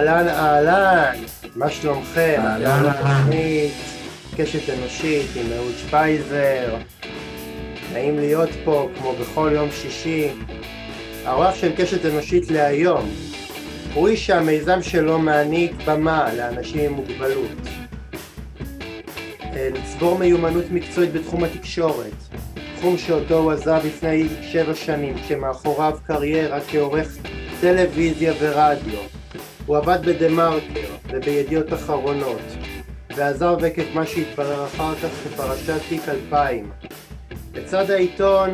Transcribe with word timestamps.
אהלן 0.00 0.28
אהלן, 0.28 1.14
מה 1.56 1.70
שלומכם? 1.70 2.40
אהלן, 2.44 2.84
אהלן. 2.86 3.30
קשת 4.36 4.70
אנושית 4.70 5.26
עם 5.36 5.52
אהוד 5.52 5.72
שפייזר. 5.78 6.76
נעים 7.92 8.18
להיות 8.18 8.50
פה 8.64 8.88
כמו 8.98 9.12
בכל 9.20 9.50
יום 9.54 9.68
שישי. 9.70 10.28
האורח 11.24 11.54
של 11.54 11.72
קשת 11.76 12.06
אנושית 12.06 12.50
להיום 12.50 13.10
הוא 13.94 14.08
איש 14.08 14.26
שהמיזם 14.26 14.82
שלו 14.82 15.18
מעניק 15.18 15.72
במה 15.86 16.34
לאנשים 16.34 16.80
עם 16.80 16.92
מוגבלות. 16.92 17.58
אה, 19.42 19.68
לצבור 19.74 20.18
מיומנות 20.18 20.64
מקצועית 20.70 21.12
בתחום 21.12 21.44
התקשורת, 21.44 22.12
תחום 22.78 22.98
שאותו 22.98 23.38
הוא 23.38 23.52
עזב 23.52 23.80
לפני 23.84 24.28
שבע 24.42 24.74
שנים, 24.74 25.14
כשמאחוריו 25.18 25.98
קריירה 26.06 26.58
כעורך 26.60 27.16
טלוויזיה 27.60 28.32
ורדיו. 28.40 29.19
הוא 29.70 29.76
עבד 29.76 29.98
בדה 30.06 30.28
מרקר 30.28 30.94
ובידיעות 31.08 31.72
אחרונות, 31.72 32.40
ועזב 33.16 33.56
עקב 33.64 33.82
מה 33.94 34.06
שהתברר 34.06 34.64
אחר 34.64 34.94
כך 34.94 35.08
כפרשת 35.08 35.80
תיק 35.88 36.08
2000. 36.08 36.72
לצד 37.54 37.90
העיתון 37.90 38.50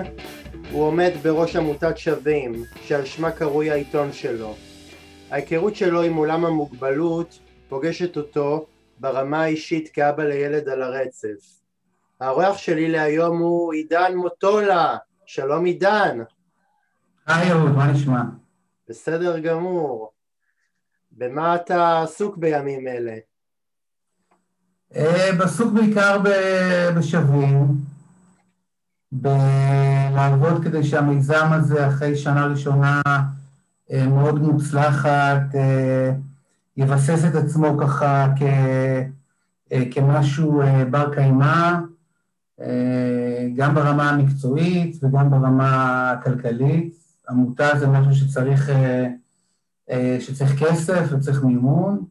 הוא 0.71 0.83
עומד 0.83 1.11
בראש 1.23 1.57
עמותת 1.57 1.99
שווים, 1.99 2.65
שעל 2.83 3.05
שמה 3.05 3.31
קרוי 3.31 3.71
העיתון 3.71 4.13
שלו. 4.13 4.55
ההיכרות 5.31 5.77
שלו 5.77 6.03
עם 6.03 6.15
עולם 6.15 6.45
המוגבלות 6.45 7.39
פוגשת 7.69 8.17
אותו 8.17 8.67
ברמה 8.99 9.43
האישית 9.43 9.89
כאבא 9.89 10.23
לילד 10.23 10.69
על 10.69 10.83
הרצף. 10.83 11.61
האורח 12.21 12.57
שלי 12.57 12.89
להיום 12.89 13.39
הוא 13.39 13.73
עידן 13.73 14.13
מוטולה, 14.17 14.97
שלום 15.27 15.65
עידן. 15.65 16.19
היי 17.27 17.53
אהוד, 17.53 17.73
מה 17.73 17.93
נשמע? 17.93 18.23
בסדר 18.89 19.39
גמור. 19.39 20.16
במה 21.19 21.55
אתה 21.57 22.03
עסוק 22.03 22.37
בימים 22.37 22.89
אלה? 22.89 23.17
אה, 24.97 25.45
עסוק 25.45 25.73
בעיקר 25.73 26.19
ב- 26.25 26.99
בשווים, 26.99 27.77
בלעבוד 29.13 30.65
כדי 30.65 30.85
שהמיזם 30.85 31.53
הזה 31.53 31.89
אחרי 31.89 32.17
שנה 32.17 32.47
ראשונה 32.47 33.03
אה, 33.93 34.07
מאוד 34.07 34.39
מוצלחת, 34.43 35.55
אה, 35.55 36.13
יבסס 36.77 37.25
את 37.31 37.35
עצמו 37.35 37.79
ככה 37.79 38.29
כ, 38.39 38.43
אה, 39.73 39.83
כמשהו 39.91 40.63
אה, 40.63 40.85
בר 40.85 41.15
קיימא, 41.15 41.73
אה, 42.61 43.49
גם 43.57 43.75
ברמה 43.75 44.11
המקצועית 44.11 45.05
וגם 45.05 45.31
ברמה 45.31 46.11
הכלכלית. 46.11 46.95
עמותה 47.29 47.79
זה 47.79 47.87
משהו 47.87 48.15
שצריך, 48.15 48.71
אה, 48.71 48.75
אה, 48.75 49.09
שצריך 50.21 50.63
כסף 50.63 51.03
וצריך 51.11 51.43
מימון, 51.45 52.05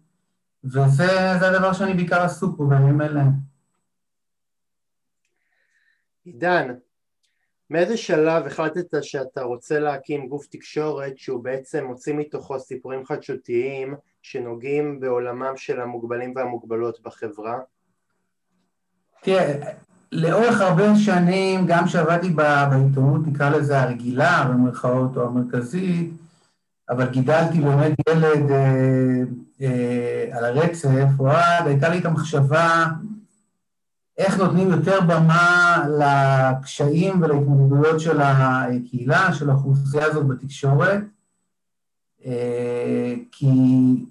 וזה 0.63 1.37
זה 1.39 1.49
הדבר 1.49 1.73
שאני 1.73 1.93
בעיקר 1.93 2.21
עסוק 2.21 2.57
בו 2.57 2.67
בימים 2.67 3.01
אלה. 3.01 3.23
עידן, 6.25 6.73
מאיזה 7.69 7.97
שלב 7.97 8.45
החלטת 8.45 9.03
שאתה 9.03 9.43
רוצה 9.43 9.79
להקים 9.79 10.27
גוף 10.27 10.47
תקשורת 10.47 11.17
שהוא 11.17 11.43
בעצם 11.43 11.85
מוציא 11.85 12.13
מתוכו 12.13 12.59
סיפורים 12.59 13.05
חדשותיים 13.05 13.95
שנוגעים 14.21 14.99
בעולמם 14.99 15.53
של 15.57 15.81
המוגבלים 15.81 16.33
והמוגבלות 16.35 17.01
בחברה? 17.01 17.59
תראה, 19.21 19.71
לאורך 20.11 20.61
הרבה 20.61 20.95
שנים, 20.95 21.65
גם 21.67 21.85
כשעבדתי 21.85 22.29
בעיתונות, 22.29 23.27
נקרא 23.27 23.49
לזה 23.49 23.81
הרגילה, 23.81 24.45
במרכאות, 24.49 25.17
או 25.17 25.25
המרכזית, 25.25 26.11
אבל 26.89 27.09
גידלתי 27.09 27.61
באמת 27.61 27.95
ילד 28.09 28.51
אה, 28.51 29.23
אה, 29.61 30.37
על 30.37 30.45
הרצף, 30.45 31.07
אוהד, 31.19 31.67
הייתה 31.67 31.89
לי 31.89 31.99
את 31.99 32.05
המחשבה 32.05 32.85
איך 34.17 34.37
נותנים 34.37 34.71
יותר 34.71 35.01
במה 35.01 35.85
לקשיים 35.99 37.21
ולהתמודדויות 37.21 37.99
של 37.99 38.21
הקהילה, 38.21 39.33
של 39.33 39.49
האוכלוסייה 39.49 40.05
הזאת 40.05 40.27
בתקשורת, 40.27 40.99
אה, 42.25 43.13
כי 43.31 43.49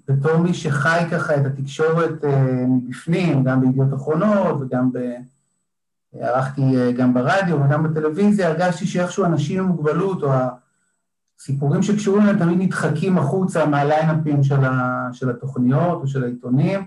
בתור 0.07 0.37
מי 0.37 0.53
שחי 0.53 1.03
ככה 1.11 1.35
את 1.35 1.45
התקשורת 1.45 2.25
אה, 2.25 2.65
מבפנים, 2.67 3.43
גם 3.43 3.61
בידיעות 3.61 3.93
אחרונות 3.93 4.57
וגם 4.61 4.91
ב... 4.93 4.97
ערכתי 6.19 6.61
אה, 6.77 6.91
גם 6.91 7.13
ברדיו 7.13 7.61
וגם 7.61 7.83
בטלוויזיה, 7.83 8.49
הרגשתי 8.49 8.87
שאיכשהו 8.87 9.25
אנשים 9.25 9.59
עם 9.59 9.65
מוגבלות, 9.65 10.23
או 10.23 10.29
הסיפורים 11.39 11.83
שקשורים 11.83 12.21
אליהם 12.21 12.39
תמיד 12.39 12.59
נדחקים 12.59 13.17
החוצה 13.17 13.65
מהליינאפים 13.65 14.43
של, 14.43 14.65
ה, 14.65 15.07
של 15.11 15.29
התוכניות 15.29 16.01
או 16.01 16.07
של 16.07 16.23
העיתונים, 16.23 16.85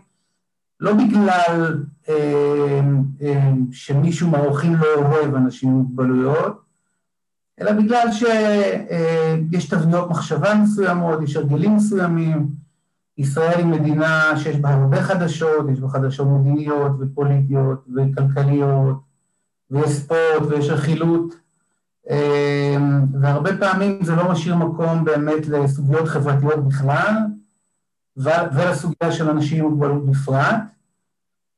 לא 0.81 0.93
בגלל 0.95 1.85
אה, 2.09 2.81
אה, 3.23 3.51
שמישהו 3.73 4.31
מהאורחים 4.31 4.75
לא 4.75 4.95
אוהב 4.95 5.35
אנשים 5.35 5.69
עם 5.69 5.75
מוגבלויות, 5.75 6.63
אלא 7.61 7.73
בגלל 7.73 8.13
שיש 8.13 9.73
אה, 9.73 9.79
תבניות 9.79 10.11
מחשבה 10.11 10.55
מסוימות, 10.55 11.23
יש 11.23 11.37
הרגלים 11.37 11.77
מסוימים. 11.77 12.49
ישראל 13.19 13.59
היא 13.59 13.67
מדינה 13.67 14.33
שיש 14.37 14.57
בה 14.57 14.75
הרבה 14.75 15.03
חדשות, 15.03 15.67
יש 15.73 15.81
בה 15.81 15.89
חדשות 15.89 16.29
מדיניות 16.29 16.93
ופוליטיות 17.01 17.87
וכלכליות, 17.97 18.97
ויש 19.71 19.91
ספורט 19.91 20.43
ויש 20.49 20.71
רכילות, 20.71 21.35
והרבה 23.21 23.57
פעמים 23.59 24.05
זה 24.05 24.17
לא 24.17 24.31
משאיר 24.31 24.57
מקום 24.57 25.05
באמת 25.05 25.47
לסוגיות 25.49 26.09
חברתיות 26.09 26.69
בכלל, 26.69 27.15
ולסוגיה 28.17 29.13
של 29.13 29.31
אנשים 29.31 29.65
עם 29.65 29.71
מוגבלות 29.71 30.07
בפרט. 30.07 30.57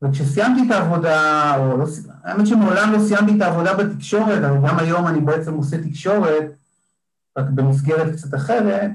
וכשסיימתי 0.03 0.67
את 0.67 0.71
העבודה, 0.71 1.57
או 1.57 1.77
לא, 1.77 1.87
האמת 2.25 2.47
שמעולם 2.47 2.93
לא 2.93 2.99
סיימתי 2.99 3.37
את 3.37 3.43
העבודה 3.43 3.75
בתקשורת, 3.75 4.43
אבל 4.45 4.69
גם 4.69 4.79
היום 4.79 5.07
אני 5.07 5.21
בעצם 5.21 5.55
עושה 5.55 5.83
תקשורת, 5.83 6.45
רק 7.39 7.45
במסגרת 7.55 8.13
קצת 8.13 8.35
אחרת, 8.35 8.91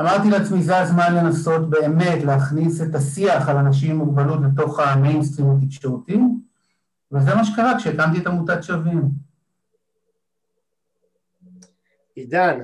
אמרתי 0.00 0.30
לעצמי, 0.30 0.62
זה 0.62 0.78
הזמן 0.78 1.14
לנסות 1.14 1.70
באמת 1.70 2.24
להכניס 2.24 2.82
את 2.82 2.94
השיח 2.94 3.48
על 3.48 3.56
אנשים 3.56 3.90
עם 3.90 3.96
מוגבלות 3.96 4.40
לתוך 4.42 4.78
המיינסטרים 4.80 5.58
התקשורתי, 5.62 6.20
וזה 7.12 7.34
מה 7.34 7.44
שקרה 7.44 7.78
כשהקמתי 7.78 8.18
את 8.18 8.26
עמותת 8.26 8.62
שווים. 8.62 9.27
עידן, 12.18 12.60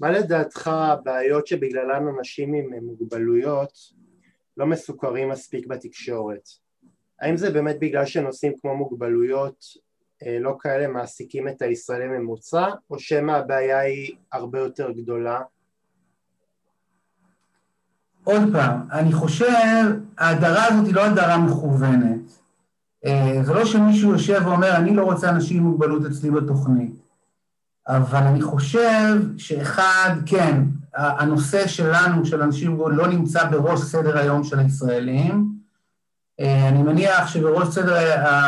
מה 0.00 0.10
לדעתך 0.10 0.68
הבעיות 0.68 1.46
שבגללן 1.46 2.08
אנשים 2.18 2.54
עם 2.54 2.84
מוגבלויות 2.84 3.72
לא 4.56 4.66
מסוקרים 4.66 5.28
מספיק 5.28 5.66
בתקשורת? 5.66 6.48
האם 7.20 7.36
זה 7.36 7.50
באמת 7.50 7.76
בגלל 7.80 8.06
שנושאים 8.06 8.52
כמו 8.60 8.76
מוגבלויות 8.76 9.64
אה, 10.26 10.38
לא 10.40 10.56
כאלה 10.60 10.88
מעסיקים 10.88 11.48
את 11.48 11.62
הישראלי 11.62 12.08
ממוצע, 12.08 12.66
או 12.90 12.98
שמא 12.98 13.32
הבעיה 13.32 13.78
היא 13.78 14.16
הרבה 14.32 14.58
יותר 14.58 14.90
גדולה? 14.90 15.40
עוד 18.24 18.42
פעם, 18.52 18.80
אני 18.92 19.12
חושב, 19.12 19.46
ההדרה 20.18 20.66
הזאת 20.66 20.86
היא 20.86 20.94
לא 20.94 21.04
הדרה 21.04 21.38
מכוונת. 21.38 22.20
אה, 23.06 23.40
זה 23.42 23.54
לא 23.54 23.64
שמישהו 23.64 24.12
יושב 24.12 24.40
ואומר, 24.44 24.76
אני 24.76 24.94
לא 24.94 25.02
רוצה 25.02 25.30
אנשים 25.30 25.56
עם 25.56 25.62
מוגבלות 25.62 26.02
אצלי 26.06 26.30
בתוכנית. 26.30 26.97
אבל 27.88 28.22
אני 28.22 28.42
חושב 28.42 29.22
שאחד, 29.36 30.10
כן, 30.26 30.62
הנושא 30.94 31.66
שלנו, 31.66 32.26
של 32.26 32.42
אנשים 32.42 32.80
עם 32.80 32.96
לא 32.96 33.06
נמצא 33.06 33.50
בראש 33.50 33.80
סדר 33.80 34.18
היום 34.18 34.44
של 34.44 34.58
הישראלים. 34.58 35.52
אה, 36.40 36.68
אני 36.68 36.82
מניח 36.82 37.28
שבראש 37.28 37.68
סדר 37.68 37.94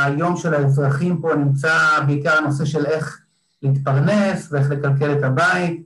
היום 0.05 0.37
של 0.37 0.55
האזרחים 0.55 1.21
פה 1.21 1.35
נמצא 1.35 1.75
בעיקר 2.07 2.39
הנושא 2.39 2.65
של 2.65 2.87
איך 2.87 3.21
להתפרנס 3.63 4.49
ואיך 4.53 4.71
לקלקל 4.71 5.19
את 5.19 5.23
הבית. 5.23 5.83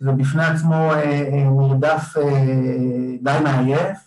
זה 0.00 0.12
בפני 0.12 0.44
עצמו 0.44 0.92
מרדף 1.50 2.14
די 3.22 3.38
מעייף, 3.44 3.98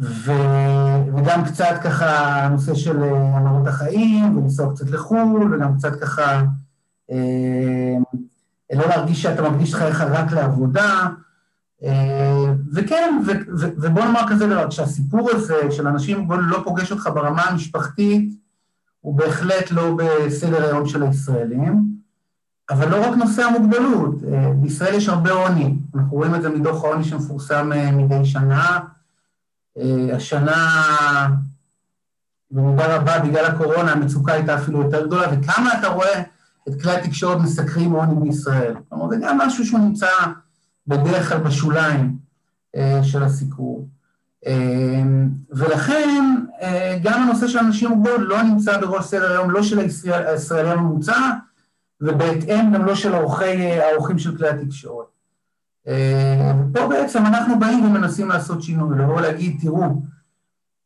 ו, 0.00 0.32
וגם 1.16 1.44
קצת 1.44 1.74
ככה 1.84 2.36
הנושא 2.44 2.74
של 2.74 3.02
המרות 3.02 3.66
החיים, 3.66 4.38
ולנסוע 4.38 4.74
קצת 4.74 4.90
לחו"ל, 4.90 5.54
וגם 5.54 5.76
קצת 5.76 6.00
ככה 6.00 6.42
לא 8.72 8.88
להרגיש 8.88 9.22
שאתה 9.22 9.50
מקדיש 9.50 9.74
חייך 9.74 10.00
רק 10.00 10.32
לעבודה, 10.32 11.08
וכן, 12.72 13.20
ו, 13.26 13.30
ו, 13.58 13.66
ובוא 13.76 14.04
נאמר 14.04 14.28
כזה 14.28 14.46
דבר, 14.46 14.68
כשהסיפור 14.70 15.30
הזה 15.30 15.70
של 15.70 15.88
אנשים 15.88 16.18
עם 16.18 16.40
לא 16.40 16.60
פוגש 16.64 16.92
אותך 16.92 17.10
ברמה 17.14 17.42
המשפחתית, 17.42 18.34
הוא 19.00 19.14
בהחלט 19.14 19.70
לא 19.70 19.96
בסדר 19.96 20.64
היום 20.64 20.86
של 20.86 21.02
הישראלים. 21.02 22.00
אבל 22.70 22.88
לא 22.88 23.08
רק 23.08 23.16
נושא 23.16 23.42
המוגבלות, 23.42 24.14
בישראל 24.60 24.94
יש 24.94 25.08
הרבה 25.08 25.30
עוני, 25.30 25.74
אנחנו 25.94 26.16
רואים 26.16 26.34
את 26.34 26.42
זה 26.42 26.48
מדוח 26.48 26.84
העוני 26.84 27.04
שמפורסם 27.04 27.70
מדי 27.92 28.24
שנה. 28.24 28.78
השנה, 30.16 31.28
במידה 32.50 32.96
רבה, 32.96 33.18
בגלל 33.18 33.44
הקורונה, 33.44 33.92
המצוקה 33.92 34.32
הייתה 34.32 34.54
אפילו 34.54 34.82
יותר 34.82 35.06
גדולה, 35.06 35.26
וכמה 35.32 35.78
אתה 35.78 35.88
רואה 35.88 36.22
את 36.68 36.82
כלי 36.82 36.92
התקשורת 36.92 37.38
מסקרים 37.38 37.92
עוני 37.92 38.14
בישראל. 38.20 38.74
כלומר, 38.88 39.08
זה 39.08 39.16
גם 39.22 39.38
משהו 39.38 39.66
שהוא 39.66 39.80
נמצא 39.80 40.06
בדרך 40.86 41.28
כלל 41.28 41.38
בשוליים 41.38 42.16
של 43.02 43.22
הסיקור. 43.22 43.88
ולכן 45.50 46.24
גם 47.02 47.22
הנושא 47.22 47.48
של 47.48 47.58
אנשים 47.58 47.92
עם 47.92 47.98
מוגבלות 47.98 48.20
לא 48.20 48.42
נמצא 48.42 48.80
בראש 48.80 49.04
סדר 49.04 49.32
היום, 49.32 49.50
לא 49.50 49.62
של 49.62 49.78
הישראלי 49.78 50.70
הממוצע, 50.70 51.30
ובהתאם 52.00 52.72
גם 52.74 52.84
לא 52.84 52.94
של 52.94 53.14
האורחים 53.14 54.18
של 54.18 54.36
כלי 54.38 54.48
התקשורת. 54.48 55.06
ופה 55.86 56.88
בעצם 56.88 57.26
אנחנו 57.26 57.58
באים 57.58 57.84
ומנסים 57.84 58.28
לעשות 58.28 58.62
שינוי, 58.62 58.98
לבוא 58.98 59.16
ולהגיד, 59.16 59.58
תראו, 59.60 60.02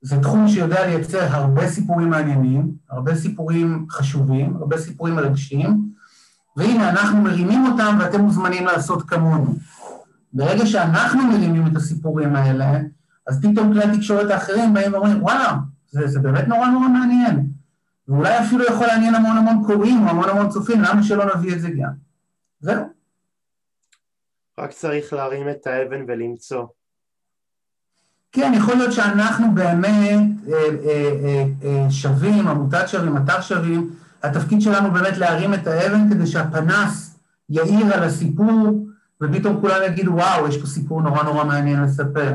זה 0.03 0.21
תחום 0.23 0.49
שיודע 0.49 0.87
לייצר 0.87 1.27
הרבה 1.31 1.69
סיפורים 1.69 2.11
מעניינים, 2.11 2.73
הרבה 2.91 3.15
סיפורים 3.15 3.87
חשובים, 3.91 4.57
הרבה 4.57 4.79
סיפורים 4.79 5.15
מרגשים, 5.15 5.89
והנה, 6.57 6.91
אנחנו 6.91 7.23
מרימים 7.23 7.67
אותם 7.67 7.97
ואתם 8.01 8.21
מוזמנים 8.21 8.67
לעשות 8.67 9.03
כמונו. 9.03 9.55
ברגע 10.33 10.67
שאנחנו 10.67 11.27
מרימים 11.27 11.67
את 11.67 11.77
הסיפורים 11.77 12.37
האלה, 12.37 12.81
אז 13.27 13.41
פתאום 13.43 13.73
כלי 13.73 13.85
התקשורת 13.85 14.31
האחרים 14.31 14.75
באים 14.75 14.93
ואומרים, 14.93 15.23
וואלה, 15.23 15.57
זה, 15.91 16.07
זה 16.07 16.21
באמת 16.21 16.49
נורא 16.49 16.67
נורא 16.67 16.89
מעניין. 16.89 17.47
ואולי 18.09 18.39
אפילו 18.39 18.65
יכול 18.65 18.87
לעניין 18.87 19.15
המון 19.15 19.37
המון 19.37 19.65
קוראים 19.67 20.05
או 20.05 20.11
המון 20.11 20.29
המון 20.29 20.49
צופים, 20.49 20.81
למה 20.81 21.03
שלא 21.03 21.37
נביא 21.37 21.55
את 21.55 21.61
זה 21.61 21.71
גם? 21.71 21.91
זהו. 22.61 22.94
רק 24.59 24.71
צריך 24.73 25.13
להרים 25.13 25.49
את 25.49 25.67
האבן 25.67 26.05
ולמצוא. 26.09 26.65
כן, 28.33 28.53
יכול 28.57 28.75
להיות 28.75 28.93
שאנחנו 28.93 29.47
באמת 29.55 30.21
אה, 30.49 30.55
אה, 30.85 31.45
אה, 31.65 31.91
שווים, 31.91 32.49
עמותת 32.49 32.89
שווים, 32.89 33.17
אתר 33.17 33.41
שווים, 33.41 33.91
התפקיד 34.23 34.61
שלנו 34.61 34.91
באמת 34.91 35.17
להרים 35.19 35.55
את 35.55 35.67
האבן 35.67 36.11
כדי 36.11 36.27
שהפנס 36.27 37.19
יאיר 37.49 37.95
על 37.95 38.03
הסיפור, 38.03 38.87
ופתאום 39.21 39.61
כולם 39.61 39.83
יגידו, 39.87 40.13
וואו, 40.13 40.49
יש 40.49 40.61
פה 40.61 40.67
סיפור 40.67 41.03
נורא 41.03 41.23
נורא 41.23 41.45
מעניין 41.45 41.83
לספר. 41.83 42.33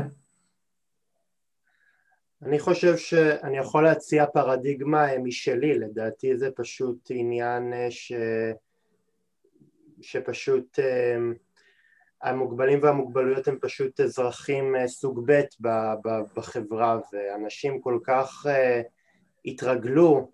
אני 2.42 2.58
חושב 2.58 2.96
שאני 2.96 3.58
יכול 3.58 3.84
להציע 3.84 4.26
פרדיגמה 4.26 5.06
משלי, 5.22 5.78
לדעתי 5.78 6.36
זה 6.36 6.48
פשוט 6.56 7.10
עניין 7.10 7.72
ש... 7.90 8.12
שפשוט 10.00 10.78
המוגבלים 12.22 12.78
והמוגבלויות 12.82 13.48
הם 13.48 13.58
פשוט 13.60 14.00
אזרחים 14.00 14.76
אה, 14.76 14.88
סוג 14.88 15.20
ב' 15.26 15.40
בחברה 16.36 16.98
ואנשים 17.12 17.80
כל 17.80 17.98
כך 18.04 18.46
אה, 18.48 18.82
התרגלו 19.44 20.30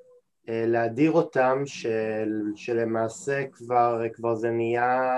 אה, 0.49 0.65
להדיר 0.67 1.12
אותם 1.12 1.62
של, 1.67 2.43
שלמעשה 2.56 3.44
כבר, 3.53 4.03
כבר 4.12 4.35
זה 4.35 4.50
נהיה 4.50 5.12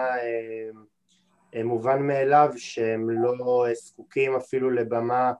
מובן 1.65 2.03
מאליו 2.03 2.53
שהם 2.57 3.11
לא 3.11 3.67
זקוקים 3.75 4.35
אפילו 4.35 4.71
לבמה 4.71 5.33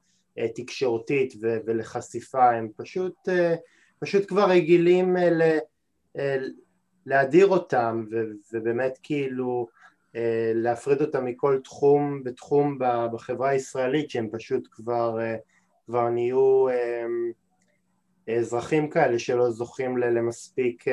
תקשורתית 0.55 1.35
ולחשיפה, 1.43 2.51
הם 2.51 2.69
פשוט, 2.77 3.29
פשוט 3.99 4.29
כבר 4.29 4.45
רגילים 4.51 5.17
להדיר 7.07 7.47
אותם 7.47 8.05
ובאמת 8.53 8.99
כאילו 9.03 9.69
להפריד 10.55 11.01
אותם 11.01 11.25
מכל 11.25 11.61
תחום 11.65 12.23
ותחום 12.25 12.79
בחברה 13.13 13.49
הישראלית 13.49 14.11
שהם 14.11 14.29
פשוט 14.33 14.69
כבר, 14.71 15.21
אה, 15.21 15.37
כבר 15.87 16.09
נהיו 16.09 16.69
אה, 16.69 17.05
אזרחים 18.39 18.91
כאלה 18.91 19.19
שלא 19.19 19.51
זוכים 19.51 19.99
למספיק 19.99 20.85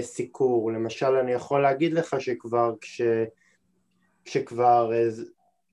סיקור. 0.00 0.72
למשל 0.72 1.06
אני 1.06 1.32
יכול 1.32 1.62
להגיד 1.62 1.92
לך 1.92 2.16
שכבר 2.20 2.74
כש, 2.80 3.02
כשכבר 4.24 4.92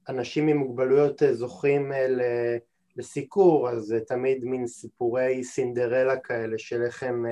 אנשים 0.09 0.47
עם 0.47 0.57
מוגבלויות 0.57 1.21
זוכים 1.31 1.91
לסיקור 2.95 3.69
אז 3.69 3.95
תמיד 4.07 4.45
מין 4.45 4.67
סיפורי 4.67 5.43
סינדרלה 5.43 6.17
כאלה 6.17 6.57
של 6.57 6.81
איך 6.81 7.03
הם 7.03 7.25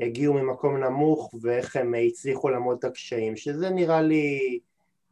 הגיעו 0.00 0.34
ממקום 0.34 0.76
נמוך 0.76 1.34
ואיך 1.42 1.76
הם 1.76 1.94
הצליחו 2.06 2.48
לעמוד 2.48 2.76
את 2.78 2.84
הקשיים, 2.84 3.36
שזה 3.36 3.70
נראה 3.70 4.02
לי 4.02 4.58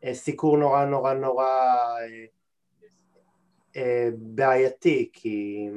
אה, 0.05 0.15
סיקור 0.15 0.59
נורא 0.59 0.85
נורא 0.85 1.15
נורא 1.15 1.47
אה, 2.01 2.25
אה, 3.77 4.09
בעייתי, 4.17 5.11
כי, 5.13 5.69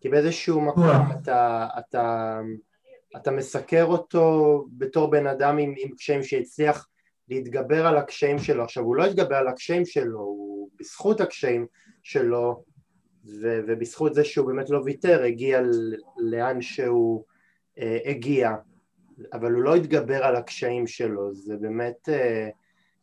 כי 0.00 0.08
באיזשהו 0.08 0.60
מקום 0.60 0.84
אתה, 1.12 1.66
אתה, 1.78 2.40
אתה 3.16 3.30
מסקר 3.30 3.84
אותו 3.84 4.66
בתור 4.72 5.10
בן 5.10 5.26
אדם 5.26 5.58
עם, 5.58 5.74
עם 5.78 5.90
קשיים 5.96 6.22
שהצליח 6.22 6.88
להתגבר 7.28 7.86
על 7.86 7.96
הקשיים 7.96 8.38
שלו. 8.38 8.64
עכשיו 8.64 8.84
הוא 8.84 8.96
לא 8.96 9.04
התגבר 9.04 9.36
על 9.36 9.48
הקשיים 9.48 9.86
שלו, 9.86 10.18
הוא 10.18 10.68
בזכות 10.80 11.20
הקשיים 11.20 11.66
שלו 12.02 12.64
ו, 13.24 13.60
ובזכות 13.66 14.14
זה 14.14 14.24
שהוא 14.24 14.46
באמת 14.46 14.70
לא 14.70 14.80
ויתר 14.84 15.22
הגיע 15.22 15.60
לאן 16.18 16.62
שהוא 16.62 17.24
הגיע, 18.04 18.50
אבל 19.32 19.52
הוא 19.52 19.62
לא 19.62 19.74
התגבר 19.74 20.24
על 20.24 20.36
הקשיים 20.36 20.86
שלו, 20.86 21.34
זה 21.34 21.56
באמת 21.60 22.08
אה, 22.08 22.48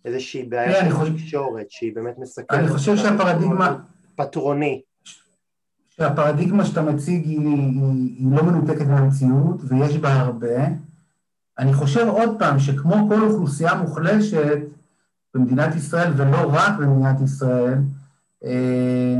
איזושהי 0.05 0.43
בעיה 0.43 0.89
של 0.89 1.13
תקשורת 1.17 1.71
שהיא 1.71 1.95
באמת 1.95 2.17
מסכנת. 2.17 2.59
אני 2.59 2.67
חושב 2.67 2.97
שהפרדיגמה... 2.97 3.77
פטרוני. 4.15 4.81
שהפרדיגמה 5.89 6.65
שאתה 6.65 6.81
מציג 6.81 7.25
היא, 7.25 7.39
היא, 7.39 7.81
היא 8.17 8.27
לא 8.31 8.43
מנותקת 8.43 8.85
מהמציאות 8.85 9.61
ויש 9.63 9.97
בה 9.97 10.13
הרבה. 10.13 10.65
אני 11.59 11.73
חושב 11.73 12.07
עוד 12.07 12.39
פעם 12.39 12.59
שכמו 12.59 13.09
כל 13.09 13.21
אוכלוסייה 13.21 13.75
מוחלשת 13.75 14.57
במדינת 15.33 15.75
ישראל 15.75 16.13
ולא 16.17 16.37
רק 16.51 16.73
במדינת 16.79 17.21
ישראל, 17.21 17.77
אה, 18.43 19.17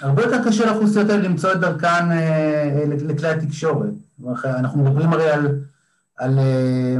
הרבה 0.00 0.22
יותר 0.22 0.48
קשה 0.48 0.66
לאוכלוסיות 0.66 1.10
האלה 1.10 1.22
למצוא 1.22 1.52
את 1.52 1.60
דרכן 1.60 2.10
אה, 2.10 2.84
לכלי 2.86 3.28
התקשורת. 3.28 3.94
אנחנו 4.44 4.84
מדברים 4.84 5.12
הרי 5.12 5.30
על, 5.30 5.60
על, 6.18 6.38
אה, 6.38 6.96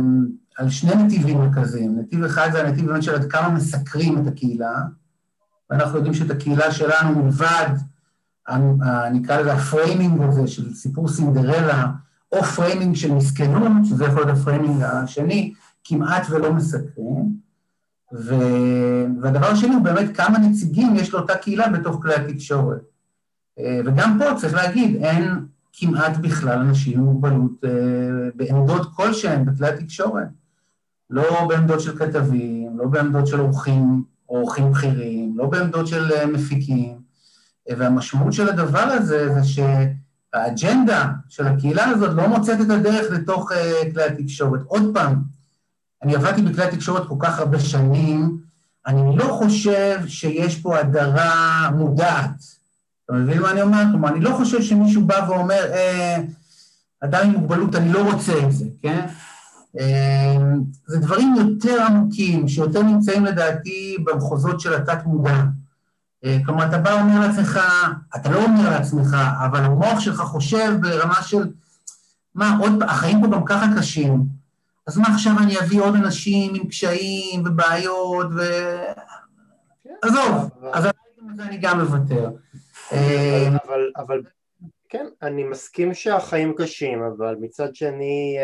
על 0.58 0.70
שני 0.70 0.94
נתיבים 0.94 1.38
מרכזיים. 1.38 1.98
נתיב 1.98 2.24
אחד 2.24 2.48
זה 2.52 2.66
הנתיב 2.66 2.86
באמת 2.86 3.02
של 3.02 3.14
עד 3.14 3.24
כמה 3.24 3.48
מסקרים 3.48 4.18
את 4.18 4.26
הקהילה, 4.26 4.82
ואנחנו 5.70 5.96
יודעים 5.96 6.14
שאת 6.14 6.30
הקהילה 6.30 6.72
שלנו 6.72 7.22
מלבד, 7.22 7.68
נקרא 9.12 9.40
לזה 9.40 9.52
ה 9.52 9.61
framing 9.61 10.22
הזה 10.22 10.46
של 10.46 10.74
סיפור 10.74 11.08
סינדרלה, 11.08 11.86
או 12.32 12.42
framing 12.42 12.96
של 12.96 13.12
מסכנות, 13.12 13.72
שזה 13.84 14.04
יכול 14.04 14.24
להיות 14.24 14.38
ה 14.38 14.44
framing 14.44 14.82
השני, 14.82 15.52
כמעט 15.84 16.26
ולא 16.30 16.52
מסקרים. 16.52 17.34
ו... 18.14 18.34
והדבר 19.22 19.46
השני 19.46 19.74
הוא 19.74 19.82
באמת 19.82 20.16
כמה 20.16 20.38
נציגים 20.38 20.96
יש 20.96 21.14
לאותה 21.14 21.36
קהילה 21.36 21.68
בתוך 21.68 22.02
כלי 22.02 22.14
התקשורת. 22.14 22.80
אה, 23.58 23.80
וגם 23.84 24.18
פה 24.18 24.40
צריך 24.40 24.54
להגיד, 24.54 24.96
אין 25.04 25.46
כמעט 25.72 26.16
בכלל 26.16 26.58
אנשים 26.58 26.98
עם 26.98 27.04
מוגבלות 27.04 27.64
אה, 27.64 27.70
בעמדות 28.34 28.94
כלשהן 28.94 29.44
בכלי 29.44 29.68
התקשורת. 29.68 30.28
לא 31.10 31.46
בעמדות 31.48 31.80
של 31.80 31.98
כתבים, 31.98 32.78
לא 32.78 32.86
בעמדות 32.86 33.26
של 33.26 33.40
עורכים, 33.40 34.02
עורכים 34.26 34.70
בכירים, 34.70 35.38
לא 35.38 35.46
בעמדות 35.46 35.86
של 35.86 36.12
אה, 36.12 36.26
מפיקים. 36.26 37.00
והמשמעות 37.78 38.32
של 38.32 38.48
הדבר 38.48 38.78
הזה 38.78 39.34
זה 39.34 39.40
שהאג'נדה 39.44 41.08
של 41.28 41.46
הקהילה 41.46 41.84
הזאת 41.84 42.16
לא 42.16 42.28
מוצאת 42.28 42.60
את 42.60 42.70
הדרך 42.70 43.10
לתוך 43.10 43.52
כלי 43.92 44.04
התקשורת. 44.04 44.60
עוד 44.66 44.82
פעם, 44.94 45.22
אני 46.02 46.14
עבדתי 46.14 46.42
בכלי 46.42 46.64
התקשורת 46.64 47.08
כל 47.08 47.14
כך 47.18 47.38
הרבה 47.38 47.58
שנים, 47.60 48.40
אני 48.86 49.16
לא 49.16 49.24
חושב 49.24 50.00
שיש 50.06 50.60
פה 50.60 50.78
הדרה 50.78 51.70
מודעת. 51.74 52.59
אתה 53.10 53.18
מבין 53.18 53.42
מה 53.42 53.50
אני 53.50 53.62
אומר? 53.62 53.82
כלומר, 53.90 54.08
אני 54.08 54.20
לא 54.20 54.30
חושב 54.30 54.62
שמישהו 54.62 55.04
בא 55.04 55.26
ואומר, 55.28 55.72
אה, 55.72 56.16
אדם 57.00 57.26
עם 57.26 57.30
מוגבלות, 57.30 57.74
אני 57.74 57.92
לא 57.92 58.12
רוצה 58.12 58.32
את 58.46 58.52
זה, 58.52 58.64
כן? 58.82 59.06
אה, 59.78 60.36
זה 60.86 60.98
דברים 60.98 61.34
יותר 61.38 61.82
עמוקים, 61.82 62.48
שיותר 62.48 62.82
נמצאים 62.82 63.24
לדעתי 63.24 63.96
במחוזות 64.04 64.60
של 64.60 64.74
התת-מודע. 64.74 65.42
אה, 66.24 66.38
כלומר, 66.46 66.66
אתה 66.66 66.78
בא 66.78 66.90
ואומר 66.90 67.20
לעצמך, 67.20 67.60
אתה 68.16 68.30
לא 68.30 68.44
אומר 68.44 68.70
לעצמך, 68.70 69.16
אבל 69.44 69.60
המוח 69.60 70.00
שלך 70.00 70.20
חושב 70.20 70.76
ברמה 70.80 71.22
של, 71.22 71.50
מה, 72.34 72.56
עוד, 72.60 72.82
החיים 72.82 73.20
פה 73.20 73.26
גם 73.26 73.44
ככה 73.44 73.66
קשים, 73.78 74.24
אז 74.86 74.98
מה 74.98 75.08
עכשיו 75.14 75.38
אני 75.38 75.60
אביא 75.60 75.80
עוד 75.80 75.94
אנשים 75.94 76.54
עם 76.54 76.68
קשיים 76.68 77.42
ובעיות 77.46 78.26
ו... 78.36 78.42
כן. 79.84 79.90
עזוב, 80.02 80.50
אז 80.72 80.88
אני 81.40 81.58
גם 81.58 81.80
מוותר. 81.80 82.30
אה, 82.92 83.48
אבל, 83.64 83.90
אבל 83.96 84.22
כן, 84.88 85.06
אני 85.22 85.44
מסכים 85.44 85.94
שהחיים 85.94 86.54
קשים, 86.56 87.02
אבל 87.02 87.36
מצד 87.40 87.74
שני, 87.74 88.36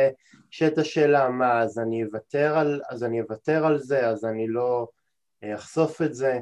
כשאת 0.51 0.79
השאלה 0.79 1.29
מה, 1.29 1.61
אז 1.61 1.79
אני 1.79 2.05
אוותר 2.05 2.59
על, 2.59 2.81
אז 2.91 3.05
אני 3.05 3.21
אוותר 3.21 3.67
על 3.67 3.79
זה, 3.79 4.09
אז 4.09 4.25
אני 4.25 4.49
לא 4.49 4.89
אה, 5.45 5.55
אחשוף 5.55 6.03
את 6.03 6.15
זה. 6.15 6.39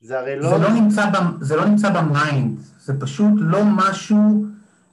זה 0.00 0.18
הרי 0.18 0.36
לא... 0.36 0.48
זה 0.48 0.58
לא 0.58 0.70
נמצא, 0.70 1.10
ב, 1.10 1.14
זה 1.40 1.56
לא 1.56 1.64
נמצא 1.64 1.90
ב 1.90 2.02
mind, 2.02 2.60
זה 2.78 3.00
פשוט 3.00 3.32
לא 3.36 3.60
משהו 3.76 4.44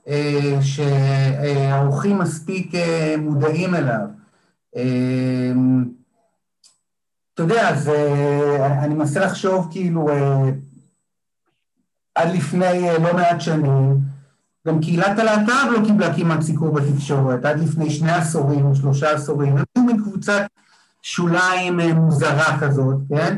אה, 0.07 0.57
שהעורכים 0.61 2.19
מספיק 2.19 2.75
אה, 2.75 3.15
מודעים 3.19 3.75
אליו. 3.75 4.07
אה, 4.75 5.51
אתה 7.33 7.43
יודע, 7.43 7.75
זה, 7.75 8.17
אני 8.83 8.93
מנסה 8.93 9.19
לחשוב 9.19 9.67
כאילו 9.71 10.07
עד 12.15 12.35
לפני 12.35 12.87
לא 13.03 13.13
מעט 13.13 13.41
שנים, 13.41 13.99
גם 14.67 14.81
קהילת 14.81 15.19
הלהט"ב 15.19 15.71
לא 15.71 15.85
קיבלה 15.85 16.15
כמעט 16.15 16.41
סיקור 16.41 16.73
בתקשורת, 16.73 17.45
עד 17.45 17.59
לפני 17.59 17.89
שני 17.89 18.11
עשורים, 18.11 18.75
שלושה 18.75 19.11
עשורים, 19.11 19.57
הם 19.57 19.63
היו 19.75 19.85
מין 19.85 19.97
קבוצת 19.97 20.45
שוליים 21.01 21.79
מוזרה 21.79 22.59
כזאת, 22.59 22.95
כן? 23.09 23.37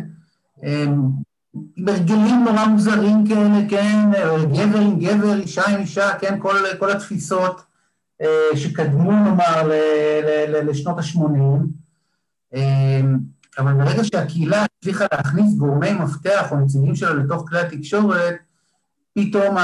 הרגלים 1.88 2.43
נורא 2.43 2.65
מוזרים 2.65 3.27
כאלה, 3.27 3.69
כן? 3.69 4.12
גבר 4.51 4.79
עם 4.79 5.00
גבר, 5.00 5.34
אישה 5.34 5.65
עם 5.69 5.79
אישה, 5.79 6.17
כן? 6.19 6.39
כל, 6.39 6.55
כל 6.79 6.91
התפיסות 6.91 7.62
אה, 8.22 8.57
שקדמו, 8.57 9.12
נאמר, 9.12 9.72
לשנות 10.48 10.98
ה-80. 10.98 11.19
אה, 12.55 13.01
אבל 13.60 13.74
ברגע 13.74 14.03
שהקהילה 14.03 14.65
הצליחה 14.65 15.05
להכניס 15.13 15.55
גורמי 15.55 15.93
מפתח 15.93 16.51
או 16.51 16.57
נציגים 16.57 16.96
שלה 16.96 17.13
לתוך 17.13 17.50
כלי 17.50 17.60
התקשורת, 17.60 18.36
פתאום 19.17 19.55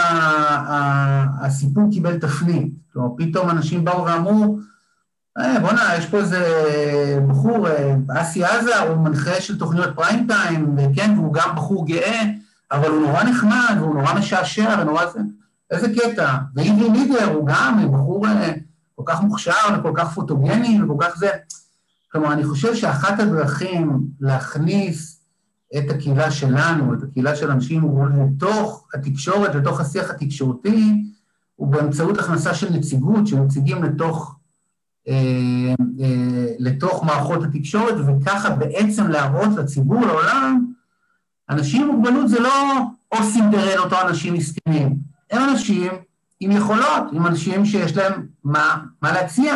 הסיפור 1.41 1.83
קיבל 1.91 2.19
תפנית. 2.19 2.74
כלומר, 2.93 3.10
פתאום 3.17 3.50
אנשים 3.50 3.86
באו 3.86 4.05
ואמרו, 4.05 4.57
אה, 5.38 5.60
בואנה, 5.60 5.95
יש 5.98 6.05
פה 6.05 6.17
איזה 6.17 6.39
בחור, 7.27 7.67
אה, 7.67 7.95
אסי 8.10 8.43
עזה, 8.43 8.79
הוא 8.79 8.98
מנחה 8.98 9.41
של 9.41 9.60
תוכניות 9.60 9.95
פריים 9.95 10.27
טיים, 10.27 10.75
כן, 10.95 11.13
והוא 11.17 11.33
גם 11.33 11.55
בחור 11.55 11.88
גאה, 11.88 12.22
אבל 12.72 12.89
הוא 12.89 13.01
נורא 13.01 13.24
נחמד, 13.24 13.75
והוא 13.79 13.95
נורא 13.95 14.13
משעשע, 14.13 14.75
ונורא 14.81 15.05
זה, 15.05 15.19
איזה 15.72 15.88
קטע. 15.95 16.38
ואיבי 16.55 16.89
לידר 16.89 17.33
הוא 17.33 17.48
גם 17.48 17.91
בחור 17.93 18.27
אה, 18.27 18.51
כל 18.95 19.03
כך 19.05 19.22
מוכשר, 19.22 19.79
וכל 19.79 19.91
כך 19.95 20.13
פוטוגני, 20.13 20.83
וכל 20.83 20.98
כך 21.00 21.17
זה. 21.17 21.29
כלומר, 22.12 22.33
אני 22.33 22.43
חושב 22.43 22.75
שאחת 22.75 23.19
הדרכים 23.19 24.00
להכניס 24.19 25.23
את 25.77 25.89
הקהילה 25.89 26.32
שלנו, 26.32 26.94
את 26.94 27.03
הקהילה 27.03 27.36
של 27.36 27.51
אנשים 27.51 27.84
לתוך 28.18 28.88
התקשורת, 28.94 29.56
לתוך 29.56 29.80
השיח 29.80 30.10
התקשורתי, 30.10 31.03
הוא 31.56 31.68
באמצעות 31.68 32.18
הכנסה 32.18 32.53
של 32.53 32.74
נציגות, 32.74 33.27
של 33.27 33.39
נציגים 33.39 33.84
לתוך 33.84 34.36
אה, 35.08 35.74
אה, 36.01 36.46
לתוך 36.60 37.03
מערכות 37.03 37.44
התקשורת, 37.44 37.96
וככה 38.08 38.50
בעצם 38.50 39.08
להראות 39.08 39.50
לציבור, 39.58 40.06
לעולם, 40.06 40.65
אנשים 41.50 41.89
עם 41.89 41.96
מוגבלות 41.96 42.30
זה 42.30 42.39
לא 42.39 42.80
או 43.12 43.18
סינדרלות 43.24 43.94
או 43.94 43.98
אנשים 44.01 44.34
מסכנים, 44.34 44.98
הם 45.32 45.50
אנשים 45.50 45.92
עם 46.39 46.51
יכולות, 46.51 47.03
עם 47.12 47.27
אנשים 47.27 47.65
שיש 47.65 47.98
להם 47.98 48.27
מה, 48.44 48.84
מה 49.01 49.12
להציע. 49.12 49.53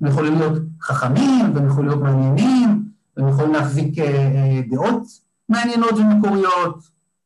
הם 0.00 0.06
יכולים 0.08 0.38
להיות 0.38 0.62
חכמים, 0.80 1.54
והם 1.54 1.66
יכולים 1.66 1.88
להיות 1.88 2.02
מעניינים, 2.02 2.84
והם 3.16 3.28
יכולים 3.28 3.52
להחזיק 3.52 3.98
אה, 3.98 4.60
דעות 4.70 5.23
מעניינות 5.48 5.92
ומקוריות. 5.92 6.78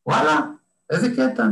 וואלה, 0.07 0.41
איזה 0.91 1.09
קטע. 1.17 1.45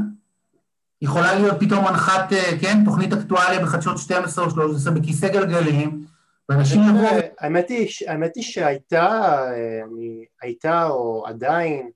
יכולה 1.02 1.34
להיות 1.34 1.56
פתאום 1.60 1.84
מנחת, 1.84 2.32
אה, 2.32 2.58
כן, 2.60 2.84
תוכנית 2.84 3.12
אקטואליה 3.12 3.60
בחדשות 3.60 3.98
12 3.98 4.44
או 4.44 4.50
13 4.50 4.94
בכיסא 4.94 5.28
גלגלים, 5.28 6.04
ואנשים 6.48 6.82
יבואו... 6.88 7.16
האמת 7.40 7.68
היא, 7.68 7.88
האמת 8.08 8.32
היא 8.36 8.44
שהייתה, 8.44 9.06
אה, 9.52 9.80
אני, 9.84 10.24
הייתה 10.42 10.86
או 10.86 11.24
עדיין 11.26 11.90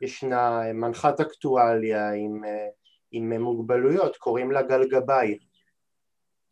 ישנה 0.00 0.60
מנחת 0.74 1.20
אקטואליה 1.20 2.12
עם, 2.12 2.44
אה, 2.44 2.66
עם 3.12 3.42
מוגבלויות, 3.42 4.16
קוראים 4.16 4.52
לה 4.52 4.62
גל 4.62 4.88
גבאי. 4.90 5.38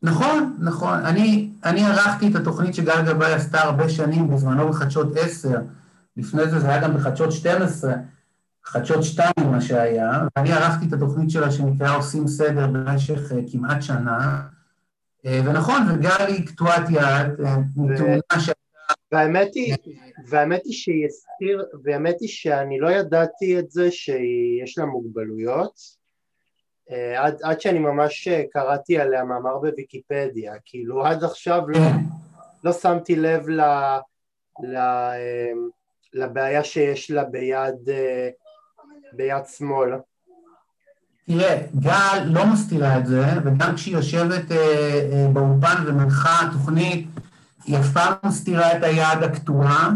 נכון, 0.02 0.57
נכון. 0.61 0.99
אני, 1.05 1.50
אני 1.64 1.85
ערכתי 1.85 2.29
את 2.29 2.35
התוכנית 2.35 2.75
שגל 2.75 3.02
גבאי 3.07 3.33
עשתה 3.33 3.61
הרבה 3.61 3.88
שנים, 3.88 4.31
בזמנו 4.31 4.69
בחדשות 4.69 5.17
10, 5.17 5.49
לפני 6.16 6.47
זה 6.47 6.59
זה 6.61 6.69
היה 6.69 6.83
גם 6.83 6.95
בחדשות 6.95 7.33
12, 7.33 7.92
חדשות 8.64 9.04
שתיים 9.04 9.50
מה 9.50 9.61
שהיה, 9.61 10.11
ואני 10.37 10.52
ערכתי 10.52 10.87
את 10.88 10.92
התוכנית 10.92 11.31
שלה 11.31 11.50
שנקראה 11.50 11.95
עושים 11.95 12.28
סדר 12.28 12.66
במשך 12.66 13.33
uh, 13.33 13.52
כמעט 13.52 13.83
שנה, 13.83 14.42
uh, 15.26 15.28
ונכון, 15.45 15.83
וגל 15.90 16.26
היא 16.28 16.47
קטועת 16.47 16.90
יד, 16.90 17.47
uh, 17.47 17.49
מתאונה 17.76 18.21
שהייתה... 18.38 18.52
והאמת 19.12 19.54
היא, 19.54 19.75
והאמת 20.28 20.61
היא 20.64 20.73
שהיא 20.73 21.07
הסתיר, 21.07 21.64
והאמת 21.85 22.16
היא 22.21 22.28
שאני 22.28 22.81
לא 22.81 22.90
ידעתי 22.90 23.59
את 23.59 23.71
זה 23.71 23.90
שיש 23.90 24.78
לה 24.78 24.85
מוגבלויות, 24.85 26.02
עד, 27.16 27.37
עד 27.42 27.61
שאני 27.61 27.78
ממש 27.78 28.28
קראתי 28.52 28.99
עליה 28.99 29.25
מאמר 29.25 29.59
בוויקיפדיה, 29.59 30.54
כאילו 30.64 31.07
עד 31.07 31.25
עכשיו 31.25 31.69
לא, 31.69 31.78
כן. 31.78 31.97
לא 32.64 32.73
שמתי 32.73 33.16
לב 33.16 33.49
ל... 33.49 33.61
ל 34.62 34.76
לבעיה 36.14 36.64
שיש 36.64 37.11
לה 37.11 37.25
ביד 37.25 37.75
ביד 39.12 39.47
שמאל. 39.57 39.90
תראה, 41.26 41.59
גל 41.78 42.25
לא 42.25 42.47
מסתירה 42.47 42.99
את 42.99 43.07
זה, 43.07 43.25
וגם 43.45 43.75
כשהיא 43.75 43.97
יושבת 43.97 44.52
אה, 44.52 44.57
אה, 44.57 45.26
באולפן 45.33 45.83
ומנחה 45.87 46.49
תוכנית, 46.52 47.07
היא 47.64 47.78
אף 47.78 47.92
פעם 47.92 48.12
לא 48.25 48.31
מסתירה 48.31 48.76
את 48.76 48.83
היד 48.83 49.23
הקטועה, 49.23 49.90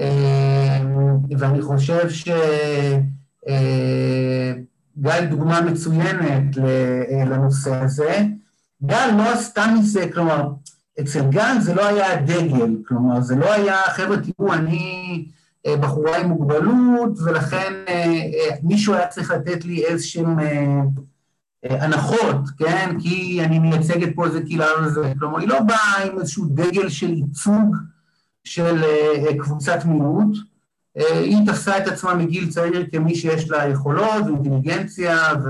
אה, 0.00 0.78
ואני 1.38 1.62
חושב 1.62 2.10
שגל 2.10 2.30
אה, 5.08 5.26
דוגמה 5.26 5.60
מצוינת 5.60 6.58
אה, 6.58 7.24
לנושא 7.26 7.74
הזה. 7.74 8.22
גל 8.86 9.10
לא 9.18 9.32
עשתה 9.32 9.66
מזה, 9.78 10.06
כלומר, 10.12 10.48
אצל 11.00 11.30
גל 11.30 11.56
זה 11.60 11.74
לא 11.74 11.86
היה 11.86 12.12
הדגל, 12.12 12.76
כלומר, 12.88 13.20
זה 13.20 13.36
לא 13.36 13.52
היה, 13.52 13.76
חבר'ה, 13.82 14.16
תראו, 14.16 14.54
אני... 14.54 15.28
אה, 15.66 15.76
בחורה 15.76 16.16
עם 16.16 16.28
מוגבלות, 16.28 17.18
ולכן 17.24 17.72
אה, 17.88 17.94
אה, 17.94 18.56
מישהו 18.62 18.94
היה 18.94 19.06
צריך 19.06 19.30
לתת 19.30 19.64
לי 19.64 19.84
איזשהם 19.84 20.38
הנחות, 21.62 22.36
כן? 22.58 22.96
כי 23.00 23.44
אני 23.44 23.58
מייצגת 23.58 24.14
פה 24.14 24.26
איזה 24.26 24.42
קהילה 24.42 24.66
איזה... 24.84 25.12
כלומר, 25.18 25.38
היא 25.38 25.48
לא 25.48 25.60
באה 25.60 26.04
עם 26.04 26.18
איזשהו 26.18 26.44
דגל 26.44 26.88
של 26.88 27.12
ייצוג 27.12 27.76
של 28.44 28.82
קבוצת 29.38 29.84
מיעוט, 29.84 30.36
היא 30.96 31.46
תפסה 31.46 31.78
את 31.78 31.88
עצמה 31.88 32.14
מגיל 32.14 32.50
צעיר 32.50 32.86
כמי 32.92 33.14
שיש 33.14 33.50
לה 33.50 33.68
יכולות 33.68 34.24
ואינטליגנציה 34.24 35.18
ו... 35.44 35.48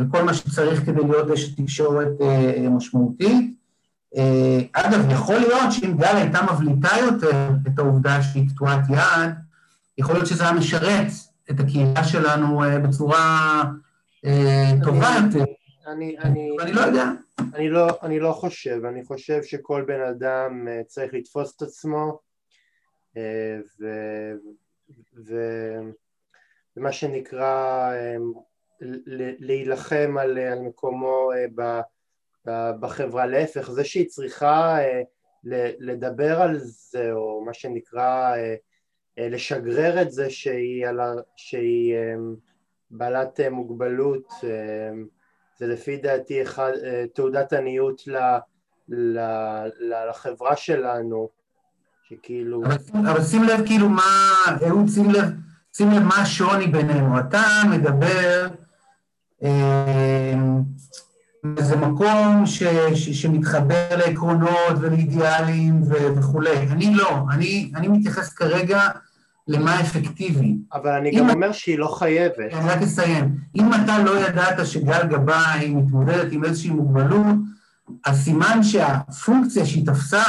וכל 0.00 0.22
מה 0.22 0.34
שצריך 0.34 0.86
כדי 0.86 1.00
להיות 1.00 1.30
אשת 1.30 1.60
תקשורת 1.60 2.12
משמעותית. 2.70 3.56
אה, 4.16 4.58
אגב, 4.72 5.10
יכול 5.10 5.34
להיות 5.34 5.72
שאם 5.72 5.96
גל 5.96 6.16
הייתה 6.16 6.38
מבליטה 6.52 6.88
יותר 7.00 7.48
את 7.66 7.78
העובדה 7.78 8.22
שהיא 8.22 8.48
קטועת 8.48 8.80
יד, 8.90 9.30
יכול 9.98 10.14
להיות 10.14 10.26
שזה 10.26 10.44
היה 10.44 10.52
משרת 10.52 11.06
את 11.50 11.60
הקהילה 11.60 12.04
שלנו 12.04 12.64
אה, 12.64 12.78
בצורה 12.78 13.62
אה, 14.24 14.70
טובה 14.84 15.08
יותר. 15.24 15.44
אני, 15.86 16.16
לא 16.72 16.80
יודע. 16.80 17.04
אני 17.54 17.68
לא, 17.68 17.88
אני 18.02 18.20
לא 18.20 18.32
חושב, 18.32 18.80
אני 18.84 19.04
חושב 19.04 19.42
שכל 19.42 19.84
בן 19.86 20.00
אדם 20.00 20.66
צריך 20.86 21.14
לתפוס 21.14 21.56
את 21.56 21.62
עצמו 21.62 22.18
ו, 23.80 23.86
ו, 25.26 25.34
ומה 26.76 26.92
שנקרא 26.92 27.92
להילחם 29.40 30.16
על, 30.20 30.38
על 30.38 30.58
מקומו 30.58 31.30
ב... 31.54 31.80
בחברה, 32.80 33.26
להפך, 33.26 33.70
זה 33.70 33.84
שהיא 33.84 34.08
צריכה 34.08 34.78
אה, 34.78 35.02
לדבר 35.78 36.42
על 36.42 36.58
זה, 36.58 37.12
או 37.12 37.44
מה 37.46 37.54
שנקרא 37.54 38.36
אה, 38.36 38.54
אה, 39.18 39.28
לשגרר 39.28 40.02
את 40.02 40.10
זה 40.10 40.30
שהיא, 40.30 40.86
על 40.86 41.00
ה, 41.00 41.12
שהיא 41.36 41.94
בעלת 42.90 43.40
מוגבלות, 43.50 44.32
זה 45.58 45.66
לפי 45.66 45.96
דעתי 45.96 46.42
אחד, 46.42 46.72
תעודת 47.14 47.52
עניות 47.52 48.06
ל, 48.06 48.16
ל, 48.88 49.18
ל, 49.80 50.08
לחברה 50.10 50.56
שלנו, 50.56 51.28
שכאילו... 52.08 52.62
אבל, 52.64 52.76
אבל 53.10 53.22
שים 53.22 53.42
לב 53.42 53.66
כאילו 53.66 53.88
מה, 53.88 54.30
אהוד, 54.68 54.88
שים 54.88 55.10
לב, 55.10 55.24
שים 55.72 55.90
לב 55.90 56.02
מה 56.02 56.22
השוני 56.22 56.66
בינינו. 56.66 57.20
אתה 57.20 57.42
מדבר 57.70 58.46
אה, 59.42 60.34
זה 61.58 61.76
מקום 61.76 62.46
ש, 62.46 62.62
ש, 62.94 63.22
שמתחבר 63.22 63.88
לעקרונות 63.90 64.76
ולאידיאלים 64.80 65.82
ו, 65.82 65.94
וכולי. 66.16 66.58
אני 66.58 66.94
לא, 66.94 67.10
אני, 67.30 67.70
אני 67.74 67.88
מתייחס 67.88 68.32
כרגע 68.32 68.80
למה 69.48 69.80
אפקטיבי. 69.80 70.56
אבל 70.72 70.90
אני 70.90 71.10
גם 71.10 71.30
אומר 71.30 71.52
שהיא 71.52 71.78
לא 71.78 71.86
חייבת. 71.98 72.52
אני 72.52 72.68
רק 72.68 72.82
אסיים. 72.82 73.34
אם 73.56 73.74
אתה 73.74 73.98
לא 74.02 74.26
ידעת 74.28 74.66
שגל 74.66 75.06
גבאי 75.06 75.74
מתמודדת 75.74 76.32
עם 76.32 76.44
איזושהי 76.44 76.70
מוגבלות, 76.70 77.36
אז 78.06 78.24
סימן 78.24 78.62
שהפונקציה 78.62 79.66
שהיא 79.66 79.86
תפסה, 79.86 80.24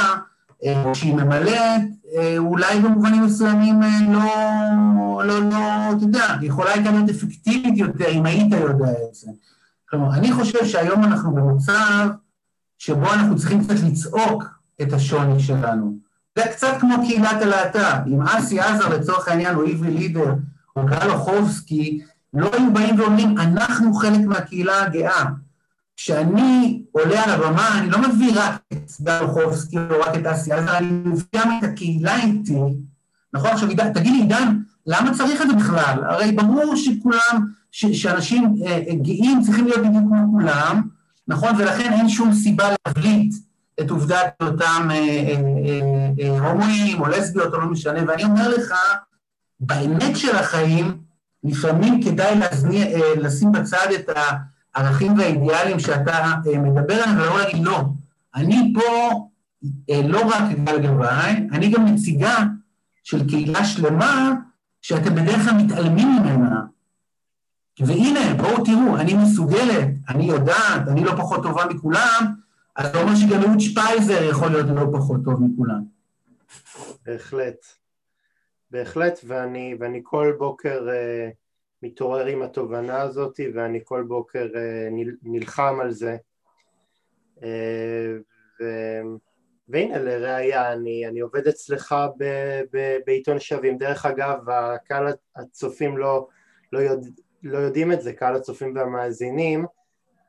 אה, 0.64 0.94
שהיא 0.94 1.14
ממלאת, 1.14 1.82
אה, 2.16 2.38
אולי 2.38 2.80
במובנים 2.80 3.24
מסוימים 3.24 3.82
אה, 3.82 3.88
לא, 4.08 5.22
לא, 5.24 5.50
לא, 5.50 5.92
אתה 5.96 6.04
יודע, 6.04 6.26
יכולה 6.42 6.72
הייתה 6.72 6.90
להיות 6.90 7.10
אפקטיבית 7.10 7.78
יותר 7.78 8.08
אם 8.10 8.26
היית 8.26 8.52
יודע 8.52 8.90
את 8.90 9.14
זה. 9.14 9.30
כלומר, 9.90 10.14
אני 10.14 10.32
חושב 10.32 10.64
שהיום 10.64 11.04
אנחנו 11.04 11.34
במצב 11.34 12.08
שבו 12.78 13.12
אנחנו 13.12 13.36
צריכים 13.36 13.64
קצת 13.64 13.74
לצעוק 13.86 14.44
את 14.82 14.92
השוני 14.92 15.40
שלנו. 15.40 15.98
זה 16.38 16.44
קצת 16.52 16.76
כמו 16.80 16.94
קהילת 17.06 17.42
הלהט"ב. 17.42 18.06
אם 18.06 18.22
אסי 18.22 18.60
עזר 18.60 18.88
לצורך 18.88 19.28
העניין, 19.28 19.56
או 19.56 19.64
איבי 19.64 19.90
לידר, 19.90 20.34
או 20.76 20.86
גל 20.86 21.10
אוחובסקי, 21.10 22.00
לא 22.34 22.50
היו 22.52 22.72
באים 22.72 23.00
ואומרים, 23.00 23.38
אנחנו 23.38 23.94
חלק 23.94 24.20
מהקהילה 24.26 24.82
הגאה. 24.82 25.24
כשאני 25.96 26.82
עולה 26.92 27.24
על 27.24 27.30
הבמה, 27.30 27.78
אני 27.78 27.90
לא 27.90 27.98
מביא 27.98 28.32
רק 28.34 28.60
את 28.72 28.90
גל 29.00 29.18
אוחובסקי 29.22 29.78
או 29.78 30.00
רק 30.00 30.16
את 30.16 30.26
אסי 30.26 30.52
עזר, 30.52 30.78
אני 30.78 30.86
מביא 30.90 31.24
גם 31.36 31.58
את 31.58 31.64
הקהילה 31.64 32.16
איתי. 32.16 32.60
נכון? 33.32 33.50
עכשיו, 33.50 33.68
תגיד 33.94 34.12
לי, 34.12 34.20
עידן, 34.20 34.58
למה 34.86 35.14
צריך 35.14 35.42
את 35.42 35.46
זה 35.46 35.54
בכלל? 35.54 36.04
הרי 36.04 36.32
ברור 36.32 36.76
שכולם, 36.76 37.52
ש, 37.72 37.86
שאנשים 37.86 38.54
אה, 38.66 38.72
אה, 38.88 38.94
גאים 38.94 39.40
צריכים 39.42 39.64
להיות 39.64 39.80
בדיוק 39.80 40.04
כמו 40.08 40.32
כולם, 40.32 40.88
נכון? 41.28 41.48
ולכן 41.58 41.92
אין 41.92 42.08
שום 42.08 42.34
סיבה 42.34 42.68
להבליט 42.86 43.34
את 43.80 43.90
עובדת 43.90 44.34
אותם 44.42 44.88
אה, 44.90 44.96
אה, 44.96 45.34
אה, 45.66 46.10
אה, 46.20 46.48
הומואים 46.48 47.00
או 47.00 47.06
לסביות 47.06 47.54
או 47.54 47.60
לא 47.60 47.66
משנה, 47.66 48.00
ואני 48.08 48.24
אומר 48.24 48.48
לך, 48.48 48.74
באמת 49.60 50.16
של 50.16 50.36
החיים, 50.36 50.98
לפעמים 51.44 52.02
כדאי 52.02 52.38
להזניע, 52.38 52.86
אה, 52.86 53.14
לשים 53.16 53.52
בצד 53.52 53.86
את 53.94 54.10
הערכים 54.74 55.18
והאידיאלים 55.18 55.80
שאתה 55.80 56.18
אה, 56.18 56.58
מדבר 56.58 56.94
עליהם, 56.94 57.18
ולא 57.18 57.38
להגיד 57.38 57.64
לא. 57.64 57.80
אני 58.34 58.72
פה 58.74 59.10
אה, 59.90 60.00
לא 60.04 60.20
רק 60.26 60.42
גל 60.64 60.78
גבאי, 60.78 61.32
אני 61.52 61.70
גם 61.70 61.86
נציגה 61.86 62.44
של 63.04 63.28
קהילה 63.28 63.64
שלמה 63.64 64.34
שאתם 64.82 65.14
בדרך 65.14 65.44
כלל 65.44 65.54
מתעלמים 65.54 66.08
ממנה. 66.08 66.60
והנה, 67.86 68.34
בואו 68.34 68.64
תראו, 68.64 68.96
אני 68.96 69.14
מסוגלת, 69.14 69.88
אני 70.08 70.24
יודעת, 70.24 70.88
אני 70.88 71.04
לא 71.04 71.12
פחות 71.16 71.42
טובה 71.42 71.64
מכולם, 71.66 72.34
אז 72.76 72.92
זה 72.92 73.00
אומר 73.00 73.14
שגם 73.14 73.42
אהוד 73.42 73.60
שפייזר 73.60 74.22
יכול 74.30 74.48
להיות 74.48 74.66
לא 74.66 74.86
פחות 74.92 75.20
טוב 75.24 75.42
מכולם. 75.42 75.84
בהחלט. 77.06 77.66
בהחלט, 78.70 79.20
ואני, 79.26 79.76
ואני 79.80 80.00
כל 80.02 80.34
בוקר 80.38 80.88
uh, 80.88 81.32
מתעורר 81.82 82.26
עם 82.26 82.42
התובנה 82.42 83.00
הזאת, 83.00 83.40
ואני 83.54 83.80
כל 83.84 84.02
בוקר 84.02 84.46
uh, 84.52 84.58
נל, 84.90 85.16
נלחם 85.22 85.78
על 85.80 85.90
זה. 85.90 86.16
Uh, 87.36 87.42
ו, 88.60 88.64
והנה 89.68 89.98
לראיה, 89.98 90.72
אני, 90.72 91.06
אני 91.06 91.20
עובד 91.20 91.48
אצלך 91.48 91.94
ב, 92.18 92.24
ב, 92.72 92.96
בעיתון 93.06 93.40
שווים. 93.40 93.78
דרך 93.78 94.06
אגב, 94.06 94.50
הקהל 94.50 95.06
הצופים 95.36 95.96
לא, 95.96 96.28
לא, 96.72 96.78
יודע, 96.78 97.08
לא 97.42 97.58
יודעים 97.58 97.92
את 97.92 98.02
זה, 98.02 98.12
קהל 98.12 98.36
הצופים 98.36 98.76
והמאזינים, 98.76 99.66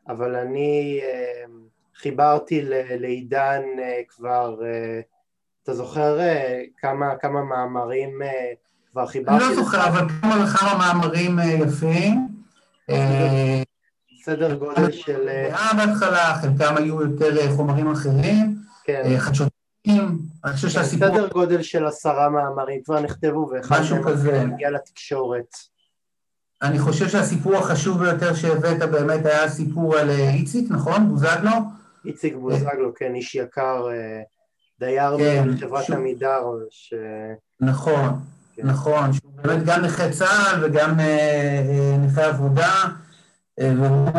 אבל 0.08 0.36
אני 0.36 1.02
uh, 1.02 1.50
חיברתי 1.96 2.62
לעידן 3.00 3.62
uh, 3.78 3.82
כבר 4.08 4.60
uh, 4.60 5.20
אתה 5.70 5.78
זוכר 5.78 6.20
אה, 6.20 6.62
כמה, 6.78 7.16
כמה 7.22 7.44
מאמרים 7.44 8.22
אה, 8.22 8.52
כבר 8.92 9.08
חיברתי? 9.08 9.46
אני 9.46 9.56
לא 9.56 9.64
זוכר, 9.64 9.88
אבל 9.88 10.08
כמה 10.22 10.36
וכמה 10.44 10.78
מאמרים 10.78 11.40
אה, 11.40 11.46
יפים. 11.46 12.28
סדר 14.24 14.56
גודל 14.56 14.92
של... 14.92 15.28
היה 15.28 15.74
בהתחלה, 15.78 16.36
חלקם 16.42 16.78
היו 16.78 17.02
יותר 17.02 17.56
חומרים 17.56 17.92
אחרים. 17.92 18.56
כן. 18.84 19.16
חדשותיים. 19.18 20.20
אני 20.46 20.54
חושב 20.54 20.70
שהסיפור... 20.70 21.08
סדר 21.08 21.28
גודל 21.28 21.62
של 21.62 21.86
עשרה 21.86 22.30
מאמרים 22.30 22.82
כבר 22.84 23.00
נכתבו, 23.00 23.50
ואחד 23.52 23.82
מהם 24.26 24.54
הגיע 24.54 24.72
לתקשורת. 24.72 25.56
אני 26.62 26.80
חושב 26.80 27.10
שהסיפור 27.10 27.56
החשוב 27.56 28.00
ביותר 28.00 28.34
שהבאת 28.34 28.90
באמת 28.90 29.26
היה 29.26 29.44
הסיפור 29.44 29.96
על 29.96 30.10
איציק, 30.10 30.72
נכון? 30.72 31.10
בוזגלו? 31.10 31.52
איציק 32.06 32.36
בוזגלו, 32.36 32.94
כן, 32.96 33.16
איש 33.16 33.36
יקר. 33.36 33.88
דייר 34.80 35.18
כן, 35.18 35.50
מחברת 35.50 35.84
ש... 35.84 35.92
עמידר. 35.92 36.44
ש... 36.70 36.94
נכון, 37.62 38.20
כן. 38.56 38.68
נכון, 38.68 39.14
שהוא 39.14 39.32
באמת 39.36 39.66
גם 39.66 39.82
נכה 39.82 40.12
צה"ל 40.12 40.66
וגם 40.66 41.00
אה, 41.00 41.06
אה, 41.70 41.98
נכה 41.98 42.26
עבודה, 42.26 42.74
אה, 43.60 43.74
והוא 43.78 44.10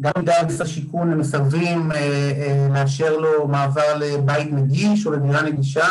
גם 0.00 0.24
דאג 0.24 0.52
השיכון 0.60 1.12
הם 1.12 1.18
מסרבים 1.18 1.90
לאשר 2.74 3.16
לו 3.16 3.48
מעבר 3.48 3.96
לבית 3.98 4.52
נגיש 4.52 5.06
או 5.06 5.12
לדירה 5.12 5.42
נגישה, 5.42 5.88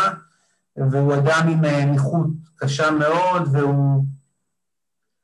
והוא 0.77 1.13
אדם 1.13 1.49
עם 1.51 1.65
נכות 1.93 2.27
קשה 2.55 2.91
מאוד, 2.91 3.47
והוא... 3.51 4.03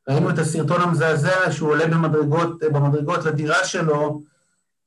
ראינו 0.10 0.30
את 0.30 0.40
הסרטון 0.40 0.82
המזעזע 0.82 1.52
שהוא 1.52 1.70
עולה 1.70 1.88
במדרגות, 1.88 2.64
במדרגות 2.64 3.26
לדירה 3.26 3.64
שלו, 3.64 4.22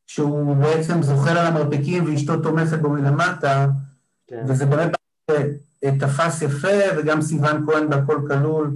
שהוא 0.07 0.57
בעצם 0.57 1.03
זוחל 1.03 1.39
על 1.39 1.47
המרפקים 1.47 2.05
ואשתו 2.05 2.37
תומכת 2.43 2.79
בו 2.79 2.89
מלמטה, 2.89 3.67
כן. 4.27 4.45
וזה 4.49 4.67
באמת 4.67 4.93
תפס 5.81 6.43
יפה, 6.43 6.97
וגם 6.97 7.23
סיון 7.23 7.67
כהן 7.67 7.91
בהכל 7.91 8.19
כלול 8.29 8.71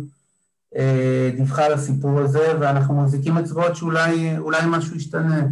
אה, 0.77 1.31
דיווחה 1.37 1.65
על 1.67 1.73
הסיפור 1.73 2.19
הזה, 2.21 2.61
ואנחנו 2.61 3.03
מחזיקים 3.03 3.39
אצבעות 3.39 3.77
שאולי 3.77 4.59
משהו 4.67 4.97
ישתנה. 4.97 5.47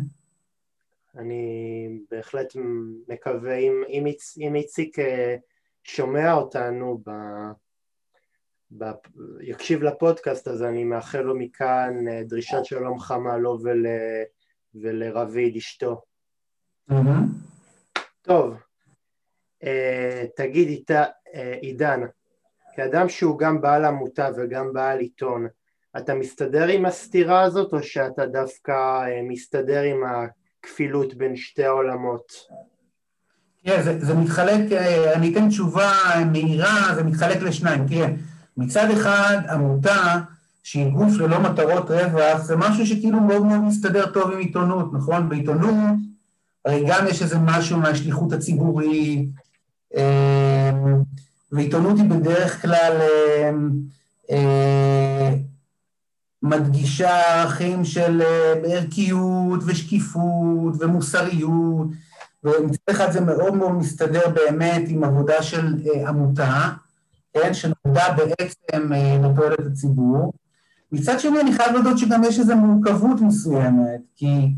אני 1.19 1.89
בהחלט 2.11 2.57
מקווה, 3.09 3.57
אם, 3.89 4.07
אם, 4.39 4.55
איציק 4.55 4.99
אה, 4.99 5.37
שומע 5.85 6.33
אותנו, 6.33 7.03
ב, 7.07 7.11
ב, 7.11 7.64
יקשיב 9.41 9.83
לפודקאסט, 9.83 10.49
אז 10.49 10.63
אני 10.63 10.85
מאחל 10.85 11.21
לו 11.21 11.35
מכאן 11.37 12.09
אה, 12.09 12.23
דרישת 12.25 12.65
שלום 12.65 12.99
חמה 12.99 13.37
לו 13.37 13.59
ול... 13.63 13.87
ולרביד 14.75 15.57
אשתו. 15.57 16.03
טוב, 18.23 18.55
אה, 19.65 20.25
תגיד 20.37 20.69
איתה, 20.69 21.05
אה, 21.35 21.55
עידן, 21.61 22.01
כאדם 22.77 23.09
שהוא 23.09 23.39
גם 23.39 23.61
בעל 23.61 23.85
עמותה 23.85 24.29
וגם 24.37 24.73
בעל 24.73 24.99
עיתון, 24.99 25.47
אתה 25.97 26.15
מסתדר 26.15 26.69
עם 26.69 26.87
הסתירה 26.87 27.43
הזאת 27.43 27.73
או 27.73 27.83
שאתה 27.83 28.27
דווקא 28.27 29.07
מסתדר 29.29 29.83
עם 29.83 30.03
הכפילות 30.05 31.15
בין 31.15 31.37
שתי 31.37 31.65
העולמות? 31.65 32.33
תראה, 33.65 33.83
זה, 33.83 34.05
זה 34.05 34.15
מתחלק, 34.15 34.73
אני 35.15 35.33
אתן 35.33 35.49
תשובה 35.49 35.93
מהירה, 36.33 36.95
זה 36.95 37.03
מתחלק 37.03 37.43
לשניים. 37.43 37.89
תראה, 37.89 38.07
מצד 38.57 38.91
אחד 38.91 39.39
עמותה 39.51 40.21
שהיא 40.63 40.91
גוף 40.93 41.13
ללא 41.19 41.41
מטרות 41.41 41.91
רווח, 41.91 42.43
זה 42.43 42.57
משהו 42.57 42.87
שכאילו 42.87 43.21
מאוד 43.21 43.45
מאוד 43.47 43.61
מסתדר 43.61 44.07
טוב 44.07 44.33
עם 44.33 44.39
עיתונות, 44.39 44.93
נכון? 44.93 45.29
בעיתונות 45.29 45.75
הרי 46.65 46.85
גם 46.89 47.07
יש 47.07 47.23
איזה 47.23 47.39
משהו 47.39 47.79
מהשליחות 47.79 48.33
הציבורית, 48.33 49.29
אמ, 49.95 51.03
ועיתונות 51.53 51.99
היא 51.99 52.11
בדרך 52.11 52.63
כלל 52.63 53.01
אמ, 53.03 53.71
אמ, 54.31 55.35
מדגישה 56.43 57.41
ערכים 57.41 57.85
של 57.85 58.23
אה, 58.23 58.53
ערכיות 58.65 59.61
ושקיפות 59.67 60.75
ומוסריות, 60.79 61.87
ומצד 62.45 62.91
אחד 62.91 63.13
זה 63.13 63.21
מאוד 63.21 63.55
מאוד 63.55 63.73
מסתדר 63.73 64.29
באמת 64.35 64.83
עם 64.89 65.05
עבודה 65.05 65.43
של 65.43 65.75
אה, 65.87 66.09
עמותה, 66.09 66.71
כן, 67.35 67.55
שנולדה 67.55 68.17
בעצם 68.17 68.93
אה, 68.93 69.19
לתועלת 69.23 69.67
הציבור. 69.73 70.33
מצד 70.93 71.21
שני, 71.21 71.41
אני 71.41 71.53
חייב 71.53 71.73
להודות 71.73 71.99
שגם 71.99 72.25
יש 72.25 72.39
איזו 72.39 72.57
מורכבות 72.57 73.21
מסוימת, 73.21 74.01
כי 74.17 74.49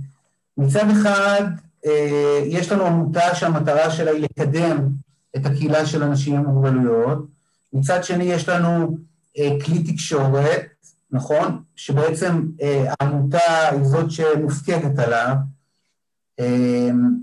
מצד 0.58 0.90
אחד 0.90 1.42
אה, 1.86 2.40
יש 2.44 2.72
לנו 2.72 2.86
עמותה 2.86 3.34
שהמטרה 3.34 3.90
שלה 3.90 4.10
היא 4.10 4.24
לקדם 4.24 4.88
את 5.36 5.46
הקהילה 5.46 5.86
של 5.86 6.02
אנשים 6.02 6.36
עם 6.36 6.44
מוגבלויות, 6.44 7.26
מצד 7.72 8.04
שני 8.04 8.24
יש 8.24 8.48
לנו 8.48 8.98
אה, 9.38 9.56
כלי 9.64 9.82
תקשורת, 9.92 10.66
נכון? 11.10 11.62
שבעצם 11.76 12.46
העמותה 12.88 13.68
היא 13.72 13.84
זאת 13.84 14.10
שמופקדת 14.10 14.98
עליו. 14.98 15.34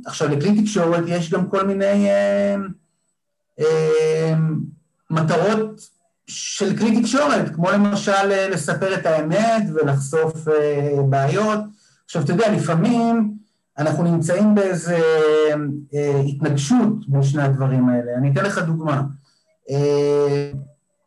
עכשיו, 0.05 0.29
לכלי 0.29 0.61
תקשורת 0.61 1.03
יש 1.07 1.33
גם 1.33 1.49
כל 1.49 1.67
מיני 1.67 2.07
מטרות 5.13 5.89
של 6.27 6.77
כלי 6.77 7.01
תקשורת, 7.01 7.55
כמו 7.55 7.71
למשל 7.71 8.31
אה, 8.31 8.49
לספר 8.49 8.93
את 8.93 9.05
האמת 9.05 9.63
ולחשוף 9.73 10.47
אה, 10.47 10.95
בעיות. 11.09 11.59
עכשיו, 12.05 12.21
אתה 12.21 12.31
יודע, 12.31 12.51
לפעמים 12.51 13.33
אנחנו 13.77 14.03
נמצאים 14.03 14.55
באיזו 14.55 14.91
אה, 15.93 16.19
התנגשות 16.27 17.07
בין 17.07 17.23
שני 17.23 17.43
הדברים 17.43 17.89
האלה. 17.89 18.11
אני 18.17 18.31
אתן 18.31 18.45
לך 18.45 18.57
דוגמה. 18.59 19.01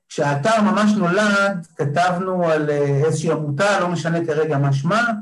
כשהאתר 0.08 0.62
ממש 0.62 0.92
נולד, 0.96 1.66
כתבנו 1.76 2.46
על 2.46 2.70
איזושהי 2.70 3.32
עמותה, 3.32 3.80
לא 3.80 3.88
משנה 3.88 4.24
כרגע 4.26 4.58
מה 4.58 4.72
שמה, 4.72 5.12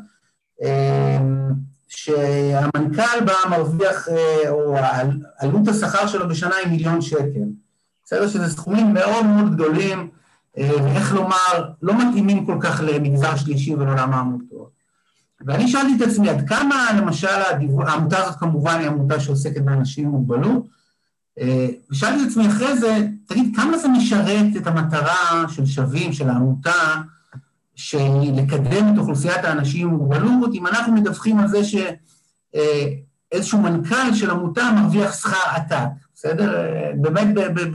שהמנכ"ל 1.88 3.24
בה 3.24 3.32
מרוויח, 3.50 4.08
או 4.48 4.76
עלות 5.38 5.68
השכר 5.68 6.06
שלו 6.06 6.28
בשנה 6.28 6.54
היא 6.56 6.72
מיליון 6.72 7.00
שקל. 7.00 7.44
בסדר? 8.04 8.28
שזה 8.28 8.48
סכומים 8.48 8.94
מאוד 8.94 9.26
מאוד 9.26 9.54
גדולים, 9.54 10.08
אה, 10.58 10.70
ואיך 10.84 11.14
לומר, 11.14 11.70
לא 11.82 11.94
מתאימים 11.98 12.46
כל 12.46 12.56
כך 12.60 12.80
למגזר 12.84 13.36
שלישי 13.36 13.74
ולעולם 13.74 14.12
העמותות. 14.12 14.74
ואני 15.46 15.68
שאלתי 15.68 15.96
את 15.96 16.08
עצמי, 16.08 16.30
עד 16.30 16.48
כמה 16.48 16.86
למשל 16.96 17.28
העמותה 17.86 18.18
הזאת 18.18 18.34
כמובן 18.34 18.78
היא 18.80 18.88
עמותה 18.88 19.20
שעוסקת 19.20 19.62
באנשים 19.62 20.04
עם 20.04 20.10
מוגבלות, 20.10 20.66
ושאלתי 21.90 22.22
את 22.22 22.28
עצמי 22.28 22.48
אחרי 22.48 22.78
זה, 22.78 23.06
תגיד, 23.26 23.56
כמה 23.56 23.78
זה 23.78 23.88
משרת 23.88 24.56
את 24.56 24.66
המטרה 24.66 25.44
של 25.48 25.66
שווים, 25.66 26.12
של 26.12 26.28
העמותה, 26.28 27.00
של 27.74 28.08
לקדם 28.34 28.94
את 28.94 28.98
אוכלוסיית 28.98 29.44
האנשים 29.44 29.88
עם 29.88 29.94
מוגבלות, 29.94 30.54
אם 30.54 30.66
אנחנו 30.66 30.92
מדווחים 30.92 31.38
על 31.38 31.48
זה 31.48 31.60
שאיזשהו 32.54 33.60
מנכ"ל 33.60 34.14
של 34.14 34.30
עמותה 34.30 34.70
מרוויח 34.76 35.14
שכר 35.14 35.50
עתק, 35.54 36.03
בסדר? 36.24 36.66
באמת 36.94 37.28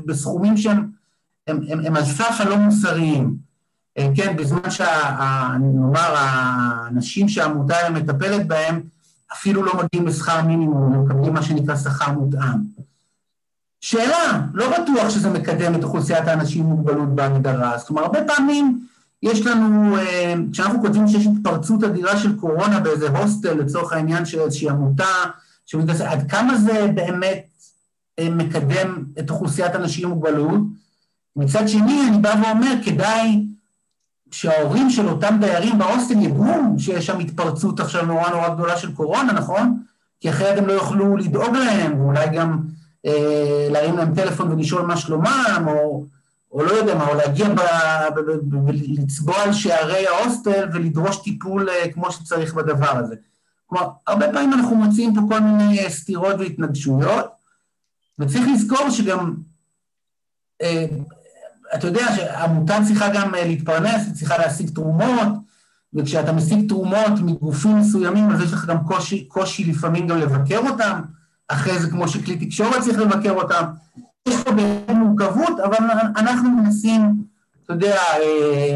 בסכומים 0.06 0.58
שהם 0.58 0.88
הם, 1.48 1.60
הם, 1.70 1.80
הם 1.86 1.96
על 1.96 2.06
סף 2.06 2.36
הלא 2.40 2.58
מוסריים. 2.58 3.36
כן, 4.16 4.36
בזמן 4.36 4.70
שנאמר, 4.70 6.16
האנשים 6.18 7.30
שהעמותה 7.30 7.76
מטפלת 7.94 8.48
בהם 8.48 8.82
אפילו 9.34 9.64
לא 9.64 9.74
מגיעים 9.84 10.08
לשכר 10.08 10.42
מינימום, 10.42 10.94
הם 10.94 11.06
מקבלים 11.06 11.34
מה 11.34 11.42
שנקרא 11.42 11.76
שכר 11.76 12.12
מותאם. 12.12 12.58
שאלה, 13.82 14.42
לא 14.54 14.66
בטוח 14.70 15.10
שזה 15.10 15.30
מקדם 15.30 15.76
את 15.76 15.84
אוכלוסיית 15.84 16.28
האנשים 16.28 16.64
עם 16.64 16.70
מוגבלות 16.70 17.16
בהגדרה. 17.16 17.78
זאת 17.78 17.90
אומרת, 17.90 18.06
הרבה 18.06 18.20
פעמים 18.34 18.86
יש 19.24 19.46
לנו, 19.46 19.98
אה, 19.98 20.34
כשאנחנו 20.52 20.82
כותבים 20.82 21.08
שיש 21.08 21.28
התפרצות 21.28 21.84
אדירה 21.84 22.18
של 22.18 22.40
קורונה 22.40 22.80
באיזה 22.80 23.10
הוסטל, 23.10 23.54
לצורך 23.54 23.94
העניין 23.94 24.26
של 24.26 24.40
איזושהי 24.40 24.70
עמותה, 24.70 25.06
שמתעסק, 25.66 26.06
עד 26.06 26.32
כמה 26.32 26.58
זה 26.58 26.88
באמת 26.96 27.38
אה, 27.38 27.49
מקדם 28.32 29.06
את 29.20 29.30
אוכלוסיית 29.30 29.76
האנשים 29.76 30.08
עם 30.08 30.14
מוגבלות? 30.14 30.62
מצד 31.36 31.68
שני, 31.68 32.02
אני 32.10 32.18
בא 32.18 32.36
ואומר, 32.44 32.74
כדאי 32.86 33.46
שההורים 34.32 34.90
של 34.90 35.08
אותם 35.08 35.38
דיירים 35.42 35.78
בהוסטל 35.78 36.22
ידעו 36.22 36.76
שיש 36.78 37.06
שם 37.06 37.20
התפרצות 37.20 37.80
עכשיו 37.80 38.06
נורא 38.06 38.30
נורא 38.30 38.50
גדולה 38.50 38.78
של 38.78 38.92
קורונה, 38.92 39.34
נכון? 39.34 39.84
כי 40.22 40.30
אחרת 40.30 40.58
הם 40.58 40.66
לא 40.66 40.74
יוכלו 40.74 41.18
לדאוג 41.18 41.56
להם, 41.56 42.02
ואולי 42.02 42.30
גם 42.34 42.60
אה, 43.06 43.68
להרים 43.72 43.98
להם 43.98 44.16
טלפון 44.16 44.52
ולשאול 44.52 44.82
מה 44.82 44.98
שלומם, 44.98 45.66
או, 45.68 46.06
או 46.52 46.64
לא 46.64 46.72
יודע 46.72 46.96
מה, 46.96 47.08
או 47.08 47.16
להגיע 47.16 47.48
ולצבוע 48.68 49.36
על 49.42 49.54
שערי 49.54 50.08
ההוסטל 50.08 50.70
ולדרוש 50.74 51.18
טיפול 51.18 51.70
אה, 51.70 51.92
כמו 51.94 52.12
שצריך 52.12 52.54
בדבר 52.54 52.98
הזה. 52.98 53.16
כלומר, 53.68 53.88
הרבה 54.08 54.32
פעמים 54.34 54.54
אנחנו 54.54 54.76
מוצאים 54.76 55.16
פה 55.16 55.22
כל 55.30 55.40
מיני 55.40 55.80
אה, 55.80 55.90
סתירות 55.90 56.36
והתנגשויות, 56.40 57.39
וצריך 58.20 58.48
לזכור 58.54 58.90
שגם, 58.90 59.36
אה, 60.62 60.86
אתה 61.76 61.88
יודע 61.88 62.16
שעמותה 62.16 62.78
צריכה 62.88 63.10
גם 63.14 63.36
אה, 63.36 63.46
להתפרנס, 63.46 64.06
היא 64.06 64.14
צריכה 64.14 64.38
להשיג 64.38 64.70
תרומות, 64.70 65.28
וכשאתה 65.94 66.32
משיג 66.32 66.70
תרומות 66.70 67.20
מגופים 67.26 67.78
מסוימים, 67.78 68.32
אז 68.32 68.42
יש 68.42 68.54
לך 68.54 68.66
גם 68.66 68.84
קושי, 68.84 69.26
קושי 69.26 69.64
לפעמים 69.64 70.08
גם 70.08 70.18
לבקר 70.18 70.60
אותם, 70.70 71.02
אחרי 71.48 71.80
זה 71.80 71.90
כמו 71.90 72.08
שכלי 72.08 72.46
תקשורת 72.46 72.82
צריך 72.82 73.00
לבקר 73.00 73.32
אותם. 73.32 73.64
יש 74.28 74.44
פה 74.44 74.52
באמת 74.52 74.90
מורכבות, 74.90 75.60
אבל 75.60 75.78
אנחנו 76.18 76.50
מנסים, 76.50 77.24
אתה 77.66 77.74
יודע, 77.74 77.96
אה, 77.96 78.76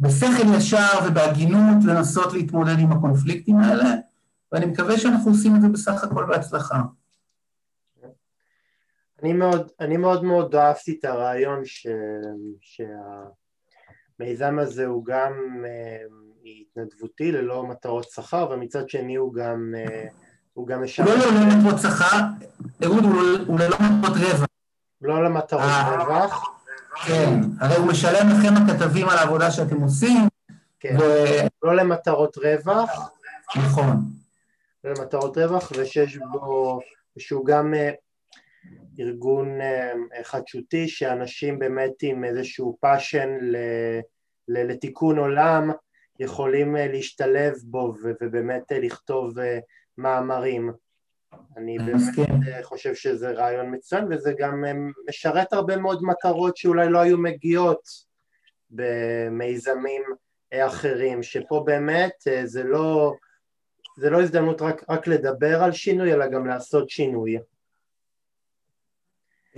בשכל 0.00 0.54
ישר 0.56 0.88
ובהגינות 1.06 1.84
לנסות 1.84 2.32
להתמודד 2.32 2.78
עם 2.78 2.92
הקונפליקטים 2.92 3.58
האלה, 3.58 3.94
ואני 4.52 4.66
מקווה 4.66 4.98
שאנחנו 4.98 5.30
עושים 5.30 5.56
את 5.56 5.62
זה 5.62 5.68
בסך 5.68 6.04
הכל 6.04 6.24
בהצלחה. 6.28 6.82
אני 9.26 9.34
מאוד, 9.34 9.70
אני 9.80 9.96
מאוד 9.96 10.24
מאוד 10.24 10.54
אהבתי 10.54 10.96
את 10.98 11.04
הרעיון 11.04 11.64
ש, 11.64 11.86
שהמיזם 14.20 14.58
הזה 14.58 14.86
הוא 14.86 15.04
גם 15.04 15.32
uh, 15.64 15.68
התנדבותי 16.44 17.32
ללא 17.32 17.66
מטרות 17.66 18.10
שכר 18.10 18.48
ומצד 18.50 18.88
שני 18.88 19.14
הוא 19.14 19.34
גם, 19.34 19.74
uh, 19.74 20.12
הוא 20.52 20.66
גם 20.66 20.82
משמש... 20.82 21.08
לא 21.08 21.14
ללא 21.14 21.40
מטרות 21.58 21.80
שכר, 21.80 22.20
אהוד 22.84 23.04
הוא 23.46 23.58
ללא 23.58 23.76
מטרות 23.80 24.16
רווח. 24.16 24.46
לא 25.02 25.24
למטרות 25.24 25.62
אה, 25.62 26.04
רווח. 26.04 26.60
כן, 27.06 27.40
הרי 27.60 27.76
הוא 27.76 27.86
משלם 27.86 28.28
לכם 28.28 28.54
הכתבים 28.56 29.08
על 29.08 29.18
העבודה 29.18 29.50
שאתם 29.50 29.80
עושים. 29.80 30.28
כן, 30.80 30.96
ו... 31.00 31.02
לא 31.62 31.76
למטרות 31.76 32.36
רווח. 32.36 33.10
נכון. 33.56 33.96
לא 34.84 34.92
למטרות 34.92 35.38
רווח 35.38 35.72
ושיש 35.76 36.16
בו, 36.16 36.80
שהוא 37.18 37.46
גם 37.46 37.74
ארגון 39.00 39.58
חדשותי 40.22 40.88
שאנשים 40.88 41.58
באמת 41.58 41.92
עם 42.02 42.24
איזשהו 42.24 42.76
passion 42.80 43.38
לתיקון 44.48 45.18
עולם 45.18 45.70
יכולים 46.20 46.76
להשתלב 46.76 47.54
בו 47.64 47.94
ובאמת 48.02 48.72
לכתוב 48.72 49.34
מאמרים. 49.98 50.72
אני 51.56 51.78
באמת 51.78 52.14
חושב 52.62 52.94
שזה 52.94 53.30
רעיון 53.30 53.74
מצוין 53.74 54.04
וזה 54.10 54.32
גם 54.38 54.64
משרת 55.08 55.52
הרבה 55.52 55.76
מאוד 55.76 56.02
מטרות 56.02 56.56
שאולי 56.56 56.88
לא 56.88 56.98
היו 56.98 57.18
מגיעות 57.18 57.88
במיזמים 58.70 60.02
אחרים, 60.54 61.22
שפה 61.22 61.62
באמת 61.66 62.14
זה 62.44 62.62
לא, 62.62 63.14
זה 63.96 64.10
לא 64.10 64.22
הזדמנות 64.22 64.62
רק, 64.62 64.84
רק 64.90 65.06
לדבר 65.06 65.62
על 65.62 65.72
שינוי 65.72 66.12
אלא 66.12 66.26
גם 66.26 66.46
לעשות 66.46 66.90
שינוי. 66.90 67.38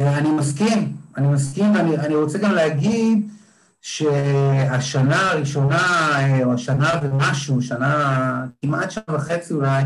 אני 0.00 0.30
מסכים, 0.30 0.96
אני 1.16 1.28
מסכים, 1.28 1.74
ואני 1.74 2.14
רוצה 2.14 2.38
גם 2.38 2.52
להגיד 2.52 3.28
שהשנה 3.80 5.30
הראשונה, 5.30 6.16
או 6.44 6.52
השנה 6.52 6.90
ומשהו, 7.02 7.62
שנה, 7.62 8.44
כמעט 8.62 8.90
שנה 8.90 9.04
וחצי 9.10 9.54
אולי, 9.54 9.84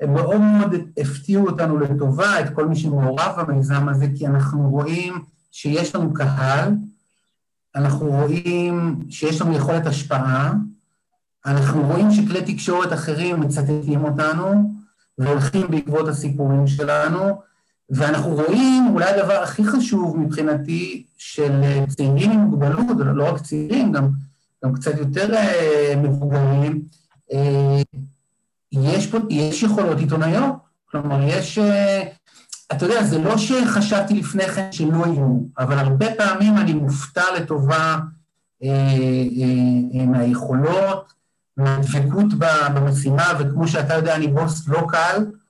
הם 0.00 0.14
מאוד 0.14 0.40
מאוד 0.40 0.74
הפתיעו 0.98 1.46
אותנו 1.46 1.78
לטובה, 1.78 2.40
את 2.40 2.54
כל 2.54 2.66
מי 2.66 2.76
שמעורב 2.76 3.44
במיזם 3.48 3.88
הזה, 3.88 4.06
כי 4.16 4.26
אנחנו 4.26 4.70
רואים 4.70 5.22
שיש 5.50 5.94
לנו 5.94 6.14
קהל, 6.14 6.72
אנחנו 7.76 8.06
רואים 8.06 9.00
שיש 9.10 9.40
לנו 9.40 9.56
יכולת 9.56 9.86
השפעה, 9.86 10.52
אנחנו 11.46 11.82
רואים 11.82 12.10
שכלי 12.10 12.42
תקשורת 12.54 12.92
אחרים 12.92 13.40
מצטטים 13.40 14.04
אותנו 14.04 14.72
והולכים 15.18 15.70
בעקבות 15.70 16.08
הסיפורים 16.08 16.66
שלנו, 16.66 17.42
ואנחנו 17.92 18.34
רואים, 18.34 18.90
אולי 18.94 19.04
הדבר 19.04 19.42
הכי 19.42 19.64
חשוב 19.64 20.18
מבחינתי, 20.18 21.04
של 21.16 21.60
צעירים 21.88 22.30
עם 22.30 22.38
מוגבלות, 22.38 22.96
לא 23.14 23.28
רק 23.28 23.40
צעירים, 23.40 23.92
גם, 23.92 24.08
גם 24.64 24.74
קצת 24.74 24.98
יותר 24.98 25.34
uh, 25.34 25.96
מבוגרים, 25.96 26.82
uh, 27.30 27.34
יש 28.72 29.06
פה, 29.06 29.18
יש 29.30 29.62
יכולות 29.62 29.98
עיתונאיות. 29.98 30.54
כלומר, 30.90 31.22
יש, 31.28 31.58
uh, 31.58 31.62
אתה 32.72 32.86
יודע, 32.86 33.04
זה 33.04 33.18
לא 33.18 33.38
שחשבתי 33.38 34.14
לפני 34.14 34.48
כן 34.48 34.72
שלא 34.72 35.06
יהיו, 35.06 35.40
אבל 35.58 35.78
הרבה 35.78 36.06
פעמים 36.18 36.58
אני 36.58 36.72
מופתע 36.72 37.24
לטובה 37.36 37.98
uh, 38.62 38.64
uh, 38.64 39.94
uh, 39.94 40.06
מהיכולות, 40.06 41.12
מהדבקות 41.56 42.26
במשימה, 42.74 43.32
וכמו 43.38 43.68
שאתה 43.68 43.94
יודע, 43.94 44.16
אני 44.16 44.26
בוס 44.26 44.68
לא 44.68 44.86
קל, 44.88 45.16
אה, 45.16 45.41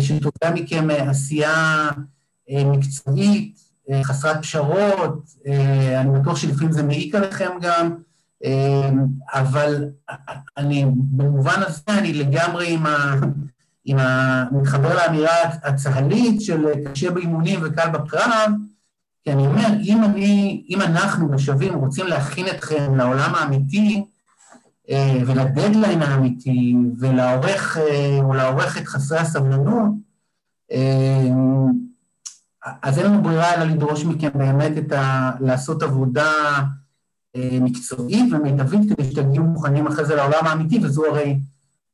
שתובע 0.00 0.54
מכם 0.54 0.90
אה, 0.90 1.10
עשייה 1.10 1.88
אה, 2.50 2.64
מקצועית, 2.64 3.68
חסרת 4.02 4.42
פשרות, 4.42 5.34
אני 6.00 6.20
בטוח 6.20 6.36
שלפעמים 6.36 6.72
זה 6.72 6.82
מעיק 6.82 7.14
עליכם 7.14 7.50
גם, 7.60 7.94
אבל 9.32 9.84
אני, 10.56 10.84
במובן 10.96 11.62
הזה 11.66 11.82
אני 11.88 12.12
לגמרי 12.12 12.74
עם 12.74 12.86
ה... 12.86 13.14
עם 13.84 13.98
ה... 13.98 14.44
מתחבר 14.52 14.94
לאמירה 14.94 15.42
הצה"לית 15.42 16.40
של 16.42 16.66
קשה 16.92 17.10
באימונים 17.10 17.60
וקל 17.62 17.88
בקרב, 17.88 18.52
כי 19.24 19.32
אני 19.32 19.46
אומר, 19.46 19.68
אם 19.82 20.04
אני, 20.04 20.62
אם 20.68 20.82
אנחנו 20.82 21.28
בשווים 21.28 21.74
רוצים 21.74 22.06
להכין 22.06 22.46
אתכם 22.46 22.94
לעולם 22.94 23.34
האמיתי, 23.34 23.96
אה, 23.96 24.17
ולדדליין 25.26 26.02
האמיתי, 26.02 26.76
ולעורך, 26.98 27.76
אה, 27.76 28.18
או 28.22 28.34
לעורך 28.34 28.78
את 28.78 28.86
חסרי 28.86 29.18
הסבלנות, 29.18 29.90
אה, 30.72 31.28
אז 32.82 32.98
אין 32.98 33.06
לנו 33.06 33.22
ברירה 33.22 33.54
אלא 33.54 33.64
לדרוש 33.64 34.04
מכם 34.04 34.28
באמת 34.34 34.78
את 34.78 34.92
ה... 34.92 35.30
לעשות 35.40 35.82
עבודה 35.82 36.32
מקצועית 37.36 38.32
ומיטבית 38.32 38.92
כדי 38.92 39.10
שתגיעו 39.10 39.44
מוכנים 39.44 39.86
אחרי 39.86 40.04
זה 40.04 40.14
לעולם 40.14 40.46
האמיתי, 40.46 40.78
וזו 40.82 41.06
הרי, 41.06 41.38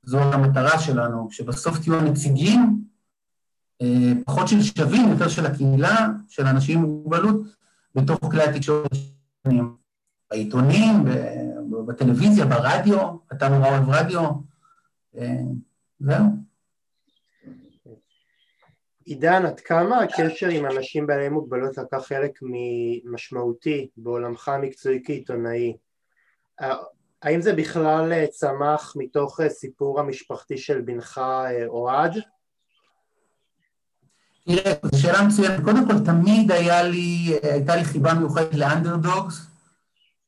זו 0.03 0.19
המטרה 0.19 0.79
שלנו, 0.79 1.29
שבסוף 1.31 1.79
תהיו 1.79 1.99
הנציגים, 1.99 2.81
פחות 4.25 4.49
של 4.49 4.63
שווים, 4.63 5.11
יותר 5.11 5.29
של 5.29 5.47
הקהילה, 5.47 6.07
של 6.29 6.47
אנשים 6.47 6.79
עם 6.79 6.85
מוגבלות, 6.85 7.41
בתוך 7.95 8.19
כלי 8.31 8.43
התקשורת 8.43 8.91
בעיתונים, 10.31 11.05
בטלוויזיה, 11.87 12.45
ברדיו, 12.45 12.99
אתה 13.33 13.49
נורא 13.49 13.69
אוהב 13.69 13.89
רדיו, 13.89 14.31
אה, 15.19 15.41
זהו. 16.01 16.25
עידן, 19.05 19.47
עד 19.47 19.61
כמה 19.61 20.01
הקשר 20.01 20.49
עם 20.49 20.67
אנשים 20.67 21.07
בעלי 21.07 21.29
מוגבלות 21.29 21.79
לקח 21.79 22.07
חלק 22.07 22.39
משמעותי 23.05 23.89
בעולמך 23.97 24.49
המקצועי 24.49 25.03
כעיתונאי? 25.05 25.77
האם 27.23 27.41
זה 27.41 27.53
בכלל 27.53 28.13
אה, 28.13 28.27
צמח 28.27 28.95
מתוך 28.97 29.41
אה, 29.41 29.49
סיפור 29.49 30.01
המשפחתי 30.01 30.59
של 30.59 30.81
בנך 30.81 31.21
אוהד? 31.67 32.13
תראה, 34.47 34.73
זו 34.83 35.03
שאלה 35.03 35.23
מצוינת. 35.27 35.65
קודם 35.65 35.87
כל, 35.87 36.05
תמיד 36.05 36.53
לי, 36.83 37.39
הייתה 37.43 37.77
לי 37.77 37.85
חיבה 37.85 38.15
מיוחדת 38.15 38.55
לאנדרדוגס. 38.55 39.54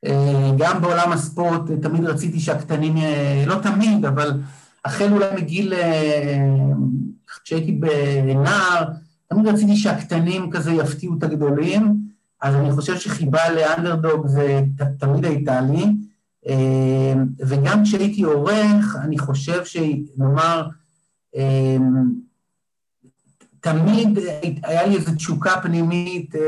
אה, 0.06 0.50
גם 0.58 0.80
בעולם 0.82 1.12
הספורט 1.12 1.70
תמיד 1.82 2.04
רציתי 2.04 2.40
שהקטנים, 2.40 2.94
לא 3.46 3.54
תמיד, 3.62 4.04
אבל 4.04 4.40
החל 4.84 5.12
אולי 5.12 5.26
מגיל, 5.36 5.72
כשהייתי 7.44 7.72
בנער, 7.72 8.84
תמיד 9.28 9.46
רציתי 9.46 9.76
שהקטנים 9.76 10.50
כזה 10.50 10.72
יפתיעו 10.72 11.14
את 11.18 11.22
הגדולים, 11.22 11.96
אז 12.42 12.54
אני 12.54 12.72
חושב 12.72 12.98
שחיבה 12.98 13.50
לאנדרדוג 13.50 14.26
זה 14.26 14.62
תמיד 14.98 15.24
הייתה 15.24 15.60
לי. 15.60 15.84
וגם 17.46 17.82
כשהייתי 17.84 18.22
עורך, 18.22 18.96
אני 19.02 19.18
חושב 19.18 19.64
שנאמר, 19.64 20.68
תמיד 23.60 24.18
היה 24.62 24.86
לי 24.86 24.96
איזו 24.96 25.14
תשוקה 25.14 25.60
פנימית 25.62 26.34
אה, 26.34 26.40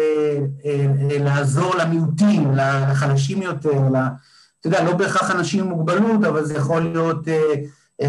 אה, 0.64 0.86
אה, 1.10 1.18
לעזור 1.18 1.74
למיעוטים, 1.76 2.52
לחלשים 2.54 3.42
יותר, 3.42 3.78
אתה 4.60 4.66
יודע, 4.68 4.84
לא 4.84 4.96
בהכרח 4.96 5.30
אנשים 5.30 5.64
עם 5.64 5.70
מוגבלות, 5.70 6.24
אבל 6.24 6.44
זה 6.44 6.54
יכול 6.54 6.82
להיות 6.82 7.28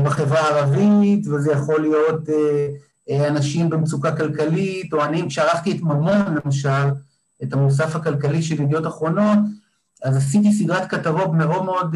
בחברה 0.03 0.39
הערבית, 0.39 1.27
וזה 1.27 1.51
יכול 1.51 1.81
להיות 1.81 2.29
אנשים 3.29 3.69
במצוקה 3.69 4.15
כלכלית, 4.15 4.93
או 4.93 5.03
אני, 5.03 5.27
כשערכתי 5.27 5.71
את 5.71 5.81
ממון, 5.81 6.37
למשל, 6.45 6.87
את 7.43 7.53
המוסף 7.53 7.95
הכלכלי 7.95 8.41
של 8.41 8.61
ידיעות 8.61 8.87
אחרונות, 8.87 9.39
אז 10.03 10.17
עשיתי 10.17 10.51
סדרת 10.51 10.89
כתבות 10.89 11.31
מאוד 11.33 11.65
מאוד... 11.65 11.95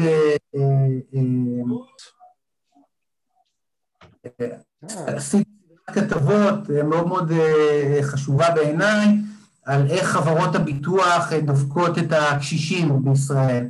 עשיתי 5.06 5.53
כתבות 5.92 6.70
אה, 6.70 6.82
מאוד 6.82 7.08
מאוד 7.08 7.32
אה, 7.32 7.98
חשובה 8.02 8.50
בעיניי, 8.54 9.16
על 9.64 9.86
איך 9.90 10.08
חברות 10.08 10.54
הביטוח 10.54 11.32
אה, 11.32 11.40
דופקות 11.40 11.98
את 11.98 12.12
הקשישים 12.12 13.04
בישראל. 13.04 13.66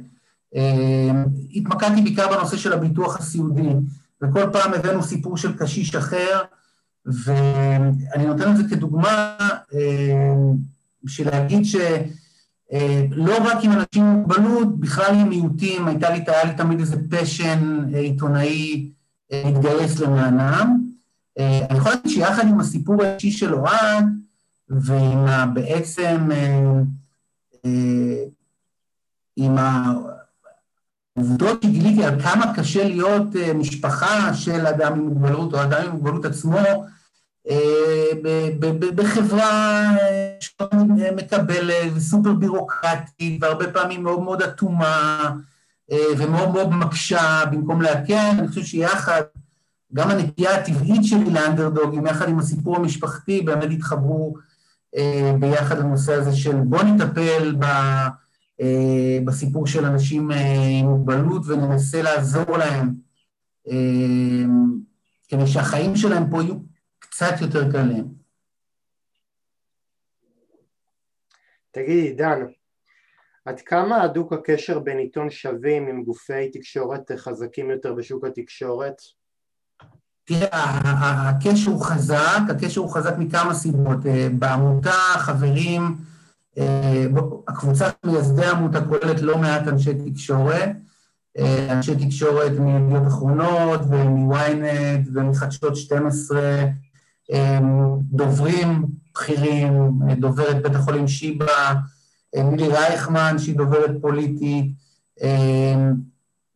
התמקדתי 1.54 2.02
בעיקר 2.02 2.28
בנושא 2.36 2.56
של 2.56 2.72
הביטוח 2.72 3.18
הסיעודי, 3.18 3.68
וכל 4.22 4.44
פעם 4.52 4.74
הבאנו 4.74 5.02
סיפור 5.02 5.36
של 5.36 5.58
קשיש 5.58 5.94
אחר, 5.94 6.42
ואני 7.06 8.26
נותן 8.26 8.50
את 8.50 8.56
זה 8.56 8.62
כדוגמה 8.70 9.36
בשביל 11.04 11.28
להגיד 11.30 11.64
שלא 11.64 13.36
רק 13.44 13.58
עם 13.62 13.72
אנשים 13.72 14.04
עם 14.04 14.06
מוגבלות, 14.06 14.80
בכלל 14.80 15.14
עם 15.14 15.28
מיעוטים, 15.28 15.88
הייתה 15.88 16.10
לי, 16.10 16.24
היה 16.26 16.44
לי 16.44 16.54
תמיד 16.56 16.80
איזה 16.80 16.96
פשן 17.10 17.84
עיתונאי 17.94 18.90
להתגייס 19.32 20.00
למענם. 20.00 20.83
אה, 21.38 21.66
אני 21.70 21.78
יכול 21.78 21.92
להגיד 21.92 22.12
שיחד 22.12 22.48
עם 22.48 22.60
הסיפור 22.60 23.02
האישי 23.02 23.30
של 23.30 23.54
אוהד, 23.54 24.04
ועם 24.68 25.18
ה, 25.18 25.46
בעצם, 25.46 26.28
אה, 26.32 26.70
אה, 27.64 28.24
עם 29.36 29.56
העובדות 31.16 31.62
שגיליתי 31.62 32.04
על 32.04 32.22
כמה 32.22 32.54
קשה 32.56 32.84
להיות 32.84 33.26
משפחה 33.54 34.34
של 34.34 34.66
אדם 34.66 34.92
עם 34.92 35.00
מוגבלות, 35.00 35.54
או 35.54 35.62
אדם 35.62 35.82
עם 35.84 35.90
מוגבלות 35.90 36.24
עצמו, 36.24 36.84
בחברה 38.94 39.90
שמקבלת 40.40 41.92
וסופר 41.94 42.32
בירוקרטית, 42.32 43.42
והרבה 43.42 43.72
פעמים 43.72 44.02
מאוד 44.02 44.20
מאוד 44.20 44.42
אטומה, 44.42 45.30
ומאוד 46.18 46.48
מאוד 46.48 46.70
מקשה 46.70 47.44
במקום 47.50 47.82
להקל, 47.82 48.30
אני 48.38 48.48
חושב 48.48 48.64
שיחד 48.64 49.22
גם 49.94 50.10
הנטייה 50.10 50.54
הטבעית 50.54 51.04
שלי 51.04 51.30
לאנדרדוגים, 51.30 52.06
יחד 52.06 52.28
עם 52.28 52.38
הסיפור 52.38 52.76
המשפחתי, 52.76 53.40
באמת 53.40 53.70
התחברו 53.70 54.34
אה, 54.96 55.32
ביחד 55.40 55.78
לנושא 55.78 56.12
הזה 56.12 56.36
של 56.36 56.56
בוא 56.56 56.82
נטפל 56.82 57.54
ב, 57.58 57.64
אה, 58.60 59.18
בסיפור 59.24 59.66
של 59.66 59.84
אנשים 59.84 60.30
אה, 60.30 60.36
עם 60.80 60.86
מוגבלות 60.86 61.42
וננסה 61.46 62.02
לעזור 62.02 62.56
להם, 62.58 62.94
אה, 63.68 64.44
כדי 65.28 65.46
שהחיים 65.46 65.96
שלהם 65.96 66.30
פה 66.30 66.42
יהיו 66.42 66.54
קצת 66.98 67.34
יותר 67.40 67.72
קלים. 67.72 68.24
תגידי, 71.70 72.12
דן, 72.12 72.40
עד 73.44 73.60
כמה 73.60 74.02
הדוק 74.02 74.32
הקשר 74.32 74.78
בין 74.78 74.98
עיתון 74.98 75.30
שווים 75.30 75.86
עם 75.86 76.04
גופי 76.04 76.50
תקשורת 76.50 77.12
חזקים 77.16 77.70
יותר 77.70 77.94
בשוק 77.94 78.24
התקשורת? 78.24 78.96
תראה, 80.26 81.28
הקשר 81.28 81.70
הוא 81.70 81.84
חזק, 81.84 82.40
הקשר 82.50 82.80
הוא 82.80 82.90
חזק 82.90 83.14
מכמה 83.18 83.54
סיבות. 83.54 84.06
אה, 84.06 84.28
בעמותה 84.38 84.90
חברים, 85.16 85.96
אה, 86.58 87.06
הקבוצה 87.48 87.88
של 87.90 88.10
מייסדי 88.10 88.44
העמותה 88.44 88.80
כוללת 88.84 89.20
לא 89.20 89.38
מעט 89.38 89.68
אנשי 89.68 90.10
תקשורת, 90.10 90.70
אה, 91.38 91.72
אנשי 91.72 92.06
תקשורת 92.06 92.52
מידיעות 92.58 93.06
אחרונות 93.06 93.80
ומ-ynet 93.80 95.08
ומחדשות 95.14 95.76
12, 95.76 96.40
דוברים 98.00 98.86
בכירים, 99.12 99.98
דוברת 100.20 100.62
בית 100.62 100.74
החולים 100.74 101.08
שיבא, 101.08 101.74
מילי 102.44 102.68
רייכמן 102.68 103.38
שהיא 103.38 103.56
דוברת 103.56 103.90
פוליטית, 104.00 104.72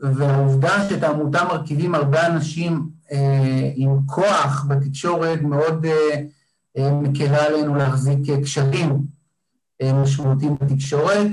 והעובדה 0.00 0.88
שאת 0.88 1.02
העמותה 1.02 1.44
מרכיבים 1.44 1.94
הרבה 1.94 2.26
אנשים 2.26 2.88
אה, 3.12 3.70
עם 3.74 3.98
כוח 4.06 4.66
בתקשורת 4.68 5.42
מאוד 5.42 5.86
אה, 5.86 6.22
אה, 6.78 6.92
מקלה 6.92 7.46
עלינו 7.46 7.74
להחזיק 7.74 8.18
קשרים 8.42 9.18
משמעותיים 9.82 10.56
בתקשורת. 10.60 11.26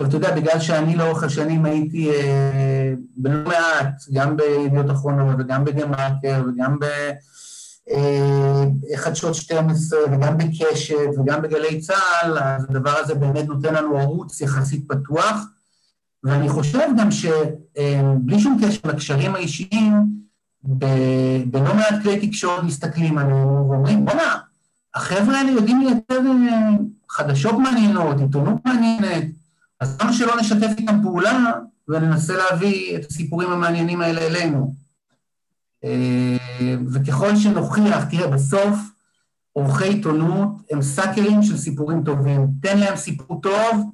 אבל 0.00 0.08
אתה 0.08 0.16
יודע, 0.16 0.36
בגלל 0.36 0.60
שאני 0.60 0.96
לאורך 0.96 1.22
השנים 1.22 1.64
הייתי 1.64 2.10
בלא 3.16 3.48
מעט, 3.48 4.04
גם 4.12 4.36
בידיעות 4.36 4.90
אחרונות 4.90 5.36
וגם 5.38 5.64
בדה-מרקר 5.64 6.42
וגם 6.48 6.78
בחדשות 8.92 9.34
12 9.34 9.98
וגם 10.12 10.38
בקשת 10.38 11.18
וגם 11.18 11.42
בגלי 11.42 11.80
צה"ל, 11.80 12.38
אז 12.38 12.64
הדבר 12.70 12.90
הזה 12.90 13.14
באמת 13.14 13.44
נותן 13.46 13.74
לנו 13.74 13.98
ערוץ 13.98 14.40
יחסית 14.40 14.88
פתוח. 14.88 15.36
ואני 16.24 16.48
חושב 16.48 16.88
גם 16.98 17.10
שבלי 17.10 18.38
שום 18.38 18.58
קשר 18.64 18.80
לקשרים 18.84 19.34
האישיים, 19.34 19.92
בלא 21.46 21.74
מעט 21.74 22.02
כלי 22.02 22.26
תקשורת 22.26 22.62
מסתכלים 22.62 23.18
עלינו 23.18 23.68
ואומרים, 23.70 24.04
בוא'נה, 24.04 24.38
החבר'ה 24.94 25.38
האלה 25.38 25.50
יודעים 25.50 25.80
לייצר 25.80 26.30
אה, 26.30 26.70
חדשות 27.10 27.54
מעניינות, 27.58 28.20
עיתונות 28.20 28.64
מעניינת, 28.64 29.24
אז 29.80 29.96
למה 30.00 30.12
שלא 30.12 30.40
נשתף 30.40 30.70
איתם 30.78 31.02
פעולה 31.02 31.52
וננסה 31.88 32.36
להביא 32.36 32.96
את 32.96 33.04
הסיפורים 33.04 33.50
המעניינים 33.50 34.00
האלה 34.00 34.20
אלינו? 34.20 34.74
אה, 35.84 36.36
וככל 36.92 37.36
שנוכיח, 37.36 38.04
תראה, 38.04 38.26
בסוף 38.26 38.78
עורכי 39.52 39.84
עיתונות 39.84 40.48
הם 40.70 40.82
סאקרים 40.82 41.42
של 41.42 41.56
סיפורים 41.56 42.04
טובים. 42.04 42.46
תן 42.62 42.78
להם 42.78 42.96
סיפור 42.96 43.40
טוב, 43.40 43.90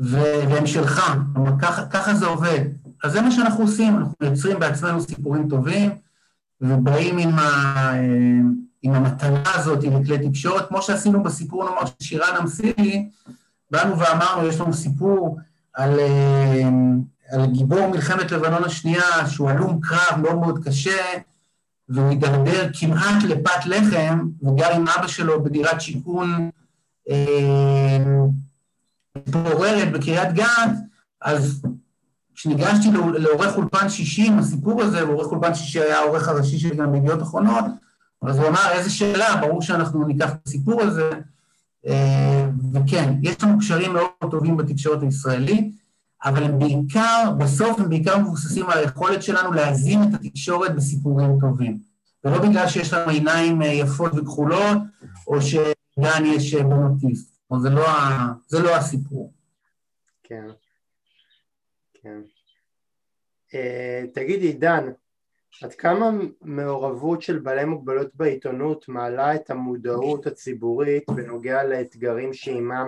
והם 0.00 0.66
שלך, 0.66 1.16
ככה, 1.62 1.86
ככה 1.86 2.14
זה 2.14 2.26
עובד. 2.26 2.60
אז 3.04 3.12
זה 3.12 3.20
מה 3.20 3.30
שאנחנו 3.30 3.64
עושים, 3.64 3.96
אנחנו 3.96 4.14
יוצרים 4.20 4.58
בעצמנו 4.58 5.00
סיפורים 5.00 5.48
טובים, 5.48 5.90
ובאים 6.60 7.18
עם, 7.18 7.38
ה, 7.38 7.92
עם 8.82 8.92
המתנה 8.94 9.42
הזאת, 9.54 9.84
עם 9.84 10.04
כלי 10.04 10.28
תקשורת, 10.28 10.68
כמו 10.68 10.82
שעשינו 10.82 11.22
בסיפור, 11.22 11.64
נאמר, 11.64 11.86
של 11.86 11.92
שירן 12.02 12.36
אמסילי, 12.40 13.08
באנו 13.70 13.98
ואמרנו, 13.98 14.48
יש 14.48 14.60
לנו 14.60 14.74
סיפור 14.74 15.38
על, 15.74 16.00
על 17.32 17.46
גיבור 17.46 17.86
מלחמת 17.86 18.32
לבנון 18.32 18.64
השנייה, 18.64 19.28
שהוא 19.28 19.50
הלום 19.50 19.80
קרב 19.82 20.20
מאוד 20.22 20.34
מאוד 20.34 20.64
קשה, 20.64 21.02
והוא 21.88 22.08
הידרדר 22.08 22.70
כמעט 22.80 23.22
לפת 23.22 23.66
לחם, 23.66 24.28
וגר 24.42 24.72
עם 24.72 24.88
אבא 24.88 25.06
שלו 25.06 25.44
בדירת 25.44 25.80
שיכון 25.80 26.50
מתפוררת 29.16 29.92
בקריית 29.92 30.34
גת, 30.34 30.70
אז 31.22 31.62
כשניגשתי 32.34 32.88
לעורך 33.18 33.56
אולפן 33.56 33.88
60, 33.88 34.38
הסיפור 34.38 34.82
הזה, 34.82 35.08
ועורך 35.08 35.32
אולפן 35.32 35.54
60 35.54 35.82
היה 35.82 35.98
העורך 35.98 36.28
הראשי 36.28 36.58
שלי 36.58 36.76
גם 36.76 36.92
בידיעות 36.92 37.22
אחרונות, 37.22 37.64
אז 38.22 38.38
הוא 38.38 38.48
אמר, 38.48 38.70
איזה 38.72 38.90
שאלה, 38.90 39.36
ברור 39.36 39.62
שאנחנו 39.62 40.06
ניקח 40.06 40.30
את 40.32 40.38
הסיפור 40.46 40.82
הזה, 40.82 41.10
אה, 41.86 42.48
וכן, 42.72 43.14
יש 43.22 43.42
לנו 43.42 43.58
קשרים 43.58 43.92
מאוד 43.92 44.30
טובים 44.30 44.56
בתקשורת 44.56 45.02
הישראלית, 45.02 45.74
אבל 46.24 46.42
הם 46.42 46.58
בעיקר, 46.58 47.32
בסוף 47.38 47.80
הם 47.80 47.88
בעיקר 47.88 48.18
מבוססים 48.18 48.70
על 48.70 48.78
היכולת 48.78 49.22
שלנו 49.22 49.52
להזין 49.52 50.02
את 50.02 50.14
התקשורת 50.14 50.76
בסיפורים 50.76 51.38
טובים. 51.40 51.78
ולא 52.24 52.38
בגלל 52.38 52.68
שיש 52.68 52.92
לנו 52.92 53.10
עיניים 53.10 53.62
אה, 53.62 53.66
יפות 53.66 54.12
וכחולות, 54.16 54.78
או 55.26 55.42
שגן 55.42 56.24
יש 56.24 56.54
אה, 56.54 56.62
בונוטיסט. 57.50 57.74
זה 57.74 57.80
לא, 57.80 57.86
זה 58.46 58.62
לא 58.62 58.76
הסיפור. 58.76 59.32
כן. 60.22 60.46
כן. 62.02 62.20
Uh, 63.50 64.14
תגידי, 64.14 64.52
דן, 64.52 64.90
עד 65.62 65.74
כמה 65.74 66.10
מעורבות 66.42 67.22
של 67.22 67.38
בעלי 67.38 67.64
מוגבלות 67.64 68.14
בעיתונות 68.14 68.88
מעלה 68.88 69.34
את 69.34 69.50
המודעות 69.50 70.26
הציבורית 70.26 71.04
בנוגע 71.10 71.64
לאתגרים 71.64 72.34
שעימם 72.34 72.86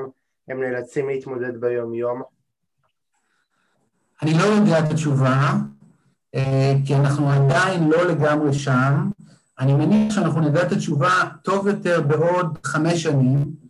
הם 0.48 0.60
נאלצים 0.60 1.08
להתמודד 1.08 1.60
ביום 1.60 1.94
יום? 1.94 2.22
אני 4.22 4.32
לא 4.38 4.42
יודע 4.42 4.78
את 4.78 4.90
התשובה, 4.90 5.52
אה, 6.34 6.74
כי 6.86 6.94
אנחנו 6.94 7.30
עדיין 7.30 7.88
לא 7.88 8.04
לגמרי 8.04 8.52
שם. 8.52 9.10
אני 9.58 9.74
מניח 9.74 10.14
שאנחנו 10.14 10.40
נדע 10.40 10.66
את 10.66 10.72
התשובה 10.72 11.10
טוב 11.42 11.66
יותר 11.66 12.00
בעוד 12.00 12.58
חמש 12.64 13.02
שנים, 13.02 13.61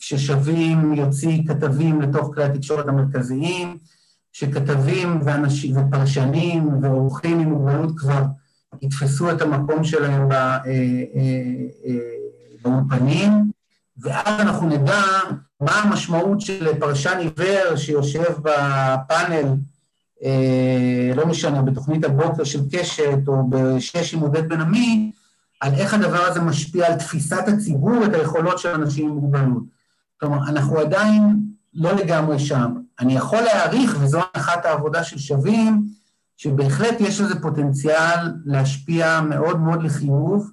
כששווים 0.00 0.94
יוציא 0.94 1.42
כתבים 1.48 2.02
לתוך 2.02 2.34
כלי 2.34 2.44
התקשורת 2.44 2.88
המרכזיים, 2.88 3.78
שכתבים 4.32 5.20
ואנשים, 5.24 5.76
ופרשנים 5.76 6.82
ועורכים 6.82 7.40
עם 7.40 7.48
מוגבלות 7.48 7.98
כבר 7.98 8.22
יתפסו 8.82 9.30
את 9.30 9.42
המקום 9.42 9.84
שלהם 9.84 10.32
אה, 10.32 10.58
באולפנים, 12.62 13.50
ואז 13.98 14.40
אנחנו 14.40 14.68
נדע 14.68 15.02
מה 15.60 15.72
המשמעות 15.72 16.40
של 16.40 16.78
פרשן 16.78 17.18
עיוור 17.18 17.76
שיושב 17.76 18.32
בפאנל, 18.42 19.54
אה, 20.24 21.12
לא 21.14 21.26
משנה, 21.26 21.62
בתוכנית 21.62 22.04
הבוקר 22.04 22.44
של 22.44 22.60
קשת 22.72 23.28
או 23.28 23.50
בשש 23.50 24.14
עם 24.14 24.20
עודד 24.20 24.48
בן 24.48 24.60
עמי, 24.60 25.12
על 25.60 25.74
איך 25.74 25.94
הדבר 25.94 26.22
הזה 26.22 26.40
משפיע 26.40 26.86
על 26.86 26.94
תפיסת 26.94 27.48
הציבור, 27.48 28.04
את 28.04 28.14
היכולות 28.14 28.58
של 28.58 28.68
אנשים 28.68 29.08
עם 29.08 29.14
מוגבלות. 29.14 29.62
כלומר, 30.20 30.48
אנחנו 30.48 30.78
עדיין 30.78 31.40
לא 31.74 31.92
לגמרי 31.92 32.38
שם. 32.38 32.74
אני 33.00 33.16
יכול 33.16 33.40
להעריך, 33.40 33.96
וזו 34.00 34.20
הנחת 34.34 34.64
העבודה 34.64 35.04
של 35.04 35.18
שווים, 35.18 35.86
שבהחלט 36.36 37.00
יש 37.00 37.20
לזה 37.20 37.40
פוטנציאל 37.40 38.32
להשפיע 38.44 39.20
מאוד 39.20 39.60
מאוד 39.60 39.82
לחיוב. 39.82 40.50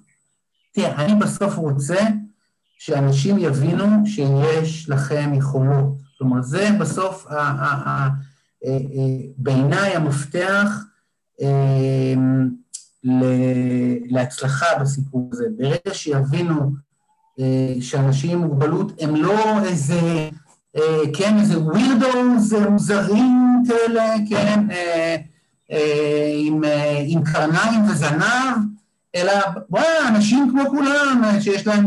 תראה, 0.72 1.04
אני 1.04 1.14
בסוף 1.14 1.56
רוצה 1.56 2.06
שאנשים 2.78 3.38
יבינו 3.38 4.06
שיש 4.06 4.88
לכם 4.88 5.32
יכולות. 5.34 5.98
כלומר, 6.18 6.42
זה 6.42 6.70
בסוף, 6.80 7.26
אה, 7.30 8.08
אה, 8.66 8.78
בעיניי 9.36 9.96
המפתח 9.96 10.84
אה, 11.42 12.14
להצלחה 14.08 14.66
בסיפור 14.80 15.28
הזה. 15.32 15.44
ברגע 15.58 15.94
שיבינו 15.94 16.70
שאנשים 17.80 18.30
עם 18.30 18.38
מוגבלות 18.38 18.92
הם 19.00 19.16
לא 19.16 19.64
איזה, 19.64 20.28
כן, 21.16 21.38
איזה 21.40 21.58
ווירדוס 21.58 22.52
מוזרים 22.70 23.62
כאלה, 23.68 24.14
כן, 24.28 24.60
עם, 26.34 26.62
עם 27.06 27.24
קרניים 27.24 27.84
וזנב, 27.90 28.56
אלא 29.14 29.32
וואי, 29.70 29.84
אנשים 30.08 30.50
כמו 30.50 30.70
כולם, 30.70 31.22
שיש 31.40 31.66
להם 31.66 31.86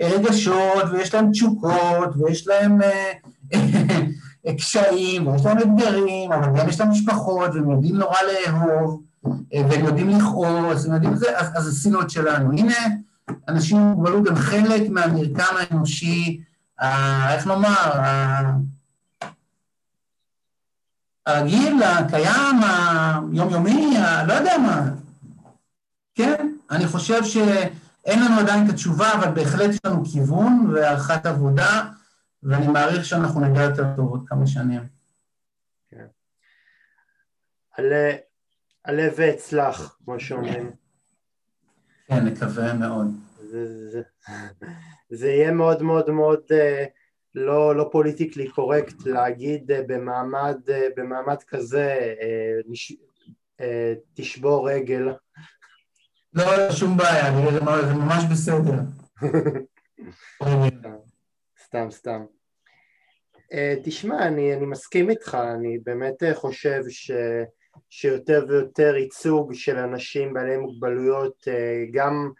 רגשות, 0.00 0.84
ויש 0.92 1.14
להם 1.14 1.30
תשוקות, 1.30 2.16
ויש 2.16 2.48
להם 2.48 2.82
אה, 2.82 4.54
קשיים, 4.56 5.26
ויש 5.26 5.44
להם 5.44 5.58
אתגרים, 5.58 6.32
אבל 6.32 6.60
גם 6.60 6.68
יש 6.68 6.80
להם 6.80 6.90
משפחות, 6.90 7.50
והם 7.54 7.70
יודעים 7.70 7.96
נורא 7.96 8.16
לאהוב, 8.22 8.90
אה, 8.90 9.07
והם 9.52 9.84
יודעים 9.84 10.08
לכעוס, 10.08 10.86
הם 10.86 10.94
יודעים 10.94 11.16
זה, 11.16 11.38
אז, 11.38 11.46
אז 11.54 11.68
עשינו 11.68 12.02
את 12.02 12.10
שלנו. 12.10 12.52
הנה, 12.52 12.74
אנשים 13.48 13.76
עם 13.76 13.86
מוגבלות 13.86 14.28
הם 14.28 14.36
חלק 14.36 14.90
מהמרקם 14.90 15.54
האנושי, 15.58 16.42
ה, 16.78 17.34
איך 17.34 17.46
לומר, 17.46 17.92
הרגיל, 21.26 21.82
הקיים, 21.82 22.56
היומיומי, 23.32 23.96
לא 24.26 24.32
יודע 24.32 24.58
מה. 24.58 24.82
כן, 26.14 26.48
אני 26.70 26.86
חושב 26.86 27.24
ש... 27.24 27.36
אין 28.08 28.24
לנו 28.24 28.40
עדיין 28.40 28.64
את 28.64 28.70
התשובה, 28.70 29.12
אבל 29.12 29.30
בהחלט 29.34 29.70
יש 29.70 29.78
לנו 29.84 30.04
כיוון 30.12 30.70
והערכת 30.74 31.26
עבודה, 31.26 31.84
ואני 32.42 32.68
מעריך 32.68 33.04
שאנחנו 33.04 33.40
נגיע 33.40 33.62
יותר 33.62 33.84
טוב 33.96 34.10
עוד 34.10 34.24
כמה 34.26 34.46
שנים. 34.46 34.80
כן. 35.90 36.06
עלה, 37.76 38.12
עלה 38.88 39.08
ואצלח, 39.16 39.98
כמו 40.04 40.20
שאומרים. 40.20 40.70
כן, 42.06 42.24
נקווה 42.26 42.74
מאוד. 42.74 43.06
זה, 43.50 43.90
זה, 43.90 44.02
זה 45.10 45.28
יהיה 45.28 45.52
מאוד 45.52 45.82
מאוד 45.82 46.10
מאוד 46.10 46.40
אה, 46.50 46.84
לא, 47.34 47.76
לא 47.76 47.88
פוליטיקלי 47.92 48.50
קורקט 48.50 49.06
להגיד 49.06 49.70
אה, 49.70 49.82
במעמד, 49.86 50.56
אה, 50.70 50.88
במעמד 50.96 51.42
כזה 51.42 52.14
נש, 52.68 52.92
תשבור 54.14 54.70
רגל 54.70 55.02
לא, 56.32 56.72
שום 56.72 56.96
בעיה, 56.96 57.32
זה 57.86 57.94
ממש 57.94 58.24
בסדר. 58.32 58.74
סתם, 61.64 61.90
סתם. 61.90 62.24
תשמע, 63.84 64.26
אני, 64.26 64.54
אני 64.54 64.66
מסכים 64.66 65.10
איתך, 65.10 65.38
אני 65.54 65.78
באמת 65.78 66.22
חושב 66.34 66.82
ש, 66.88 67.10
שיותר 67.90 68.44
ויותר 68.48 68.96
ייצוג 68.96 69.54
של 69.54 69.76
אנשים 69.76 70.34
בעלי 70.34 70.56
מוגבלויות, 70.56 71.48
אה, 71.48 71.84
גם, 71.92 72.30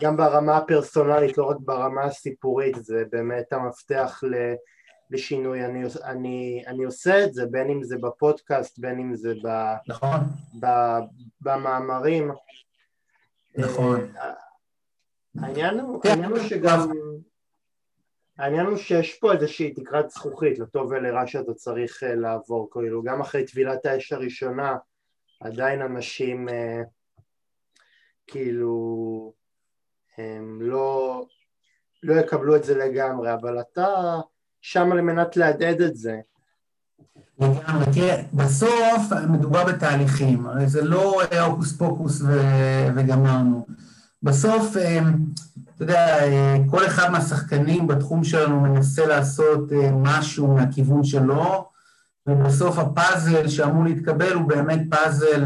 גם 0.00 0.16
ברמה 0.16 0.56
הפרסונלית, 0.56 1.38
לא 1.38 1.44
רק 1.44 1.56
ברמה 1.60 2.04
הסיפורית, 2.04 2.76
זה 2.84 3.04
באמת 3.10 3.52
המפתח 3.52 4.20
ל, 4.24 4.54
לשינוי. 5.10 5.64
אני, 5.64 5.84
אני, 6.04 6.62
אני 6.66 6.84
עושה 6.84 7.24
את 7.24 7.34
זה, 7.34 7.46
בין 7.46 7.70
אם 7.70 7.82
זה 7.82 7.96
בפודקאסט, 7.98 8.78
בין 8.78 8.98
אם 8.98 9.16
זה 9.16 9.34
ב, 9.44 9.48
נכון. 9.88 10.20
ב, 10.60 10.66
במאמרים. 11.40 12.32
נכון. 13.56 14.00
אה, 14.16 14.32
העניין 15.42 15.80
הוא, 15.80 16.00
העניין 16.04 16.30
הוא 16.30 16.38
שגם, 16.38 16.90
העניין 18.38 18.66
הוא 18.66 18.76
שיש 18.76 19.18
פה 19.18 19.32
איזושהי 19.32 19.74
תקרת 19.74 20.10
זכוכית 20.10 20.58
לטוב 20.58 20.90
ולרע 20.90 21.26
שאתה 21.26 21.54
צריך 21.54 22.02
אה, 22.02 22.14
לעבור, 22.14 22.68
כאילו 22.72 23.02
גם 23.02 23.20
אחרי 23.20 23.46
טבילת 23.46 23.86
האש 23.86 24.12
הראשונה 24.12 24.76
עדיין 25.40 25.82
אנשים 25.82 26.48
אה, 26.48 26.82
כאילו 28.26 29.32
הם 30.18 30.58
לא, 30.62 31.24
לא 32.02 32.20
יקבלו 32.20 32.56
את 32.56 32.64
זה 32.64 32.78
לגמרי, 32.78 33.34
אבל 33.34 33.60
אתה 33.60 34.16
שם 34.60 34.92
על 34.92 35.00
מנת 35.00 35.36
להדהד 35.36 35.80
את 35.80 35.96
זה. 35.96 36.20
לגמרי, 37.40 37.84
תראה, 37.94 38.22
בסוף 38.32 39.12
מדובר 39.30 39.64
בתהליכים, 39.64 40.46
הרי 40.46 40.66
זה 40.66 40.82
לא 40.82 41.22
הוקוס 41.46 41.76
פוקוס 41.76 42.22
וגמרנו. 42.96 43.66
בסוף, 44.22 44.76
אה, 44.76 45.00
אתה 45.78 45.84
יודע, 45.84 46.24
אה, 46.24 46.56
כל 46.70 46.86
אחד 46.86 47.10
מהשחקנים 47.10 47.86
בתחום 47.86 48.24
שלנו 48.24 48.60
מנסה 48.60 49.06
לעשות 49.06 49.72
אה, 49.72 49.90
משהו 49.92 50.54
מהכיוון 50.54 51.04
שלו, 51.04 51.68
ובסוף 52.26 52.78
הפאזל 52.78 53.48
שאמור 53.48 53.84
להתקבל 53.84 54.32
הוא 54.32 54.48
באמת 54.48 54.80
פאזל 54.90 55.44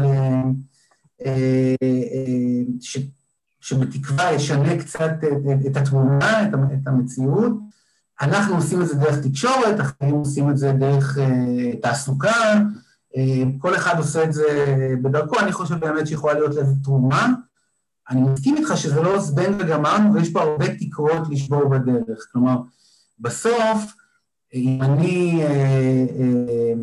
ש, 2.81 2.97
שבתקווה 3.61 4.33
ישנה 4.33 4.77
קצת 4.77 5.11
את 5.67 5.77
התמונה, 5.77 6.43
את 6.47 6.87
המציאות, 6.87 7.51
אנחנו 8.21 8.55
עושים 8.55 8.81
את 8.81 8.87
זה 8.87 8.95
דרך 8.95 9.19
תקשורת, 9.19 9.81
אחרים 9.81 10.15
עושים 10.15 10.49
את 10.49 10.57
זה 10.57 10.71
דרך 10.71 11.17
תעסוקה, 11.81 12.53
כל 13.59 13.75
אחד 13.75 13.97
עושה 13.97 14.23
את 14.23 14.33
זה 14.33 14.75
בדרכו, 15.01 15.39
אני 15.39 15.51
חושב 15.51 15.75
באמת 15.75 16.07
שיכולה 16.07 16.33
להיות 16.33 16.55
לזה 16.55 16.73
תרומה. 16.83 17.33
אני 18.09 18.21
מסכים 18.21 18.57
איתך 18.57 18.77
שזה 18.77 19.01
לא 19.01 19.19
זבנג 19.19 19.55
וגמרנו, 19.59 20.13
ויש 20.13 20.29
פה 20.29 20.41
הרבה 20.41 20.65
תקרות 20.75 21.29
לשבור 21.29 21.69
בדרך. 21.69 22.27
כלומר, 22.31 22.57
בסוף, 23.19 23.93
אם 24.53 24.79
אני 24.81 25.43
uh, 25.43 26.09
uh, 26.09 26.77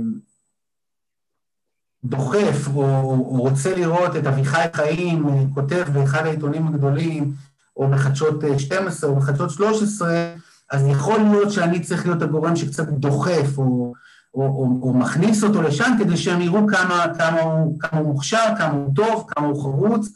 דוחף 2.04 2.68
או, 2.74 2.82
או 3.10 3.40
רוצה 3.40 3.76
לראות 3.76 4.16
את 4.16 4.26
אביחי 4.26 4.64
חיים 4.72 5.50
כותב 5.54 5.84
באחד 5.92 6.26
העיתונים 6.26 6.66
הגדולים, 6.66 7.34
או 7.76 7.88
בחדשות 7.88 8.44
12 8.58 9.10
או 9.10 9.16
בחדשות 9.16 9.50
13, 9.50 10.34
אז 10.70 10.86
יכול 10.86 11.20
להיות 11.20 11.52
שאני 11.52 11.80
צריך 11.80 12.06
להיות 12.06 12.22
הגורם 12.22 12.56
שקצת 12.56 12.88
דוחף 12.88 13.58
או, 13.58 13.92
או, 14.34 14.42
או, 14.42 14.78
או 14.82 14.94
מכניס 14.94 15.44
אותו 15.44 15.62
לשם 15.62 15.92
כדי 15.98 16.16
שהם 16.16 16.40
יראו 16.40 16.66
כמה, 16.66 17.06
כמה, 17.18 17.40
הוא, 17.40 17.80
כמה 17.80 18.00
הוא 18.00 18.08
מוכשר, 18.08 18.44
כמה 18.58 18.72
הוא 18.72 18.94
טוב, 18.94 19.24
כמה 19.28 19.46
הוא 19.46 19.62
חרוץ, 19.62 20.08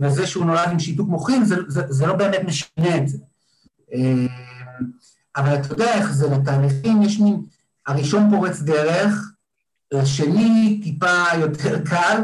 וזה 0.00 0.26
שהוא 0.26 0.44
נולד 0.44 0.68
עם 0.70 0.78
שיתוק 0.78 1.08
מוחין, 1.08 1.44
זה, 1.44 1.56
זה, 1.68 1.82
זה 1.88 2.06
לא 2.06 2.14
באמת 2.14 2.40
משנה 2.44 2.96
את 2.96 3.08
זה. 3.08 3.18
אה, 3.92 4.26
אבל 5.36 5.54
אתה 5.54 5.72
יודע 5.72 5.94
איך 5.94 6.12
זה, 6.12 6.26
לתהליכים 6.30 7.02
יש 7.02 7.20
מין, 7.20 7.42
הראשון 7.86 8.30
פורץ 8.30 8.60
דרך, 8.60 9.32
לשני 9.92 10.80
טיפה 10.84 11.24
יותר 11.40 11.84
קל, 11.84 12.22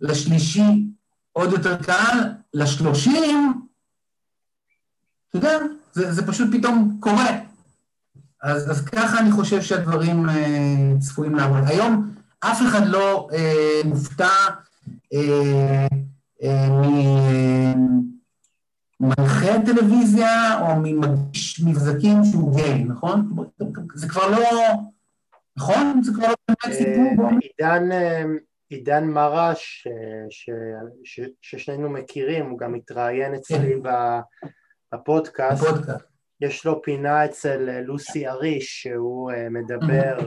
לשלישי 0.00 0.86
עוד 1.32 1.52
יותר 1.52 1.82
קל, 1.82 2.18
לשלושים, 2.54 3.62
אתה 5.28 5.38
יודע, 5.38 5.58
זה, 5.92 6.12
זה 6.12 6.26
פשוט 6.26 6.48
פתאום 6.52 6.96
קורה. 7.00 7.38
אז, 8.42 8.70
אז 8.70 8.84
ככה 8.84 9.18
אני 9.18 9.32
חושב 9.32 9.62
שהדברים 9.62 10.28
אה, 10.28 10.92
צפויים 10.98 11.34
לעבוד. 11.34 11.62
היום 11.66 12.14
אף 12.40 12.62
אחד 12.62 12.86
לא 12.86 13.28
אה, 13.32 13.80
מופתע 13.84 14.28
ממנחה 19.00 19.52
טלוויזיה 19.66 20.60
או 20.60 20.76
ממגיש 20.76 21.62
מבזקים 21.66 22.24
שהוא 22.24 22.56
גיי, 22.56 22.84
נכון? 22.84 23.30
זה 23.94 24.08
כבר 24.08 24.30
לא... 24.30 24.38
נכון? 25.56 26.02
זה 26.02 26.12
כבר 26.14 26.28
לא 26.28 26.34
באמת 26.48 26.78
סיפור. 26.78 27.28
עידן, 27.40 27.88
עידן 28.68 29.04
מרש, 29.04 29.86
ששנינו 31.42 31.90
מכירים, 31.90 32.50
הוא 32.50 32.58
גם 32.58 32.74
התראיין 32.74 33.34
אצלי 33.34 33.74
כן. 33.82 33.90
בפודקאסט. 34.92 35.66
יש 36.40 36.66
לו 36.66 36.82
פינה 36.82 37.24
אצל 37.24 37.80
לוסי 37.80 38.28
אריש, 38.28 38.82
שהוא 38.82 39.32
מדבר, 39.50 40.18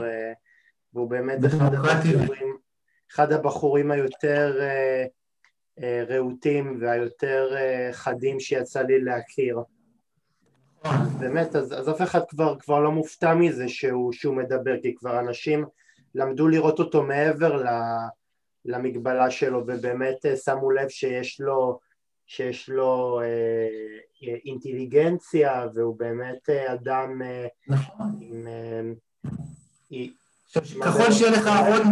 והוא 0.94 1.10
באמת 1.10 1.44
אחד 1.44 1.74
הבחורים, 1.74 2.56
אחד 3.12 3.32
הבחורים 3.32 3.90
היותר 3.90 4.60
רהוטים 6.08 6.78
והיותר 6.80 7.54
חדים 7.92 8.40
שיצא 8.40 8.82
לי 8.82 9.00
להכיר. 9.00 9.58
באמת, 11.18 11.56
אז, 11.56 11.72
אז 11.72 11.90
אף 11.90 12.02
אחד 12.02 12.20
כבר, 12.28 12.58
כבר 12.58 12.80
לא 12.80 12.92
מופתע 12.92 13.34
מזה 13.34 13.68
שהוא, 13.68 14.12
שהוא 14.12 14.36
מדבר, 14.36 14.80
כי 14.82 14.94
כבר 14.94 15.20
אנשים 15.20 15.64
למדו 16.14 16.48
לראות 16.48 16.78
אותו 16.78 17.02
מעבר 17.02 17.62
למגבלה 18.64 19.30
שלו 19.30 19.62
ובאמת 19.66 20.26
שמו 20.44 20.70
לב 20.70 20.88
שיש 20.88 21.40
לו, 21.40 21.78
שיש 22.26 22.68
לו 22.68 23.20
אה, 23.22 24.36
אינטליגנציה 24.44 25.66
והוא 25.74 25.98
באמת 25.98 26.50
אדם 26.50 27.22
אה, 27.22 27.46
נכון. 27.68 28.18
עם... 28.20 28.46
אה, 28.46 28.90
ככל 30.86 31.12
שיהיה 31.12 31.30
לך 31.30 31.50
עוד 31.68 31.82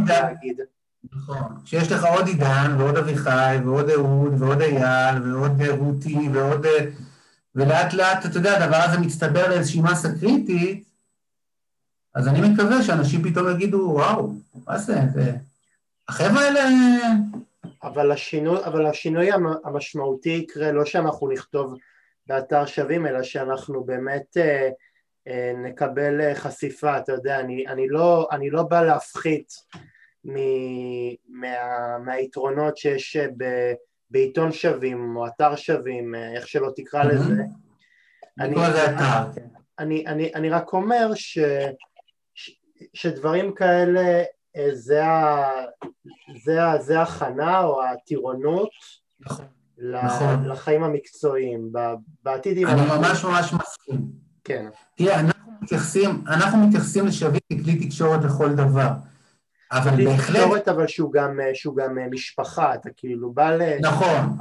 עידן, 0.43 0.64
נכון, 1.12 1.42
שיש 1.64 1.92
לך 1.92 2.05
עוד 2.05 2.26
עידן 2.26 2.74
ועוד 2.78 2.96
אביחי 2.96 3.57
ועוד 3.64 3.90
אהוד 3.90 4.42
ועוד 4.42 4.61
אייל 4.61 5.22
ועוד 5.22 5.62
רותי 5.62 6.28
ועוד... 6.32 6.66
ולאט 7.55 7.92
לאט, 7.92 8.26
אתה 8.26 8.38
יודע, 8.38 8.64
הדבר 8.64 8.76
הזה 8.76 8.98
מצטבר 8.98 9.48
לאיזושהי 9.48 9.82
מסה 9.82 10.09
קריטית, 10.20 10.84
אז 12.14 12.28
אני 12.28 12.48
מקווה 12.48 12.82
שאנשים 12.82 13.22
פתאום 13.22 13.50
יגידו, 13.50 13.90
וואו, 13.94 14.34
מה 14.66 14.78
זה, 14.78 14.98
זה... 15.14 15.32
החבר'ה 16.09 16.40
האלה... 16.40 16.61
אבל 17.82 18.12
השינוי, 18.12 18.64
אבל 18.64 18.86
השינוי 18.86 19.30
המשמעותי 19.64 20.30
יקרה 20.30 20.72
לא 20.72 20.84
שאנחנו 20.84 21.28
נכתוב 21.28 21.74
באתר 22.26 22.66
שווים, 22.66 23.07
אלא 23.07 23.22
שאנחנו 23.22 23.84
באמת 23.84 24.36
אה, 24.36 24.68
אה, 25.28 25.52
נקבל 25.57 26.20
אה, 26.20 26.34
חשיפה, 26.34 26.98
אתה 26.98 27.12
יודע, 27.12 27.40
אני, 27.40 27.66
אני, 27.66 27.88
לא, 27.88 28.28
אני 28.32 28.50
לא 28.50 28.62
בא 28.62 28.82
להפחית 28.82 29.52
מה, 30.24 31.98
מהיתרונות 31.98 32.76
שיש 32.76 33.16
אה, 33.16 33.26
ב, 33.36 33.44
בעיתון 34.10 34.52
שווים 34.52 35.16
או 35.16 35.26
אתר 35.26 35.56
שווים, 35.56 36.14
אה, 36.14 36.32
איך 36.32 36.48
שלא 36.48 36.70
תקרא 36.76 37.04
לזה. 37.04 37.42
אני. 38.40 38.54
אני, 39.78 40.06
אני, 40.06 40.34
אני 40.34 40.50
רק 40.50 40.72
אומר 40.72 41.14
ש, 41.14 41.38
ש, 42.34 42.50
שדברים 42.94 43.54
כאלה 43.54 44.22
אה, 44.56 44.68
זה, 44.72 45.04
ה, 45.04 45.46
זה, 46.44 46.64
ה, 46.64 46.78
זה 46.78 47.02
הכנה 47.02 47.62
או 47.62 47.84
הטירונות 47.84 48.70
נכון, 49.20 49.46
נכון. 49.78 50.44
לחיים 50.48 50.84
המקצועיים. 50.84 51.72
בעתיד... 52.22 52.66
אני 52.66 52.80
ממש 52.86 53.24
ממש 53.24 53.52
מסכים. 53.52 54.06
כן. 54.44 54.66
תראה, 54.96 55.20
אנחנו 55.20 55.52
מתייחסים, 55.62 56.24
אנחנו 56.28 56.58
מתייחסים 56.66 57.06
לשווים 57.06 57.40
ככלי 57.52 57.86
תקשורת 57.86 58.24
לכל 58.24 58.54
דבר. 58.54 58.90
אבל 59.78 60.04
בהחלט... 60.04 60.36
תקשורת 60.36 60.68
אבל 60.68 60.86
שהוא 60.86 61.12
גם, 61.12 61.40
אה, 61.40 61.54
שהוא 61.54 61.76
גם 61.76 61.98
אה, 61.98 62.06
משפחה, 62.10 62.74
אתה 62.74 62.88
כאילו 62.96 63.32
בא 63.32 63.50
ל... 63.50 63.78
נכון. 63.80 64.36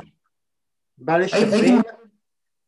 בא 0.98 1.18
לשווים, 1.18 1.82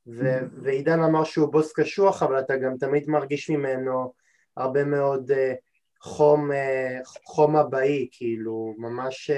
ו... 0.07 0.39
ועידן 0.61 1.03
אמר 1.03 1.23
שהוא 1.23 1.51
בוס 1.51 1.73
קשוח, 1.73 2.23
אבל 2.23 2.39
אתה 2.39 2.57
גם 2.57 2.77
תמיד 2.79 3.09
מרגיש 3.09 3.49
ממנו 3.49 4.13
הרבה 4.57 4.83
מאוד 4.83 5.31
אה, 5.31 5.53
חום, 6.01 6.49
חום 7.25 7.55
אבאי, 7.55 8.07
כאילו, 8.11 8.75
ממש... 8.77 9.31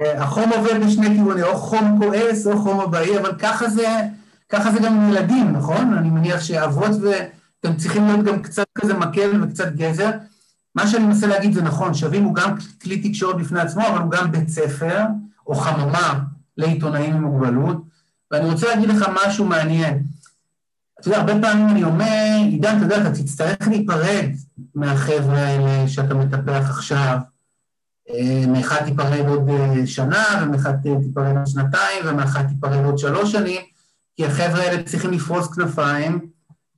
החום 0.00 0.52
עובר 0.52 0.86
בשני 0.86 1.06
כיוונים, 1.06 1.44
או 1.44 1.54
חום 1.56 1.98
כועס 1.98 2.46
או 2.46 2.58
חום 2.58 2.80
אבאי, 2.80 3.18
אבל 3.18 3.38
ככה 3.38 3.68
זה, 3.68 3.86
ככה 4.48 4.70
זה 4.70 4.78
גם 4.78 4.94
עם 4.94 5.10
ילדים, 5.10 5.52
נכון? 5.52 5.94
אני 5.98 6.10
מניח 6.10 6.40
שאבות 6.40 6.90
ואתם 7.02 7.76
צריכים 7.76 8.06
להיות 8.06 8.24
גם 8.24 8.42
קצת 8.42 8.66
כזה 8.74 8.94
מקל 8.94 9.42
וקצת 9.42 9.72
גזר. 9.72 10.10
מה 10.74 10.86
שאני 10.86 11.04
מנסה 11.04 11.26
להגיד 11.26 11.52
זה 11.52 11.62
נכון, 11.62 11.94
שווים 11.94 12.24
הוא 12.24 12.34
גם 12.34 12.54
כלי 12.82 13.08
תקשורת 13.08 13.36
בפני 13.36 13.60
עצמו, 13.60 13.88
אבל 13.88 13.98
הוא 13.98 14.10
גם 14.10 14.32
בית 14.32 14.48
ספר 14.48 15.04
או 15.46 15.54
חממה 15.54 16.20
לעיתונאים 16.56 17.14
עם 17.14 17.22
מוגבלות, 17.22 17.76
ואני 18.30 18.50
רוצה 18.50 18.66
להגיד 18.66 18.88
לך 18.88 19.04
משהו 19.26 19.44
מעניין. 19.44 20.02
אתה 21.00 21.08
יודע, 21.08 21.18
הרבה 21.18 21.32
פעמים 21.40 21.68
אני 21.68 21.84
אומר, 21.84 22.36
עידן, 22.50 22.76
אתה 22.76 22.84
יודע, 22.84 23.00
אתה 23.00 23.12
תצטרך 23.12 23.68
להיפרד 23.68 24.26
מהחבר'ה 24.74 25.38
האלה 25.38 25.88
שאתה 25.88 26.14
מטפח 26.14 26.70
עכשיו. 26.70 27.18
אה, 28.10 28.44
מאחד 28.48 28.84
תיפרד 28.84 29.26
עוד 29.28 29.48
אה, 29.48 29.86
שנה, 29.86 30.24
ומאחד 30.42 30.72
תיפרד 30.82 31.36
עוד 31.36 31.46
שנתיים, 31.46 32.04
ומאחד 32.04 32.48
תיפרד 32.48 32.84
עוד 32.84 32.98
שלוש 32.98 33.32
שנים, 33.32 33.60
כי 34.16 34.26
החבר'ה 34.26 34.60
האלה 34.60 34.82
צריכים 34.82 35.10
לפרוס 35.10 35.54
כנפיים 35.54 36.28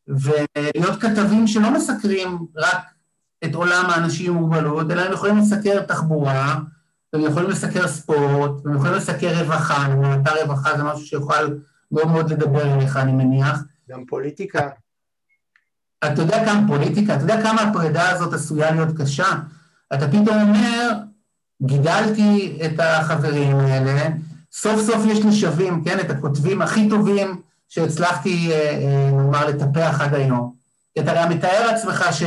ולהיות 0.09 1.01
כתבים 1.01 1.47
שלא 1.47 1.75
מסקרים 1.75 2.39
רק 2.57 2.85
את 3.45 3.55
עולם 3.55 3.85
האנשים 3.89 4.33
עם 4.33 4.39
מוגבלות, 4.39 4.91
אלא 4.91 5.03
הם 5.03 5.13
יכולים 5.13 5.39
לסקר 5.39 5.83
תחבורה, 5.83 6.59
והם 7.13 7.25
יכולים 7.25 7.51
לסקר 7.51 7.89
ספורט, 7.89 8.51
והם 8.65 8.77
יכולים 8.77 8.95
לסקר 8.95 9.41
רווחה, 9.41 9.87
אני 9.87 9.95
אומר, 9.95 10.15
אתה 10.23 10.31
רווחה 10.43 10.77
זה 10.77 10.83
משהו 10.85 11.07
שיכול 11.07 11.61
מאוד 11.93 12.09
מאוד 12.09 12.33
לדבר 12.33 12.75
אליך, 12.75 12.97
אני 12.97 13.13
מניח. 13.13 13.63
גם 13.91 14.05
פוליטיקה. 14.09 14.69
אתה 16.05 16.23
יודע 16.23 16.45
כמה 16.45 16.69
פוליטיקה, 16.69 17.15
אתה 17.15 17.23
יודע 17.23 17.43
כמה 17.43 17.63
הפרידה 17.63 18.11
הזאת 18.11 18.33
עשויה 18.33 18.71
להיות 18.71 18.97
קשה? 18.99 19.27
אתה 19.95 20.09
פתאום 20.09 20.29
אומר, 20.29 20.93
גידלתי 21.63 22.59
את 22.67 22.81
החברים 22.81 23.57
האלה, 23.57 24.09
סוף 24.53 24.81
סוף 24.81 25.03
יש 25.07 25.25
לי 25.25 25.33
שווים, 25.33 25.85
כן, 25.85 26.01
את 26.01 26.11
הכותבים 26.11 26.63
הכי 26.63 26.89
טובים 26.89 27.43
שהצלחתי, 27.69 28.53
אה, 28.53 28.71
אה, 28.71 29.11
נאמר, 29.11 29.47
לטפח 29.47 30.01
עד 30.01 30.15
היום. 30.15 30.55
כי 30.95 31.01
אתה 31.01 31.21
הרי 31.21 31.35
מתאר 31.35 31.67
לעצמך 31.67 32.05
ש... 32.13 32.23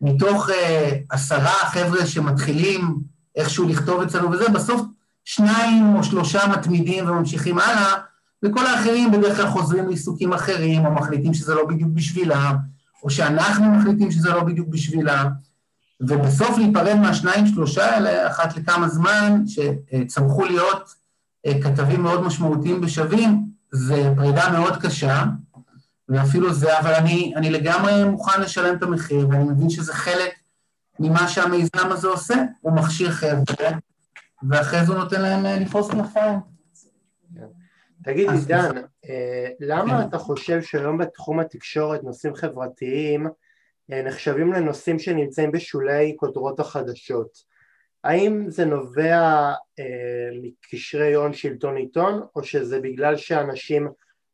מתוך 0.00 0.50
אה, 0.50 0.90
עשרה 1.10 1.52
חבר'ה 1.52 2.06
שמתחילים 2.06 2.96
איכשהו 3.36 3.68
לכתוב 3.68 4.02
אצלנו 4.02 4.30
וזה, 4.30 4.48
בסוף 4.48 4.82
שניים 5.24 5.96
או 5.96 6.04
שלושה 6.04 6.46
מתמידים 6.46 7.08
וממשיכים 7.08 7.58
הלאה, 7.58 7.92
וכל 8.44 8.66
האחרים 8.66 9.12
בדרך 9.12 9.36
כלל 9.36 9.46
חוזרים 9.46 9.86
לעיסוקים 9.86 10.32
אחרים, 10.32 10.86
או 10.86 10.92
מחליטים 10.92 11.34
שזה 11.34 11.54
לא 11.54 11.66
בדיוק 11.66 11.90
בשבילם, 11.92 12.56
או 13.02 13.10
שאנחנו 13.10 13.70
מחליטים 13.70 14.10
שזה 14.10 14.30
לא 14.30 14.44
בדיוק 14.44 14.68
בשבילם, 14.68 15.26
ובסוף 16.00 16.58
להיפרד 16.58 16.94
מהשניים 16.94 17.46
שלושה 17.46 17.94
האלה, 17.94 18.30
אחת 18.30 18.56
לכמה 18.56 18.88
זמן, 18.88 19.42
שצמחו 19.46 20.44
להיות 20.44 20.94
אה, 21.46 21.62
כתבים 21.62 22.02
מאוד 22.02 22.22
משמעותיים 22.22 22.80
בשווים, 22.80 23.46
זה 23.72 24.12
פרידה 24.16 24.50
מאוד 24.50 24.76
קשה, 24.76 25.24
ואפילו 26.08 26.54
זה, 26.54 26.78
אבל 26.78 26.94
אני, 26.94 27.32
אני 27.36 27.50
לגמרי 27.50 28.04
מוכן 28.04 28.40
לשלם 28.40 28.76
את 28.76 28.82
המחיר, 28.82 29.28
ואני 29.28 29.44
מבין 29.44 29.70
שזה 29.70 29.92
חלק 29.92 30.34
ממה 31.00 31.28
שהמיזם 31.28 31.92
הזה 31.92 32.08
עושה, 32.08 32.34
הוא 32.60 32.72
מכשיר 32.72 33.10
חבר'ה, 33.10 33.70
ואחרי 34.50 34.84
זה 34.86 34.92
הוא 34.92 34.98
נותן 34.98 35.22
להם 35.22 35.46
אה, 35.46 35.58
לפרוס 35.58 35.90
כנפיים. 35.90 36.38
תגיד, 38.04 38.30
עידן, 38.30 38.76
אה, 39.08 39.48
למה 39.60 40.02
כן. 40.02 40.08
אתה 40.08 40.18
חושב 40.18 40.62
שהיום 40.62 40.98
בתחום 40.98 41.40
התקשורת 41.40 42.04
נושאים 42.04 42.34
חברתיים 42.34 43.26
אה, 43.92 44.02
נחשבים 44.02 44.52
לנושאים 44.52 44.98
שנמצאים 44.98 45.52
בשולי 45.52 46.14
כותרות 46.16 46.60
החדשות? 46.60 47.56
האם 48.04 48.50
זה 48.50 48.64
נובע 48.64 49.52
מקשרי 50.42 51.14
הון 51.14 51.32
שלטון 51.32 51.76
עיתון, 51.76 52.22
או 52.36 52.44
שזה 52.44 52.80
בגלל 52.80 53.16
שאנשים 53.16 53.88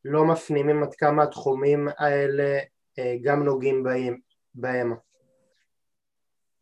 לא 0.04 0.24
מפנימים 0.24 0.82
עד 0.82 0.94
כמה 0.94 1.22
התחומים 1.22 1.88
האלה 1.98 2.58
אה, 2.98 3.16
גם 3.22 3.42
נוגעים 3.44 3.82
בהם. 3.82 4.16
בהם. 4.54 4.94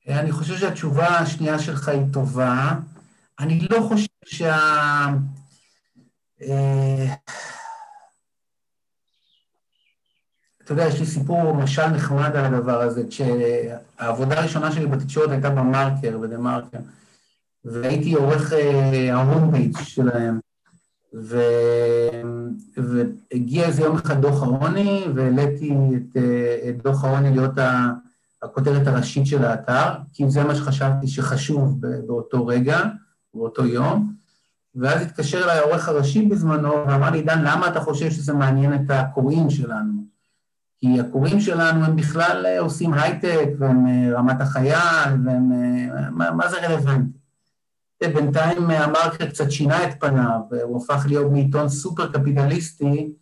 אני 0.09 0.33
חושב 0.33 0.57
שהתשובה 0.57 1.07
השנייה 1.07 1.59
שלך 1.59 1.89
היא 1.89 2.03
טובה. 2.13 2.73
אני 3.41 3.69
לא 3.71 3.81
חושב 3.81 4.07
שה... 4.25 4.57
אה, 6.43 7.15
אתה 10.65 10.73
יודע, 10.73 10.87
יש 10.87 11.01
לי 11.01 11.07
סיפור, 11.07 11.55
משל 11.55 11.87
נחמד 11.87 12.37
על 12.37 12.55
הדבר 12.55 12.81
הזה. 12.81 13.03
כשהעבודה 13.09 14.39
הראשונה 14.39 14.73
שלי 14.73 14.87
בתקשורת 14.87 15.31
הייתה 15.31 15.51
במרקר, 15.51 16.19
בדה 16.19 16.39
מרקר, 16.39 16.79
והייתי 17.65 18.15
עורך 18.15 18.53
אה, 18.53 19.15
ההום 19.15 19.53
שלהם. 19.85 20.41
ו... 21.15 21.39
והגיע 22.77 23.67
איזה 23.67 23.83
יום 23.83 23.97
אחד 23.97 24.21
דוח 24.21 24.43
העוני, 24.43 25.05
והעליתי 25.15 25.75
את, 25.97 26.17
את 26.69 26.83
דוח 26.83 27.05
העוני 27.05 27.31
להיות 27.31 27.59
הכותרת 28.43 28.87
הראשית 28.87 29.27
של 29.27 29.45
האתר, 29.45 29.93
כי 30.13 30.31
זה 30.31 30.45
מה 30.45 30.55
שחשבתי 30.55 31.09
שחשוב 31.09 31.81
באותו 32.07 32.47
רגע, 32.47 32.81
באותו 33.35 33.67
יום. 33.67 34.13
ואז 34.75 35.03
התקשר 35.03 35.45
אליי 35.45 35.59
העורך 35.59 35.89
הראשי 35.89 36.27
בזמנו, 36.27 36.73
ואמר 36.87 37.11
לי, 37.11 37.23
דן, 37.23 37.43
למה 37.45 37.69
אתה 37.69 37.81
חושב 37.81 38.11
שזה 38.11 38.33
מעניין 38.35 38.75
את 38.75 38.91
הקוראים 38.91 39.51
שלנו? 39.51 39.93
כי 40.81 41.01
הקוראים 41.01 41.41
שלנו 41.41 41.85
הם 41.85 41.97
בכלל 41.97 42.47
אה, 42.47 42.61
עושים 42.61 42.95
הייטק, 42.95 43.49
והם 43.59 43.87
אה, 43.87 44.19
רמת 44.19 44.41
החייל, 44.41 45.11
והם... 45.25 45.53
אה, 45.53 46.11
מה, 46.11 46.31
מה 46.31 46.49
זה 46.49 46.67
רלוונטי? 46.67 47.20
בינתיים 48.09 48.71
המרקר 48.71 49.31
קצת 49.31 49.51
שינה 49.51 49.89
את 49.89 50.01
פניו, 50.01 50.41
הוא 50.63 50.83
הפך 50.83 51.05
להיות 51.09 51.33
מעיתון 51.33 51.69
סופר 51.69 52.13
קפיטליסטי 52.13 53.13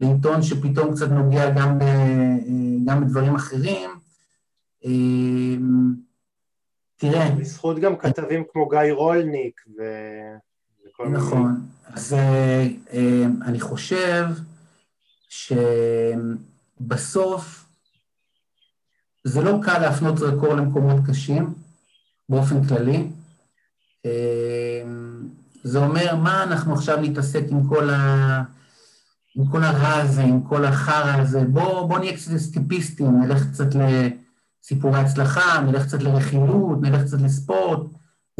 לעיתון 0.00 0.42
שפתאום 0.42 0.94
קצת 0.94 1.08
נוגע 1.10 1.50
גם, 1.50 1.78
גם 2.84 3.04
בדברים 3.04 3.34
אחרים. 3.34 3.90
תראה... 6.96 7.30
בזכות 7.30 7.78
גם 7.78 7.96
כתבים 7.96 8.44
כמו 8.52 8.68
גיא 8.68 8.92
רולניק 8.92 9.60
ו... 9.78 9.82
וכל 10.86 11.06
מיני... 11.06 11.18
נכון. 11.18 11.60
אז 11.86 12.16
אני 13.42 13.60
חושב 13.60 14.24
ש... 15.28 15.52
בסוף 16.80 17.66
זה 19.24 19.40
לא 19.40 19.58
קל 19.62 19.78
להפנות 19.78 20.18
זרקור 20.18 20.54
למקומות 20.54 20.96
קשים 21.08 21.54
באופן 22.28 22.64
כללי. 22.64 23.08
אמ, 24.04 25.28
זה 25.64 25.78
אומר, 25.78 26.16
מה 26.16 26.42
אנחנו 26.42 26.74
עכשיו 26.74 26.98
נתעסק 27.02 27.44
עם 27.50 27.68
כל, 27.68 27.90
ה... 27.90 28.42
עם 29.36 29.46
כל 29.46 29.64
הרע 29.64 29.94
הזה, 29.94 30.22
עם 30.22 30.42
כל 30.42 30.64
החרא 30.64 31.20
הזה? 31.20 31.44
בוא, 31.44 31.88
בוא 31.88 31.98
נהיה 31.98 32.16
קצת 32.16 32.34
אסקפיסטים, 32.34 33.20
נלך 33.22 33.50
קצת 33.50 33.68
לסיפורי 33.74 34.98
הצלחה, 34.98 35.60
נלך 35.60 35.86
קצת 35.86 36.02
לרכילות, 36.02 36.78
נלך 36.80 37.02
קצת 37.02 37.20
לספורט. 37.20 37.80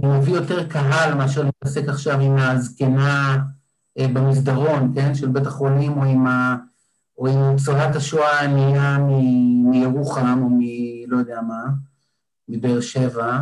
זה 0.00 0.06
מביא 0.06 0.34
יותר 0.34 0.68
קהל 0.68 1.14
מאשר 1.14 1.42
להתעסק 1.42 1.88
עכשיו 1.88 2.20
עם 2.20 2.36
הזקנה 2.36 3.42
אה, 3.98 4.08
במסדרון, 4.08 4.92
כן, 4.94 5.14
של 5.14 5.28
בית 5.28 5.46
החולים, 5.46 5.92
או 5.92 6.04
עם 6.04 6.26
ה... 6.26 6.56
או 7.18 7.26
אם 7.26 7.52
ניצולת 7.52 7.96
השואה 7.96 8.40
הענייה 8.40 8.98
מירוחם 9.70 10.42
או 10.42 10.48
מ... 10.50 10.60
לא 11.06 11.16
יודע 11.16 11.40
מה, 11.40 11.64
מבאר 12.48 12.80
שבע. 12.80 13.38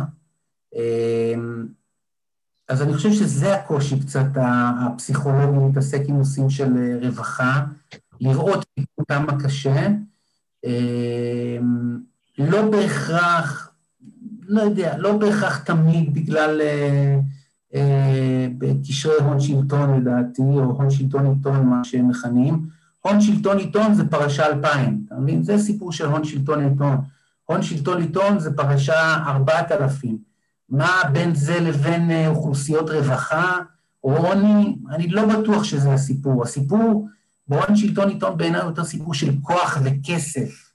אז 2.71 2.81
אני 2.81 2.93
חושב 2.93 3.13
שזה 3.13 3.55
הקושי 3.55 3.99
קצת 3.99 4.25
הפסיכולוגי 4.35 5.57
להתעסק 5.67 6.01
עם 6.07 6.17
נושאים 6.17 6.49
של 6.49 6.77
אה, 6.77 7.07
רווחה, 7.07 7.63
לראות 8.21 8.65
כמה 9.07 9.43
קשה. 9.43 9.87
אמ, 10.65 11.99
לא 12.37 12.71
בהכרח, 12.71 13.71
לא 14.47 14.61
יודע, 14.61 14.97
לא 14.97 15.17
בהכרח 15.17 15.57
תמיד 15.63 16.13
בגלל 16.13 16.61
אה, 16.61 17.19
אה, 17.75 18.47
קשרי 18.87 19.15
הון 19.19 19.39
שלטון 19.39 20.01
לדעתי, 20.01 20.41
או 20.41 20.63
הון 20.63 20.89
שלטון 20.89 21.25
עיתון, 21.25 21.65
מה 21.65 21.83
שהם 21.83 22.09
מכנים, 22.09 22.65
הון 23.01 23.21
שלטון 23.21 23.57
עיתון 23.57 23.93
זה 23.93 24.07
פרשה 24.07 24.45
2000, 24.45 25.03
אתה 25.07 25.15
מבין? 25.15 25.43
זה 25.43 25.57
סיפור 25.57 25.91
של 25.91 26.05
הון 26.05 26.23
שלטון 26.23 26.63
עיתון. 26.63 26.97
הון 27.45 27.61
שלטון 27.61 28.01
עיתון 28.01 28.39
זה 28.39 28.55
פרשה 28.55 29.17
4000. 29.25 30.30
מה 30.71 31.01
בין 31.13 31.35
זה 31.35 31.59
לבין 31.59 32.11
אה, 32.11 32.27
אוכלוסיות 32.27 32.89
רווחה 32.89 33.59
או 34.03 34.17
עוני? 34.17 34.75
אני 34.89 35.07
לא 35.07 35.21
בטוח 35.25 35.63
שזה 35.63 35.93
הסיפור. 35.93 36.43
הסיפור 36.43 37.07
בהון 37.47 37.75
שלטון 37.75 38.09
עיתון 38.09 38.37
בעיניי 38.37 38.61
הוא 38.61 38.69
יותר 38.69 38.83
סיפור 38.83 39.13
של 39.13 39.31
כוח 39.41 39.77
וכסף. 39.83 40.71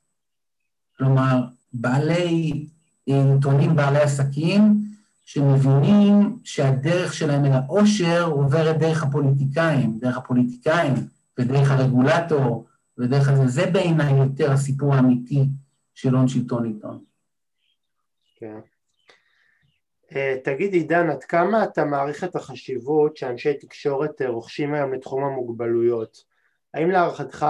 כלומר, 0.98 1.44
בעלי 1.72 2.66
אה, 3.08 3.32
עיתונים, 3.34 3.76
בעלי 3.76 4.00
עסקים, 4.00 4.82
שמבינים 5.24 6.38
שהדרך 6.44 7.14
שלהם 7.14 7.44
אל 7.44 7.52
העושר 7.52 8.24
עוברת 8.24 8.78
דרך 8.78 9.02
הפוליטיקאים, 9.02 9.98
דרך 9.98 10.16
הפוליטיקאים. 10.16 10.94
ודרך 11.38 11.70
הרגולטור, 11.70 12.66
ודרך 12.98 13.28
הזה, 13.28 13.46
זה 13.46 13.70
בעיניי 13.70 14.16
יותר 14.16 14.52
הסיפור 14.52 14.94
האמיתי 14.94 15.44
של 15.94 16.14
הון 16.14 16.28
שלטון 16.28 16.64
עיתון. 16.64 17.04
כן. 18.36 18.58
Uh, 18.58 18.75
תגיד 20.44 20.72
עידן, 20.72 21.10
עד 21.10 21.24
כמה 21.24 21.64
אתה 21.64 21.84
מעריך 21.84 22.24
את 22.24 22.36
החשיבות 22.36 23.16
שאנשי 23.16 23.54
תקשורת 23.54 24.20
uh, 24.20 24.28
רוכשים 24.28 24.74
היום 24.74 24.94
לתחום 24.94 25.24
המוגבלויות? 25.24 26.24
האם 26.74 26.90
להערכתך 26.90 27.46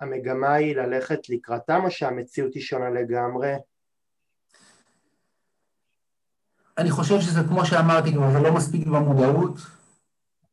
המגמה 0.00 0.52
היא 0.52 0.76
ללכת 0.76 1.28
לקראתם 1.28 1.80
או 1.84 1.90
שהמציאות 1.90 2.54
היא 2.54 2.62
שונה 2.62 2.90
לגמרי? 2.90 3.54
אני 6.78 6.90
חושב 6.90 7.20
שזה 7.20 7.40
כמו 7.48 7.66
שאמרתי 7.66 8.12
כבר, 8.12 8.30
זה 8.32 8.38
לא 8.38 8.54
מספיק 8.54 8.86
במודעות, 8.86 9.58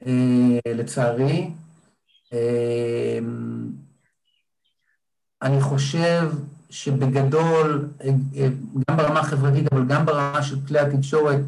uh, 0.03 0.07
לצערי. 0.65 1.51
אני 5.41 5.61
חושב 5.61 6.31
שבגדול, 6.71 7.89
גם 8.89 8.97
ברמה 8.97 9.19
החברתית, 9.19 9.73
אבל 9.73 9.85
גם 9.87 10.05
ברמה 10.05 10.43
של 10.43 10.55
כלי 10.67 10.79
התקשורת, 10.79 11.39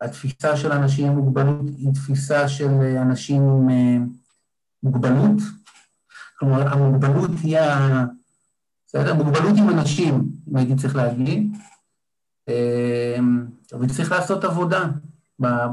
התפיסה 0.00 0.56
של 0.56 0.72
אנשים 0.72 1.06
עם 1.06 1.14
מוגבלות 1.14 1.66
היא 1.78 1.94
תפיסה 1.94 2.48
של 2.48 2.70
אנשים 3.02 3.42
עם 3.42 3.70
אה, 3.70 3.96
מוגבלות. 4.82 5.42
כלומר, 6.38 6.72
המוגבלות 6.72 7.30
היא 7.42 7.58
ה... 7.58 8.04
בסדר? 8.86 9.14
מוגבלות 9.14 9.58
עם 9.58 9.68
אנשים, 9.68 10.28
אם 10.50 10.56
הייתי 10.56 10.76
צריך 10.76 10.96
להגיד. 10.96 11.52
אמ, 12.48 13.46
אבל 13.72 13.88
צריך 13.88 14.12
לעשות 14.12 14.44
עבודה 14.44 14.84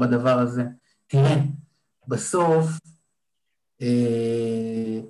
בדבר 0.00 0.38
הזה. 0.38 0.64
תראה, 1.06 1.36
בסוף, 2.08 2.66
אה, 3.82 5.00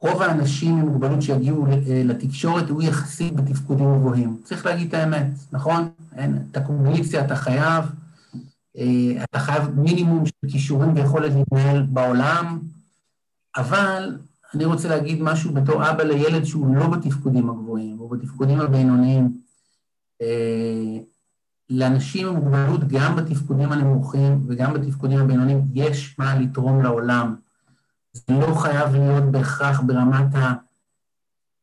רוב 0.00 0.22
האנשים 0.22 0.76
עם 0.76 0.88
מוגבלות 0.88 1.22
שיגיעו 1.22 1.66
אה, 1.66 2.02
לתקשורת 2.04 2.70
הוא 2.70 2.82
יחסית 2.82 3.36
בתפקודים 3.36 3.98
גבוהים. 3.98 4.40
צריך 4.44 4.66
להגיד 4.66 4.88
את 4.88 4.94
האמת, 4.94 5.26
נכון? 5.52 5.88
אין, 6.16 6.38
את 6.50 6.56
הקוגניציה 6.56 7.24
אתה 7.24 7.36
חייב, 7.36 7.84
אה, 8.76 9.24
אתה 9.24 9.38
חייב 9.38 9.70
מינימום 9.70 10.26
של 10.26 10.50
כישורים 10.50 10.94
ויכולת 10.94 11.32
להתנהל 11.32 11.82
בעולם, 11.82 12.60
אבל 13.56 14.18
אני 14.54 14.64
רוצה 14.64 14.88
להגיד 14.88 15.22
משהו 15.22 15.54
בתור 15.54 15.90
אבא 15.90 16.02
לילד 16.02 16.44
שהוא 16.44 16.76
לא 16.76 16.86
בתפקודים 16.86 17.50
הגבוהים, 17.50 17.96
הוא 17.98 18.10
בתפקודים 18.10 18.60
הבינוניים. 18.60 19.46
לאנשים 21.70 22.28
עם 22.28 22.34
מוגבלות, 22.34 22.88
גם 22.88 23.16
בתפקודים 23.16 23.72
הנמוכים 23.72 24.44
וגם 24.48 24.74
בתפקודים 24.74 25.18
הבינוניים, 25.18 25.62
יש 25.74 26.18
מה 26.18 26.38
לתרום 26.38 26.82
לעולם. 26.82 27.36
זה 28.16 28.34
לא 28.40 28.54
חייב 28.54 28.94
להיות 28.94 29.24
בהכרח 29.24 29.80
ברמת 29.80 30.34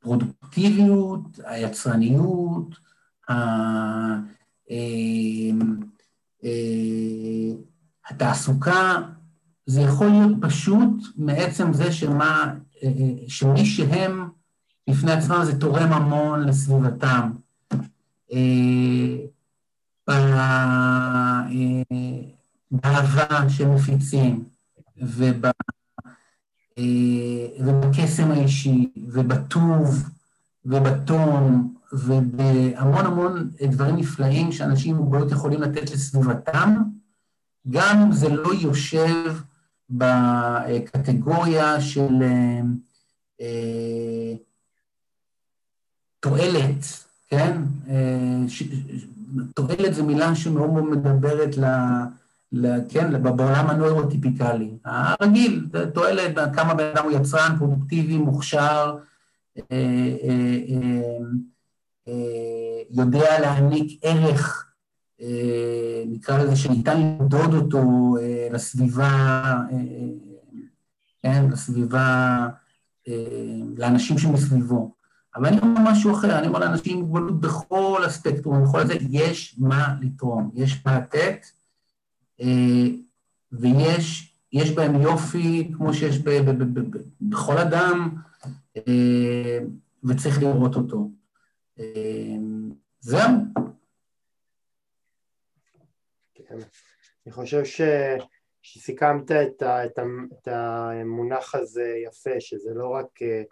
הפרודוקטיביות, 0.02 1.40
היצרניות, 1.46 2.76
ה... 3.30 3.34
אמ, 4.70 5.60
אה, 6.44 6.50
התעסוקה, 8.10 8.98
זה 9.66 9.82
יכול 9.82 10.08
להיות 10.08 10.38
פשוט 10.42 11.04
מעצם 11.16 11.74
זה 11.74 11.92
שמה, 11.92 12.54
אה, 12.84 12.88
אה, 12.88 13.14
שמי 13.28 13.66
שהם 13.66 14.30
בפני 14.90 15.12
עצמם 15.12 15.42
זה 15.44 15.60
תורם 15.60 15.94
המון 15.94 16.48
לסביבתם. 16.48 17.32
באהבה 22.72 23.50
שמפיצים, 23.50 24.44
וב, 24.98 25.46
ובקסם 27.60 28.32
האישי, 28.32 28.90
ובטוב, 29.08 30.10
ובטון, 30.66 31.74
ובהמון 31.94 33.06
המון 33.06 33.52
דברים 33.62 33.96
נפלאים 33.96 34.52
שאנשים 34.52 34.96
עם 34.96 35.02
מוגבלות 35.02 35.32
יכולים 35.32 35.62
לתת 35.62 35.92
לסביבתם, 35.92 36.76
גם 37.70 38.02
אם 38.02 38.12
זה 38.12 38.30
לא 38.30 38.50
יושב 38.54 39.38
בקטגוריה 39.90 41.82
של 41.82 42.24
אה, 43.42 44.34
תועלת, 46.20 46.86
כן? 47.28 47.58
אה, 47.90 48.40
תועלת 49.56 49.94
זו 49.94 50.06
מילה 50.06 50.36
שמאוד 50.36 50.70
מאוד 50.70 50.84
מדברת 50.84 51.58
ל... 51.58 51.66
כן, 52.90 53.24
בעולם 53.24 53.70
הנוירוטיפיקלי. 53.70 54.72
הרגיל, 54.86 55.68
תועלת, 55.94 56.56
כמה 56.56 56.74
בן 56.74 56.84
אדם 56.96 57.04
הוא 57.04 57.12
יצרן, 57.12 57.56
פרודוקטיבי, 57.60 58.18
מוכשר, 58.18 58.96
אה, 59.58 59.64
אה, 60.24 61.02
אה, 62.08 62.82
יודע 62.92 63.40
להעניק 63.40 64.00
ערך, 64.04 64.70
נקרא 66.08 66.38
לזה, 66.38 66.56
שניתן 66.56 67.02
למדוד 67.02 67.54
אותו 67.54 68.16
לסביבה, 68.52 69.56
כן, 71.24 71.46
לסביבה, 71.52 72.48
לאנשים 73.78 74.18
שמסביבו. 74.18 74.92
אבל 75.36 75.46
אני 75.46 75.60
אומר 75.60 75.82
משהו 75.92 76.14
אחר, 76.14 76.40
אני 76.40 76.48
אומר 76.48 76.60
לאנשים 76.60 76.98
עם 76.98 77.06
מוגבלות 77.06 77.42
בכל 77.42 78.02
הספקטרום, 78.06 78.64
בכל 78.64 78.88
זה, 78.88 78.94
יש 79.10 79.56
מה 79.60 79.96
לתרום, 80.02 80.52
יש 80.54 80.86
מה 80.86 81.00
לתת, 81.00 81.46
ויש 83.52 84.38
יש 84.52 84.72
בהם 84.72 85.02
יופי 85.02 85.72
כמו 85.78 85.94
שיש 85.94 86.20
ב, 86.20 86.30
ב, 86.30 86.50
ב, 86.50 86.80
ב, 86.80 86.98
ב, 86.98 87.02
בכל 87.22 87.58
אדם, 87.58 88.10
וצריך 90.04 90.42
לראות 90.42 90.76
אותו. 90.76 91.10
זהו. 93.00 93.30
כן. 96.34 96.58
אני 97.26 97.34
חושב 97.34 97.66
ש... 97.66 97.82
שסיכמת 98.64 99.32
את, 99.32 99.62
ה, 99.62 99.86
את, 99.86 100.00
ה, 100.00 100.04
את 100.34 100.48
המונח 100.48 101.56
הזה 101.56 101.96
יפה, 102.06 102.40
שזה 102.40 102.74
לא 102.74 102.88
רק 102.88 103.22
אה, 103.22 103.44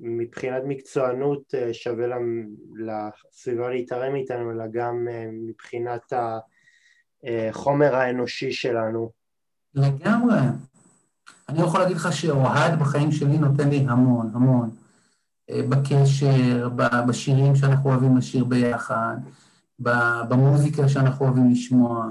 מבחינת 0.00 0.62
מקצוענות 0.66 1.54
אה, 1.54 1.74
שווה 1.74 2.06
לסביבה 2.78 3.70
להתערם 3.70 4.14
איתנו, 4.14 4.50
אלא 4.50 4.64
גם 4.72 5.08
אה, 5.10 5.26
מבחינת 5.32 6.12
החומר 7.24 7.94
האנושי 7.94 8.52
שלנו. 8.52 9.10
לגמרי. 9.74 10.38
אני 11.48 11.60
יכול 11.62 11.80
להגיד 11.80 11.96
לך 11.96 12.12
שאוהד 12.12 12.78
בחיים 12.78 13.12
שלי 13.12 13.38
נותן 13.38 13.68
לי 13.68 13.86
המון, 13.88 14.30
המון. 14.34 14.70
בקשר, 15.50 16.68
בשירים 17.08 17.56
שאנחנו 17.56 17.90
אוהבים 17.90 18.16
לשיר 18.16 18.44
ביחד, 18.44 19.16
במוזיקה 20.28 20.88
שאנחנו 20.88 21.26
אוהבים 21.26 21.50
לשמוע. 21.50 22.06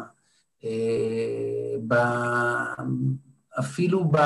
ב... 1.88 1.94
אפילו 3.60 4.12
ב... 4.12 4.18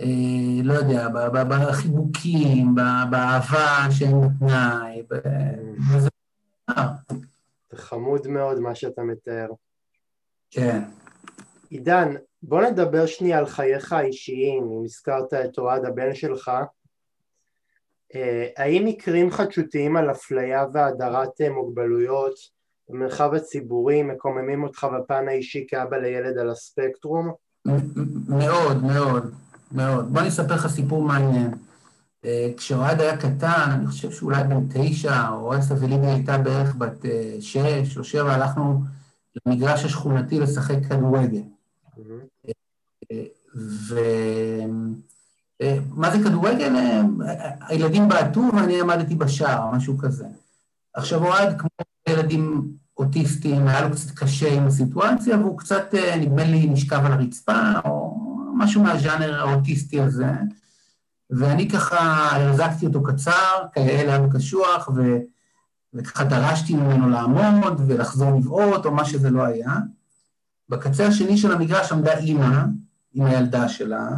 אה, 0.00 0.62
לא 0.62 0.72
יודע, 0.72 1.08
בחיבוקים, 1.48 2.74
באהבה 3.10 3.86
שאין 3.90 4.20
בתנאי, 4.20 5.02
וזה... 5.92 6.08
חמוד 7.78 8.26
מאוד 8.26 8.60
מה 8.60 8.74
שאתה 8.74 9.02
מתאר. 9.02 9.48
כן. 10.50 10.82
עידן, 11.70 12.14
בוא 12.42 12.62
נדבר 12.62 13.06
שנייה 13.06 13.38
על 13.38 13.46
חייך 13.46 13.92
האישיים, 13.92 14.62
אם 14.62 14.84
הזכרת 14.84 15.34
את 15.34 15.58
אוהד 15.58 15.84
הבן 15.84 16.14
שלך. 16.14 16.50
אה, 18.14 18.48
האם 18.56 18.84
מקרים 18.84 19.30
חדשותיים 19.30 19.96
על 19.96 20.10
אפליה 20.10 20.66
והדרת 20.72 21.40
מוגבלויות 21.54 22.34
במרחב 22.88 23.34
הציבורי 23.34 24.02
מקוממים 24.02 24.62
אותך 24.62 24.86
בפן 24.98 25.28
האישי 25.28 25.66
כאבא 25.68 25.96
לילד 25.96 26.38
על 26.38 26.50
הספקטרום? 26.50 27.32
מאוד, 28.28 28.82
מאוד, 28.82 29.34
מאוד. 29.72 30.12
בוא 30.12 30.20
אני 30.20 30.28
אספר 30.28 30.54
לך 30.54 30.66
סיפור 30.66 31.02
מעניין. 31.02 31.50
אה, 32.28 32.50
כשאוהד 32.56 33.00
היה 33.00 33.16
קטן, 33.16 33.70
אני 33.70 33.86
חושב 33.86 34.10
שאולי 34.10 34.44
בן 34.44 34.66
תשע 34.68 35.28
או 35.28 35.52
עשר, 35.52 35.74
וליבי 35.80 36.06
הייתה 36.06 36.38
בערך 36.38 36.74
בת 36.74 37.04
אה, 37.04 37.36
שש 37.40 37.98
או 37.98 38.04
שבע, 38.04 38.32
הלכנו 38.32 38.82
למגרש 39.46 39.84
השכונתי 39.84 40.40
לשחק 40.40 40.76
כדורגל. 40.88 41.42
אה, 43.10 43.24
ומה 45.60 46.10
זה 46.10 46.18
כדורגל? 46.24 46.74
הילדים 47.60 48.08
בעטו 48.08 48.42
ואני 48.56 48.80
עמדתי 48.80 49.14
בשער, 49.14 49.70
משהו 49.70 49.98
כזה. 49.98 50.26
עכשיו 50.94 51.24
אוהד, 51.24 51.58
כמו 51.58 51.68
ילדים 52.08 52.72
אוטיסטים, 52.96 53.68
היה 53.68 53.88
לו 53.88 53.94
קצת 53.94 54.10
קשה 54.10 54.52
עם 54.52 54.66
הסיטואציה, 54.66 55.38
והוא 55.38 55.58
קצת, 55.58 55.94
נדמה 56.20 56.44
לי, 56.44 56.66
נשכב 56.66 57.00
על 57.04 57.12
הרצפה, 57.12 57.72
או 57.84 58.16
משהו 58.56 58.82
מהז'אנר 58.82 59.40
האוטיסטי 59.40 60.00
הזה. 60.00 60.32
ואני 61.30 61.68
ככה 61.68 61.98
החזקתי 62.36 62.86
אותו 62.86 63.02
קצר, 63.02 63.64
כאלה 63.72 64.14
היה 64.14 64.28
קשוח, 64.32 64.88
ו... 64.96 65.18
וככה 65.94 66.24
דרשתי 66.24 66.74
ממנו 66.74 67.08
לעמוד 67.08 67.80
ולחזור 67.86 68.38
לבעוט, 68.38 68.86
או 68.86 68.90
מה 68.90 69.04
שזה 69.04 69.30
לא 69.30 69.42
היה. 69.42 69.74
בקצה 70.68 71.06
השני 71.06 71.38
של 71.38 71.52
המגרש 71.52 71.92
עמדה 71.92 72.18
אימא, 72.18 72.64
עם 73.12 73.26
הילדה 73.26 73.68
שלה, 73.68 74.08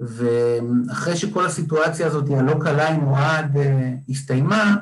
ואחרי 0.00 1.16
שכל 1.16 1.46
הסיטואציה 1.46 2.06
הזאת 2.06 2.30
הלא 2.30 2.54
קלה 2.60 2.88
עם 2.88 3.06
אוהד 3.06 3.56
אה, 3.56 3.94
הסתיימה, 4.08 4.76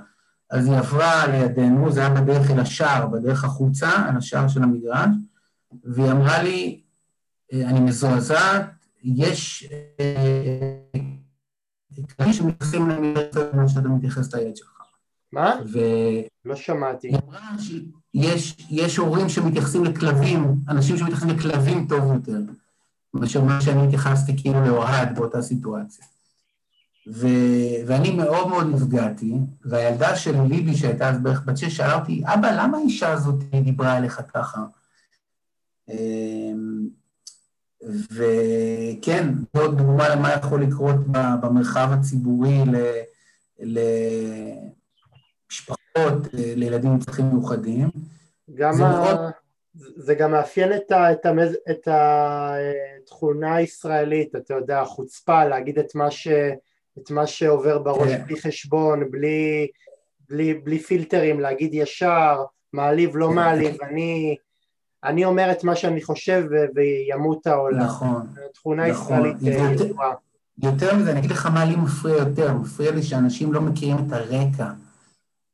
אז 0.51 0.67
היא 0.67 0.77
עברה 0.77 1.27
לידינו, 1.27 1.93
זה 1.93 2.01
היה 2.01 2.11
בדרך 2.11 2.51
אל 2.51 2.61
השער, 2.61 3.07
בדרך 3.07 3.45
החוצה, 3.45 3.91
על 4.09 4.17
השער 4.17 4.49
של 4.49 4.63
המגרש, 4.63 5.09
והיא 5.85 6.11
אמרה 6.11 6.43
לי, 6.43 6.81
אה, 7.53 7.69
אני 7.69 7.81
מזועזעת, 7.81 8.71
יש 9.03 9.69
אה, 12.21 12.33
שמתייחסים 12.33 12.89
למה 12.89 13.69
שאתה 13.69 13.89
מתייחס 13.89 14.35
לילד 14.35 14.57
שלך. 14.57 14.81
מה? 15.33 15.61
ו... 15.73 15.79
לא 16.45 16.57
שמעתי. 16.57 17.09
היא 17.09 17.19
אמרה 17.29 17.57
שיש 18.13 18.97
הורים 18.97 19.29
שמתייחסים 19.29 19.85
לכלבים, 19.85 20.55
אנשים 20.69 20.97
שמתייחסים 20.97 21.29
לכלבים 21.29 21.87
טוב 21.89 22.13
יותר, 22.13 22.39
מאשר 23.15 23.45
מה 23.45 23.61
שאני 23.61 23.87
התייחסתי 23.87 24.37
כאילו 24.37 24.65
לאוהד 24.65 25.15
באותה 25.15 25.43
סיטואציה. 25.43 26.05
ו... 27.13 27.27
ואני 27.87 28.11
מאוד 28.11 28.49
מאוד 28.49 28.67
נפגעתי, 28.67 29.35
והילדה 29.65 30.17
של 30.17 30.43
ליבי, 30.43 30.77
שהייתה 30.77 31.09
אז 31.09 31.19
בערך 31.23 31.43
בת 31.47 31.57
שש, 31.57 31.77
שאלה 31.77 32.01
אותי, 32.01 32.23
אבא, 32.25 32.51
למה 32.51 32.79
האישה 32.79 33.13
הזאת 33.13 33.45
דיברה 33.45 33.99
אליך 33.99 34.21
ככה? 34.35 34.65
וכן, 37.83 39.29
זאת 39.57 39.77
דוגמה 39.77 40.09
למה 40.09 40.33
יכול 40.33 40.63
לקרות 40.63 40.97
במרחב 41.43 41.89
הציבורי 41.93 42.59
למשפחות, 45.49 46.29
לילדים 46.35 46.91
עם 46.91 46.99
צרכים 46.99 47.25
מיוחדים. 47.27 47.89
גם 48.55 48.73
זה, 48.73 48.87
ה... 48.87 48.91
מאוד... 48.91 49.21
זה 49.97 50.15
גם 50.15 50.31
מאפיין 50.31 50.73
את, 50.73 50.93
ה... 50.93 51.13
את, 51.13 51.27
המז... 51.27 51.57
את 51.71 51.89
התכונה 51.91 53.55
הישראלית, 53.55 54.37
אתה 54.37 54.55
יודע, 54.55 54.85
חוצפה, 54.85 55.45
להגיד 55.45 55.79
את 55.79 55.95
מה 55.95 56.11
ש... 56.11 56.29
את 56.99 57.11
מה 57.11 57.27
שעובר 57.27 57.79
בראש 57.79 58.09
כן. 58.09 58.25
בלי 58.27 58.41
חשבון, 58.41 59.11
בלי, 59.11 59.69
בלי, 60.29 60.55
בלי 60.55 60.79
פילטרים, 60.79 61.41
להגיד 61.41 61.75
ישר, 61.75 62.45
מעליב, 62.73 63.17
לא 63.17 63.27
כן. 63.27 63.35
מעליב, 63.35 63.83
אני, 63.83 64.37
אני 65.05 65.25
אומר 65.25 65.53
את 65.53 65.65
מה 65.65 65.77
שאני 65.77 66.03
חושב 66.03 66.45
וימות 66.75 67.47
העולם. 67.47 67.83
נכון. 67.83 68.27
תכונה 68.55 68.89
נכון. 68.91 69.27
ישראלית 69.27 69.61
אה, 69.61 69.73
ידועה. 69.73 70.13
יותר 70.63 70.97
מזה, 70.97 71.11
אני 71.11 71.19
אגיד 71.19 71.31
לך 71.31 71.47
מה 71.47 71.65
לי 71.65 71.77
מפריע 71.77 72.17
יותר, 72.17 72.53
מפריע 72.53 72.91
לי 72.91 73.03
שאנשים 73.03 73.53
לא 73.53 73.61
מכירים 73.61 73.97
את 74.07 74.13
הרקע, 74.13 74.71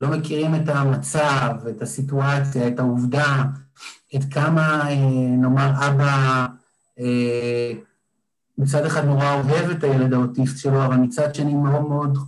לא 0.01 0.09
מכירים 0.09 0.55
את 0.55 0.69
המצב, 0.69 1.55
את 1.71 1.83
הסיטואציה, 1.83 2.69
את 2.69 2.79
העובדה, 2.79 3.45
את 4.17 4.25
כמה, 4.31 4.91
אה, 4.91 4.97
נאמר, 5.39 5.71
אבא 5.89 6.47
אה, 6.99 7.73
מצד 8.59 8.85
אחד 8.85 9.05
נורא 9.05 9.35
אוהב 9.35 9.71
את 9.71 9.85
הילד 9.85 10.13
האוטיסט 10.13 10.59
שלו, 10.59 10.85
אבל 10.85 10.97
מצד 10.97 11.35
שני 11.35 11.55
מאוד 11.55 11.89
מאוד 11.89 12.19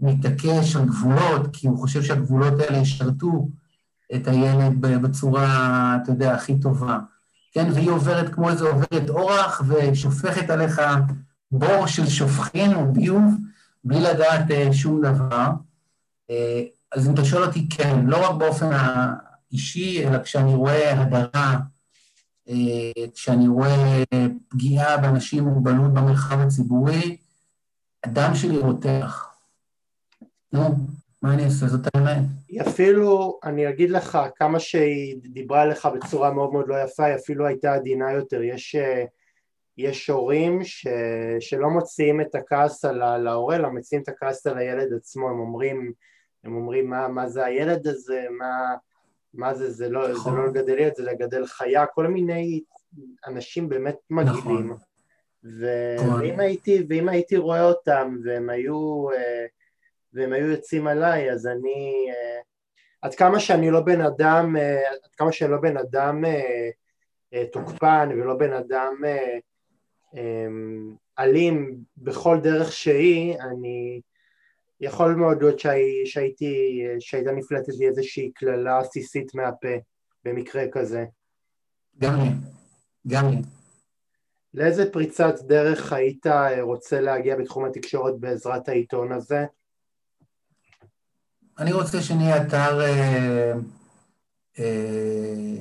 מתעקש 0.00 0.76
על 0.76 0.84
גבולות, 0.84 1.46
כי 1.52 1.66
הוא 1.66 1.78
חושב 1.78 2.02
שהגבולות 2.02 2.60
האלה 2.60 2.78
ישרתו 2.78 3.48
את 4.14 4.28
הילד 4.28 4.80
בצורה, 4.80 5.98
אתה 6.02 6.12
יודע, 6.12 6.34
הכי 6.34 6.60
טובה. 6.60 6.98
כן, 7.52 7.70
והיא 7.74 7.90
עוברת 7.90 8.34
כמו 8.34 8.50
איזה 8.50 8.68
עוברת 8.68 9.08
אורח 9.08 9.62
ושופכת 9.68 10.50
עליך 10.50 10.80
בור 11.50 11.86
של 11.86 12.06
שופכין 12.06 12.74
או 12.74 12.92
ביוב, 12.92 13.34
בלי 13.84 14.00
לדעת 14.00 14.50
אה, 14.50 14.72
שום 14.72 15.02
דבר. 15.02 15.46
אה, 16.30 16.62
אז 16.92 17.08
אם 17.08 17.14
אתה 17.14 17.24
שואל 17.24 17.42
אותי, 17.42 17.68
כן, 17.68 18.06
לא 18.06 18.30
רק 18.30 18.36
באופן 18.36 18.70
האישי, 18.72 20.06
אלא 20.06 20.22
כשאני 20.22 20.54
רואה 20.54 21.00
הדרה, 21.00 21.58
אה, 22.48 23.04
כשאני 23.14 23.48
רואה 23.48 24.02
פגיעה 24.48 24.96
באנשים 24.96 25.48
עם 25.48 25.54
מוגבלות 25.54 25.94
במרחב 25.94 26.40
הציבורי, 26.40 27.16
הדם 28.04 28.30
שלי 28.34 28.58
רותח. 28.58 29.26
נו, 30.52 30.76
מה 31.22 31.34
אני 31.34 31.44
אעשה? 31.44 31.66
זאת 31.66 31.80
האמת. 31.94 32.22
היא 32.48 32.62
אפילו, 32.62 33.38
אני 33.44 33.68
אגיד 33.68 33.90
לך, 33.90 34.18
כמה 34.36 34.60
שהיא 34.60 35.16
דיברה 35.22 35.66
לך 35.66 35.88
בצורה 35.94 36.32
מאוד 36.32 36.52
מאוד 36.52 36.68
לא 36.68 36.82
יפה, 36.82 37.04
היא 37.04 37.14
אפילו 37.14 37.46
הייתה 37.46 37.74
עדינה 37.74 38.12
יותר. 38.12 38.42
יש, 38.42 38.74
אה, 38.74 39.04
יש 39.76 40.10
הורים 40.10 40.64
ש, 40.64 40.86
שלא 41.40 41.70
מוציאים 41.70 42.20
את 42.20 42.34
הכעס 42.34 42.84
על 42.84 43.26
ההורה, 43.26 43.56
אלא 43.56 43.68
מוציאים 43.68 44.02
את 44.02 44.08
הכעס 44.08 44.46
על 44.46 44.58
הילד 44.58 44.92
עצמו, 44.92 45.28
הם 45.28 45.40
אומרים, 45.40 45.92
הם 46.44 46.56
אומרים 46.56 46.90
מה, 46.90 47.08
מה 47.08 47.28
זה 47.28 47.44
הילד 47.44 47.86
הזה, 47.86 48.26
מה... 48.38 48.74
מה 49.34 49.54
זה, 49.54 49.70
זה 49.70 49.88
לא, 49.88 50.08
נכון. 50.08 50.32
זה 50.32 50.38
לא 50.38 50.46
לגדל 50.48 50.78
ילד, 50.78 50.94
זה 50.96 51.02
לגדל 51.02 51.46
חיה, 51.46 51.86
כל 51.86 52.06
מיני 52.06 52.62
אנשים 53.26 53.68
באמת 53.68 53.96
מגעילים. 54.10 54.42
נכון. 54.42 54.76
ו... 55.44 55.66
נכון. 55.96 56.20
ואם, 56.20 56.40
הייתי, 56.40 56.86
ואם 56.88 57.08
הייתי 57.08 57.36
רואה 57.36 57.64
אותם 57.64 58.16
והם 58.24 58.50
היו, 58.50 59.10
אה, 59.10 59.46
והם 60.12 60.32
היו 60.32 60.46
יוצאים 60.46 60.86
עליי, 60.86 61.32
אז 61.32 61.46
אני... 61.46 62.06
אה, 62.10 62.40
עד 63.02 63.14
כמה 63.14 63.40
שאני 63.40 63.70
לא 63.70 63.80
בן 63.80 64.00
אדם, 64.00 64.56
אה, 64.56 64.90
עד 64.90 65.14
כמה 65.16 65.32
שאני 65.32 65.50
לא 65.50 65.56
בן 65.60 65.76
אדם 65.76 66.24
תוקפן 67.52 68.08
ולא 68.12 68.34
בן 68.34 68.52
אדם 68.52 68.94
אלים 71.18 71.78
בכל 71.96 72.40
דרך 72.40 72.72
שהיא, 72.72 73.36
אני... 73.40 74.00
יכול 74.80 75.14
מאוד 75.14 75.42
להיות 75.42 75.60
שהייתי, 76.04 76.82
שהייתה 77.00 77.32
נפלטת 77.32 77.72
לי 77.78 77.88
איזושהי 77.88 78.32
קללה 78.32 78.78
עסיסית 78.78 79.34
מהפה 79.34 79.74
במקרה 80.24 80.64
כזה. 80.72 81.04
גם 81.98 82.20
לי, 82.20 82.30
גם 83.08 83.30
לי. 83.30 83.36
לאיזה 84.54 84.92
פריצת 84.92 85.34
דרך 85.40 85.92
היית 85.92 86.26
רוצה 86.60 87.00
להגיע 87.00 87.36
בתחום 87.36 87.64
התקשורת 87.64 88.20
בעזרת 88.20 88.68
העיתון 88.68 89.12
הזה? 89.12 89.44
אני 91.60 91.72
רוצה 91.72 92.02
שנהיה 92.02 92.42
אתר 92.42 92.80
אה, 92.80 93.52
אה, 94.58 95.56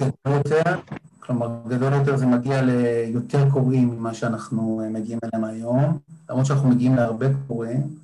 גדול 0.00 0.36
יותר, 0.36 0.80
כלומר 1.20 1.48
גדול 1.68 1.92
יותר 1.92 2.16
זה 2.16 2.26
מגיע 2.26 2.62
ליותר 2.62 3.50
קוראים 3.50 3.88
ממה 3.88 4.14
שאנחנו 4.14 4.80
אה, 4.84 4.88
מגיעים 4.88 5.18
אליהם 5.24 5.44
היום, 5.44 5.98
למרות 6.30 6.46
שאנחנו 6.46 6.68
מגיעים 6.68 6.94
להרבה 6.94 7.26
קוראים. 7.46 7.98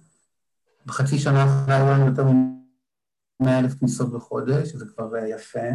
בחצי 0.86 1.18
שנה 1.18 1.42
האחרונה 1.42 1.76
היו 1.76 1.86
לנו 1.86 2.06
יותר 2.06 2.24
מ-100 2.24 3.48
אלף 3.48 3.74
כניסות 3.74 4.12
בחודש, 4.12 4.68
שזה 4.68 4.84
כבר 4.96 5.16
יפה. 5.16 5.68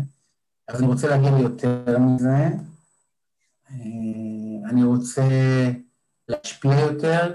אז 0.67 0.79
אני 0.79 0.87
רוצה 0.87 1.07
להגיע 1.07 1.37
ליותר 1.37 1.99
מזה. 1.99 2.47
אני 4.69 4.83
רוצה 4.83 5.21
להשפיע 6.27 6.79
יותר, 6.79 7.33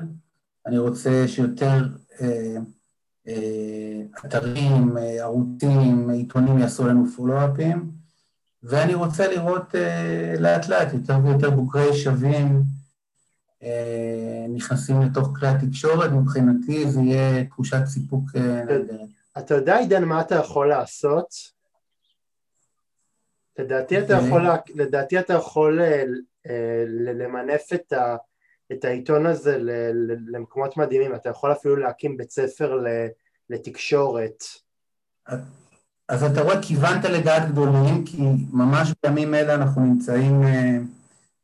אני 0.66 0.78
רוצה 0.78 1.28
שיותר 1.28 1.88
אתרים, 4.26 4.96
ערוצים, 5.20 6.10
עיתונים 6.10 6.58
יעשו 6.58 6.86
לנו 6.86 7.06
פולו-אפים, 7.06 7.90
ואני 8.62 8.94
רוצה 8.94 9.28
לראות 9.28 9.74
לאט 10.38 10.68
לאט 10.68 10.92
יותר 10.92 11.18
ויותר 11.24 11.50
בוגרי 11.50 11.96
שווים 11.96 12.62
נכנסים 14.48 15.02
לתוך 15.02 15.28
כלי 15.38 15.48
התקשורת, 15.48 16.10
מבחינתי 16.10 16.90
זה 16.90 17.00
יהיה 17.00 17.44
תחושת 17.44 17.86
סיפוק 17.86 18.36
נהדרת. 18.36 19.08
אתה 19.38 19.54
יודע, 19.54 19.76
עידן, 19.76 20.04
מה 20.04 20.20
אתה 20.20 20.34
יכול 20.34 20.68
לעשות? 20.68 21.26
לדעתי 23.58 23.98
אתה 23.98 24.12
יכול, 24.12 24.46
לדעתי 24.74 25.18
אתה 25.18 25.34
יכול 25.34 25.80
אה, 25.80 26.84
למנף 26.88 27.72
את, 27.74 27.92
ה, 27.92 28.16
את 28.78 28.84
העיתון 28.84 29.26
הזה 29.26 29.58
למקומות 30.32 30.76
מדהימים, 30.76 31.14
אתה 31.14 31.28
יכול 31.28 31.52
אפילו 31.52 31.76
להקים 31.76 32.16
בית 32.16 32.30
ספר 32.30 32.84
לתקשורת. 33.50 34.44
אז 36.08 36.24
אתה 36.24 36.40
רואה, 36.40 36.62
כיוונת 36.62 37.04
לדעת 37.04 37.50
גדולים, 37.52 38.04
כי 38.04 38.22
ממש 38.52 38.92
בימים 39.02 39.34
אלה 39.34 39.54
אנחנו 39.54 39.82
נמצאים 39.82 40.42
אה, 40.42 40.78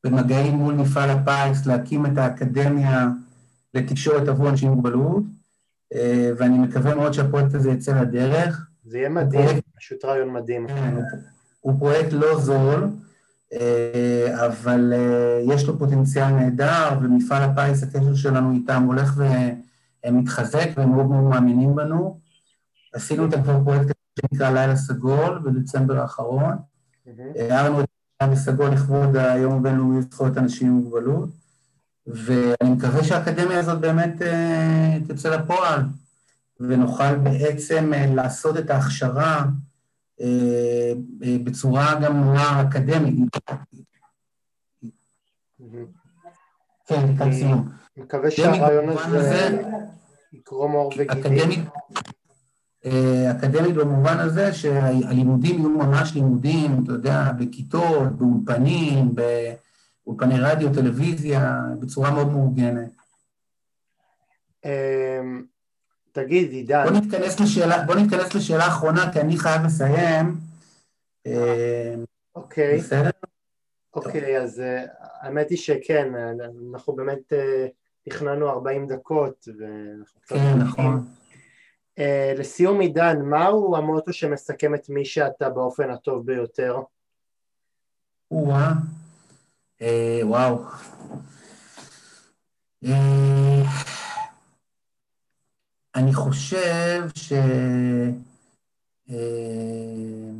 במגעים 0.05 0.55
מול 0.55 0.75
מפעל 0.75 1.11
הפיס 1.11 1.67
להקים 1.67 2.07
את 2.07 2.19
האקדמיה 2.19 3.09
לתקשורת 3.75 4.29
עבור 4.29 4.49
אנשים 4.49 4.69
עם 4.69 4.75
מוגבלות, 4.75 5.23
אה, 5.95 6.31
ואני 6.37 6.59
מקווה 6.59 6.95
מאוד 6.95 7.13
שהפרויקט 7.13 7.55
הזה 7.55 7.71
יצא 7.71 8.01
לדרך. 8.01 8.67
זה 8.85 8.99
יהיה 8.99 9.09
מדהים, 9.09 9.61
פשוט 9.77 10.05
רעיון 10.05 10.33
מדהים. 10.33 10.69
כן, 10.69 10.95
הוא 11.61 11.79
פרויקט 11.79 12.13
לא 12.13 12.41
זול, 12.41 12.89
אבל 14.45 14.93
אה, 14.93 15.55
יש 15.55 15.65
לו 15.65 15.79
פוטנציאל 15.79 16.31
נהדר, 16.31 16.99
ומפעל 17.03 17.43
הפיס, 17.43 17.83
הקשר 17.83 18.15
שלנו 18.15 18.53
איתם 18.53 18.83
הולך 18.83 19.21
ומתחזק, 20.07 20.69
והם 20.77 20.91
מאוד 20.91 21.07
מאוד 21.07 21.25
מאמינים 21.25 21.75
בנו. 21.75 22.21
עשינו 22.95 23.27
את 23.27 23.35
כבר 23.35 23.65
פרויקט 23.65 23.95
שנקרא 24.21 24.51
לילה 24.51 24.77
סגול 24.77 25.43
בדצמבר 25.45 26.01
האחרון. 26.01 26.57
הערנו 27.37 27.81
את 27.81 27.87
לילה 28.23 28.37
סגול 28.37 28.69
לכבוד 28.69 29.17
היום 29.17 29.53
הבינלאומי 29.53 29.99
לזכויות 29.99 30.39
אנשים 30.39 30.69
עם 30.69 30.75
מוגבלות, 30.75 31.29
ואני 32.07 32.71
מקווה 32.71 33.05
שהאקדמיה 33.05 33.59
הזאת 33.59 33.81
באמת 33.81 34.23
אה, 34.23 34.99
תצא 35.09 35.37
לפועל, 35.37 35.83
ונוכל 36.61 37.15
בעצם 37.17 37.93
לעשות 38.15 38.57
את 38.59 38.71
ההכשרה 38.71 39.37
אה, 39.37 39.43
אה, 39.43 39.70
בצורה 41.45 42.01
גם 42.03 42.17
נורא 42.17 42.63
אקדמית. 42.63 43.15
כן, 46.87 47.15
לקראת 47.15 47.33
סיום. 47.33 47.69
מקווה 47.97 48.31
שהרעיון 48.31 48.89
הזה 48.89 49.63
יקרום 50.33 50.73
עור 50.73 50.93
וגידים. 50.99 51.65
אה, 52.85 53.31
אקדמית 53.31 53.75
במובן 53.75 54.19
הזה 54.19 54.53
שהלימודים 54.53 55.59
יהיו 55.59 55.69
ממש 55.69 56.15
לימודים, 56.15 56.85
אתה 56.85 56.93
יודע, 56.93 57.33
בכיתות, 57.39 58.13
באולפנים, 58.19 59.15
באולפני 59.15 60.41
רדיו, 60.41 60.75
טלוויזיה, 60.75 61.61
בצורה 61.81 62.11
מאוד 62.11 62.33
מאורגנת. 62.33 62.91
תגיד, 66.13 66.51
עידן. 66.51 66.85
בוא 66.85 67.01
נתכנס 67.01 67.41
לשאלה, 67.41 67.85
בוא 67.85 67.95
נתכנס 67.95 68.35
לשאלה 68.35 68.65
האחרונה, 68.65 69.13
כי 69.13 69.21
אני 69.21 69.39
חייב 69.39 69.63
לסיים. 69.63 70.37
אה, 71.27 71.95
אוקיי. 72.35 72.79
בסדר? 72.79 73.11
אוקיי, 73.95 74.43
אז 74.43 74.61
אה, 74.61 74.85
האמת 75.21 75.51
היא 75.51 75.59
שכן, 75.59 76.13
אנחנו 76.71 76.93
באמת 76.93 77.33
אה, 77.33 77.67
תכננו 78.03 78.51
40 78.51 78.87
דקות. 78.87 79.49
כן, 80.27 80.59
נכון. 80.59 81.07
לסיום 82.39 82.81
עידן, 82.81 83.23
מהו 83.23 83.77
המוטו 83.77 84.13
שמסכם 84.13 84.75
את 84.75 84.89
מי 84.89 85.05
שאתה 85.05 85.51
באופן 85.51 85.91
הטוב 85.91 86.27
ביותר? 86.27 86.77
וואו. 88.31 88.75
וואו. 90.23 90.65
אני 95.95 96.15
חושב 96.15 97.09
ש... 97.15 97.33
אה, 99.11 100.31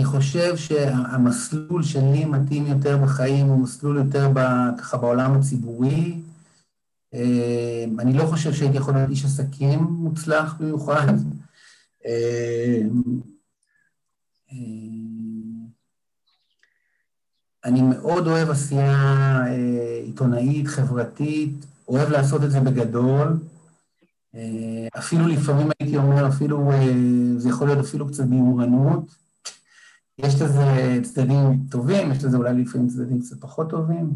אני 0.00 0.06
חושב 0.06 0.56
שהמסלול 0.56 1.82
שלי 1.82 2.24
מתאים 2.24 2.66
יותר 2.66 2.98
בחיים 2.98 3.46
הוא 3.46 3.62
מסלול 3.62 3.96
יותר 3.96 4.28
ב, 4.34 4.38
ככה 4.78 4.96
בעולם 4.96 5.32
הציבורי. 5.32 6.20
אה, 7.14 7.84
אני 7.98 8.12
לא 8.12 8.24
חושב 8.24 8.52
שהייתי 8.52 8.76
יכול 8.76 8.94
להיות 8.94 9.10
איש 9.10 9.24
עסקים 9.24 9.78
מוצלח 9.78 10.54
במיוחד. 10.60 11.12
אה, 17.64 17.70
אני 17.70 17.82
מאוד 17.82 18.26
אוהב 18.26 18.50
עשייה 18.50 18.92
אה, 19.46 20.00
עיתונאית, 20.04 20.66
חברתית, 20.66 21.66
אוהב 21.88 22.08
לעשות 22.10 22.44
את 22.44 22.50
זה 22.50 22.60
בגדול. 22.60 23.38
אה, 24.34 24.88
אפילו 24.98 25.26
לפעמים 25.26 25.68
הייתי 25.80 25.96
אומר, 25.96 26.28
אפילו, 26.28 26.72
אה, 26.72 26.92
זה 27.36 27.48
יכול 27.48 27.66
להיות 27.66 27.78
אפילו 27.78 28.08
קצת 28.08 28.24
ביומרנות. 28.24 29.16
יש 30.18 30.34
לזה 30.34 30.98
צדדים 31.02 31.66
טובים, 31.70 32.12
יש 32.12 32.24
לזה 32.24 32.36
אולי 32.36 32.62
לפעמים 32.62 32.88
צדדים 32.88 33.20
קצת 33.20 33.40
פחות 33.40 33.70
טובים. 33.70 34.10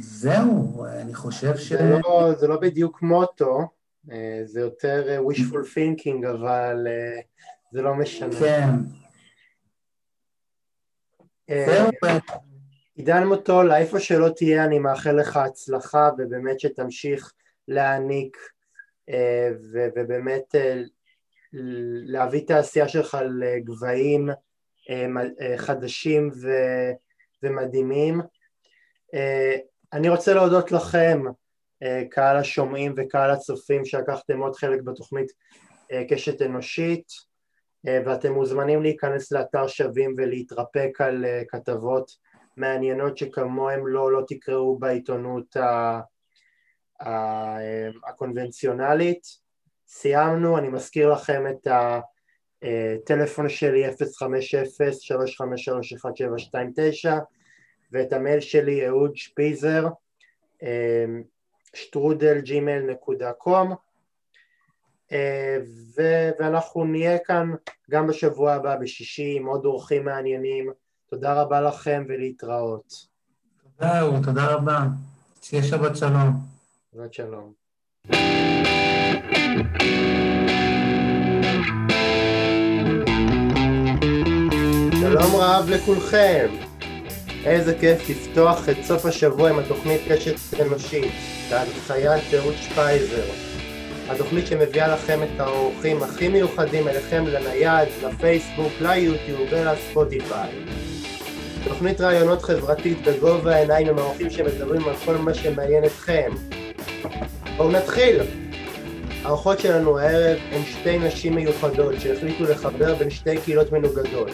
זהו, 0.00 0.84
אני 0.84 1.14
חושב 1.14 1.56
ש... 1.56 1.72
זה 1.72 1.98
לא, 2.04 2.34
זה 2.38 2.46
לא 2.46 2.60
בדיוק 2.60 3.02
מוטו. 3.02 3.68
אה, 4.12 4.40
זה 4.44 4.60
יותר 4.60 5.08
אה, 5.08 5.18
wishful 5.18 5.64
thinking, 5.74 6.28
אבל 6.30 6.86
אה, 6.86 7.20
זה 7.72 7.82
לא 7.82 7.94
משנה. 7.94 8.38
כן. 8.40 8.70
עידן 12.94 13.24
מוטול, 13.24 13.72
איפה 13.72 14.00
שלא 14.00 14.28
תהיה, 14.36 14.64
אני 14.64 14.78
מאחל 14.78 15.12
לך 15.12 15.36
הצלחה 15.36 16.10
ובאמת 16.18 16.60
שתמשיך 16.60 17.32
להעניק 17.68 18.36
ובאמת 19.94 20.54
להביא 22.06 22.44
את 22.44 22.50
העשייה 22.50 22.88
שלך 22.88 23.18
לגבהים 23.40 24.28
חדשים 25.56 26.30
ומדהימים. 27.42 28.20
אני 29.92 30.08
רוצה 30.08 30.34
להודות 30.34 30.72
לכם 30.72 31.22
קהל 32.10 32.36
השומעים 32.36 32.94
וקהל 32.96 33.30
הצופים 33.30 33.84
שלקחתם 33.84 34.38
עוד 34.38 34.56
חלק 34.56 34.82
בתוכנית 34.82 35.32
אה, 35.92 36.04
קשת 36.08 36.42
אנושית 36.42 37.08
אה, 37.88 38.00
ואתם 38.06 38.32
מוזמנים 38.32 38.82
להיכנס 38.82 39.32
לאתר 39.32 39.66
שווים 39.66 40.14
ולהתרפק 40.16 41.00
על 41.00 41.24
כתבות 41.48 42.10
מעניינות 42.56 43.18
שכמוהם 43.18 43.86
לא, 43.86 44.12
לא 44.12 44.22
תקראו 44.28 44.78
בעיתונות 44.78 45.56
הקונבנציונלית. 48.06 49.48
סיימנו, 49.86 50.58
אני 50.58 50.68
מזכיר 50.68 51.12
לכם 51.12 51.44
את 51.50 51.66
הטלפון 52.62 53.48
שלי 53.48 53.88
050-353-1729 53.88 53.90
ואת 57.92 58.12
המייל 58.12 58.40
שלי 58.40 58.86
אהוד 58.86 59.16
שפיזר 59.16 59.86
שטרודל 61.74 62.40
ג'ימל 62.40 62.80
נקודה 62.80 63.32
קום 63.32 63.74
אה, 65.12 65.56
ואנחנו 65.96 66.84
נהיה 66.84 67.18
כאן 67.18 67.54
גם 67.90 68.06
בשבוע 68.06 68.52
הבא 68.52 68.76
בשישי 68.76 69.36
עם 69.36 69.46
עוד 69.46 69.64
אורחים 69.64 70.04
מעניינים 70.04 70.72
תודה 71.06 71.42
רבה 71.42 71.60
לכם 71.60 72.04
ולהתראות 72.08 73.08
זהו, 73.80 74.12
תודה 74.24 74.46
רבה. 74.46 74.80
שיהיה 75.42 75.62
שבת 75.62 75.96
שלום. 75.96 76.32
שבת 76.94 77.14
שלום. 77.14 77.52
שלום 85.00 85.32
רב 85.34 85.68
לכולכם. 85.68 86.67
איזה 87.44 87.74
כיף 87.80 88.10
לפתוח 88.10 88.68
את 88.68 88.76
סוף 88.84 89.06
השבוע 89.06 89.50
עם 89.50 89.58
התוכנית 89.58 90.00
קשת 90.08 90.60
אנושית, 90.60 91.12
בהנחיית 91.50 92.34
רות 92.42 92.54
שפייזר. 92.62 93.24
התוכנית 94.08 94.46
שמביאה 94.46 94.88
לכם 94.88 95.20
את 95.22 95.40
האורחים 95.40 96.02
הכי 96.02 96.28
מיוחדים 96.28 96.88
אליכם 96.88 97.24
לנייד, 97.26 97.88
לפייסבוק, 98.04 98.72
ליוטיוב 98.80 99.40
ולספוטיפיי. 99.50 100.50
תוכנית 101.64 102.00
רעיונות 102.00 102.42
חברתית 102.42 102.98
בגובה 103.06 103.54
העיניים 103.54 103.88
עם 103.88 103.98
האורחים 103.98 104.30
שמדברים 104.30 104.88
על 104.88 104.94
כל 105.04 105.16
מה 105.16 105.34
שמעניין 105.34 105.84
אתכם. 105.84 106.30
בואו 107.56 107.70
נתחיל! 107.70 108.20
האורחות 109.24 109.60
שלנו 109.60 109.98
הערב 109.98 110.38
הן 110.52 110.62
שתי 110.64 110.98
נשים 110.98 111.34
מיוחדות 111.34 111.94
שהחליטו 112.00 112.44
לחבר 112.44 112.94
בין 112.94 113.10
שתי 113.10 113.36
קהילות 113.44 113.72
מנוגדות, 113.72 114.30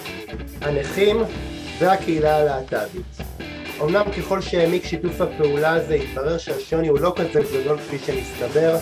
הנכים 0.60 1.22
והקהילה 1.78 2.36
הלהט"בית. 2.36 3.04
אמנם 3.82 4.04
ככל 4.18 4.40
שהעמיק 4.40 4.84
שיתוף 4.84 5.20
הפעולה 5.20 5.72
הזה 5.72 5.94
התברר 5.94 6.38
שהשוני 6.38 6.88
הוא 6.88 6.98
לא 7.00 7.14
כזה 7.16 7.40
גדול 7.60 7.78
כפי 7.78 7.98
שמסתבר 7.98 8.76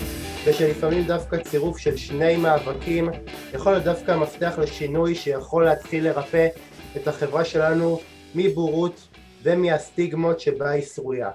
ושלפעמים 0.47 1.05
דווקא 1.05 1.37
צירוף 1.37 1.79
של 1.79 1.97
שני 1.97 2.37
מאבקים 2.37 3.09
יכול 3.55 3.73
להיות 3.73 3.85
דווקא 3.85 4.11
המפתח 4.11 4.55
לשינוי 4.59 5.15
שיכול 5.15 5.65
להתחיל 5.65 6.09
לרפא 6.09 6.49
את 6.97 7.09
החברה 7.09 7.45
שלנו 7.45 8.01
מבורות 8.35 9.09
ומהסטיגמות 9.43 10.41
שבה 10.41 10.71
היא 10.71 10.83
שרויה. 10.83 11.31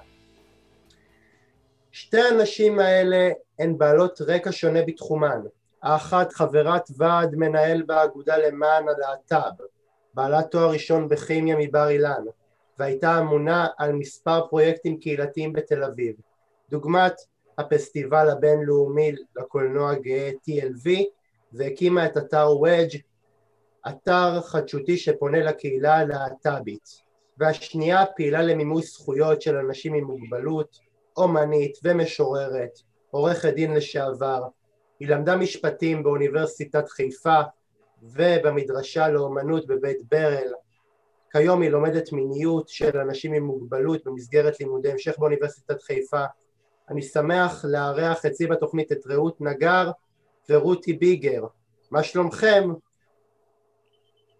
שתי 1.92 2.20
הנשים 2.20 2.78
האלה 2.78 3.30
הן 3.58 3.78
בעלות 3.78 4.20
רקע 4.20 4.50
שונה 4.52 4.82
בתחומן, 4.86 5.40
האחת 5.82 6.32
חברת 6.32 6.90
ועד 6.96 7.34
מנהל 7.34 7.82
באגודה 7.82 8.36
למען 8.36 8.84
הלהט"ב, 8.88 9.62
בעלת 10.14 10.50
תואר 10.50 10.70
ראשון 10.70 11.08
בכימיה 11.08 11.56
מבר 11.58 11.88
אילן, 11.88 12.24
והייתה 12.78 13.18
אמונה 13.18 13.66
על 13.78 13.92
מספר 13.92 14.46
פרויקטים 14.48 14.98
קהילתיים 15.00 15.52
בתל 15.52 15.84
אביב, 15.84 16.16
דוגמת 16.70 17.14
הפסטיבל 17.58 18.30
הבינלאומי 18.30 19.12
לקולנוע 19.36 19.94
גאה 19.94 20.30
TLV, 20.30 20.90
והקימה 21.52 22.06
את 22.06 22.16
אתר 22.16 22.48
וודג', 22.56 22.98
אתר 23.88 24.40
חדשותי 24.40 24.96
שפונה 24.96 25.38
לקהילה 25.38 25.96
הלהט"בית, 25.96 26.88
והשנייה 27.38 28.06
פעילה 28.16 28.42
למימוש 28.42 28.84
זכויות 28.84 29.42
של 29.42 29.56
אנשים 29.56 29.94
עם 29.94 30.04
מוגבלות, 30.04 30.78
אומנית 31.16 31.78
ומשוררת, 31.84 32.78
עורכת 33.10 33.54
דין 33.54 33.74
לשעבר, 33.74 34.42
היא 35.00 35.08
למדה 35.08 35.36
משפטים 35.36 36.02
באוניברסיטת 36.02 36.88
חיפה 36.88 37.40
ובמדרשה 38.02 39.08
לאומנות 39.08 39.66
בבית 39.66 39.98
ברל, 40.10 40.52
כיום 41.32 41.62
היא 41.62 41.70
לומדת 41.70 42.12
מיניות 42.12 42.68
של 42.68 42.98
אנשים 42.98 43.32
עם 43.32 43.44
מוגבלות 43.44 44.04
במסגרת 44.04 44.60
לימודי 44.60 44.92
המשך 44.92 45.18
באוניברסיטת 45.18 45.82
חיפה. 45.82 46.24
אני 46.90 47.02
שמח 47.02 47.64
לארח 47.64 48.26
אצלי 48.26 48.46
בתוכנית 48.46 48.92
את 48.92 49.06
רעות 49.06 49.40
נגר 49.40 49.90
ורותי 50.48 50.92
ביגר. 50.92 51.44
מה 51.90 52.02
שלומכם? 52.02 52.70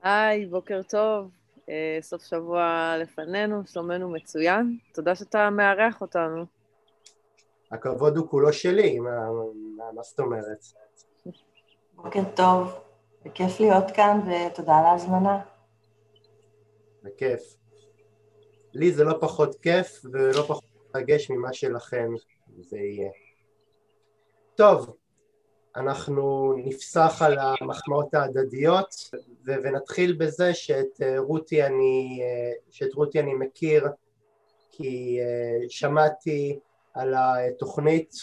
היי, 0.02 0.46
בוקר 0.46 0.80
טוב. 0.82 1.30
אה, 1.68 1.98
סוף 2.00 2.22
שבוע 2.22 2.94
לפנינו, 2.98 3.62
שלומנו 3.66 4.10
מצוין. 4.10 4.78
תודה 4.94 5.14
שאתה 5.14 5.50
מארח 5.50 6.00
אותנו. 6.00 6.44
הכבוד 7.72 8.16
הוא 8.16 8.28
כולו 8.28 8.52
שלי, 8.52 8.98
מה, 8.98 9.10
מה, 9.76 9.84
מה 9.94 10.02
זאת 10.02 10.20
אומרת? 10.20 10.64
בוקר 11.94 12.20
טוב, 12.36 12.80
וכיף 13.28 13.60
להיות 13.60 13.90
כאן, 13.90 14.20
ותודה 14.26 14.78
על 14.78 14.84
ההזמנה. 14.84 15.40
בכיף. 17.02 17.56
לי 18.74 18.92
זה 18.92 19.04
לא 19.04 19.14
פחות 19.20 19.54
כיף 19.54 20.02
ולא 20.12 20.42
פחות 20.42 20.64
מרגש 20.94 21.30
ממה 21.30 21.52
שלכם 21.52 22.14
זה 22.58 22.78
יהיה. 22.78 23.10
טוב, 24.54 24.96
אנחנו 25.76 26.54
נפסח 26.56 27.22
על 27.24 27.38
המחמאות 27.38 28.14
ההדדיות 28.14 28.94
ו- 29.46 29.62
ונתחיל 29.62 30.12
בזה 30.12 30.54
שאת 30.54 31.00
רותי 31.18 31.66
אני, 31.66 32.22
שאת 32.70 32.94
רותי 32.94 33.20
אני 33.20 33.34
מכיר 33.34 33.86
כי 34.70 35.20
uh, 35.20 35.64
שמעתי 35.68 36.58
על 36.94 37.14
התוכנית 37.16 38.14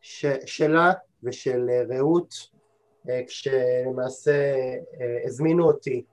ש- 0.00 0.44
שלה 0.46 0.92
ושל 1.22 1.66
רעות 1.88 2.34
כשלמעשה 3.26 4.54
uh, 4.54 5.26
הזמינו 5.26 5.66
אותי 5.66 6.04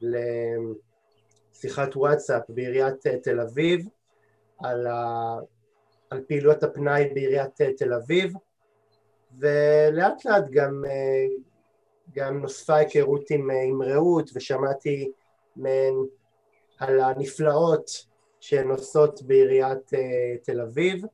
לשיחת 0.00 1.96
וואטסאפ 1.96 2.42
בעיריית 2.48 3.06
תל 3.22 3.40
אביב 3.40 3.88
על, 4.58 4.86
ה... 4.86 5.36
על 6.10 6.24
פעילויות 6.28 6.62
הפנאי 6.62 7.08
בעיריית 7.14 7.62
תל 7.76 7.92
אביב 7.92 8.32
ולאט 9.38 10.24
לאט 10.24 10.44
גם, 10.50 10.84
גם 12.14 12.40
נוספה 12.40 12.74
היכרות 12.74 13.30
עם, 13.30 13.50
עם 13.50 13.82
רעות 13.82 14.30
ושמעתי 14.34 15.12
מהן 15.56 15.94
על 16.78 17.00
הנפלאות 17.00 17.90
שהן 18.40 18.70
עושות 18.70 19.22
בעיריית 19.22 19.90
תל 20.42 20.60
אביב 20.60 21.04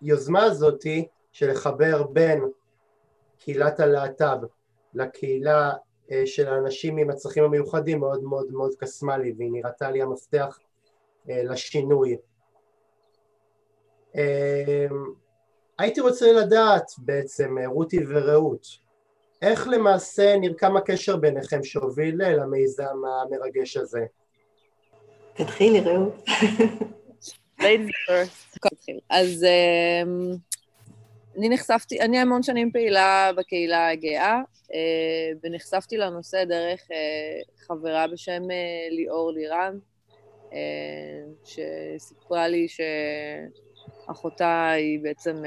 והיוזמה 0.00 0.44
הזאתי 0.44 1.08
של 1.32 1.50
לחבר 1.50 2.02
בין 2.02 2.44
קהילת 3.38 3.80
הלהט"ב 3.80 4.38
לקהילה 4.94 5.72
של 6.24 6.48
האנשים 6.48 6.96
עם 6.96 7.10
הצרכים 7.10 7.44
המיוחדים 7.44 8.00
מאוד 8.00 8.22
מאוד 8.22 8.52
מאוד 8.52 8.74
קסמה 8.78 9.18
לי 9.18 9.34
והיא 9.38 9.52
נראתה 9.52 9.90
לי 9.90 10.02
המפתח 10.02 10.58
לשינוי. 11.26 12.16
הייתי 15.78 16.00
רוצה 16.00 16.32
לדעת 16.32 16.90
בעצם, 16.98 17.56
רותי 17.66 17.98
ורעות, 18.08 18.66
איך 19.42 19.68
למעשה 19.68 20.36
נרקם 20.40 20.76
הקשר 20.76 21.16
ביניכם 21.16 21.62
שהוביל 21.64 22.22
למיזם 22.24 22.96
המרגש 23.06 23.76
הזה? 23.76 24.06
תתחילי 25.34 25.80
רעות. 25.80 26.24
אז 29.10 29.46
אני 31.38 31.48
נחשפתי, 31.48 32.00
אני 32.00 32.18
המון 32.18 32.42
שנים 32.42 32.72
פעילה 32.72 33.30
בקהילה 33.36 33.90
הגאה, 33.90 34.40
ונחשפתי 35.42 35.96
לנושא 35.96 36.44
דרך 36.44 36.88
חברה 37.66 38.06
בשם 38.06 38.42
ליאור 38.90 39.32
לירן, 39.32 39.78
שסיפרה 41.44 42.48
לי 42.48 42.66
שאחותה 44.06 44.70
היא 44.70 45.00
בעצם 45.02 45.42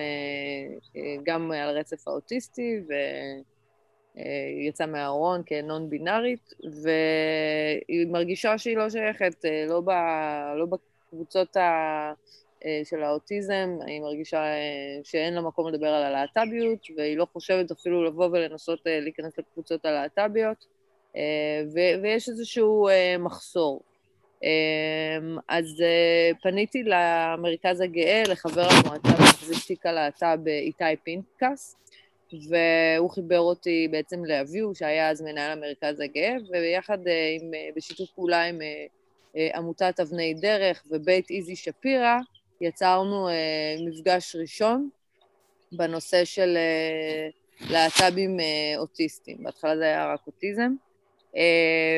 גם 1.23 1.51
על 1.51 1.77
רצף 1.77 2.07
האוטיסטי, 2.07 2.81
והיא 2.87 4.69
יצאה 4.69 4.87
מהארון 4.87 5.41
כנון 5.45 5.89
בינארית, 5.89 6.53
והיא 6.83 8.07
מרגישה 8.07 8.57
שהיא 8.57 8.77
לא 8.77 8.89
שייכת, 8.89 9.45
לא, 9.69 9.81
ב, 9.81 9.89
לא 10.57 10.65
בקבוצות 10.65 11.57
ה... 11.57 12.13
של 12.83 13.03
האוטיזם, 13.03 13.69
היא 13.87 14.01
מרגישה 14.01 14.43
שאין 15.03 15.33
לה 15.33 15.41
מקום 15.41 15.67
לדבר 15.67 15.87
על 15.87 16.03
הלהט"ביות, 16.03 16.79
והיא 16.97 17.17
לא 17.17 17.27
חושבת 17.33 17.71
אפילו 17.71 18.03
לבוא 18.03 18.25
ולנסות 18.25 18.79
להיכנס 18.85 19.37
לקבוצות 19.37 19.85
הלהט"ביות, 19.85 20.65
ויש 22.03 22.29
איזשהו 22.29 22.87
מחסור. 23.19 23.81
אז 25.49 25.83
פניתי 26.41 26.83
למרכז 26.83 27.81
הגאה, 27.81 28.23
לחבר 28.29 28.61
המועצה 28.61 29.09
במחזיק 29.19 29.65
תיק 29.67 29.85
הלהט"ב 29.85 30.47
איתי 30.47 30.83
פינקס, 31.03 31.75
והוא 32.49 33.09
חיבר 33.09 33.39
אותי 33.39 33.87
בעצם 33.91 34.25
לאביהו, 34.25 34.75
שהיה 34.75 35.09
אז 35.09 35.21
מנהל 35.21 35.51
המרכז 35.51 35.99
הגאה, 35.99 36.35
וביחד 36.49 36.97
עם, 37.07 37.51
בשיתוף 37.75 38.09
פעולה 38.15 38.43
עם 38.43 38.59
עמותת 39.53 39.99
אבני 39.99 40.33
דרך 40.33 40.83
ובית 40.91 41.29
איזי 41.29 41.55
שפירא, 41.55 42.17
יצרנו 42.61 43.29
uh, 43.29 43.31
מפגש 43.87 44.35
ראשון 44.35 44.89
בנושא 45.71 46.25
של 46.25 46.57
uh, 46.57 47.71
להט"בים 47.71 48.39
uh, 48.39 48.43
אוטיסטים. 48.77 49.43
בהתחלה 49.43 49.77
זה 49.77 49.83
היה 49.83 50.13
רק 50.13 50.19
אוטיזם. 50.27 50.71
Uh, 51.33 51.37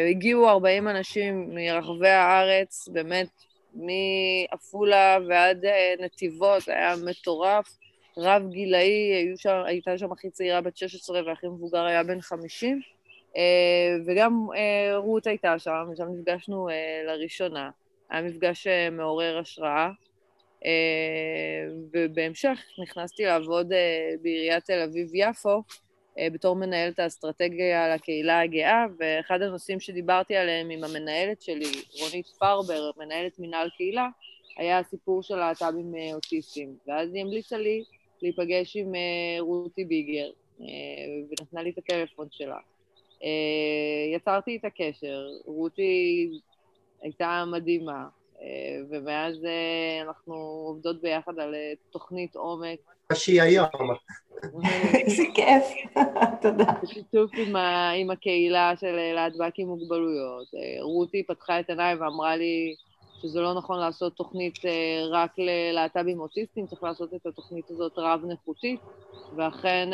הגיעו 0.10 0.50
40 0.50 0.88
אנשים 0.88 1.56
מרחבי 1.56 2.10
הארץ, 2.10 2.90
באמת 2.92 3.30
מעפולה 3.74 5.18
ועד 5.28 5.66
uh, 5.66 6.04
נתיבות, 6.04 6.68
היה 6.68 6.96
מטורף, 7.06 7.78
רב 8.18 8.50
גילאי, 8.50 9.12
שם, 9.38 9.62
הייתה 9.66 9.98
שם 9.98 10.12
הכי 10.12 10.30
צעירה 10.30 10.62
בת 10.62 10.78
16 10.78 11.22
והכי 11.26 11.48
מבוגר 11.48 11.86
היה 11.86 12.04
בן 12.04 12.22
50. 12.22 12.82
וגם 14.06 14.48
רות 14.96 15.28
הייתה 15.28 15.60
שם, 15.60 15.90
ושם 15.92 16.04
נפגשנו 16.04 16.68
לראשונה. 17.08 17.70
היה 18.10 18.22
מפגש 18.22 18.68
מעורר 18.92 19.38
השראה. 19.38 19.90
ובהמשך 21.94 22.60
נכנסתי 22.84 23.24
לעבוד 23.24 23.72
בעיריית 24.22 24.66
תל 24.66 24.80
אביב-יפו 24.80 25.64
בתור 26.34 26.56
מנהלת 26.56 27.00
האסטרטגיה 27.00 27.96
לקהילה 27.96 28.42
הגאה, 28.42 28.86
ואחד 29.00 29.42
הנושאים 29.42 29.80
שדיברתי 29.80 30.36
עליהם 30.36 30.70
עם 30.70 30.84
המנהלת 30.84 31.42
שלי, 31.42 31.72
רונית 32.02 32.28
פרבר, 32.40 32.92
מנהלת 32.98 33.40
מנהל 33.40 33.70
קהילה, 33.78 34.08
היה 34.58 34.80
הסיפור 34.80 35.24
של 35.24 35.36
להט"בים 35.36 35.94
אוטיסטים. 36.14 36.76
ואז 36.88 37.14
היא 37.14 37.22
המליצה 37.22 37.58
לי 37.58 37.84
להיפגש 38.22 38.78
עם 38.78 38.94
רותי 39.40 39.86
ביגר, 39.86 40.30
ונתנה 41.30 41.64
לי 41.64 41.70
את 41.70 41.78
הטלפון 41.78 42.28
שלה. 42.32 42.58
יצרתי 44.16 44.58
את 44.58 44.66
הקשר, 44.66 45.28
רותי 45.46 46.30
הייתה 47.02 47.44
מדהימה, 47.52 48.06
ומאז 48.90 49.36
אנחנו 50.02 50.36
עובדות 50.68 51.02
ביחד 51.02 51.40
על 51.40 51.56
תוכנית 51.92 52.36
עומק. 52.36 52.80
מה 53.10 53.16
שהיא 53.16 53.42
היום. 53.42 53.68
איזה 54.94 55.24
כיף, 55.36 55.96
תודה. 56.42 56.74
בשיתוף 56.84 57.32
עם, 57.34 57.56
עם 58.02 58.12
הקהילה 58.12 58.74
של 58.80 59.14
להטב"ק 59.16 59.54
עם 59.58 59.68
מוגבלויות. 59.68 60.48
רותי 60.82 61.24
פתחה 61.24 61.60
את 61.60 61.70
עיניי 61.70 61.96
ואמרה 61.96 62.36
לי 62.36 62.76
שזה 63.22 63.42
לא 63.42 63.54
נכון 63.54 63.80
לעשות 63.80 64.16
תוכנית 64.16 64.60
רק 65.12 65.32
ללהט"בים 65.38 66.20
אוטיסטים, 66.20 66.68
צריך 66.68 66.84
לעשות 66.84 67.14
את 67.14 67.26
התוכנית 67.26 67.70
הזאת 67.70 67.94
רב-נכותית, 67.98 68.80
ואכן 69.36 69.90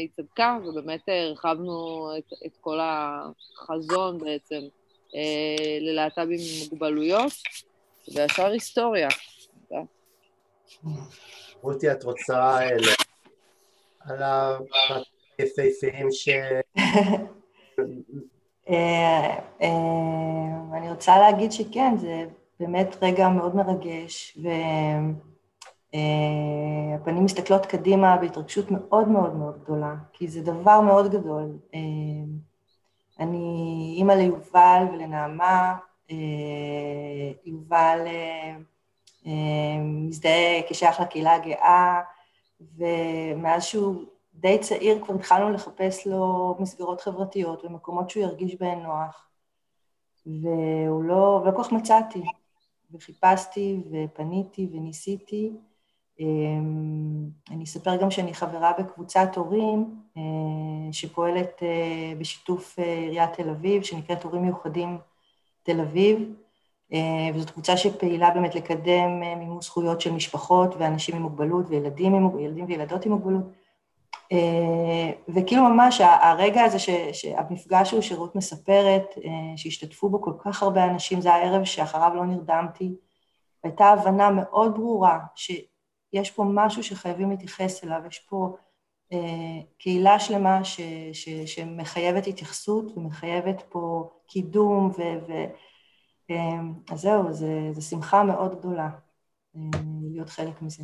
היא 0.00 0.08
צדקה, 0.16 0.58
ובאמת 0.66 1.00
הרחבנו 1.08 2.08
את, 2.18 2.32
את 2.46 2.56
כל 2.60 2.78
החזון 2.82 4.18
בעצם 4.18 4.60
ללהט"בים 5.80 6.38
עם 6.38 6.70
מוגבלויות. 6.70 7.32
והשאר 8.14 8.50
היסטוריה. 8.50 9.08
רותי, 11.62 11.92
את 11.92 12.04
רוצה 12.04 12.58
על 14.00 14.22
היפהפיים 15.38 16.08
ש... 16.10 16.28
אני 20.72 20.90
רוצה 20.90 21.18
להגיד 21.18 21.52
שכן, 21.52 21.96
זה 21.96 22.24
באמת 22.60 22.96
רגע 23.02 23.28
מאוד 23.28 23.56
מרגש, 23.56 24.38
והפנים 25.92 27.24
מסתכלות 27.24 27.66
קדימה 27.66 28.16
בהתרגשות 28.16 28.70
מאוד 28.70 29.08
מאוד 29.08 29.34
מאוד 29.36 29.62
גדולה, 29.62 29.94
כי 30.12 30.28
זה 30.28 30.40
דבר 30.40 30.80
מאוד 30.80 31.12
גדול. 31.12 31.58
אני 33.20 33.94
אימא 33.96 34.12
ליובל 34.12 34.82
ולנעמה, 34.92 35.76
יובל 37.44 37.98
מזדהה 39.78 40.62
כשייך 40.68 41.00
לקהילה 41.00 41.34
הגאה, 41.34 42.00
ומאז 42.76 43.64
שהוא 43.64 44.04
די 44.34 44.58
צעיר 44.58 45.04
כבר 45.04 45.14
התחלנו 45.14 45.50
לחפש 45.50 46.06
לו 46.06 46.54
מסגרות 46.58 47.00
חברתיות 47.00 47.64
ומקומות 47.64 48.10
שהוא 48.10 48.22
ירגיש 48.22 48.54
בהן 48.54 48.78
נוח. 48.82 49.28
והוא 50.26 51.04
לא, 51.04 51.40
ולא 51.42 51.56
כל 51.56 51.62
כך 51.62 51.72
מצאתי, 51.72 52.22
וחיפשתי 52.92 53.80
ופניתי 53.90 54.68
וניסיתי. 54.72 55.52
אני 57.50 57.64
אספר 57.64 57.96
גם 57.96 58.10
שאני 58.10 58.34
חברה 58.34 58.72
בקבוצת 58.78 59.28
הורים 59.36 60.00
שפועלת 60.92 61.62
בשיתוף 62.18 62.78
עיריית 62.78 63.32
תל 63.32 63.50
אביב, 63.50 63.82
שנקראת 63.82 64.22
הורים 64.22 64.42
מיוחדים 64.42 64.98
תל 65.64 65.80
אביב, 65.80 66.34
וזאת 67.34 67.50
קבוצה 67.50 67.76
שפעילה 67.76 68.30
באמת 68.30 68.54
לקדם 68.54 69.20
מימוש 69.20 69.64
זכויות 69.64 70.00
של 70.00 70.12
משפחות 70.12 70.74
ואנשים 70.78 71.16
עם 71.16 71.22
מוגבלות 71.22 71.66
וילדים 71.68 72.14
עם, 72.14 72.38
ילדים 72.38 72.64
וילדות 72.64 73.06
עם 73.06 73.12
מוגבלות. 73.12 73.44
וכאילו 75.28 75.62
ממש 75.62 76.00
הרגע 76.00 76.62
הזה, 76.62 76.78
שהמפגש 77.12 77.90
הוא 77.90 78.00
שרות 78.00 78.36
מספרת, 78.36 79.14
שהשתתפו 79.56 80.08
בו 80.08 80.22
כל 80.22 80.32
כך 80.38 80.62
הרבה 80.62 80.84
אנשים, 80.84 81.20
זה 81.20 81.32
הערב 81.32 81.64
שאחריו 81.64 82.14
לא 82.14 82.24
נרדמתי, 82.24 82.94
והייתה 83.64 83.84
הבנה 83.84 84.30
מאוד 84.30 84.74
ברורה 84.74 85.18
שיש 85.34 86.30
פה 86.30 86.44
משהו 86.46 86.82
שחייבים 86.82 87.30
להתייחס 87.30 87.84
אליו, 87.84 88.00
יש 88.08 88.18
פה 88.18 88.56
קהילה 89.78 90.18
שלמה 90.18 90.64
ש, 90.64 90.80
ש, 91.12 91.28
שמחייבת 91.28 92.26
התייחסות 92.26 92.96
ומחייבת 92.96 93.62
פה 93.68 94.10
קידום, 94.26 94.90
ו, 94.98 95.02
ו, 95.28 95.32
אז 96.90 97.00
זהו, 97.00 97.32
זו 97.72 97.82
שמחה 97.82 98.24
מאוד 98.24 98.58
גדולה 98.58 98.88
להיות 100.12 100.28
חלק 100.28 100.62
מזה. 100.62 100.82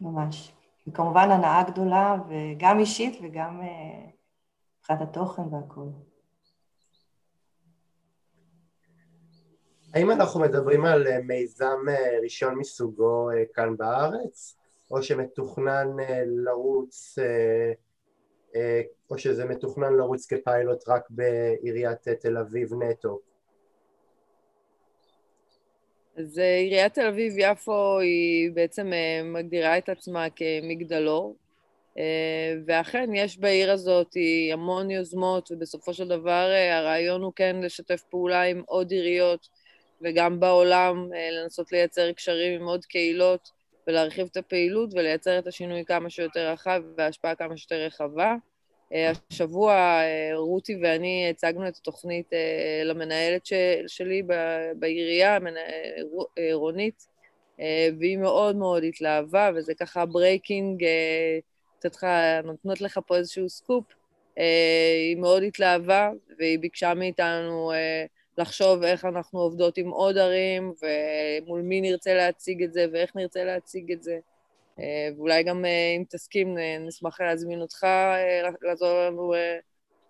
ממש. 0.00 0.52
וכמובן 0.86 1.30
הנאה 1.30 1.62
גדולה, 1.70 2.16
וגם 2.28 2.78
אישית 2.78 3.18
וגם 3.22 3.60
מבחינת 4.80 5.00
התוכן 5.00 5.42
והכול. 5.42 5.88
האם 9.94 10.10
אנחנו 10.10 10.40
מדברים 10.40 10.84
על 10.84 11.20
מיזם 11.20 11.78
ראשון 12.22 12.54
מסוגו 12.58 13.28
כאן 13.54 13.76
בארץ, 13.76 14.58
או 14.90 15.02
שמתוכנן 15.02 15.88
לרוץ, 16.44 17.18
או 19.10 19.18
שזה 19.18 19.44
מתוכנן 19.44 19.92
לרוץ 19.92 20.26
כפיילוט 20.26 20.88
רק 20.88 21.02
בעיריית 21.10 22.08
תל 22.08 22.36
אביב 22.36 22.74
נטו? 22.74 23.20
אז 26.16 26.38
עיריית 26.38 26.94
תל 26.94 27.06
אביב-יפו 27.06 27.98
היא 27.98 28.50
בעצם 28.54 28.92
מגדירה 29.24 29.78
את 29.78 29.88
עצמה 29.88 30.26
כמגדלור, 30.36 31.36
ואכן 32.66 33.14
יש 33.14 33.38
בעיר 33.38 33.72
הזאת 33.72 34.12
המון 34.52 34.90
יוזמות, 34.90 35.50
ובסופו 35.50 35.94
של 35.94 36.08
דבר 36.08 36.50
הרעיון 36.70 37.22
הוא 37.22 37.32
כן 37.36 37.56
לשתף 37.62 38.02
פעולה 38.10 38.42
עם 38.42 38.62
עוד 38.66 38.90
עיריות, 38.90 39.48
וגם 40.02 40.40
בעולם 40.40 41.08
לנסות 41.32 41.72
לייצר 41.72 42.12
קשרים 42.12 42.60
עם 42.60 42.68
עוד 42.68 42.84
קהילות, 42.84 43.55
ולהרחיב 43.86 44.28
את 44.32 44.36
הפעילות 44.36 44.90
ולייצר 44.94 45.38
את 45.38 45.46
השינוי 45.46 45.84
כמה 45.84 46.10
שיותר 46.10 46.50
רחב 46.52 46.82
וההשפעה 46.96 47.34
כמה 47.34 47.56
שיותר 47.56 47.84
רחבה. 47.86 48.34
השבוע 49.30 50.00
רותי 50.34 50.76
ואני 50.82 51.26
הצגנו 51.30 51.68
את 51.68 51.76
התוכנית 51.76 52.30
למנהלת 52.84 53.46
שלי 53.86 54.22
בעירייה, 54.76 55.38
רונית, 56.52 57.06
והיא 57.98 58.18
מאוד 58.18 58.56
מאוד 58.56 58.84
התלהבה, 58.84 59.50
וזה 59.54 59.74
ככה 59.74 60.06
breaking, 60.06 60.84
נותנות 62.44 62.80
לך 62.80 63.00
פה 63.06 63.16
איזשהו 63.16 63.48
סקופ. 63.48 63.84
היא 65.06 65.16
מאוד 65.16 65.42
התלהבה, 65.42 66.10
והיא 66.38 66.58
ביקשה 66.58 66.94
מאיתנו 66.94 67.72
לחשוב 68.38 68.82
איך 68.82 69.04
אנחנו 69.04 69.40
עובדות 69.40 69.78
עם 69.78 69.88
עוד 69.88 70.18
ערים, 70.18 70.72
ומול 70.82 71.62
מי 71.62 71.80
נרצה 71.80 72.14
להציג 72.14 72.62
את 72.62 72.72
זה, 72.72 72.86
ואיך 72.92 73.16
נרצה 73.16 73.44
להציג 73.44 73.92
את 73.92 74.02
זה. 74.02 74.18
ואולי 75.16 75.42
גם 75.42 75.64
אם 75.98 76.04
תסכים, 76.08 76.56
נשמח 76.80 77.20
להזמין 77.20 77.60
אותך 77.60 77.86
לעזור 78.62 78.98
לנו 78.98 79.32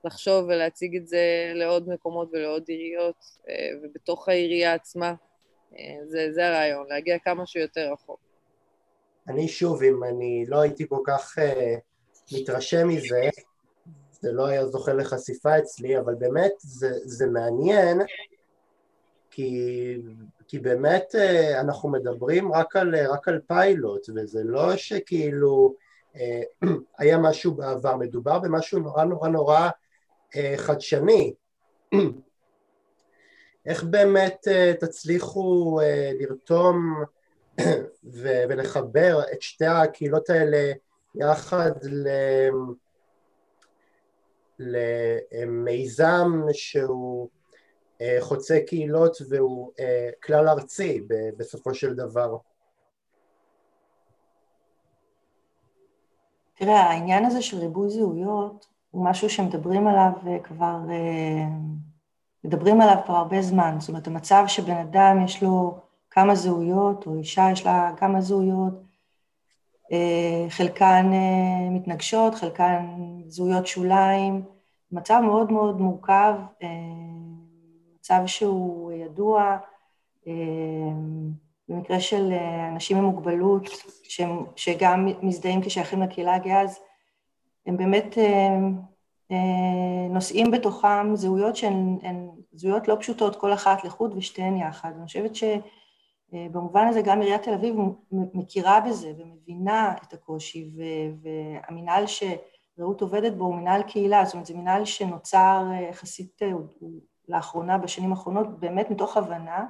לחשוב 0.04 0.44
ולהציג 0.44 0.96
את 0.96 1.08
זה 1.08 1.52
לעוד 1.54 1.88
מקומות 1.88 2.28
ולעוד 2.32 2.64
עיריות, 2.68 3.24
ובתוך 3.82 4.28
העירייה 4.28 4.74
עצמה. 4.74 5.14
זה, 6.04 6.32
זה 6.32 6.48
הרעיון, 6.48 6.86
להגיע 6.88 7.18
כמה 7.18 7.46
שיותר 7.46 7.92
רחוק. 7.92 8.20
אני 9.28 9.48
שוב, 9.48 9.82
אם 9.82 10.04
אני 10.04 10.44
לא 10.48 10.60
הייתי 10.60 10.88
כל 10.88 11.00
כך 11.06 11.38
uh, 11.38 11.42
מתרשם 12.32 12.88
מזה, 12.88 13.28
זה 14.26 14.32
לא 14.32 14.46
היה 14.46 14.66
זוכה 14.66 14.92
לחשיפה 14.92 15.58
אצלי, 15.58 15.98
אבל 15.98 16.14
באמת 16.14 16.52
זה, 16.58 16.90
זה 17.04 17.26
מעניין, 17.26 18.00
כי, 19.30 19.96
כי 20.48 20.58
באמת 20.58 21.14
אנחנו 21.60 21.88
מדברים 21.88 22.52
רק 22.52 22.76
על, 22.76 22.94
רק 23.08 23.28
על 23.28 23.40
פיילוט, 23.46 24.06
וזה 24.14 24.40
לא 24.44 24.76
שכאילו 24.76 25.74
היה 26.98 27.18
משהו 27.18 27.54
בעבר, 27.54 27.96
מדובר 27.96 28.38
במשהו 28.38 28.78
נורא 28.78 29.04
נורא 29.04 29.28
נורא 29.28 29.68
חדשני. 30.56 31.34
איך 33.66 33.84
באמת 33.84 34.48
תצליחו 34.80 35.80
לרתום 36.20 37.04
ולחבר 38.48 39.20
את 39.32 39.42
שתי 39.42 39.66
הקהילות 39.66 40.30
האלה 40.30 40.72
יחד 41.14 41.72
למיזם 44.58 46.42
שהוא 46.52 47.28
חוצה 48.20 48.58
קהילות 48.66 49.16
והוא 49.28 49.72
כלל 50.24 50.48
ארצי 50.48 51.06
בסופו 51.36 51.74
של 51.74 51.94
דבר. 51.94 52.36
תראה, 56.54 56.80
העניין 56.80 57.24
הזה 57.24 57.42
של 57.42 57.58
ריבוי 57.58 57.90
זהויות 57.90 58.66
הוא 58.90 59.04
משהו 59.04 59.30
שמדברים 59.30 59.86
עליו 59.86 60.10
כבר, 60.44 60.76
מדברים 62.44 62.80
עליו 62.80 62.96
כבר 63.04 63.14
הרבה 63.14 63.42
זמן. 63.42 63.76
זאת 63.78 63.88
אומרת, 63.88 64.06
המצב 64.06 64.44
שבן 64.46 64.76
אדם 64.76 65.24
יש 65.24 65.42
לו 65.42 65.80
כמה 66.10 66.34
זהויות, 66.34 67.06
או 67.06 67.14
אישה 67.18 67.48
יש 67.52 67.66
לה 67.66 67.92
כמה 67.96 68.20
זהויות, 68.20 68.74
חלקן 70.48 71.10
מתנגשות, 71.70 72.34
חלקן 72.34 72.86
זהויות 73.26 73.66
שוליים, 73.66 74.42
מצב 74.92 75.20
מאוד 75.24 75.52
מאוד 75.52 75.80
מורכב, 75.80 76.34
מצב 77.98 78.22
שהוא 78.26 78.92
ידוע, 78.92 79.56
במקרה 81.68 82.00
של 82.00 82.32
אנשים 82.72 82.96
עם 82.96 83.04
מוגבלות, 83.04 83.68
שהם, 84.02 84.44
שגם 84.56 85.06
מזדהים 85.22 85.60
כשייכים 85.60 86.02
לקהילה 86.02 86.34
הגאה, 86.34 86.62
אז 86.62 86.78
הם 87.66 87.76
באמת 87.76 88.18
נושאים 90.10 90.50
בתוכם 90.50 91.16
זהויות 91.16 91.56
שהן 91.56 91.98
זהויות 92.52 92.88
לא 92.88 92.96
פשוטות, 93.00 93.36
כל 93.36 93.52
אחת 93.52 93.84
לחוד 93.84 94.14
ושתיהן 94.16 94.56
יחד. 94.56 94.90
אני 94.96 95.06
חושבת 95.06 95.36
שבמובן 96.30 96.86
הזה 96.86 97.02
גם 97.02 97.20
עיריית 97.20 97.42
תל 97.42 97.54
אביב 97.54 97.76
מכירה 98.10 98.80
בזה 98.80 99.12
ומבינה 99.18 99.94
את 100.02 100.12
הקושי, 100.12 100.70
והמינהל 101.22 102.04
שרעות 102.06 103.00
עובדת 103.00 103.32
בו 103.32 103.44
הוא 103.44 103.54
מינהל 103.54 103.82
קהילה, 103.82 104.24
זאת 104.24 104.34
אומרת, 104.34 104.46
זה 104.46 104.54
מינהל 104.54 104.84
שנוצר 104.84 105.64
יחסית 105.90 106.42
לאחרונה, 107.28 107.78
בשנים 107.78 108.10
האחרונות, 108.10 108.60
באמת 108.60 108.90
מתוך 108.90 109.16
הבנה 109.16 109.66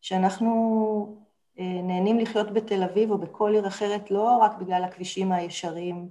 שאנחנו 0.00 1.16
נהנים 1.56 2.18
לחיות 2.18 2.52
בתל 2.52 2.82
אביב 2.82 3.10
או 3.10 3.18
בכל 3.18 3.54
עיר 3.54 3.66
אחרת 3.66 4.10
לא 4.10 4.36
רק 4.36 4.58
בגלל 4.58 4.84
הכבישים 4.84 5.32
הישרים 5.32 6.08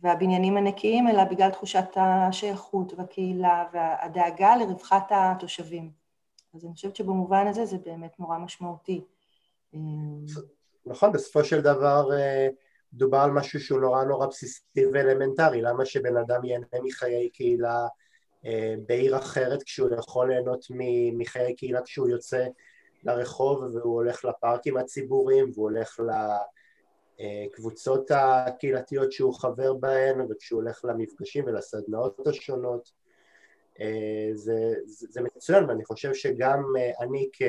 והבניינים 0.00 0.56
הנקיים, 0.56 1.08
אלא 1.08 1.24
בגלל 1.24 1.50
תחושת 1.50 1.96
השייכות 1.96 2.92
והקהילה 2.96 3.64
והדאגה 3.72 4.56
לרווחת 4.56 5.06
התושבים. 5.10 5.90
אז 6.54 6.64
אני 6.64 6.74
חושבת 6.74 6.96
שבמובן 6.96 7.46
הזה 7.46 7.64
זה 7.64 7.78
באמת 7.78 8.20
נורא 8.20 8.38
משמעותי. 8.38 9.04
נכון, 10.86 11.12
בסופו 11.12 11.44
של 11.44 11.60
דבר 11.60 12.08
דובר 12.92 13.18
על 13.18 13.30
משהו 13.30 13.60
שהוא 13.60 13.80
נורא 13.80 14.04
נורא 14.04 14.26
בסיסי 14.26 14.86
ואלמנטרי, 14.92 15.62
למה 15.62 15.84
שבן 15.84 16.16
אדם 16.16 16.44
ייהנה 16.44 16.66
מחיי 16.82 17.30
קהילה 17.30 17.86
בעיר 18.86 19.16
אחרת 19.16 19.62
כשהוא 19.62 19.88
יכול 19.98 20.30
ליהנות 20.30 20.66
מחיי 21.12 21.56
קהילה 21.56 21.82
כשהוא 21.82 22.08
יוצא 22.08 22.46
לרחוב 23.04 23.62
והוא 23.62 23.94
הולך 23.94 24.24
לפארקים 24.24 24.76
הציבוריים 24.76 25.50
והוא 25.54 25.70
הולך 25.70 26.00
לקבוצות 27.18 28.10
הקהילתיות 28.10 29.12
שהוא 29.12 29.34
חבר 29.34 29.74
בהן 29.74 30.20
וכשהוא 30.30 30.60
הולך 30.62 30.84
למפגשים 30.84 31.44
ולסדנאות 31.46 32.26
השונות. 32.26 32.92
זה, 34.32 34.74
זה, 34.84 35.06
זה 35.10 35.20
מצוין 35.20 35.64
ואני 35.64 35.84
חושב 35.84 36.14
שגם 36.14 36.62
אני 37.00 37.28
כ, 37.32 37.42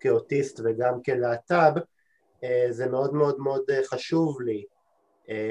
כאוטיסט 0.00 0.60
וגם 0.64 1.02
כלהט"ב 1.02 1.72
זה 2.70 2.86
מאוד 2.86 3.14
מאוד 3.14 3.38
מאוד 3.38 3.64
חשוב 3.84 4.40
לי 4.40 4.64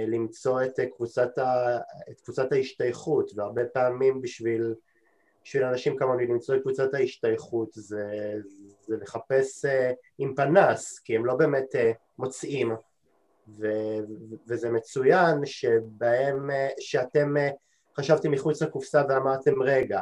למצוא 0.07 0.63
את 0.63 0.79
קבוצת, 0.95 1.37
ה, 1.37 1.77
את 2.11 2.21
קבוצת 2.21 2.51
ההשתייכות 2.51 3.31
והרבה 3.35 3.65
פעמים 3.65 4.21
בשביל 4.21 4.75
בשביל 5.43 5.63
אנשים 5.63 5.97
כמוני 5.97 6.27
למצוא 6.27 6.55
את 6.55 6.61
קבוצת 6.61 6.93
ההשתייכות 6.93 7.69
זה, 7.73 8.33
זה 8.81 8.97
לחפש 9.01 9.65
עם 10.17 10.35
פנס, 10.35 10.99
כי 10.99 11.15
הם 11.15 11.25
לא 11.25 11.35
באמת 11.35 11.75
מוצאים, 12.17 12.71
ו, 13.47 13.67
וזה 14.47 14.69
מצוין 14.69 15.45
שבהם, 15.45 16.49
שאתם 16.79 17.35
חשבתם 17.97 18.31
מחוץ 18.31 18.61
לקופסה 18.61 19.01
ואמרתם 19.09 19.61
רגע, 19.61 20.01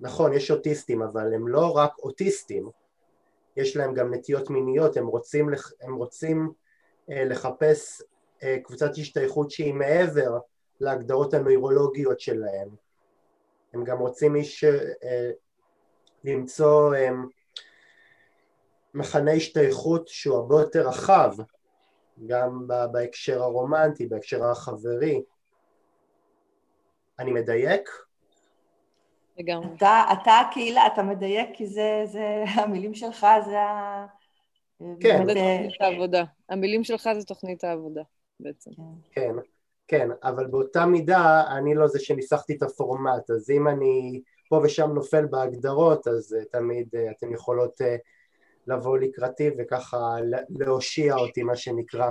נכון, 0.00 0.32
יש 0.32 0.50
אוטיסטים, 0.50 1.02
אבל 1.02 1.34
הם 1.34 1.48
לא 1.48 1.76
רק 1.76 1.98
אוטיסטים, 1.98 2.68
יש 3.56 3.76
להם 3.76 3.94
גם 3.94 4.14
נטיות 4.14 4.50
מיניות, 4.50 4.96
הם 4.96 5.06
רוצים, 5.06 5.50
הם 5.80 5.94
רוצים 5.94 6.52
uh, 7.10 7.14
לחפש 7.14 8.02
uh, 8.02 8.44
קבוצת 8.64 8.90
השתייכות 8.98 9.50
שהיא 9.50 9.74
מעבר 9.74 10.38
להגדרות 10.80 11.34
הנוירולוגיות 11.34 12.20
שלהם 12.20 12.68
הם 13.74 13.84
גם 13.84 13.98
רוצים 13.98 14.36
איש, 14.36 14.64
אה, 14.64 15.30
למצוא 16.24 16.94
אה, 16.94 17.08
מחנה 18.94 19.32
השתייכות 19.32 20.08
שהוא 20.08 20.36
הרבה 20.36 20.60
יותר 20.60 20.88
רחב, 20.88 21.34
גם 22.26 22.68
בהקשר 22.92 23.42
הרומנטי, 23.42 24.06
בהקשר 24.06 24.44
החברי. 24.44 25.22
אני 27.18 27.32
מדייק? 27.32 27.88
לגמרי. 29.38 29.68
אתה, 29.76 30.04
אתה 30.12 30.32
הקהילה, 30.38 30.86
אתה 30.86 31.02
מדייק 31.02 31.48
כי 31.54 31.66
זה, 31.66 32.02
זה, 32.04 32.44
המילים 32.62 32.94
שלך 32.94 33.26
זה 33.44 33.60
ה... 33.60 34.06
כן. 35.00 35.26
זה 35.26 35.34
תוכנית 35.34 35.80
העבודה. 35.80 36.24
המילים 36.48 36.84
שלך 36.84 37.08
זה 37.18 37.24
תוכנית 37.24 37.64
העבודה 37.64 38.02
בעצם. 38.40 38.70
כן. 39.12 39.34
כן, 39.88 40.08
אבל 40.22 40.46
באותה 40.46 40.86
מידה 40.86 41.44
אני 41.58 41.74
לא 41.74 41.86
זה 41.86 42.00
שניסחתי 42.00 42.56
את 42.56 42.62
הפורמט, 42.62 43.30
אז 43.30 43.50
אם 43.50 43.68
אני 43.68 44.20
פה 44.48 44.60
ושם 44.64 44.90
נופל 44.90 45.26
בהגדרות, 45.26 46.08
אז 46.08 46.36
uh, 46.40 46.44
תמיד 46.52 46.88
uh, 46.94 47.10
אתן 47.10 47.32
יכולות 47.32 47.80
לבוא 48.66 48.98
לקראתי 48.98 49.50
וככה 49.58 50.16
להושיע 50.50 51.14
אותי, 51.14 51.42
מה 51.42 51.56
שנקרא. 51.56 52.10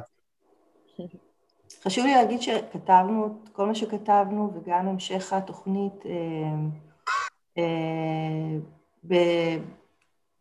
חשוב 1.83 2.05
לי 2.05 2.13
להגיד 2.13 2.41
שכתבנו 2.41 3.39
כל 3.51 3.65
מה 3.65 3.75
שכתבנו, 3.75 4.51
וגם 4.55 4.87
המשך 4.87 5.33
התוכנית 5.33 6.05
אה, 6.05 6.11
אה, 6.11 6.92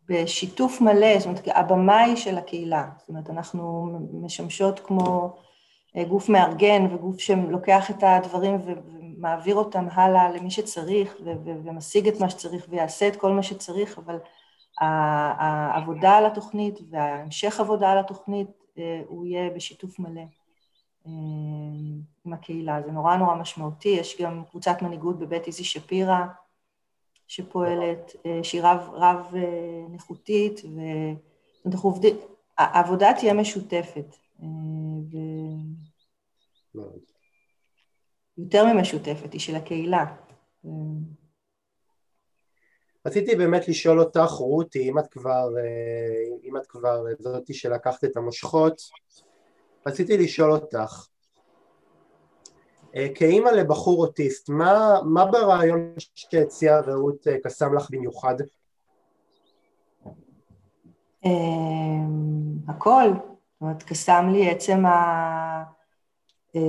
בשיתוף 0.09 0.81
מלא, 0.81 1.19
זאת 1.19 1.25
אומרת, 1.27 1.47
הבמאי 1.47 2.17
של 2.17 2.37
הקהילה. 2.37 2.89
זאת 2.99 3.09
אומרת, 3.09 3.29
אנחנו 3.29 3.89
משמשות 4.13 4.79
כמו 4.79 5.35
גוף 6.07 6.29
מארגן 6.29 6.85
וגוף 6.93 7.19
שלוקח 7.19 7.91
את 7.91 8.03
הדברים 8.03 8.57
ומעביר 8.65 9.55
אותם 9.55 9.87
הלאה 9.91 10.31
למי 10.31 10.51
שצריך 10.51 11.15
ומשיג 11.45 12.07
את 12.07 12.19
מה 12.19 12.29
שצריך 12.29 12.65
ויעשה 12.69 13.07
את 13.07 13.15
כל 13.15 13.31
מה 13.31 13.43
שצריך, 13.43 13.97
אבל 13.97 14.17
העבודה 14.79 16.17
על 16.17 16.25
התוכנית 16.25 16.79
וההמשך 16.89 17.59
עבודה 17.59 17.91
על 17.91 17.97
התוכנית 17.97 18.47
הוא 19.07 19.25
יהיה 19.25 19.49
בשיתוף 19.49 19.99
מלא 19.99 20.21
עם 22.25 22.33
הקהילה. 22.33 22.81
זה 22.81 22.91
נורא 22.91 23.15
נורא 23.15 23.35
משמעותי. 23.35 23.89
יש 23.89 24.21
גם 24.21 24.43
קבוצת 24.49 24.81
מנהיגות 24.81 25.19
בבית 25.19 25.47
איזי 25.47 25.63
שפירא 25.63 26.19
שפועלת, 27.27 28.11
שהיא 28.43 28.61
רב, 28.61 28.89
רב 28.93 29.33
נכותית, 29.91 30.61
ואנחנו 31.65 31.89
עובדים, 31.89 32.15
העבודה 32.57 33.11
תהיה 33.19 33.33
משותפת. 33.33 34.15
ו... 35.11 35.17
יותר 38.37 38.65
ממשותפת, 38.65 39.33
היא 39.33 39.41
של 39.41 39.55
הקהילה. 39.55 40.15
רציתי 43.05 43.35
באמת 43.35 43.67
לשאול 43.67 43.99
אותך, 43.99 44.31
רותי, 44.31 44.89
אם 44.89 44.99
את 44.99 45.07
כבר, 45.07 45.49
אם 46.43 46.57
את 46.57 46.65
כבר 46.67 47.03
זאתי 47.19 47.53
שלקחת 47.53 48.03
את 48.03 48.17
המושכות, 48.17 48.81
רציתי 49.87 50.17
לשאול 50.17 50.51
אותך, 50.51 51.07
כאימא 53.15 53.49
לבחור 53.49 54.05
אוטיסט, 54.05 54.49
מה, 54.49 54.99
מה 55.05 55.25
ברעיון 55.25 55.93
שהציעה 56.15 56.79
רעות 56.79 57.27
קסם 57.43 57.73
לך 57.73 57.87
במיוחד? 57.91 58.35
הכל, 62.67 63.09
זאת 63.13 63.61
אומרת, 63.61 63.83
קסם 63.83 64.29
לי 64.31 64.49
עצם 64.49 64.83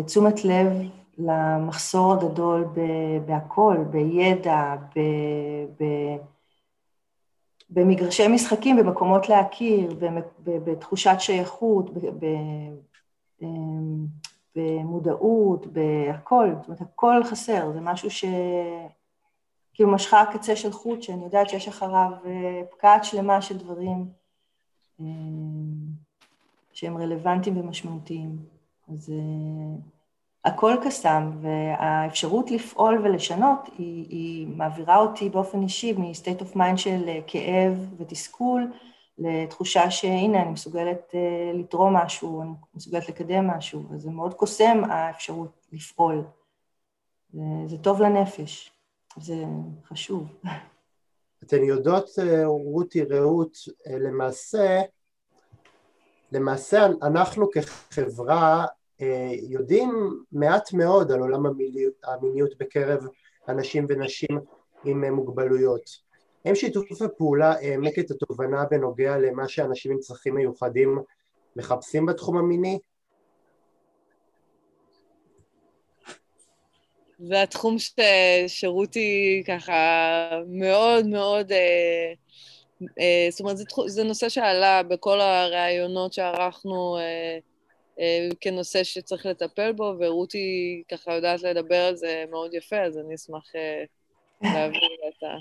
תשומת 0.06 0.44
לב 0.44 0.66
למחסור 1.18 2.12
הגדול 2.12 2.64
בהכל, 3.26 3.76
בידע, 3.90 4.74
ב, 4.96 5.00
ב, 5.80 5.84
במגרשי 7.70 8.28
משחקים, 8.28 8.76
במקומות 8.76 9.28
להכיר, 9.28 9.96
בתחושת 10.44 11.16
שייכות, 11.18 11.90
במודעות, 14.56 15.66
בהכל, 15.66 16.50
זאת 16.56 16.66
אומרת, 16.66 16.80
הכל 16.80 17.24
חסר, 17.24 17.72
זה 17.72 17.80
משהו 17.80 18.10
ש... 18.10 18.24
כאילו 19.74 19.90
משכה 19.90 20.24
קצה 20.32 20.56
של 20.56 20.72
חוט, 20.72 21.02
שאני 21.02 21.24
יודעת 21.24 21.48
שיש 21.48 21.68
אחריו 21.68 22.10
פקעת 22.70 23.04
שלמה 23.04 23.42
של 23.42 23.58
דברים 23.58 24.08
שהם 26.72 26.96
רלוונטיים 26.96 27.56
ומשמעותיים. 27.58 28.36
אז 28.88 29.12
הכל 30.44 30.74
קסם, 30.84 31.30
והאפשרות 31.40 32.50
לפעול 32.50 33.00
ולשנות 33.04 33.58
היא, 33.78 34.06
היא 34.08 34.46
מעבירה 34.48 34.96
אותי 34.96 35.28
באופן 35.28 35.62
אישי 35.62 35.92
מ-state 35.92 36.42
of 36.42 36.56
mind 36.56 36.76
של 36.76 37.18
כאב 37.26 37.94
ותסכול 37.96 38.72
לתחושה 39.18 39.90
שהנה, 39.90 40.42
אני 40.42 40.50
מסוגלת 40.50 41.14
לתרום 41.54 41.96
משהו, 41.96 42.42
אני 42.42 42.50
מסוגלת 42.74 43.08
לקדם 43.08 43.46
משהו, 43.46 43.82
אז 43.94 44.02
זה 44.02 44.10
מאוד 44.10 44.34
קוסם 44.34 44.82
האפשרות 44.90 45.66
לפעול. 45.72 46.24
זה, 47.32 47.40
זה 47.66 47.78
טוב 47.78 48.02
לנפש, 48.02 48.72
זה 49.16 49.44
חשוב. 49.84 50.28
אתן 51.44 51.64
יודעות, 51.64 52.10
רותי 52.44 53.02
רעות, 53.02 53.56
למעשה, 53.86 54.80
למעשה 56.32 56.86
אנחנו 57.02 57.50
כחברה 57.50 58.66
יודעים 59.48 60.22
מעט 60.32 60.72
מאוד 60.72 61.12
על 61.12 61.20
עולם 61.20 61.46
המיניות 62.04 62.58
בקרב 62.58 63.06
אנשים 63.48 63.86
ונשים 63.88 64.40
עם 64.84 65.14
מוגבלויות. 65.14 66.03
האם 66.44 66.54
שיתוף 66.54 67.02
הפעולה 67.02 67.52
העמק 67.52 67.98
את 67.98 68.10
התובנה 68.10 68.64
בנוגע 68.70 69.18
למה 69.18 69.48
שאנשים 69.48 69.92
עם 69.92 69.98
צרכים 69.98 70.34
מיוחדים 70.34 70.98
מחפשים 71.56 72.06
בתחום 72.06 72.38
המיני? 72.38 72.78
זה 77.18 77.42
התחום 77.42 77.78
ש... 77.78 77.90
שרותי 78.46 79.42
ככה 79.46 79.72
מאוד 80.46 81.06
מאוד, 81.06 81.52
אה, 81.52 82.12
אה, 83.00 83.26
זאת 83.30 83.40
אומרת, 83.40 83.56
זה, 83.56 83.64
זה 83.86 84.04
נושא 84.04 84.28
שעלה 84.28 84.82
בכל 84.82 85.20
הראיונות 85.20 86.12
שערכנו 86.12 86.98
אה, 86.98 87.38
אה, 88.00 88.28
כנושא 88.40 88.84
שצריך 88.84 89.26
לטפל 89.26 89.72
בו, 89.72 89.94
ורותי 89.98 90.82
ככה 90.90 91.14
יודעת 91.14 91.42
לדבר 91.42 91.80
על 91.80 91.96
זה 91.96 92.24
מאוד 92.30 92.54
יפה, 92.54 92.80
אז 92.80 92.98
אני 92.98 93.14
אשמח 93.14 93.52
אה, 93.56 93.84
להעביר 94.42 94.98
את 95.08 95.22
ה... 95.22 95.36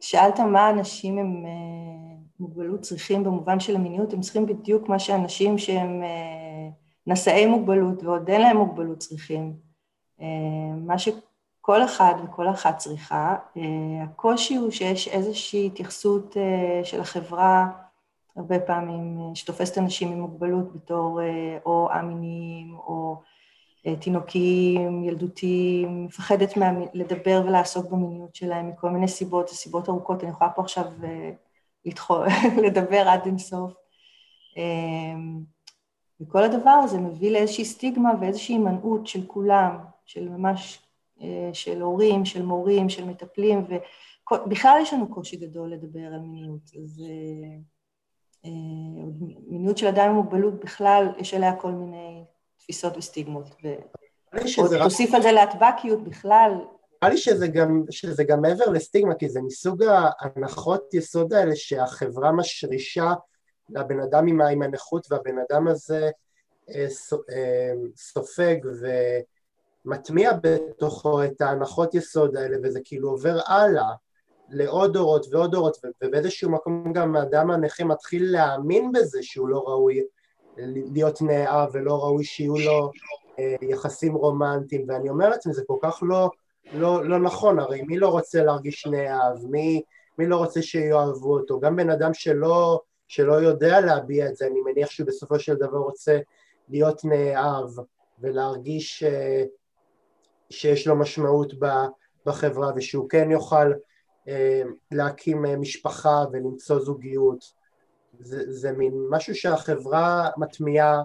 שאלת 0.00 0.40
מה 0.40 0.70
אנשים 0.70 1.18
עם 1.18 1.46
אה, 1.46 2.16
מוגבלות 2.40 2.80
צריכים 2.80 3.24
במובן 3.24 3.60
של 3.60 3.76
המיניות, 3.76 4.12
הם 4.12 4.20
צריכים 4.20 4.46
בדיוק 4.46 4.88
מה 4.88 4.98
שאנשים 4.98 5.58
שהם 5.58 6.02
אה, 6.02 6.68
נשאי 7.06 7.46
מוגבלות 7.46 8.02
ועוד 8.02 8.30
אין 8.30 8.40
להם 8.40 8.56
מוגבלות 8.56 8.98
צריכים. 8.98 9.56
אה, 10.20 10.26
מה 10.76 10.98
שכל 10.98 11.84
אחד 11.84 12.14
וכל 12.24 12.50
אחת 12.50 12.76
צריכה. 12.76 13.36
הקושי 14.02 14.56
הוא 14.56 14.70
שיש 14.70 15.08
איזושהי 15.08 15.66
התייחסות 15.66 16.36
של 16.84 17.00
החברה, 17.00 17.68
הרבה 18.36 18.60
פעמים, 18.60 19.18
שתופסת 19.34 19.78
אנשים 19.78 20.12
עם 20.12 20.20
מוגבלות 20.20 20.72
בתור 20.72 21.20
או 21.66 21.88
א-מיניים 21.92 22.74
או 22.74 23.22
תינוקים, 24.00 25.04
ילדותיים, 25.04 26.04
מפחדת 26.04 26.56
מה... 26.56 26.70
לדבר 26.94 27.42
ולעסוק 27.46 27.90
במיניות 27.90 28.34
שלהם 28.34 28.68
מכל 28.68 28.90
מיני 28.90 29.08
סיבות, 29.08 29.48
זה 29.48 29.54
סיבות 29.54 29.88
ארוכות, 29.88 30.22
אני 30.22 30.30
יכולה 30.30 30.50
פה 30.50 30.62
עכשיו 30.62 30.84
לדחו, 31.84 32.16
לדבר 32.64 33.08
עד 33.08 33.20
אינסוף. 33.26 33.72
אמ, 34.56 35.40
וכל 36.20 36.44
הדבר 36.44 36.70
הזה 36.70 36.98
מביא 36.98 37.32
לאיזושהי 37.32 37.64
סטיגמה 37.64 38.12
ואיזושהי 38.20 38.54
הימנעות 38.54 39.06
של 39.06 39.26
כולם, 39.26 39.76
של 40.06 40.28
ממש, 40.28 40.82
אה, 41.22 41.50
של 41.52 41.82
הורים, 41.82 42.24
של 42.24 42.42
מורים, 42.42 42.88
של 42.88 43.04
מטפלים, 43.04 43.66
ובכלל 44.32 44.78
יש 44.82 44.92
לנו 44.92 45.08
קושי 45.08 45.36
גדול 45.36 45.72
לדבר 45.72 46.06
על 46.06 46.20
מיניות. 46.20 46.70
אז 46.82 47.02
אה, 47.08 47.56
אה, 48.44 48.50
מיניות 49.48 49.78
של 49.78 49.86
אדם 49.86 50.08
עם 50.08 50.14
מוגבלות 50.14 50.64
בכלל, 50.64 51.06
יש 51.18 51.34
עליה 51.34 51.56
כל 51.56 51.70
מיני 51.70 52.24
תפיסות 52.68 52.96
וסטיגמות. 52.96 53.46
ותוסיף 54.34 55.14
על 55.14 55.22
זה 55.22 55.32
להטבקיות 55.32 56.04
בכלל, 56.04 56.50
נראה 57.02 57.12
לי 57.12 57.16
שזה 57.16 57.48
גם, 57.48 57.82
שזה 57.90 58.24
גם 58.24 58.42
מעבר 58.42 58.64
לסטיגמה, 58.64 59.14
כי 59.14 59.28
זה 59.28 59.40
מסוג 59.42 59.82
ההנחות 59.82 60.94
יסוד 60.94 61.32
האלה 61.32 61.56
שהחברה 61.56 62.32
משרישה 62.32 63.12
לבן 63.70 64.00
אדם 64.00 64.26
עם, 64.26 64.40
עם 64.40 64.62
הנכות, 64.62 65.06
והבן 65.10 65.36
אדם 65.48 65.68
הזה 65.68 66.10
אה, 66.70 66.86
אה, 67.30 67.72
סופג 67.96 68.56
ומטמיע 69.84 70.30
בתוכו 70.42 71.24
את 71.24 71.40
ההנחות 71.40 71.94
יסוד 71.94 72.36
האלה, 72.36 72.56
וזה 72.62 72.80
כאילו 72.84 73.10
עובר 73.10 73.38
הלאה 73.46 73.92
לעוד 74.48 74.92
דורות 74.92 75.26
ועוד 75.30 75.50
דורות, 75.50 75.76
ובאיזשהו 76.04 76.50
מקום 76.50 76.92
גם 76.92 77.16
האדם 77.16 77.50
הנכה 77.50 77.84
מתחיל 77.84 78.32
להאמין 78.32 78.92
בזה 78.92 79.18
שהוא 79.22 79.48
לא 79.48 79.64
ראוי 79.66 80.02
להיות 80.66 81.22
נאהב 81.22 81.70
ולא 81.72 82.04
ראוי 82.04 82.24
שיהיו 82.24 82.58
לו 82.58 82.90
אה, 83.38 83.54
יחסים 83.62 84.14
רומנטיים, 84.14 84.84
ואני 84.88 85.10
אומר 85.10 85.28
לעצמי, 85.28 85.52
זה 85.52 85.62
כל 85.66 85.76
כך 85.82 85.98
לא... 86.02 86.30
לא, 86.72 87.04
לא 87.04 87.18
נכון, 87.18 87.58
הרי 87.58 87.82
מי 87.82 87.98
לא 87.98 88.08
רוצה 88.08 88.44
להרגיש 88.44 88.86
נאהב, 88.86 89.46
מי, 89.50 89.82
מי 90.18 90.26
לא 90.26 90.36
רוצה 90.36 90.62
שיאהבו 90.62 91.38
אותו, 91.38 91.60
גם 91.60 91.76
בן 91.76 91.90
אדם 91.90 92.14
שלא, 92.14 92.80
שלא 93.08 93.32
יודע 93.32 93.80
להביע 93.80 94.28
את 94.28 94.36
זה, 94.36 94.46
אני 94.46 94.60
מניח 94.60 94.90
שהוא 94.90 95.06
בסופו 95.06 95.38
של 95.38 95.54
דבר 95.54 95.78
רוצה 95.78 96.18
להיות 96.68 97.04
נאהב 97.04 97.70
ולהרגיש 98.20 98.98
ש, 98.98 99.02
אה, 99.02 99.44
שיש 100.50 100.86
לו 100.86 100.96
משמעות 100.96 101.52
בחברה 102.26 102.70
ושהוא 102.76 103.08
כן 103.08 103.30
יוכל 103.30 103.72
אה, 104.28 104.62
להקים 104.92 105.60
משפחה 105.60 106.24
ולמצוא 106.32 106.78
זוגיות, 106.78 107.57
זה, 108.18 108.52
זה 108.52 108.72
מין 108.72 108.92
משהו 109.10 109.34
שהחברה 109.34 110.28
מטמיעה 110.36 111.02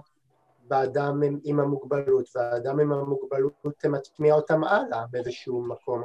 באדם 0.68 1.22
עם, 1.22 1.38
עם 1.44 1.60
המוגבלות, 1.60 2.28
והאדם 2.34 2.80
עם 2.80 2.92
המוגבלות 2.92 3.84
מטמיע 3.84 4.34
אותם 4.34 4.64
הלאה 4.64 5.04
באיזשהו 5.10 5.62
מקום. 5.62 6.02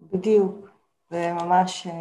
בדיוק, 0.00 0.68
וממש 1.10 1.86
אה, 1.86 1.92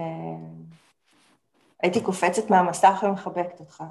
הייתי 1.84 2.04
קופצת 2.04 2.50
מהמסך 2.50 3.04
ומחבקת 3.04 3.60
אותך. 3.60 3.84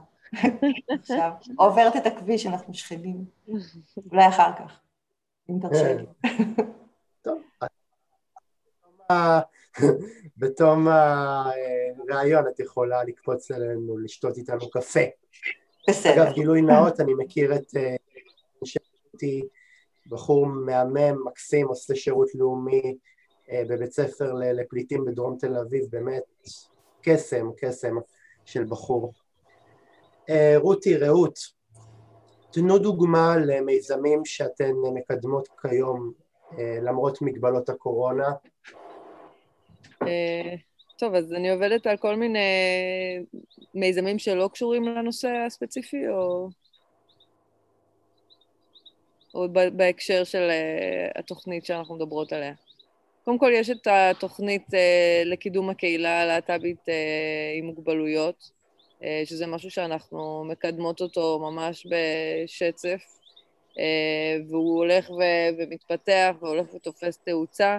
עכשיו, 0.88 1.30
עוברת 1.56 1.97
את 1.97 2.06
הכביש, 2.06 2.47
אנחנו 2.47 2.74
שכנים. 2.74 3.24
אולי 4.10 4.28
אחר 4.28 4.52
כך, 4.59 4.80
אם 5.51 5.59
תרשה 5.62 5.94
לי. 5.94 6.06
טוב. 7.22 7.42
בתום 10.38 10.88
הראיון 10.88 12.44
את 12.48 12.60
יכולה 12.60 13.05
לקפוץ 13.05 13.51
אלינו, 13.51 13.98
לשתות 13.98 14.36
איתנו 14.36 14.70
קפה. 14.70 15.01
בסדר. 15.88 16.22
אגב, 16.22 16.32
גילוי 16.32 16.62
נאות, 16.62 17.01
אני 17.01 17.14
מכיר 17.14 17.55
את 17.55 17.76
אה, 17.76 17.97
שירותי, 18.64 19.42
בחור 20.06 20.47
מהמם, 20.47 21.24
מקסים, 21.26 21.68
עושה 21.68 21.94
שירות 21.94 22.34
לאומי 22.34 22.97
אה, 23.51 23.62
בבית 23.68 23.92
ספר 23.92 24.32
לפליטים 24.34 25.05
בדרום 25.05 25.36
תל 25.38 25.56
אביב, 25.56 25.84
באמת 25.90 26.22
קסם, 27.02 27.51
קסם 27.56 27.97
של 28.44 28.64
בחור. 28.64 29.12
אה, 30.30 30.55
רותי, 30.56 30.97
רעות, 30.97 31.38
תנו 32.52 32.78
דוגמה 32.78 33.36
למיזמים 33.36 34.24
שאתן 34.24 34.72
מקדמות 34.94 35.48
כיום 35.62 36.12
למרות 36.59 37.22
מגבלות 37.22 37.68
הקורונה. 37.68 38.28
טוב, 40.98 41.14
אז 41.14 41.32
אני 41.32 41.51
עובדת 41.51 41.86
על 41.86 41.97
כל 41.97 42.16
מיני 42.16 42.39
מיזמים 43.74 44.18
שלא 44.18 44.48
קשורים 44.52 44.89
לנושא 44.89 45.28
הספציפי, 45.28 46.09
או... 46.09 46.48
או 49.35 49.47
בהקשר 49.72 50.24
של 50.24 50.51
uh, 50.51 51.18
התוכנית 51.18 51.64
שאנחנו 51.64 51.94
מדברות 51.94 52.32
עליה. 52.32 52.52
קודם 53.24 53.39
כל, 53.39 53.51
יש 53.55 53.70
את 53.70 53.86
התוכנית 53.86 54.66
uh, 54.68 55.24
לקידום 55.24 55.70
הקהילה 55.70 56.22
הלהט"בית 56.22 56.89
uh, 56.89 56.93
עם 57.59 57.66
מוגבלויות, 57.66 58.60
שזה 59.24 59.47
משהו 59.47 59.70
שאנחנו 59.70 60.44
מקדמות 60.44 61.01
אותו 61.01 61.39
ממש 61.39 61.86
בשצף, 61.86 63.02
והוא 64.48 64.77
הולך 64.78 65.10
ומתפתח 65.59 66.35
והולך 66.40 66.74
ותופס 66.74 67.18
תאוצה. 67.18 67.78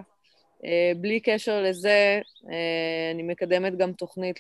אה, 0.66 0.92
בלי 0.98 1.20
קשר 1.20 1.62
לזה, 1.62 2.22
אה, 2.50 3.12
אני 3.14 3.24
מקדמת 3.24 3.78
גם 3.78 3.94
תוכנית 3.94 4.40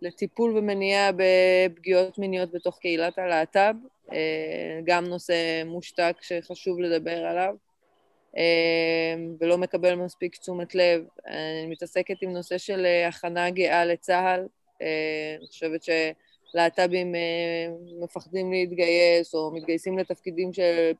לטיפול 0.00 0.58
ומניעה 0.58 1.10
בפגיעות 1.16 2.18
מיניות 2.18 2.52
בתוך 2.52 2.78
קהילת 2.78 3.18
הלהט"ב, 3.18 3.74
אה, 4.12 4.80
גם 4.84 5.04
נושא 5.04 5.62
מושתק 5.66 6.16
שחשוב 6.20 6.80
לדבר 6.80 7.26
עליו, 7.26 7.54
ולא 9.40 9.58
מקבל 9.58 9.94
מספיק 9.94 10.36
תשומת 10.36 10.74
לב. 10.74 11.04
אני 11.26 11.66
מתעסקת 11.66 12.14
עם 12.22 12.32
נושא 12.32 12.58
של 12.58 12.86
הכנה 13.08 13.50
גאה 13.50 13.84
לצה"ל. 13.84 14.46
אני 15.38 15.46
חושבת 15.46 15.80
שלהט"בים 15.82 17.14
מפחדים 18.00 18.52
להתגייס 18.52 19.34
או 19.34 19.50
מתגייסים 19.54 19.98
לתפקידים 19.98 20.52
של 20.52 20.92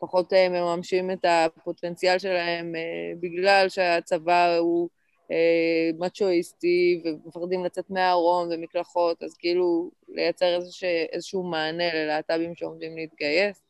פחות 0.00 0.32
אה, 0.32 0.48
מממשים 0.48 1.10
את 1.10 1.24
הפוטנציאל 1.28 2.18
שלהם 2.18 2.74
אה, 2.76 3.12
בגלל 3.20 3.68
שהצבא 3.68 4.56
הוא 4.56 4.88
אה, 5.30 5.90
מצ'ואיסטי 5.98 7.02
ומפחדים 7.04 7.64
לצאת 7.64 7.90
מהארון 7.90 8.48
ומקלחות, 8.52 9.22
אז 9.22 9.36
כאילו 9.36 9.90
לייצר 10.08 10.56
איזשה, 10.56 11.04
איזשהו 11.12 11.42
מענה 11.42 11.94
ללהט"בים 11.94 12.54
שעומדים 12.54 12.96
להתגייס. 12.96 13.62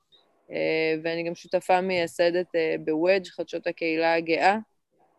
ואני 1.02 1.23
גם 1.23 1.35
שותפה 1.35 1.81
מייסדת 1.81 2.47
בוודג' 2.85 3.27
חדשות 3.27 3.66
הקהילה 3.66 4.15
הגאה, 4.15 4.59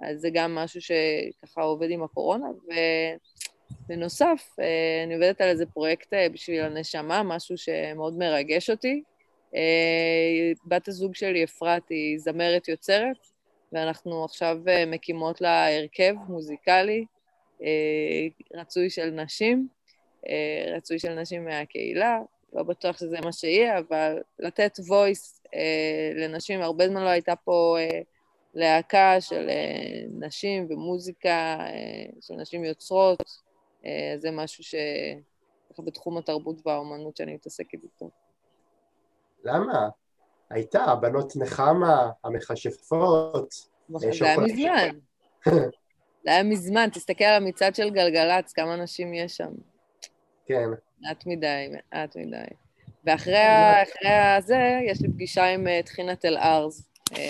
אז 0.02 0.22
זה 0.22 0.30
גם 0.34 0.56
משהו 0.56 0.82
שככה 0.82 1.62
עובד 1.62 1.90
עם 1.90 2.04
הקורונה. 2.04 2.48
ובנוסף, 3.88 4.56
אני 5.06 5.14
עובדת 5.14 5.42
על 5.42 5.50
איזה 5.50 5.66
פרויקט 5.66 6.14
בשביל 6.34 6.62
הנשמה, 6.62 7.24
משהו 7.24 7.58
שמאוד 7.58 8.18
מרגש 8.18 8.70
אותי, 8.70 9.04
בת 10.66 10.88
הזוג 10.88 11.16
שלי, 11.16 11.44
אפרת, 11.44 11.90
היא 11.90 12.20
זמרת 12.20 12.68
יוצרת, 12.68 13.18
ואנחנו 13.72 14.26
עכשיו 14.26 14.58
מקימות 14.88 15.42
לה 15.42 15.78
הרכב 15.78 16.14
מוזיקלי, 16.28 17.06
רצוי 18.54 18.90
של 18.90 19.10
נשים, 19.10 19.68
רצוי 20.76 21.00
של 21.00 21.14
נשים 21.14 21.46
מהקהילה, 21.46 22.20
לא 22.54 22.64
בטוח 22.64 22.98
שזה 22.98 23.18
מה 23.24 23.32
שיהיה, 23.32 23.80
אבל 23.80 24.22
לתת 24.40 24.80
voice 24.80 25.48
לנשים, 26.16 26.62
הרבה 26.62 26.88
זמן 26.88 27.04
לא 27.04 27.10
הייתה 27.10 27.36
פה 27.36 27.78
להקה 28.54 29.22
של 29.22 29.50
נשים 30.20 30.68
ומוזיקה, 30.70 31.68
של 32.22 32.34
נשים 32.34 32.66
יוצרות, 32.66 33.24
זה 34.18 34.32
משהו 34.32 34.64
ש... 34.64 34.76
בתחום 35.80 36.18
התרבות 36.18 36.68
והאומנות 36.68 37.18
שאני 37.18 37.34
מתעסקת 37.34 37.84
איתו. 37.84 38.10
למה? 39.44 39.90
הייתה, 40.50 40.84
הבנות 40.84 41.34
נחמה, 41.36 42.12
המכשפות. 42.24 43.54
זה 43.90 44.10
היה 44.22 44.38
מזמן. 44.40 44.90
זה 46.24 46.32
היה 46.32 46.44
מזמן, 46.44 46.90
תסתכל 46.94 47.24
על 47.24 47.44
המצעד 47.44 47.76
של 47.76 47.90
גלגלצ, 47.90 48.54
כמה 48.54 48.76
נשים 48.76 49.14
יש 49.14 49.38
שם. 49.38 49.52
כן. 50.46 50.70
מעט 51.02 51.24
מדי, 51.26 51.68
מעט 51.72 52.16
מדי. 52.16 52.56
ואחרי 53.04 53.38
הזה, 54.38 54.80
יש 54.88 55.02
לי 55.02 55.08
פגישה 55.08 55.46
עם 55.46 55.82
טחינת 55.86 56.26
אל-ארז, 56.26 56.88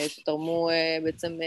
שתרמו 0.08 0.70
בעצם 1.04 1.38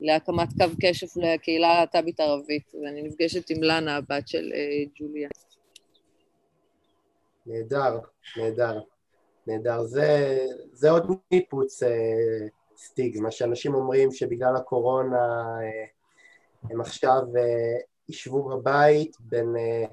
להקמת 0.00 0.48
קו 0.58 0.76
קשף 0.82 1.16
לקהילה 1.16 1.68
הלהט"בית 1.68 2.20
ערבית, 2.20 2.74
ואני 2.82 3.02
נפגשת 3.02 3.50
עם 3.50 3.62
לנה, 3.62 3.96
הבת 3.96 4.28
של 4.28 4.52
ג'וליה. 4.94 5.28
נהדר, 7.46 7.98
נהדר, 8.36 8.80
נהדר. 9.46 9.84
זה, 9.84 10.38
זה 10.72 10.90
עוד 10.90 11.10
ניפוץ 11.30 11.82
אה, 11.82 12.46
סטיגמה, 12.76 13.30
שאנשים 13.30 13.74
אומרים 13.74 14.12
שבגלל 14.12 14.56
הקורונה 14.56 15.18
אה, 15.62 15.86
הם 16.70 16.80
עכשיו 16.80 17.22
אה, 17.36 17.78
ישבו 18.08 18.42
בבית 18.42 19.16
בין, 19.20 19.56
אה, 19.56 19.84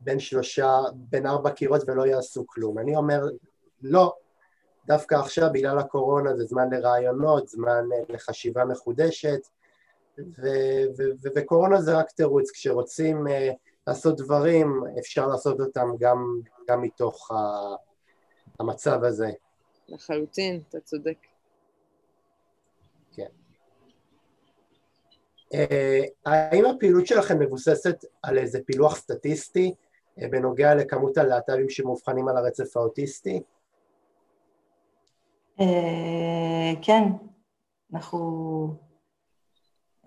בין 0.00 0.18
שלושה, 0.18 0.78
בין 0.94 1.26
ארבע 1.26 1.50
קירות 1.50 1.82
ולא 1.86 2.06
יעשו 2.06 2.44
כלום. 2.46 2.78
אני 2.78 2.96
אומר, 2.96 3.20
לא, 3.82 4.14
דווקא 4.86 5.14
עכשיו 5.14 5.48
בגלל 5.52 5.78
הקורונה 5.78 6.36
זה 6.36 6.44
זמן 6.44 6.70
לרעיונות, 6.70 7.48
זמן 7.48 7.84
אה, 7.92 8.02
לחשיבה 8.08 8.64
מחודשת, 8.64 9.40
ו- 10.18 10.86
ו- 10.98 11.12
ו- 11.22 11.28
וקורונה 11.34 11.80
זה 11.80 11.98
רק 11.98 12.10
תירוץ, 12.10 12.50
כשרוצים 12.50 13.26
uh, 13.26 13.30
לעשות 13.86 14.16
דברים, 14.16 14.82
אפשר 14.98 15.26
לעשות 15.26 15.60
אותם 15.60 15.88
גם, 15.98 16.40
גם 16.68 16.82
מתוך 16.82 17.30
ה, 17.30 17.34
המצב 18.60 19.04
הזה. 19.04 19.30
לחלוטין, 19.88 20.60
אתה 20.68 20.80
צודק. 20.80 21.18
כן. 23.12 23.26
Uh, 25.54 26.06
האם 26.26 26.64
הפעילות 26.66 27.06
שלכם 27.06 27.38
מבוססת 27.38 28.04
על 28.22 28.38
איזה 28.38 28.58
פילוח 28.66 28.96
סטטיסטי 28.96 29.74
uh, 30.18 30.28
בנוגע 30.30 30.74
לכמות 30.74 31.18
הלהט"בים 31.18 31.70
שמאובחנים 31.70 32.28
על 32.28 32.36
הרצף 32.36 32.76
האוטיסטי? 32.76 33.42
Uh, 35.58 35.62
כן, 36.82 37.02
אנחנו 37.94 38.18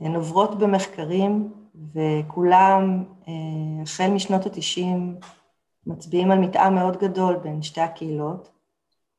נוברות 0.09 0.59
במחקרים 0.59 1.53
וכולם, 1.75 3.03
אה, 3.27 3.33
החל 3.83 4.07
משנות 4.07 4.45
התשעים, 4.45 5.15
מצביעים 5.85 6.31
על 6.31 6.39
מתאם 6.39 6.75
מאוד 6.75 6.97
גדול 6.97 7.37
בין 7.37 7.61
שתי 7.61 7.81
הקהילות. 7.81 8.49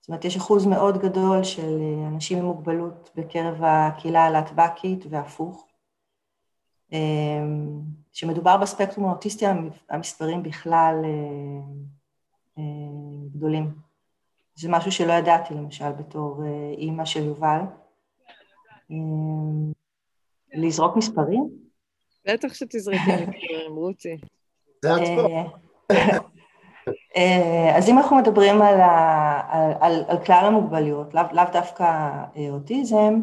זאת 0.00 0.08
אומרת, 0.08 0.24
יש 0.24 0.36
אחוז 0.36 0.66
מאוד 0.66 0.98
גדול 0.98 1.44
של 1.44 1.78
אה, 1.80 2.08
אנשים 2.08 2.38
עם 2.38 2.44
מוגבלות 2.44 3.10
בקרב 3.14 3.60
הקהילה 3.62 4.24
הלהטב"קית 4.24 5.04
והפוך. 5.10 5.66
אה, 6.92 6.98
כשמדובר 8.12 8.56
בספקטרום 8.56 9.08
האוטיסטי, 9.08 9.44
המספרים 9.90 10.42
בכלל 10.42 10.94
גדולים. 13.34 13.74
זה 14.54 14.68
משהו 14.68 14.92
שלא 14.92 15.12
ידעתי, 15.12 15.54
למשל, 15.54 15.92
בתור 15.92 16.42
אימא 16.78 17.04
של 17.04 17.24
יובל. 17.24 17.60
לזרוק 20.54 20.96
מספרים? 20.96 21.50
בטח 22.26 22.54
שתזרקי 22.54 22.98
מספרים, 22.98 23.72
רוצי. 23.74 24.16
זה 24.82 24.96
את 24.96 25.00
פה. 25.16 26.31
אה, 27.16 27.72
אז 27.76 27.88
אם 27.88 27.98
אנחנו 27.98 28.16
מדברים 28.16 28.62
על, 28.62 28.80
על, 29.48 29.72
על, 29.80 30.04
על 30.08 30.24
כלל 30.24 30.44
המוגבלויות, 30.44 31.14
לאו 31.14 31.22
לא 31.32 31.44
דווקא 31.44 31.84
אה, 32.36 32.50
אוטיזם, 32.50 33.20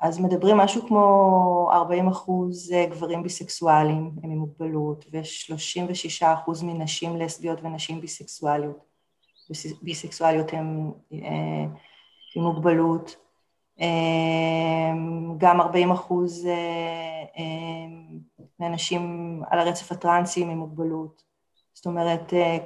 אז 0.00 0.20
מדברים 0.20 0.56
משהו 0.56 0.86
כמו 0.86 1.70
40 1.72 2.08
אחוז 2.08 2.72
אה, 2.72 2.86
גברים 2.86 3.22
ביסקסואלים 3.22 4.10
הם 4.22 4.30
עם 4.30 4.38
מוגבלות, 4.38 5.04
ו-36 5.12 6.26
אחוז 6.26 6.62
מנשים 6.62 7.16
לסביות 7.16 7.58
ונשים 7.62 8.00
ביסקסואליות, 8.00 8.84
ביסקסואליות 9.82 10.52
הם 10.52 10.90
עם 12.36 12.42
מוגבלות. 12.42 13.16
אמ, 13.80 15.38
גם 15.38 15.60
40 15.60 15.90
אחוז 15.90 16.46
אה, 16.46 17.44
מאנשים 18.60 19.42
על 19.50 19.58
הרצף 19.58 19.92
הטרנסי 19.92 20.42
עם 20.42 20.48
מוגבלות. 20.48 21.22
זאת 21.74 21.86
אומרת, 21.86 22.34
אה, 22.34 22.58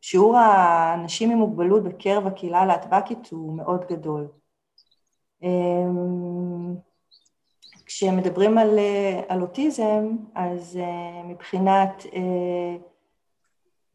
שיעור 0.00 0.36
האנשים 0.36 1.30
עם 1.30 1.38
מוגבלות 1.38 1.82
בקרב 1.84 2.26
הקהילה 2.26 2.60
הלהטב"קית 2.60 3.28
הוא 3.30 3.56
מאוד 3.56 3.84
גדול. 3.90 4.28
אמ, 5.42 6.74
כשמדברים 7.86 8.58
על, 8.58 8.78
אה, 8.78 9.20
על 9.28 9.42
אוטיזם, 9.42 10.16
אז 10.34 10.78
מבחינת, 11.24 12.06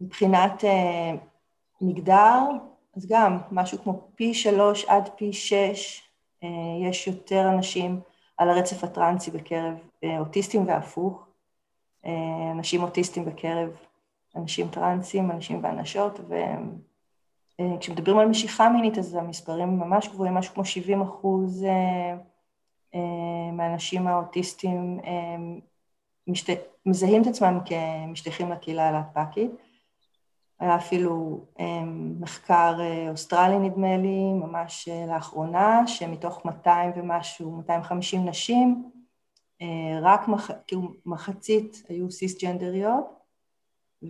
מבחינת 0.02 0.64
מגדר, 1.82 2.40
אז 2.95 3.07
גם 3.10 3.38
משהו 3.52 3.77
כמו 3.84 4.07
פי 4.15 4.34
שלוש 4.34 4.86
עד 4.86 5.10
פי 5.15 5.34
שש 5.34 6.02
אה, 6.44 6.49
יש 6.90 7.07
יותר 7.07 7.49
אנשים 7.49 7.99
על 8.38 8.49
הרצף 8.49 8.84
הטרנסי 8.84 9.32
בקרב 9.32 9.73
אה, 10.03 10.19
אוטיסטים 10.19 10.68
והפוך, 10.68 11.27
אה, 12.06 12.52
אנשים 12.52 12.84
אוטיסטים 12.84 13.26
בקרב 13.26 13.69
אנשים 14.36 14.68
טרנסים, 14.68 15.32
אנשים 15.32 15.64
ואנשות, 15.64 16.20
וכשמדברים 17.60 18.18
על 18.18 18.28
משיכה 18.28 18.70
מינית 18.70 18.98
אז 18.98 19.16
המספרים 19.16 19.80
ממש 19.80 20.07
גבוהים, 20.07 20.34
משהו 20.34 20.53
כמו 20.53 20.66
70 20.66 21.02
אחוז 21.02 21.66
מהאנשים 23.53 24.07
האוטיסטים 24.07 24.99
מזהים 26.86 27.22
את 27.22 27.28
עצמם 27.28 27.60
כמשתייכים 27.66 28.52
לקהילה 28.52 28.88
הלהטב"קית. 28.88 29.52
היה 30.60 30.76
אפילו 30.76 31.45
מחקר 32.20 32.78
אה, 32.80 33.10
אוסטרלי 33.10 33.60
נדמה 33.60 33.98
לי, 33.98 34.34
ממש 34.34 34.90
אה, 34.91 35.06
לאחרונה, 35.06 35.88
שמתוך 35.88 36.45
200 36.45 36.91
ומשהו, 36.95 37.52
250 37.52 38.26
נשים, 38.26 38.91
אה, 39.62 39.99
רק 40.02 40.28
מח... 40.28 40.52
כאילו 40.68 40.82
מחצית 41.06 41.84
היו 41.90 42.12
סיסג'נדריות, 42.12 43.06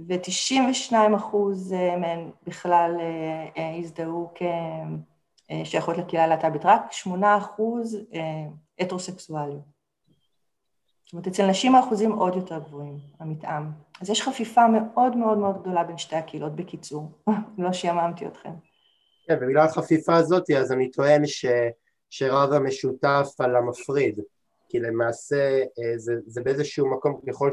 ו-92 0.07 0.93
אחוז 1.15 1.71
מהן 1.71 2.29
בכלל 2.47 2.97
הזדהו 3.79 4.33
כשייכות 5.63 5.97
לקהילה 5.97 6.23
הלהט"בית, 6.23 6.65
רק 6.65 6.91
8 6.91 7.37
אחוז 7.37 7.97
הטרוסקסואליות. 8.79 9.75
זאת 11.05 11.13
אומרת, 11.13 11.27
אצל 11.27 11.47
נשים 11.47 11.75
האחוזים 11.75 12.11
עוד 12.11 12.35
יותר 12.35 12.59
גבוהים, 12.59 12.97
המתאם. 13.19 13.63
אז 14.01 14.09
יש 14.09 14.21
חפיפה 14.21 14.67
מאוד 14.67 15.17
מאוד 15.17 15.37
מאוד 15.37 15.61
גדולה 15.61 15.83
בין 15.83 15.97
שתי 15.97 16.15
הקהילות, 16.15 16.55
בקיצור. 16.55 17.11
לא 17.57 17.73
שיממתי 17.73 18.27
אתכם. 18.27 18.51
כן, 19.27 19.37
ובגלל 19.41 19.65
החפיפה 19.65 20.15
הזאת, 20.15 20.49
אז 20.51 20.71
אני 20.71 20.91
טוען 20.91 21.25
ש, 21.25 21.45
שרב 22.09 22.53
המשותף 22.53 23.27
על 23.39 23.55
המפריד. 23.55 24.19
כי 24.69 24.79
למעשה 24.79 25.59
אה, 25.59 25.97
זה, 25.97 26.13
זה 26.25 26.41
באיזשהו 26.41 26.91
מקום, 26.91 27.21
ככל 27.27 27.51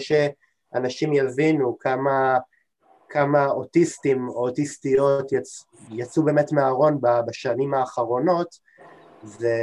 שאנשים 0.72 1.12
יבינו 1.12 1.78
כמה, 1.78 2.38
כמה 3.08 3.46
אוטיסטים 3.46 4.28
או 4.28 4.48
אוטיסטיות 4.48 5.32
יצ, 5.32 5.64
יצאו 5.90 6.22
באמת 6.22 6.52
מהארון 6.52 7.00
בשנים 7.26 7.74
האחרונות, 7.74 8.58
זה, 9.22 9.56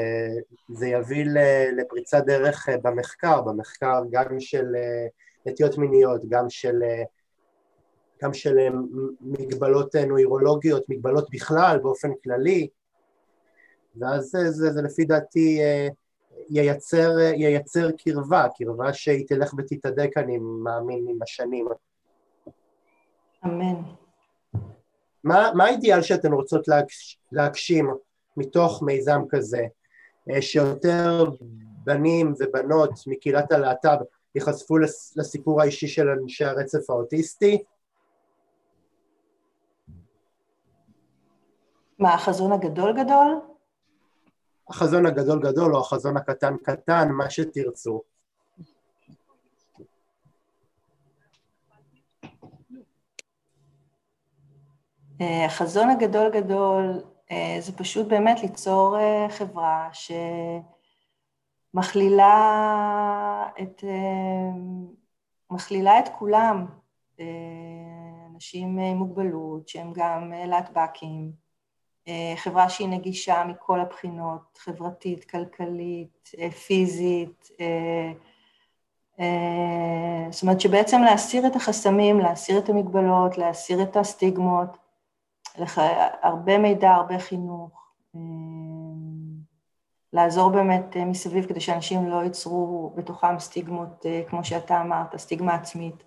זה 0.70 0.88
יביא 0.88 1.26
לפריצת 1.78 2.24
דרך 2.26 2.70
אה, 2.70 2.78
במחקר, 2.78 3.42
במחקר 3.42 4.02
גם 4.12 4.40
של 4.40 4.76
אה, 4.76 5.08
נטיות 5.46 5.78
מיניות, 5.78 6.22
גם 6.30 6.50
של, 6.50 6.84
אה, 6.84 7.04
גם 8.24 8.34
של 8.34 8.58
מגבלות 9.22 9.96
נוירולוגיות, 9.96 10.90
מגבלות 10.90 11.30
בכלל 11.32 11.80
באופן 11.82 12.10
כללי, 12.24 12.68
ואז 14.00 14.26
זה, 14.26 14.52
זה, 14.52 14.72
זה 14.72 14.82
לפי 14.82 15.06
דעתי 15.06 15.60
ייצר, 16.50 17.10
ייצר 17.20 17.92
קרבה, 17.92 18.48
קרבה 18.58 18.94
שהיא 18.94 19.28
תלך 19.28 19.54
ותתהדק, 19.58 20.18
אני 20.18 20.38
מאמין, 20.38 21.06
עם 21.10 21.22
השנים. 21.22 21.68
אמן. 23.46 23.82
מה, 25.24 25.52
מה 25.54 25.66
האידיאל 25.66 26.02
שאתן 26.02 26.34
רוצות 26.34 26.68
להגש, 26.68 27.20
להגשים 27.32 27.90
מתוך 28.38 28.84
מיזם 28.84 29.22
כזה, 29.30 29.68
אה, 30.32 30.42
שיותר 30.42 31.30
בנים 31.84 32.34
ובנות 32.40 32.92
מקהילת 33.08 33.52
הלהט"ב 33.52 33.98
ייחשפו 34.36 34.78
לסיפור 35.16 35.62
האישי 35.62 35.88
של 35.88 36.10
אנשי 36.10 36.46
הרצף 36.46 36.90
האוטיסטי? 36.90 37.64
מה, 42.00 42.14
החזון 42.14 42.52
הגדול 42.52 43.04
גדול? 43.04 43.49
החזון 44.70 45.06
הגדול 45.06 45.40
גדול 45.42 45.76
או 45.76 45.80
החזון 45.80 46.18
הקטן 46.18 46.58
קטן, 46.58 47.10
מה 47.12 47.30
שתרצו. 47.30 48.02
אה, 55.22 55.46
החזון 55.46 55.90
הגדול 55.90 56.30
גדול 56.32 57.04
אה, 57.32 57.58
זה 57.60 57.78
פשוט 57.78 58.08
באמת 58.08 58.42
ליצור 58.42 59.00
אה, 59.00 59.28
חברה 59.30 59.90
שמכלילה 61.74 62.30
את, 63.62 63.84
מכלילה 65.52 66.00
את 66.00 66.10
כולם, 66.20 66.66
אנשים 68.36 68.80
עם 68.80 68.98
מוגבלות 68.98 69.68
שהם 69.68 69.94
גם 69.96 70.34
להטב"קים, 70.46 71.32
חברה 72.36 72.70
שהיא 72.70 72.90
נגישה 72.90 73.44
מכל 73.44 73.80
הבחינות, 73.80 74.58
חברתית, 74.58 75.24
כלכלית, 75.24 76.32
פיזית, 76.68 77.50
זאת 80.32 80.42
אומרת 80.42 80.62
שבעצם 80.62 81.02
להסיר 81.02 81.48
את 81.48 81.56
החסמים, 81.56 82.20
להסיר 82.20 82.60
את 82.60 82.70
המגבלות, 82.70 83.38
להסיר 83.38 83.84
את 83.84 83.98
הסטיגמות, 83.98 84.78
לך 85.60 85.82
הרבה 86.22 86.58
מידע, 86.58 86.92
הרבה 86.92 87.20
חינוך, 87.20 87.94
אה, 88.16 88.20
לעזור 90.14 90.52
באמת 90.52 90.98
אה, 90.98 91.06
מסביב 91.06 91.46
כדי 91.46 91.60
שאנשים 91.60 92.10
לא 92.10 92.24
ייצרו 92.24 92.94
בתוכם 92.96 93.40
סטיגמות, 93.40 94.06
אה, 94.06 94.22
כמו 94.30 94.44
שאתה 94.44 94.82
אמרת, 94.82 95.16
סטיגמה 95.18 95.56
עצמית. 95.56 96.04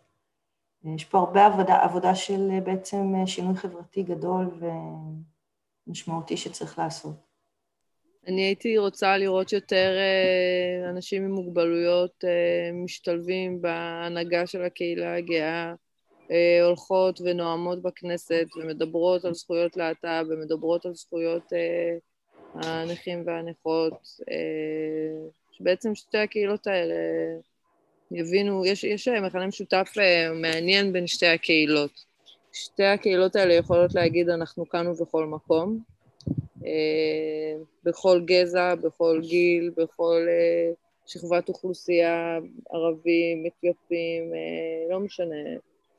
יש 0.85 1.05
פה 1.05 1.19
הרבה 1.19 1.47
עבודה, 1.47 1.83
עבודה 1.83 2.15
של 2.15 2.59
בעצם 2.65 3.15
שינוי 3.27 3.57
חברתי 3.57 4.03
גדול 4.03 4.61
ומשמעותי 5.87 6.37
שצריך 6.37 6.79
לעשות. 6.79 7.15
אני 8.27 8.43
הייתי 8.43 8.79
רוצה 8.79 9.17
לראות 9.17 9.53
יותר 9.53 9.97
אנשים 10.91 11.25
עם 11.25 11.31
מוגבלויות 11.31 12.25
משתלבים 12.85 13.63
בהנהגה 13.63 14.47
של 14.47 14.63
הקהילה 14.63 15.17
הגאה, 15.17 15.75
אה, 16.33 16.65
הולכות 16.65 17.21
ונואמות 17.21 17.83
בכנסת 17.83 18.47
ומדברות 18.57 19.25
על 19.25 19.35
זכויות 19.35 19.77
להט"ב 19.77 20.25
ומדברות 20.29 20.87
על 20.87 20.95
זכויות 20.95 21.53
אה, 21.53 21.97
הנכים 22.55 23.23
והנכות, 23.27 23.93
אה, 24.31 25.29
שבעצם 25.53 25.95
שתי 25.95 26.19
הקהילות 26.19 26.67
האלה 26.67 26.95
יבינו, 28.11 28.67
יש, 28.67 28.85
יש 28.85 29.09
מכנה 29.09 29.47
משותף 29.47 29.93
מעניין 30.35 30.93
בין 30.93 31.07
שתי 31.07 31.27
הקהילות. 31.27 32.12
שתי 32.53 32.85
הקהילות 32.85 33.37
האלה 33.37 33.55
יכולות 33.55 33.95
להגיד 33.95 34.29
אנחנו 34.29 34.69
כאן 34.69 34.87
ובכל 34.87 35.27
מקום, 35.27 35.79
בכל 37.85 38.23
גזע, 38.25 38.75
בכל 38.75 39.21
גיל, 39.23 39.71
בכל 39.77 40.27
שכבת 41.07 41.49
אוכלוסייה, 41.49 42.39
ערבים, 42.71 43.45
אתיופים, 43.47 44.33
לא 44.91 45.01
משנה, 45.01 45.37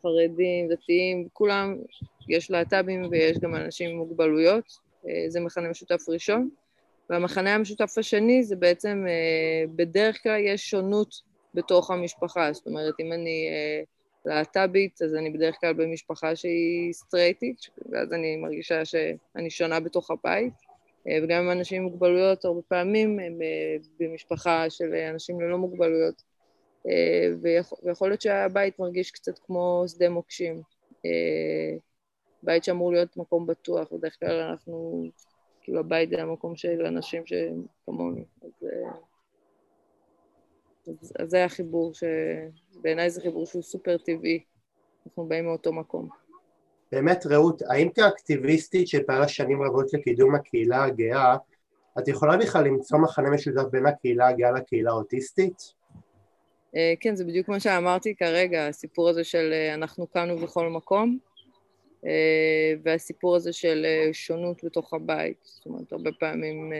חרדים, 0.01 0.67
דתיים, 0.67 1.27
כולם, 1.33 1.77
יש 2.29 2.51
להט"בים 2.51 3.07
ויש 3.11 3.37
גם 3.37 3.55
אנשים 3.55 3.89
עם 3.89 3.97
מוגבלויות, 3.97 4.79
אה, 5.07 5.25
זה 5.27 5.39
מכנה 5.39 5.69
משותף 5.69 6.09
ראשון. 6.09 6.49
והמכנה 7.09 7.55
המשותף 7.55 7.97
השני 7.97 8.43
זה 8.43 8.55
בעצם, 8.55 9.05
אה, 9.07 9.65
בדרך 9.75 10.23
כלל 10.23 10.39
יש 10.39 10.69
שונות 10.69 11.21
בתוך 11.53 11.91
המשפחה, 11.91 12.53
זאת 12.53 12.67
אומרת, 12.67 12.93
אם 12.99 13.13
אני 13.13 13.47
אה, 13.51 13.83
להט"בית, 14.25 15.01
אז 15.01 15.15
אני 15.15 15.29
בדרך 15.29 15.55
כלל 15.59 15.73
במשפחה 15.73 16.35
שהיא 16.35 16.93
סטרייטית, 16.93 17.57
ואז 17.91 18.13
אני 18.13 18.35
מרגישה 18.35 18.85
שאני 18.85 19.49
שונה 19.49 19.79
בתוך 19.79 20.11
הבית, 20.11 20.53
וגם 21.23 21.43
עם 21.43 21.51
אנשים 21.51 21.81
עם 21.81 21.89
מוגבלויות, 21.89 22.45
הרבה 22.45 22.61
פעמים 22.61 23.19
הם 23.19 23.39
במשפחה 23.99 24.69
של 24.69 24.93
אנשים 24.93 25.41
ללא 25.41 25.57
מוגבלויות, 25.57 26.23
אה, 26.87 27.27
ויכול 27.83 28.09
להיות 28.09 28.21
שהבית 28.21 28.79
מרגיש 28.79 29.11
קצת 29.11 29.39
כמו 29.39 29.83
שדה 29.87 30.09
מוקשים. 30.09 30.61
אה, 31.05 31.77
בית 32.43 32.63
שאמור 32.63 32.91
להיות 32.91 33.17
מקום 33.17 33.47
בטוח, 33.47 33.93
בדרך 33.93 34.19
כלל 34.19 34.39
אנחנו, 34.39 35.03
כאילו 35.61 35.79
הבית 35.79 36.09
זה 36.09 36.21
המקום 36.21 36.55
של 36.55 36.85
אנשים 36.85 37.23
שכמונו. 37.25 38.25
אז, 38.41 38.51
אה, 38.63 38.91
אז, 40.87 41.13
אז 41.19 41.29
זה 41.29 41.45
החיבור, 41.45 41.91
שבעיניי 41.93 43.09
זה 43.09 43.21
חיבור 43.21 43.45
שהוא 43.45 43.63
סופר 43.63 43.97
טבעי, 43.97 44.43
אנחנו 45.07 45.25
באים 45.25 45.45
מאותו 45.45 45.73
מקום. 45.73 46.09
באמת 46.91 47.25
רעות, 47.25 47.61
האם 47.61 47.89
כאקטיביסטית 47.89 48.87
שפעלה 48.87 49.27
שנים 49.27 49.61
רבות 49.61 49.93
לקידום 49.93 50.35
הקהילה 50.35 50.83
הגאה, 50.83 51.35
את 51.99 52.07
יכולה 52.07 52.37
בכלל 52.37 52.65
למצוא 52.65 52.99
מחנה 52.99 53.29
משותף 53.29 53.63
בין 53.71 53.85
הקהילה 53.85 54.27
הגאה 54.27 54.51
לקהילה 54.51 54.91
האוטיסטית? 54.91 55.57
אה, 56.75 56.93
כן, 56.99 57.15
זה 57.15 57.25
בדיוק 57.25 57.49
מה 57.49 57.59
שאמרתי 57.59 58.15
כרגע, 58.15 58.67
הסיפור 58.67 59.09
הזה 59.09 59.23
של 59.23 59.49
אה, 59.53 59.73
אנחנו 59.73 60.11
כאן 60.11 60.31
ובכל 60.31 60.69
מקום, 60.69 61.17
אה, 62.05 62.73
והסיפור 62.83 63.35
הזה 63.35 63.53
של 63.53 63.85
שונות 64.13 64.63
בתוך 64.63 64.93
הבית. 64.93 65.37
זאת 65.43 65.65
אומרת, 65.65 65.91
הרבה 65.91 66.11
פעמים, 66.19 66.71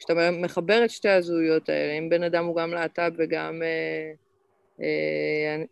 כשאתה 0.00 0.30
מחבר 0.30 0.84
את 0.84 0.90
שתי 0.90 1.08
הזהויות 1.08 1.68
האלה, 1.68 1.92
אם 1.92 2.08
בן 2.08 2.22
אדם 2.22 2.44
הוא 2.44 2.56
גם 2.56 2.70
להט"ב 2.70 3.10
וגם 3.18 3.62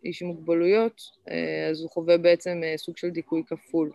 איש 0.03 0.21
עם 0.21 0.27
מוגבלויות, 0.27 1.01
אז 1.69 1.81
הוא 1.81 1.89
חווה 1.89 2.17
בעצם 2.17 2.61
סוג 2.77 2.97
של 2.97 3.09
דיכוי 3.09 3.43
כפול. 3.47 3.91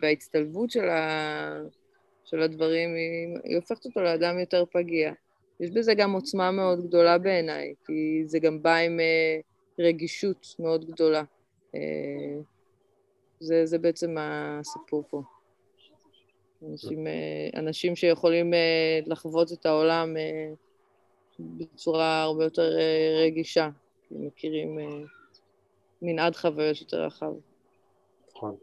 וההצטלבות 0.00 0.70
של, 0.70 0.88
ה... 0.88 1.60
של 2.24 2.40
הדברים, 2.40 2.94
היא, 2.94 3.38
היא 3.44 3.56
הופכת 3.56 3.84
אותו 3.84 4.00
לאדם 4.00 4.38
יותר 4.38 4.64
פגיע. 4.72 5.12
יש 5.60 5.70
בזה 5.70 5.94
גם 5.94 6.12
עוצמה 6.12 6.50
מאוד 6.50 6.86
גדולה 6.86 7.18
בעיניי, 7.18 7.74
כי 7.86 8.22
זה 8.26 8.38
גם 8.38 8.62
בא 8.62 8.76
עם 8.76 9.00
אה, 9.00 9.40
רגישות 9.78 10.46
מאוד 10.58 10.90
גדולה. 10.90 11.22
אה, 11.74 12.40
זה, 13.40 13.66
זה 13.66 13.78
בעצם 13.78 14.16
הסיפור 14.18 15.04
פה. 15.10 15.22
אנשים, 16.70 17.06
אה, 17.06 17.60
אנשים 17.60 17.96
שיכולים 17.96 18.52
לחוות 19.06 19.52
את 19.52 19.66
העולם 19.66 20.16
בצורה 21.38 22.22
הרבה 22.22 22.44
יותר 22.44 22.70
רגישה, 23.26 23.68
כי 24.08 24.14
מכירים 24.18 24.78
מנעד 26.02 26.36
חוויות 26.36 26.80
יותר 26.80 27.04
רחב. 27.04 27.32
נכון. 28.30 28.56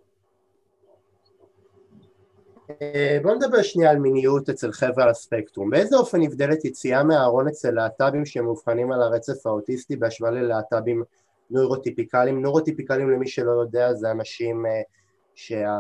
אה, 2.81 3.17
בואו 3.21 3.35
נדבר 3.35 3.61
שנייה 3.61 3.91
על 3.91 3.97
מיניות 3.97 4.49
אצל 4.49 4.71
חבר'ה 4.71 5.03
על 5.03 5.09
הספקטרום. 5.09 5.69
באיזה 5.69 5.97
אופן 5.97 6.21
נבדלת 6.21 6.65
יציאה 6.65 7.03
מהארון 7.03 7.47
אצל 7.47 7.71
להט"בים 7.71 8.25
שמאובחנים 8.25 8.91
על 8.91 9.01
הרצף 9.01 9.45
האוטיסטי 9.45 9.95
בהשוואה 9.95 10.31
ללהט"בים 10.31 11.03
נוירוטיפיקליים? 11.49 12.41
נוירוטיפיקליים 12.41 13.09
למי 13.09 13.27
שלא 13.27 13.51
יודע 13.51 13.93
זה 13.93 14.11
אנשים 14.11 14.65
אה, 14.65 14.81
שה... 15.35 15.75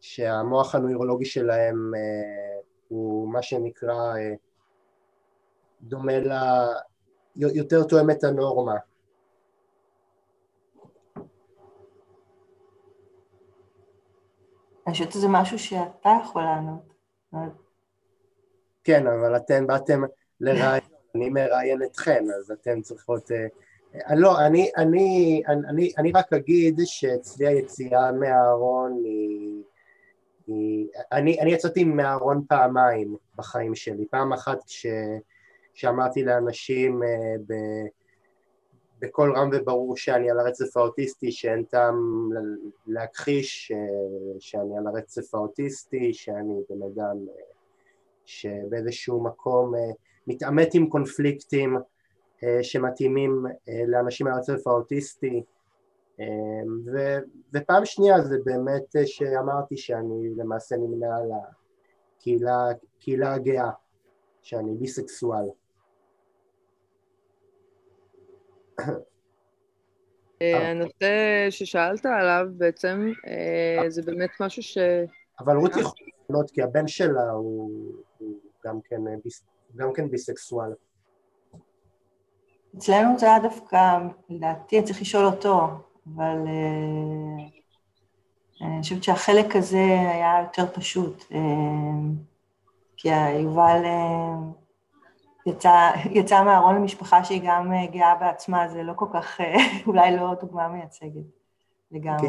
שהמוח 0.00 0.74
הנוירולוגי 0.74 1.24
שלהם 1.24 1.92
אה, 1.94 2.60
הוא 2.88 3.32
מה 3.32 3.42
שנקרא 3.42 4.14
דומה 5.82 6.18
ל... 6.18 6.32
יותר 7.36 7.84
תואם 7.84 8.10
את 8.10 8.24
הנורמה 8.24 8.74
אני 14.88 14.92
חושבת 14.92 15.12
שזה 15.12 15.28
משהו 15.28 15.58
שאתה 15.58 16.10
יכול 16.22 16.42
לענות. 16.42 16.94
כן, 18.84 19.06
אבל 19.06 19.36
אתן 19.36 19.66
באתם 19.66 20.02
לראיין, 20.40 20.82
אני 21.14 21.30
מראיין 21.30 21.82
אתכן, 21.82 22.24
אז 22.38 22.50
אתן 22.50 22.80
צריכות... 22.80 23.32
אה, 23.32 23.46
אה, 23.94 24.14
לא, 24.14 24.46
אני, 24.46 24.70
אני, 24.76 25.42
אני, 25.46 25.92
אני 25.98 26.12
רק 26.12 26.32
אגיד 26.32 26.80
שאצלי 26.84 27.46
היציאה 27.46 28.12
מהארון 28.12 28.92
היא... 29.04 29.62
אני, 31.12 31.40
אני 31.40 31.52
יצאתי 31.52 31.84
מהארון 31.84 32.44
פעמיים 32.48 33.16
בחיים 33.36 33.74
שלי, 33.74 34.06
פעם 34.10 34.32
אחת 34.32 34.64
כש, 34.64 34.86
שאמרתי 35.74 36.24
לאנשים 36.24 37.02
אה, 37.02 37.08
ב... 37.46 37.54
בקול 39.00 39.36
רם 39.36 39.50
וברור 39.52 39.96
שאני 39.96 40.30
על 40.30 40.40
הרצף 40.40 40.76
האוטיסטי, 40.76 41.32
שאין 41.32 41.62
טעם 41.62 42.28
להכחיש 42.86 43.72
שאני 44.38 44.78
על 44.78 44.86
הרצף 44.86 45.34
האוטיסטי, 45.34 46.14
שאני 46.14 46.54
בן 46.70 46.82
אדם 46.82 47.16
שבאיזשהו 48.28 49.24
מקום 49.24 49.74
אה, 49.74 49.80
מתעמת 50.26 50.74
עם 50.74 50.88
קונפליקטים 50.88 51.76
אה, 52.44 52.58
שמתאימים 52.62 53.46
אה, 53.68 53.82
לאנשים 53.86 54.26
על 54.26 54.32
הרצף 54.32 54.66
האוטיסטי, 54.66 55.42
ופעם 57.52 57.84
שנייה 57.84 58.20
זה 58.20 58.36
באמת 58.44 58.84
שאמרתי 59.06 59.76
שאני 59.76 60.34
למעשה 60.36 60.76
נמנה 60.76 61.16
על 61.16 61.30
הקהילה 62.18 63.34
הגאה, 63.34 63.70
שאני 64.42 64.74
ביסקסואל. 64.74 65.44
הנושא 70.40 71.46
ששאלת 71.50 72.06
עליו 72.06 72.46
בעצם, 72.56 73.12
זה 73.88 74.02
באמת 74.02 74.30
משהו 74.40 74.62
ש... 74.62 74.78
אבל 75.40 75.56
רות 75.56 75.70
יכולה 75.70 75.88
לענות 76.28 76.50
כי 76.50 76.62
הבן 76.62 76.88
שלה 76.88 77.30
הוא, 77.30 77.92
גם, 78.64 78.80
כן, 78.84 79.00
גם 79.76 79.92
כן 79.92 80.10
ביסקסואל. 80.10 80.70
אצלנו 82.78 83.18
זה 83.18 83.26
היה 83.26 83.38
דווקא, 83.42 83.98
לדעתי, 84.28 84.78
אני 84.78 84.86
צריך 84.86 85.00
לשאול 85.00 85.24
אותו, 85.24 85.66
אבל 86.14 86.44
uh, 86.46 87.42
אני 88.64 88.82
חושבת 88.82 89.02
שהחלק 89.02 89.56
הזה 89.56 89.84
היה 90.12 90.40
יותר 90.42 90.66
פשוט, 90.72 91.24
uh, 91.30 91.34
כי 92.96 93.08
יובל 93.42 93.82
uh, 93.84 95.48
יצא, 95.50 95.90
יצא 96.10 96.44
מהארון 96.44 96.76
למשפחה 96.76 97.24
שהיא 97.24 97.42
גם 97.44 97.72
גאה 97.92 98.14
בעצמה, 98.14 98.68
זה 98.68 98.82
לא 98.82 98.92
כל 98.96 99.06
כך, 99.12 99.40
אולי 99.86 100.16
לא 100.16 100.34
דוגמה 100.40 100.68
מייצגת 100.68 101.24
לגמרי. 101.92 102.28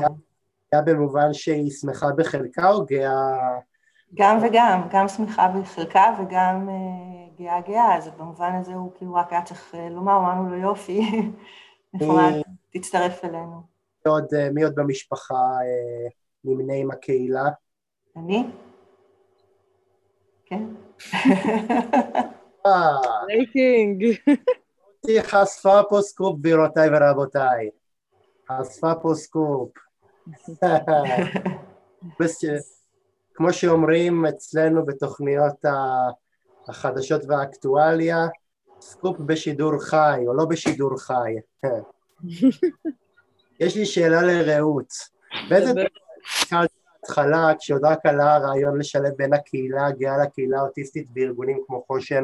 גאה 0.73 0.81
במובן 0.81 1.33
שהיא 1.33 1.71
שמחה 1.71 2.07
בחלקה 2.17 2.69
או 2.69 2.85
גאה... 2.85 3.59
גם 4.13 4.37
וגם, 4.41 4.81
גם 4.91 5.07
שמחה 5.07 5.47
בחלקה 5.47 6.15
וגם 6.19 6.69
גאה 7.39 7.61
גאה, 7.61 7.97
אז 7.97 8.09
במובן 8.17 8.55
הזה 8.55 8.73
הוא 8.73 8.91
כאילו 8.97 9.13
רק 9.13 9.31
היה 9.31 9.41
צריך 9.41 9.75
לומר, 9.91 10.17
אמרנו 10.17 10.49
לו 10.49 10.55
יופי, 10.55 11.31
נחמד, 11.93 12.41
תצטרף 12.73 13.25
אלינו. 13.25 13.61
מי 14.05 14.11
עוד, 14.11 14.25
מי 14.53 14.63
עוד 14.63 14.75
במשפחה 14.75 15.35
אה, 15.35 16.11
נמנה 16.43 16.73
עם 16.73 16.91
הקהילה? 16.91 17.49
אני? 18.17 18.43
כן. 20.45 20.63
breaking. 23.27 24.05
רותי 25.03 25.23
חשפה 25.23 25.81
פה 25.89 26.01
סקופ 26.01 26.39
גבירותיי 26.39 26.89
ורבותיי. 26.93 27.69
חשפה 28.51 28.95
פה 29.01 29.13
סקופ. 29.13 29.69
כמו 33.33 33.53
שאומרים 33.53 34.25
אצלנו 34.25 34.85
בתוכניות 34.85 35.65
החדשות 36.67 37.21
והאקטואליה, 37.27 38.17
סקופ 38.81 39.19
בשידור 39.19 39.79
חי, 39.79 40.23
או 40.27 40.33
לא 40.33 40.45
בשידור 40.45 40.97
חי. 40.97 41.33
יש 43.59 43.75
לי 43.75 43.85
שאלה 43.85 44.21
לרעות. 44.21 44.93
באיזה 45.49 45.71
התחלה, 47.03 47.51
כשעוד 47.59 47.85
רק 47.85 48.05
עלה 48.05 48.35
הרעיון 48.35 48.79
לשלב 48.79 49.13
בין 49.17 49.33
הקהילה 49.33 49.87
הגאה 49.87 50.17
לקהילה 50.23 50.59
האוטיסטית 50.59 51.07
בארגונים 51.09 51.63
כמו 51.67 51.83
חושן 51.87 52.23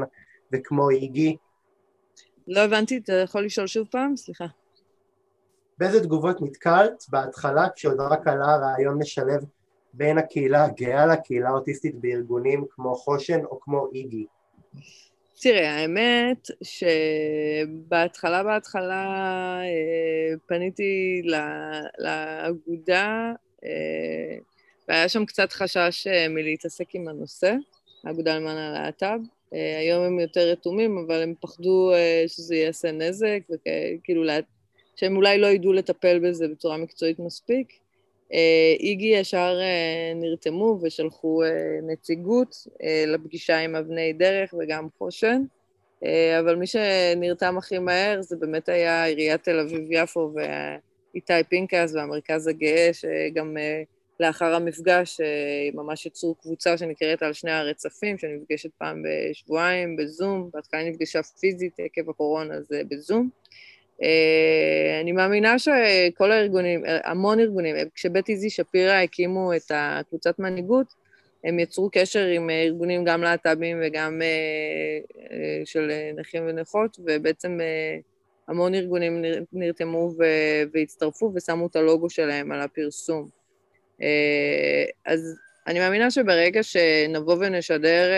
וכמו 0.53 0.90
איגי? 0.90 1.38
לא 2.48 2.60
הבנתי, 2.60 2.98
אתה 2.98 3.14
יכול 3.14 3.45
לשאול 3.45 3.68
שוב 3.68 3.88
פעם? 3.91 4.18
סליחה. 4.18 4.45
באיזה 5.77 6.03
תגובות 6.03 6.41
נתקלת 6.41 7.03
בהתחלה 7.10 7.69
כשעוד 7.76 7.99
רק 7.99 8.27
עלה 8.27 8.53
הרעיון 8.53 9.02
לשלב 9.02 9.44
בין 9.94 10.18
הקהילה 10.18 10.65
הגאה 10.65 11.06
לקהילה 11.06 11.49
האוטיסטית 11.49 11.95
בארגונים 11.95 12.65
כמו 12.69 12.95
חושן 12.95 13.45
או 13.45 13.60
כמו 13.60 13.88
איגי? 13.94 14.26
תראה, 15.41 15.76
האמת 15.76 16.48
שבהתחלה, 16.64 18.44
בהתחלה 18.44 19.03
אה, 19.62 20.38
פניתי 20.48 21.22
לאגודה 21.98 23.32
אה, 23.64 24.38
והיה 24.88 25.10
שם 25.10 25.26
קצת 25.26 25.52
חשש 25.52 26.07
אה, 26.07 26.28
מלהתעסק 26.30 26.95
עם 26.95 27.07
הנושא, 27.07 27.56
האגודה 28.03 28.36
למען 28.36 28.57
הלהט"ב. 28.57 29.20
היום 29.80 30.03
הם 30.03 30.20
יותר 30.20 30.52
רתומים, 30.52 30.98
אבל 30.98 31.22
הם 31.24 31.34
פחדו 31.41 31.91
שזה 32.28 32.56
יעשה 32.56 32.91
נזק, 32.91 33.40
וכאילו 33.49 34.24
שהם 34.95 35.16
אולי 35.16 35.38
לא 35.38 35.48
ידעו 35.48 35.74
לטפל 35.74 36.20
בזה 36.20 36.48
בצורה 36.48 36.78
מקצועית 36.78 37.20
מספיק. 37.20 37.85
איגי 38.80 39.07
ישר 39.07 39.60
נרתמו 40.15 40.80
ושלחו 40.81 41.41
נציגות 41.84 42.68
לפגישה 43.07 43.57
עם 43.57 43.76
אבני 43.76 44.14
דרך 44.14 44.53
וגם 44.60 44.88
חושן, 44.97 45.41
אבל 46.39 46.56
מי 46.56 46.65
שנרתם 46.68 47.57
הכי 47.57 47.80
מהר 47.80 48.22
זה 48.22 48.35
באמת 48.35 48.69
היה 48.69 49.06
עיריית 49.06 49.43
תל 49.43 49.60
אביב-יפו 49.60 50.34
ואיתי 50.34 51.34
פינקס 51.49 51.93
והמרכז 51.93 52.47
הגאה, 52.47 52.89
שגם 52.93 53.57
לאחר 54.19 54.53
המפגש 54.56 55.22
ממש 55.73 56.06
יצרו 56.06 56.35
קבוצה 56.35 56.77
שנקראת 56.77 57.23
על 57.23 57.34
שני 57.34 57.52
הרצפים, 57.52 58.18
שנפגשת 58.18 58.69
פעם 58.77 59.03
בשבועיים 59.03 59.95
בזום, 59.95 60.49
בהתחלה 60.53 60.89
נפגשה 60.89 61.23
פיזית 61.23 61.73
עקב 61.80 62.10
הקורונה, 62.10 62.61
זה 62.61 62.81
בזום. 62.89 63.30
Uh, 64.01 65.01
אני 65.01 65.11
מאמינה 65.11 65.59
שכל 65.59 66.31
הארגונים, 66.31 66.84
המון 67.03 67.39
ארגונים, 67.39 67.76
כשבית 67.95 68.30
איזי 68.30 68.49
שפירא 68.49 68.93
הקימו 68.93 69.53
את 69.55 69.72
הקבוצת 69.73 70.39
מנהיגות, 70.39 70.88
הם 71.43 71.59
יצרו 71.59 71.89
קשר 71.91 72.26
עם 72.26 72.49
ארגונים 72.49 73.03
גם 73.05 73.22
להט"בים 73.22 73.77
וגם 73.84 74.22
uh, 74.22 75.11
uh, 75.17 75.26
של 75.65 75.91
נכים 76.15 76.43
ונכות, 76.47 76.97
ובעצם 77.05 77.59
המון 78.47 78.76
ארגונים 78.76 79.22
נרתמו 79.53 80.11
והצטרפו 80.73 81.31
ושמו 81.35 81.67
את 81.67 81.76
הלוגו 81.76 82.09
שלהם 82.09 82.51
על 82.51 82.61
הפרסום. 82.61 83.27
אז 85.05 85.35
אני 85.67 85.80
מאמינה 85.80 86.11
שברגע 86.11 86.63
שנבוא 86.63 87.35
ונשדר 87.39 88.11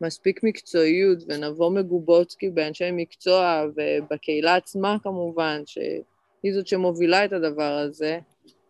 מספיק 0.00 0.42
מקצועיות 0.42 1.18
ונבוא 1.28 1.70
מגובות 1.70 2.34
באנשי 2.54 2.90
מקצוע 2.92 3.64
ובקהילה 3.76 4.56
עצמה 4.56 4.96
כמובן, 5.02 5.62
שהיא 5.66 6.54
זאת 6.54 6.66
שמובילה 6.66 7.24
את 7.24 7.32
הדבר 7.32 7.72
הזה, 7.72 8.18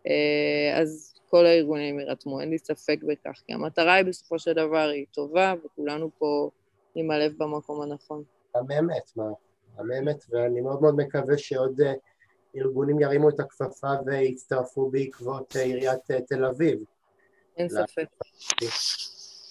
אה, 0.07 0.79
אז 0.81 1.13
כל 1.29 1.45
הארגונים 1.45 1.99
יירתמו, 1.99 2.41
אין 2.41 2.49
לי 2.49 2.57
ספק 2.57 2.97
בכך, 3.03 3.41
כי 3.47 3.53
המטרה 3.53 3.93
היא 3.93 4.05
בסופו 4.05 4.39
של 4.39 4.53
דבר 4.53 4.89
היא 4.93 5.05
טובה 5.11 5.53
וכולנו 5.65 6.09
פה 6.17 6.49
עם 6.95 7.11
הלב 7.11 7.33
במקום 7.37 7.81
הנכון. 7.81 8.23
המאמת, 8.55 9.11
מה? 9.15 9.29
המאמת, 9.77 10.23
ואני 10.29 10.61
מאוד 10.61 10.81
מאוד 10.81 10.95
מקווה 10.95 11.37
שעוד 11.37 11.81
אה, 11.81 11.93
ארגונים 12.55 12.99
ירימו 12.99 13.29
את 13.29 13.39
הכפפה 13.39 13.93
ויצטרפו 14.05 14.89
בעקבות 14.89 15.55
אה, 15.55 15.61
עיריית 15.61 16.11
תל 16.27 16.45
אביב. 16.45 16.79
אין 17.57 17.69
ספק. 17.69 18.07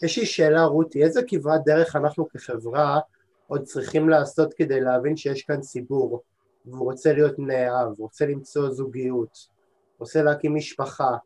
יש 0.02 0.18
לי 0.18 0.26
שאלה 0.26 0.64
רותי, 0.64 1.02
איזה 1.04 1.20
כברת 1.28 1.60
דרך 1.64 1.96
אנחנו 1.96 2.28
כחברה 2.28 3.00
עוד 3.46 3.62
צריכים 3.62 4.08
לעשות 4.08 4.54
כדי 4.54 4.80
להבין 4.80 5.16
שיש 5.16 5.42
כאן 5.42 5.60
ציבור 5.60 6.22
והוא 6.64 6.84
רוצה 6.84 7.12
להיות 7.12 7.38
נאהב, 7.38 7.98
רוצה 7.98 8.26
למצוא 8.26 8.70
זוגיות, 8.70 9.48
רוצה 9.98 10.22
להקים 10.22 10.54
משפחה 10.54 11.16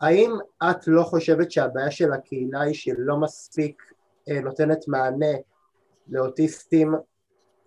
האם 0.00 0.30
את 0.70 0.86
לא 0.86 1.02
חושבת 1.02 1.50
שהבעיה 1.50 1.90
של 1.90 2.12
הקהילה 2.12 2.60
היא 2.60 2.74
שלא 2.74 3.16
מספיק 3.16 3.82
אה, 4.28 4.40
נותנת 4.40 4.88
מענה 4.88 5.36
לאוטיסטים 6.08 6.94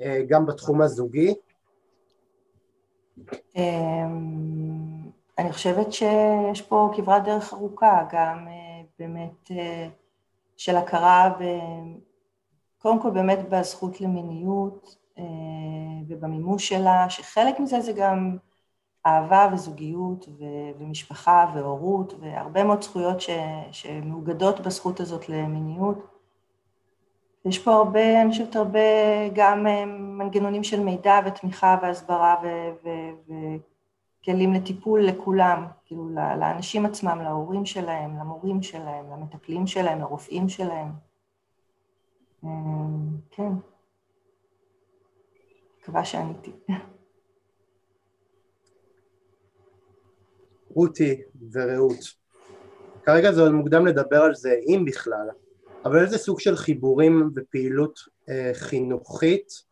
אה, 0.01 0.21
גם 0.27 0.45
בתחום 0.45 0.81
הזוגי? 0.81 1.33
אמ, 3.55 3.61
אני 5.37 5.51
חושבת 5.53 5.93
שיש 5.93 6.61
פה 6.61 6.91
כברת 6.95 7.23
דרך 7.23 7.53
ארוכה, 7.53 8.05
גם 8.11 8.47
אה, 8.47 8.66
באמת 8.99 9.51
אה, 9.51 9.87
של 10.57 10.75
הכרה, 10.75 11.29
ב... 11.39 11.43
קודם 12.77 13.01
כל 13.01 13.09
באמת 13.09 13.49
בזכות 13.49 14.01
למיניות 14.01 14.97
אה, 15.17 15.23
ובמימוש 16.07 16.69
שלה, 16.69 17.09
שחלק 17.09 17.59
מזה 17.59 17.81
זה 17.81 17.91
גם 17.93 18.37
אהבה 19.05 19.49
וזוגיות 19.53 20.25
ומשפחה 20.79 21.51
והורות 21.55 22.13
והרבה 22.19 22.63
מאוד 22.63 22.83
זכויות. 22.83 23.17
שמאוגדות 23.71 24.59
בזכות 24.59 24.99
הזאת 24.99 25.29
למיניות. 25.29 26.17
יש 27.45 27.59
פה 27.59 27.73
הרבה, 27.73 28.21
אני 28.21 28.31
חושבת 28.31 28.55
הרבה 28.55 28.79
גם 29.33 29.67
אה, 29.67 29.85
מנגנונים 29.85 30.63
של 30.63 30.79
מידע 30.79 31.19
ותמיכה 31.25 31.77
והסברה 31.81 32.35
ו... 32.43 32.47
ו... 32.83 32.89
ו... 33.27 33.33
כלים 34.27 34.53
לטיפול 34.53 35.05
לכולם, 35.05 35.65
כאילו 35.85 36.09
לאנשים 36.39 36.85
עצמם, 36.85 37.19
להורים 37.23 37.65
שלהם, 37.65 38.19
למורים 38.19 38.61
שלהם, 38.61 39.11
למטפלים 39.11 39.67
שלהם, 39.67 39.99
לרופאים 39.99 40.49
שלהם. 40.49 40.87
אמ, 42.43 42.49
כן. 43.31 43.51
מקווה 45.81 46.05
שעניתי. 46.05 46.51
רותי 50.75 51.21
ורעות, 51.51 51.99
כרגע 53.03 53.31
זה 53.31 53.41
עוד 53.41 53.51
מוקדם 53.51 53.85
לדבר 53.85 54.21
על 54.21 54.35
זה, 54.35 54.55
אם 54.67 54.85
בכלל, 54.87 55.29
אבל 55.85 56.03
איזה 56.03 56.17
סוג 56.17 56.39
של 56.39 56.55
חיבורים 56.55 57.31
ופעילות 57.35 57.99
אה, 58.29 58.51
חינוכית 58.53 59.66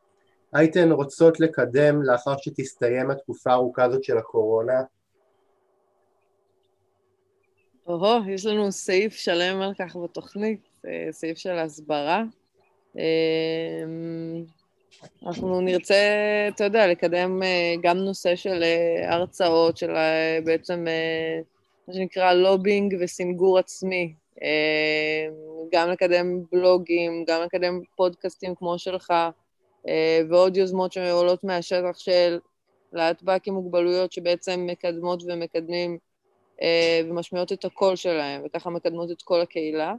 הייתן 0.56 0.92
רוצות 0.92 1.40
לקדם 1.40 2.04
לאחר 2.04 2.38
שתסתיים 2.38 3.12
התקופה 3.12 3.52
הארוכה 3.52 3.84
הזאת 3.84 4.04
של 4.04 4.18
הקורונה? 4.18 4.82
או, 7.88 8.18
יש 8.30 8.46
לנו 8.46 8.72
סעיף 8.72 9.14
שלם 9.14 9.62
על 9.62 9.74
כך 9.80 9.96
בתוכנית, 9.96 10.60
אה, 10.88 11.08
סעיף 11.12 11.38
של 11.38 11.58
הסברה. 11.58 12.24
אה, 12.98 13.84
אנחנו 15.26 15.62
נרצה, 15.62 15.96
אתה 16.56 16.64
יודע, 16.64 16.88
לקדם 16.88 17.44
אה, 17.44 17.76
גם 17.82 17.98
נושא 17.98 18.36
של 18.36 18.64
הרצאות, 19.08 19.78
של 19.78 19.92
בעצם 20.46 20.86
מה 21.88 21.94
שנקרא 21.94 22.34
לובינג 22.34 22.96
וסינגור 23.02 23.60
עצמי. 23.60 24.14
גם 25.72 25.90
לקדם 25.90 26.44
בלוגים, 26.52 27.26
גם 27.28 27.42
לקדם 27.42 27.82
פודקאסטים 27.96 28.56
כמו 28.56 28.80
שלך, 28.80 29.14
ועוד 30.30 30.58
יוזמות 30.58 30.92
שעולות 30.92 31.44
מהשטח 31.44 31.98
של 31.98 32.40
להטב"ק 32.94 33.48
עם 33.48 33.54
מוגבלויות 33.54 34.12
שבעצם 34.12 34.68
מקדמות 34.70 35.24
ומקדמים 35.28 35.98
אה, 36.62 37.02
ומשמיעות 37.10 37.52
את 37.52 37.66
הקול 37.66 37.96
שלהם, 37.96 38.42
וככה 38.46 38.70
מקדמות 38.70 39.12
את 39.12 39.22
כל 39.22 39.42
הקהילה. 39.42 39.94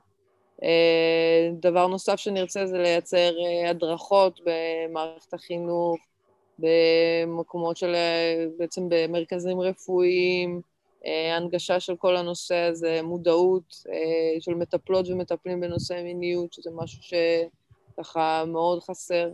אה, 0.62 1.50
דבר 1.52 1.86
נוסף 1.86 2.16
שנרצה 2.16 2.66
זה 2.66 2.78
לייצר 2.78 3.32
אה, 3.38 3.70
הדרכות 3.70 4.40
במערכת 4.44 5.34
החינוך, 5.34 5.96
במקומות 6.58 7.76
של, 7.76 7.94
בעצם 8.58 8.82
במרכזים 8.88 9.60
רפואיים, 9.60 10.60
הנגשה 11.36 11.80
של 11.80 11.96
כל 11.96 12.16
הנושא 12.16 12.56
הזה, 12.56 13.00
מודעות 13.02 13.74
של 14.40 14.54
מטפלות 14.54 15.08
ומטפלים 15.08 15.60
בנושא 15.60 16.02
מיניות, 16.02 16.52
שזה 16.52 16.70
משהו 16.74 17.02
שככה 17.02 18.44
מאוד 18.46 18.82
חסר. 18.82 19.30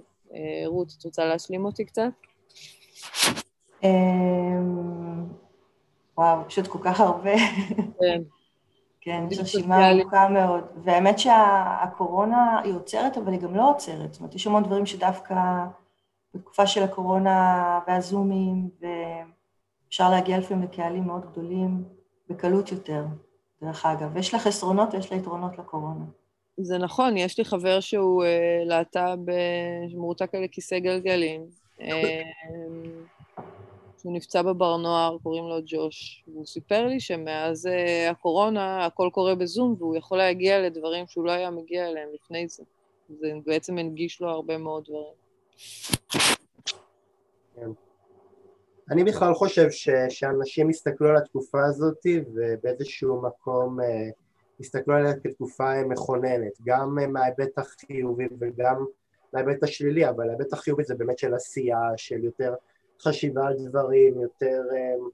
רות, 0.67 0.93
את 0.99 1.05
רוצה 1.05 1.25
להשלים 1.25 1.65
אותי 1.65 1.85
קצת? 1.85 2.11
אמ, 3.83 5.25
וואו, 6.17 6.49
פשוט 6.49 6.67
כל 6.67 6.79
כך 6.83 7.01
הרבה. 7.01 7.35
כן. 8.01 8.23
כן, 9.05 9.25
יש 9.31 9.39
רשימה 9.39 9.91
ארוכה 9.91 10.29
מאוד. 10.29 10.65
והאמת 10.85 11.19
שהקורונה 11.19 12.61
היא 12.65 12.75
עוצרת, 12.75 13.17
אבל 13.17 13.33
היא 13.33 13.41
גם 13.41 13.55
לא 13.55 13.71
עוצרת. 13.71 14.13
זאת 14.13 14.21
אומרת, 14.21 14.35
יש 14.35 14.47
המון 14.47 14.63
דברים 14.63 14.87
שדווקא 14.87 15.35
בתקופה 16.35 16.67
של 16.67 16.83
הקורונה 16.83 17.81
והזומים, 17.87 18.71
ואפשר 18.81 20.11
להגיע 20.11 20.39
לפעמים 20.39 20.63
לקהלים 20.63 21.05
מאוד 21.05 21.27
גדולים 21.33 21.85
בקלות 22.29 22.73
יותר, 22.73 23.05
דרך 23.63 23.87
אגב. 23.87 24.17
יש 24.17 24.35
לה 24.35 24.41
חסרונות 24.41 24.95
ויש 24.95 25.13
לה 25.13 25.19
יתרונות 25.19 25.59
לקורונה. 25.59 26.05
זה 26.57 26.79
נכון, 26.79 27.17
יש 27.17 27.39
לי 27.39 27.45
חבר 27.45 27.81
שהוא 27.81 28.25
אה, 28.25 28.63
להט"ב, 28.65 29.31
אה, 29.31 29.91
שמורתק 29.91 30.35
על 30.35 30.47
כיסא 30.51 30.79
גלגלים. 30.79 31.47
אה, 31.81 32.23
שהוא 34.03 34.13
נפצע 34.13 34.43
בבר 34.43 34.77
נוער, 34.77 35.17
קוראים 35.23 35.45
לו 35.45 35.57
ג'וש, 35.67 36.25
והוא 36.29 36.47
סיפר 36.47 36.87
לי 36.87 37.01
שמאז 37.01 37.67
uh, 37.67 38.11
הקורונה 38.11 38.87
הכל 38.87 39.09
קורה 39.13 39.35
בזום, 39.35 39.77
והוא 39.79 39.97
יכול 39.97 40.19
להגיע 40.19 40.61
לדברים 40.61 41.07
שהוא 41.09 41.25
לא 41.25 41.31
היה 41.31 41.51
מגיע 41.51 41.89
אליהם 41.89 42.09
לפני 42.15 42.49
זה. 42.49 42.63
זה 43.21 43.33
בעצם 43.47 43.79
הנגיש 43.79 44.21
לו 44.21 44.29
הרבה 44.29 44.59
מאוד 44.59 44.85
דברים. 44.85 45.15
כן. 47.55 47.71
אני 48.91 49.05
בכלל 49.05 49.35
חושב 49.35 49.71
ש, 49.71 49.89
שאנשים 50.09 50.71
יסתכלו 50.71 51.09
על 51.09 51.17
התקופה 51.17 51.59
הזאת 51.65 52.07
ובאיזשהו 52.35 53.23
מקום 53.23 53.81
uh, 53.81 53.85
יסתכלו 54.63 54.95
עליה 54.95 55.15
כתקופה 55.15 55.81
uh, 55.81 55.87
מכוננת, 55.87 56.53
גם 56.65 56.99
uh, 56.99 57.07
מההיבט 57.07 57.59
החיובי 57.59 58.29
וגם 58.39 58.85
מההיבט 59.33 59.63
השלילי, 59.63 60.09
אבל 60.09 60.29
ההיבט 60.29 60.53
החיובי 60.53 60.85
זה 60.85 60.95
באמת 60.95 61.19
של 61.19 61.35
עשייה, 61.35 61.79
של 61.97 62.25
יותר 62.25 62.55
חשיבה 63.03 63.47
על 63.47 63.57
דברים, 63.69 64.21
יותר, 64.21 64.63
אמ, 64.77 65.09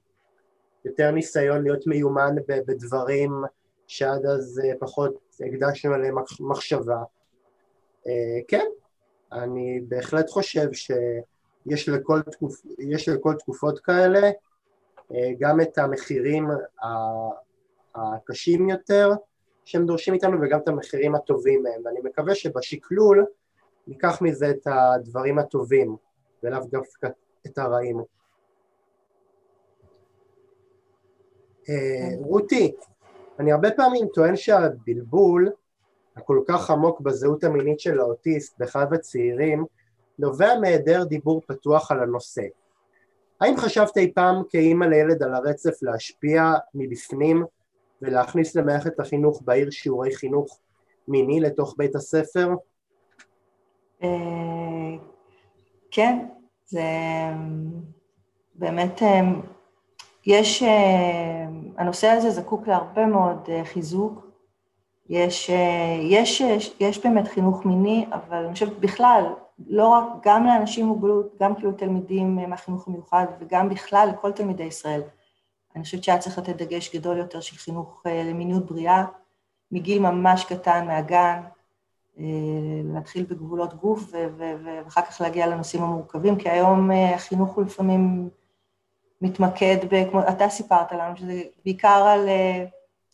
יותר 0.85 1.11
ניסיון 1.11 1.63
להיות 1.63 1.87
מיומן 1.87 2.35
בדברים 2.47 3.31
שעד 3.87 4.25
אז 4.25 4.61
אה, 4.65 4.71
פחות 4.79 5.13
הקדשנו 5.39 5.93
עליהם 5.93 6.15
מחשבה. 6.39 7.03
אה, 8.07 8.39
כן, 8.47 8.65
אני 9.31 9.81
בהחלט 9.87 10.29
חושב 10.29 10.73
שיש 10.73 11.89
לכל, 11.89 12.21
תקופ, 12.21 12.61
לכל 13.07 13.33
תקופות 13.39 13.79
כאלה 13.79 14.29
אה, 15.13 15.31
גם 15.39 15.61
את 15.61 15.77
המחירים 15.77 16.47
הקשים 17.95 18.69
יותר 18.69 19.09
שהם 19.69 19.85
דורשים 19.85 20.13
איתנו 20.13 20.37
וגם 20.41 20.59
את 20.59 20.67
המחירים 20.67 21.15
הטובים 21.15 21.63
מהם 21.63 21.81
ואני 21.85 21.99
מקווה 22.03 22.35
שבשקלול 22.35 23.25
ניקח 23.87 24.21
מזה 24.21 24.49
את 24.49 24.67
הדברים 24.67 25.39
הטובים 25.39 25.95
ולאו 26.43 26.59
דווקא 26.71 27.07
את 27.45 27.57
הרעים. 27.57 27.99
אה, 31.69 32.15
רותי, 32.19 32.75
אני 33.39 33.51
הרבה 33.51 33.71
פעמים 33.71 34.07
טוען 34.13 34.35
שהבלבול 34.35 35.49
הכל 36.15 36.41
כך 36.47 36.69
עמוק 36.69 37.01
בזהות 37.01 37.43
המינית 37.43 37.79
של 37.79 37.99
האוטיסט 37.99 38.59
בחייו 38.59 38.93
הצעירים 38.93 39.65
נובע 40.19 40.59
מהיעדר 40.61 41.03
דיבור 41.03 41.41
פתוח 41.47 41.91
על 41.91 41.99
הנושא. 41.99 42.43
האם 43.41 43.57
חשבת 43.57 43.97
אי 43.97 44.13
פעם 44.13 44.35
כאימא 44.49 44.85
לילד 44.85 45.23
על 45.23 45.33
הרצף 45.33 45.83
להשפיע 45.83 46.53
מבפנים 46.73 47.45
ולהכניס 48.01 48.55
למערכת 48.55 48.99
החינוך 48.99 49.41
בעיר 49.45 49.69
שיעורי 49.69 50.15
חינוך 50.15 50.59
מיני 51.07 51.39
לתוך 51.39 51.75
בית 51.77 51.95
הספר? 51.95 52.49
אה, 54.03 54.09
כן, 55.91 56.25
זה 56.65 56.83
באמת, 58.55 59.01
יש, 60.25 60.63
הנושא 61.77 62.07
הזה 62.07 62.29
זקוק 62.29 62.67
להרבה 62.67 63.05
מאוד 63.05 63.49
חיזוק. 63.63 64.29
יש, 65.09 65.49
יש, 66.01 66.41
יש 66.79 67.05
באמת 67.05 67.27
חינוך 67.27 67.65
מיני, 67.65 68.05
אבל 68.11 68.37
אני 68.37 68.53
חושבת 68.53 68.79
בכלל, 68.79 69.23
לא 69.67 69.87
רק, 69.87 70.03
גם 70.23 70.45
לאנשים 70.45 70.85
עם 70.85 70.89
מוגבלות, 70.91 71.35
גם 71.39 71.55
כאילו 71.55 71.71
תלמידים 71.71 72.35
מהחינוך 72.35 72.87
המיוחד 72.87 73.25
וגם 73.39 73.69
בכלל 73.69 74.09
לכל 74.13 74.31
תלמידי 74.31 74.63
ישראל. 74.63 75.01
אני 75.75 75.83
חושבת 75.83 76.03
שהיה 76.03 76.17
צריך 76.17 76.37
לתת 76.37 76.55
דגש 76.55 76.95
גדול 76.95 77.17
יותר 77.17 77.39
של 77.39 77.55
חינוך 77.57 78.03
למיניות 78.05 78.65
בריאה, 78.65 79.05
מגיל 79.71 80.01
ממש 80.01 80.45
קטן, 80.45 80.87
מהגן, 80.87 81.41
אה, 82.19 82.25
להתחיל 82.93 83.25
בגבולות 83.29 83.73
גוף 83.73 84.11
ואחר 84.37 85.01
כך 85.01 85.21
להגיע 85.21 85.47
לנושאים 85.47 85.83
המורכבים, 85.83 86.35
כי 86.35 86.49
היום 86.49 86.91
אה, 86.91 87.15
החינוך 87.15 87.49
הוא 87.55 87.65
לפעמים 87.65 88.29
מתמקד, 89.21 89.77
כמו 90.11 90.21
אתה 90.21 90.49
סיפרת 90.49 90.91
לנו, 90.91 91.17
שזה 91.17 91.41
בעיקר 91.65 92.03
על 92.07 92.29
אה, 92.29 92.65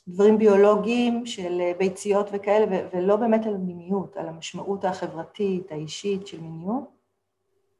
דברים 0.07 0.37
ביולוגיים 0.37 1.25
של 1.25 1.61
ביציות 1.77 2.29
וכאלה, 2.33 2.65
ולא 2.93 3.15
באמת 3.15 3.45
על 3.45 3.57
מיניות, 3.57 4.17
על 4.17 4.27
המשמעות 4.27 4.85
החברתית, 4.85 5.71
האישית 5.71 6.27
של 6.27 6.41
מיניות. 6.41 6.83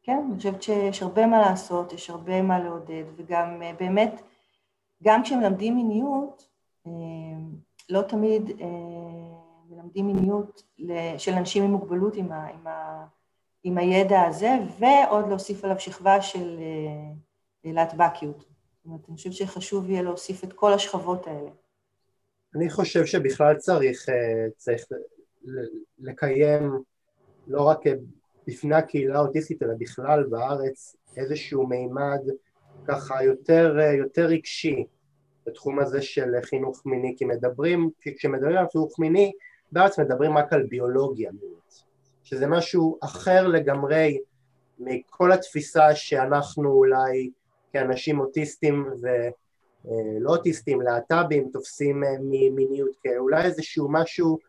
כן, 0.04 0.24
אני 0.28 0.38
חושבת 0.38 0.64
שיש 0.64 1.02
הרבה 1.02 1.26
מה 1.26 1.40
לעשות, 1.40 1.94
יש 1.94 2.10
הרבה 2.10 2.42
מה 2.42 2.60
לעודד, 2.60 3.04
וגם 3.16 3.62
באמת, 3.80 4.22
גם 5.04 5.24
כשמלמדים 5.24 5.76
מיניות, 5.76 6.48
לא 7.90 8.02
תמיד 8.02 8.52
מלמדים 9.70 10.08
מיניות 10.08 10.64
של 11.18 11.34
אנשים 11.34 11.64
עם 11.64 11.72
מוגבלות 11.72 12.16
עם, 12.16 12.32
ה, 12.32 12.48
עם, 12.48 12.68
ה, 12.68 13.06
עם 13.64 13.78
הידע 13.78 14.22
הזה, 14.22 14.50
ועוד 14.80 15.30
להוסיף 15.30 15.64
עליו 15.64 15.80
שכבה 15.80 16.22
של 16.22 16.58
אה, 17.66 17.72
להטבקיות. 17.72 18.38
זאת 18.38 18.86
אומרת, 18.86 19.02
אני 19.10 19.16
חושבת 19.16 19.34
שחשוב 19.34 19.90
יהיה 19.90 20.02
להוסיף 20.02 20.44
את 20.44 20.54
כל 20.54 20.74
השכבות 20.74 21.28
האלה. 21.28 21.50
אני 22.56 22.70
חושב 22.70 23.06
שבכלל 23.06 23.56
צריך, 23.58 24.10
אה, 24.10 24.50
צריך 24.58 24.86
לקיים 26.00 26.72
לא 27.48 27.62
רק 27.62 27.80
בפני 28.48 28.76
הקהילה 28.76 29.16
האוטיסטית, 29.16 29.64
אלא 29.64 29.74
בכלל 29.80 30.24
בארץ 30.24 30.96
איזשהו 31.18 31.68
מימד 31.68 32.22
ככה 32.88 33.24
יותר, 33.24 33.80
אה, 33.80 33.94
יותר 33.94 34.26
רגשי 34.26 34.86
בתחום 35.48 35.80
הזה 35.80 36.02
של 36.02 36.32
חינוך 36.42 36.86
מיני, 36.86 37.16
כי 37.18 37.26
מדברים, 37.26 37.90
כשמדברים 38.02 38.58
על 38.58 38.66
חינוך 38.72 39.00
מיני 39.00 39.32
בארץ 39.72 40.00
מדברים 40.00 40.38
רק 40.38 40.54
על 40.54 40.64
ביולוגיה 40.64 41.32
מינית, 41.42 41.84
שזה 42.24 42.48
משהו 42.48 42.98
אחר 43.04 43.48
לגמרי 43.48 44.18
מכל 44.80 45.32
התפיסה 45.32 45.96
שאנחנו 45.96 46.72
אולי 46.72 47.30
כאנשים 47.74 48.20
אוטיסטים 48.20 48.86
ולא 49.02 50.30
אוטיסטים, 50.30 50.82
להט"בים, 50.82 51.50
תופסים 51.54 52.04
אה, 52.04 52.10
ממיניות 52.20 52.96
כאולי 53.04 53.44
איזשהו 53.44 53.88
משהו 53.92 54.40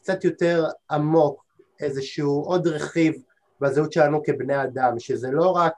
קצת 0.00 0.24
יותר 0.24 0.64
עמוק, 0.90 1.44
איזשהו 1.80 2.42
עוד 2.42 2.66
רכיב 2.66 3.14
בזהות 3.60 3.92
שלנו 3.92 4.22
כבני 4.22 4.62
אדם, 4.62 4.98
שזה 4.98 5.30
לא 5.30 5.50
רק 5.50 5.72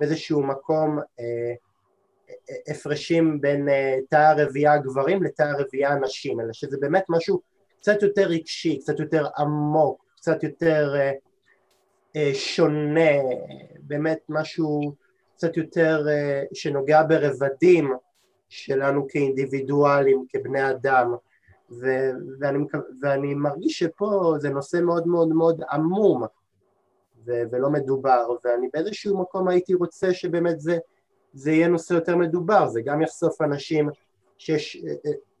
באיזשהו 0.00 0.42
מקום 0.42 0.98
אה, 1.20 1.54
הפרשים 2.68 3.40
בין 3.40 3.68
אה, 3.68 3.98
תא 4.10 4.16
הרבייה 4.16 4.72
הגברים 4.72 5.22
לתא 5.22 5.42
הרבייה 5.42 5.92
הנשים, 5.92 6.40
אלא 6.40 6.52
שזה 6.52 6.76
באמת 6.80 7.04
משהו 7.08 7.40
קצת 7.80 8.02
יותר 8.02 8.22
רגשי, 8.22 8.78
קצת 8.78 9.00
יותר 9.00 9.26
עמוק, 9.38 10.04
קצת 10.16 10.42
יותר 10.42 10.94
אה, 10.96 11.12
אה, 12.16 12.30
שונה, 12.34 13.10
באמת 13.80 14.18
משהו 14.28 14.94
קצת 15.34 15.56
יותר 15.56 16.06
אה, 16.08 16.42
שנוגע 16.54 17.02
ברבדים 17.02 17.92
שלנו 18.48 19.06
כאינדיבידואלים, 19.08 20.24
כבני 20.32 20.70
אדם, 20.70 21.14
ו- 21.70 22.10
ואני, 22.40 22.58
ואני 23.02 23.34
מרגיש 23.34 23.78
שפה 23.78 24.34
זה 24.38 24.50
נושא 24.50 24.76
מאוד 24.76 25.06
מאוד 25.06 25.28
מאוד 25.28 25.62
עמום 25.72 26.24
ו- 27.26 27.42
ולא 27.50 27.70
מדובר, 27.70 28.28
ואני 28.44 28.68
באיזשהו 28.72 29.18
מקום 29.20 29.48
הייתי 29.48 29.74
רוצה 29.74 30.14
שבאמת 30.14 30.60
זה, 30.60 30.78
זה 31.32 31.50
יהיה 31.50 31.68
נושא 31.68 31.94
יותר 31.94 32.16
מדובר, 32.16 32.68
זה 32.68 32.80
גם 32.80 33.02
יחשוף 33.02 33.42
אנשים 33.42 33.88
שיש, 34.38 34.84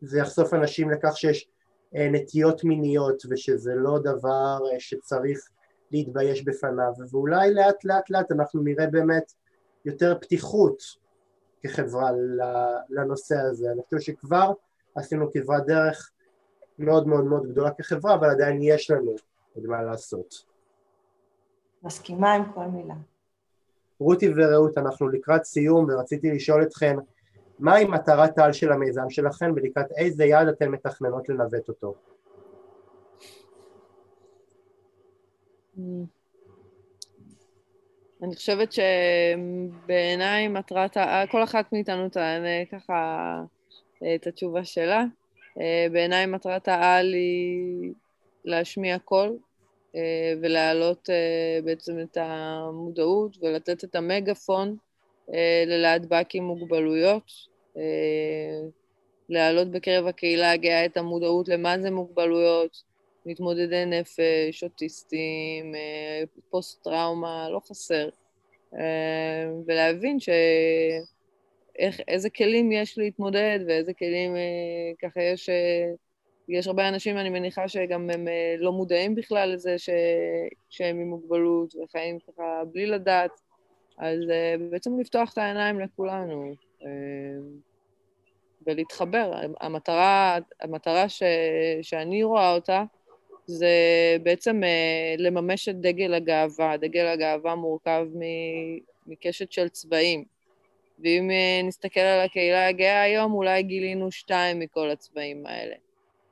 זה 0.00 0.18
יחשוף 0.18 0.54
אנשים 0.54 0.90
לכך 0.90 1.16
שיש 1.16 1.48
נטיות 1.92 2.64
מיניות 2.64 3.22
ושזה 3.30 3.74
לא 3.74 3.98
דבר 3.98 4.58
שצריך 4.78 5.48
להתבייש 5.90 6.42
בפניו, 6.44 6.92
ואולי 7.10 7.54
לאט 7.54 7.84
לאט 7.84 8.10
לאט 8.10 8.32
אנחנו 8.32 8.62
נראה 8.62 8.86
באמת 8.86 9.32
יותר 9.84 10.18
פתיחות 10.20 10.82
כחברה 11.62 12.10
לנושא 12.90 13.36
הזה. 13.36 13.72
אני 13.72 13.82
חושב 13.82 14.00
שכבר 14.00 14.52
עשינו 14.94 15.32
כברת 15.32 15.66
דרך 15.66 16.10
מאוד 16.78 17.06
מאוד 17.06 17.24
מאוד 17.24 17.46
גדולה 17.46 17.70
כחברה, 17.70 18.14
אבל 18.14 18.30
עדיין 18.30 18.58
יש 18.62 18.90
לנו 18.90 19.14
עוד 19.54 19.66
מה 19.66 19.82
לעשות. 19.82 20.55
מסכימה 21.86 22.32
עם 22.32 22.52
כל 22.54 22.66
מילה. 22.66 22.94
רותי 23.98 24.28
ורעות, 24.36 24.78
אנחנו 24.78 25.08
לקראת 25.08 25.44
סיום 25.44 25.86
ורציתי 25.88 26.30
לשאול 26.30 26.62
אתכם 26.62 26.96
מהי 27.58 27.84
מטרת 27.84 28.38
העל 28.38 28.52
של 28.52 28.72
המיזם 28.72 29.10
שלכם 29.10 29.52
ולקראת 29.56 29.86
איזה 29.96 30.24
יעד 30.24 30.48
אתן 30.48 30.68
מתכננות 30.68 31.28
לנווט 31.28 31.68
אותו? 31.68 31.94
אני 38.22 38.34
חושבת 38.34 38.72
שבעיניי 38.72 40.48
מטרת 40.48 40.96
העל, 40.96 41.26
כל 41.26 41.42
אחת 41.42 41.72
מאיתנו 41.72 42.08
תענה 42.08 42.64
ככה 42.72 42.94
אה, 44.02 44.14
את 44.14 44.26
התשובה 44.26 44.64
שלה. 44.64 45.04
אה, 45.60 45.86
בעיניי 45.92 46.26
מטרת 46.26 46.68
העל 46.68 47.12
היא 47.12 47.92
להשמיע 48.44 48.98
קול 48.98 49.36
ולהעלות 50.42 51.08
בעצם 51.64 52.00
את 52.00 52.16
המודעות 52.20 53.36
ולתת 53.42 53.84
את 53.84 53.94
המגפון 53.94 54.76
ללהטב"ק 55.66 56.34
עם 56.34 56.44
מוגבלויות, 56.44 57.32
להעלות 59.28 59.70
בקרב 59.70 60.06
הקהילה 60.06 60.52
הגאה 60.52 60.84
את 60.84 60.96
המודעות 60.96 61.48
למה 61.48 61.78
זה 61.78 61.90
מוגבלויות, 61.90 62.82
מתמודדי 63.26 63.84
נפש, 63.84 64.62
אוטיסטים, 64.64 65.74
אה, 65.74 66.22
פוסט-טראומה, 66.50 67.48
לא 67.50 67.60
חסר. 67.68 68.08
אה, 68.74 69.50
ולהבין 69.66 70.20
ש... 70.20 70.28
איך, 71.78 72.00
איזה 72.08 72.30
כלים 72.30 72.72
יש 72.72 72.98
להתמודד 72.98 73.58
ואיזה 73.66 73.94
כלים 73.94 74.36
אה, 74.36 74.92
ככה 75.02 75.22
יש... 75.22 75.50
יש 76.48 76.66
הרבה 76.66 76.88
אנשים, 76.88 77.18
אני 77.18 77.30
מניחה, 77.30 77.68
שגם 77.68 78.10
הם 78.10 78.28
לא 78.58 78.72
מודעים 78.72 79.14
בכלל 79.14 79.52
לזה 79.52 79.78
ש... 79.78 79.90
שהם 80.68 81.00
עם 81.00 81.08
מוגבלות 81.08 81.74
וחיים 81.74 82.18
ככה 82.18 82.62
בלי 82.72 82.86
לדעת. 82.86 83.40
אז 83.98 84.18
בעצם 84.70 85.00
לפתוח 85.00 85.32
את 85.32 85.38
העיניים 85.38 85.80
לכולנו 85.80 86.52
ולהתחבר. 88.66 89.32
המטרה, 89.60 90.38
המטרה 90.60 91.08
ש... 91.08 91.22
שאני 91.82 92.22
רואה 92.22 92.54
אותה 92.54 92.84
זה 93.46 93.68
בעצם 94.22 94.64
אה, 94.64 95.14
לממש 95.18 95.68
את 95.68 95.80
דגל 95.80 96.14
הגאווה. 96.14 96.76
דגל 96.76 97.06
הגאווה 97.06 97.54
מורכב 97.54 98.06
מקשת 99.06 99.52
של 99.52 99.68
צבעים. 99.68 100.24
ואם 100.98 101.30
אה, 101.30 101.60
נסתכל 101.64 102.00
על 102.00 102.20
הקהילה 102.20 102.68
הגאה 102.68 103.02
היום, 103.02 103.32
אולי 103.32 103.62
גילינו 103.62 104.12
שתיים 104.12 104.58
מכל 104.58 104.90
הצבעים 104.90 105.46
האלה. 105.46 105.74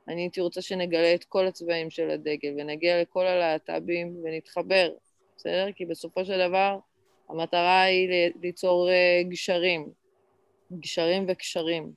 אני 0.08 0.20
הייתי 0.20 0.40
רוצה 0.40 0.62
שנגלה 0.62 1.14
את 1.14 1.24
כל 1.24 1.46
הצבעים 1.46 1.90
של 1.90 2.10
הדגל, 2.10 2.54
ונגיע 2.58 3.02
לכל 3.02 3.26
הלהט"בים 3.26 4.16
ונתחבר, 4.24 4.92
בסדר? 5.36 5.72
כי 5.74 5.86
בסופו 5.86 6.24
של 6.24 6.48
דבר 6.48 6.78
המטרה 7.28 7.82
היא 7.82 8.32
ליצור 8.42 8.90
אה, 8.90 9.22
גשרים, 9.28 9.90
גשרים 10.72 11.24
וקשרים. 11.28 11.92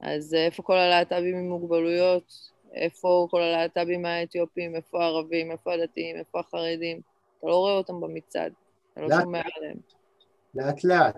אז 0.00 0.34
איפה 0.34 0.62
כל 0.62 0.76
הלהט"בים 0.76 1.36
עם 1.36 1.48
מוגבלויות? 1.48 2.50
איפה 2.74 3.26
כל 3.30 3.42
הלהט"בים 3.42 4.04
האתיופים, 4.04 4.76
איפה 4.76 5.02
הערבים, 5.02 5.50
איפה 5.50 5.72
הדתיים, 5.72 6.16
איפה 6.16 6.40
החרדים. 6.40 7.00
אתה 7.38 7.46
לא 7.46 7.56
רואה 7.56 7.72
אותם 7.72 8.00
במצעד, 8.00 8.52
אתה 8.92 9.00
לא 9.00 9.08
שומע 9.20 9.40
עליהם. 9.56 9.76
לאט 10.54 10.84
לאט. 10.84 11.16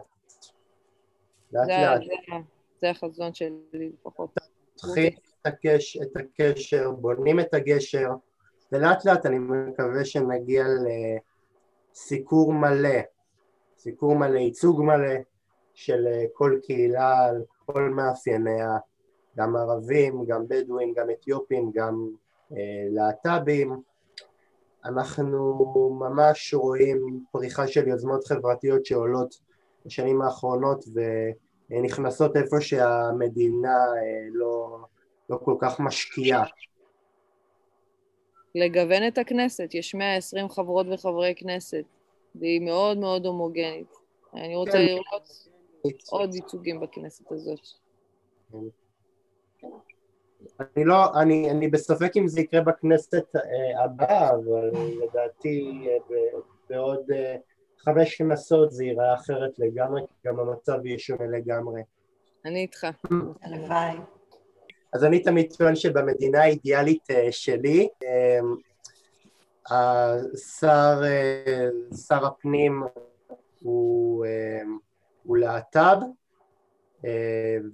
לאט 1.53 1.69
לאט. 1.69 2.43
זה 2.81 2.91
החזון 2.91 3.35
שלי 3.35 3.91
לפחות. 4.01 4.31
פותחים 5.45 6.03
את 6.03 6.17
הקשר, 6.17 6.91
בונים 6.91 7.41
את 7.41 7.55
הגשר, 7.55 8.11
ולאט 8.73 9.05
לאט 9.05 9.27
אני 9.27 9.39
מקווה 9.39 10.05
שנגיע 10.05 10.65
לסיקור 11.93 12.53
מלא, 12.53 12.99
סיקור 13.79 14.15
מלא, 14.15 14.39
ייצוג 14.39 14.83
מלא 14.83 15.15
של 15.75 16.07
כל 16.33 16.59
קהילה 16.63 17.25
על 17.25 17.43
כל 17.67 17.91
מאפייניה. 17.91 18.77
גם 19.37 19.57
ערבים, 19.57 20.25
גם 20.25 20.49
בדואים, 20.49 20.93
גם 20.97 21.11
אתיופים, 21.11 21.71
גם 21.75 22.09
אה, 22.53 22.87
להט"בים. 22.91 23.83
אנחנו 24.85 25.65
ממש 26.01 26.55
רואים 26.55 27.25
פריחה 27.33 27.67
של 27.67 27.89
יוזמות 27.89 28.27
חברתיות 28.27 28.87
שעולות 28.87 29.35
בשנים 29.87 30.23
האחרונות 30.23 30.85
ונכנסות 31.71 32.37
איפה 32.37 32.61
שהמדינה 32.61 33.77
אה, 33.77 34.27
לא, 34.33 34.79
לא 35.33 35.39
כל 35.45 35.57
כך 35.61 35.81
משקיעה. 35.81 36.45
לגוון 38.55 39.07
את 39.09 39.19
הכנסת, 39.19 39.75
יש 39.75 39.95
120 39.95 40.49
חברות 40.49 40.87
וחברי 40.93 41.35
כנסת, 41.37 41.85
והיא 42.35 42.61
מאוד 42.61 42.99
מאוד 42.99 43.27
הומוגנית. 43.27 43.95
אני 44.35 44.57
רוצה 44.57 44.73
כן. 44.73 44.85
לראות 44.85 45.49
עוד 46.11 46.35
ייצוגים 46.35 46.81
בכנסת 46.81 47.33
הזאת. 47.33 47.61
אני 50.61 50.85
לא, 50.85 51.21
אני, 51.21 51.51
אני 51.51 51.69
בספק 51.69 52.17
אם 52.17 52.29
זה 52.29 52.41
יקרה 52.41 52.61
בכנסת 52.61 53.37
אה, 53.37 53.85
הבאה, 53.85 54.31
אבל 54.31 54.71
לדעתי 55.03 55.87
אה, 55.89 56.17
בעוד 56.71 57.11
אה, 57.11 57.37
חמש 57.79 58.17
כנסות 58.17 58.73
זה 58.73 58.85
ייראה 58.85 59.15
אחרת 59.15 59.59
לגמרי, 59.59 60.03
כי 60.09 60.29
גם 60.29 60.41
המצב 60.41 60.87
יהיה 60.87 60.99
שונה 60.99 61.27
לגמרי. 61.27 61.83
אני 62.45 62.63
איתך. 62.63 62.87
הלוואי. 63.43 63.97
אז 64.93 65.05
אני 65.05 65.23
תמיד 65.23 65.53
טוען 65.59 65.77
שבמדינה 65.77 66.43
האידיאלית 66.43 67.07
שלי, 67.31 67.89
השר, 69.71 71.03
שר 72.07 72.27
הפנים 72.27 72.83
הוא, 73.61 74.27
הוא 75.23 75.37
להט"ב, 75.37 75.97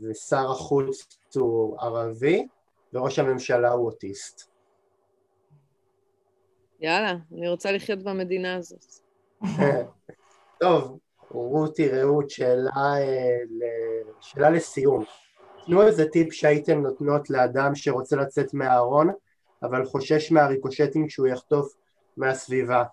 ושר 0.02 0.50
החוץ 0.50 1.06
הוא 1.34 1.76
ערבי, 1.80 2.46
וראש 2.92 3.18
הממשלה 3.18 3.70
הוא 3.70 3.86
אוטיסט. 3.86 4.50
יאללה, 6.80 7.14
אני 7.32 7.48
רוצה 7.48 7.72
לחיות 7.72 8.02
במדינה 8.02 8.54
הזאת. 8.54 8.84
טוב, 10.60 10.98
רותי, 11.30 11.88
רעות, 11.88 12.30
שאלה, 12.30 12.70
אה, 12.76 13.38
שאלה 14.20 14.50
לסיום. 14.50 15.04
תנו 15.68 15.82
איזה 15.82 16.08
טיפ 16.08 16.32
שהייתם 16.32 16.80
נותנות 16.80 17.30
לאדם 17.30 17.74
שרוצה 17.74 18.16
לצאת 18.16 18.54
מהארון, 18.54 19.10
אבל 19.62 19.84
חושש 19.84 20.32
מהריקושטים 20.32 21.08
שהוא 21.08 21.26
יחטוף 21.26 21.74
מהסביבה. 22.16 22.84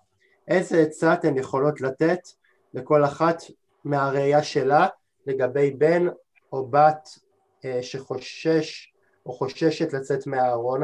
איזה 0.48 0.82
עצה 0.82 1.14
אתן 1.14 1.36
יכולות 1.36 1.80
לתת 1.80 2.20
לכל 2.74 3.04
אחת 3.04 3.42
מהראייה 3.84 4.42
שלה 4.42 4.86
לגבי 5.26 5.70
בן 5.70 6.06
או 6.52 6.66
בת 6.66 7.08
אה, 7.64 7.82
שחושש 7.82 8.92
או 9.26 9.32
חוששת 9.32 9.92
לצאת 9.92 10.26
מהארון? 10.26 10.82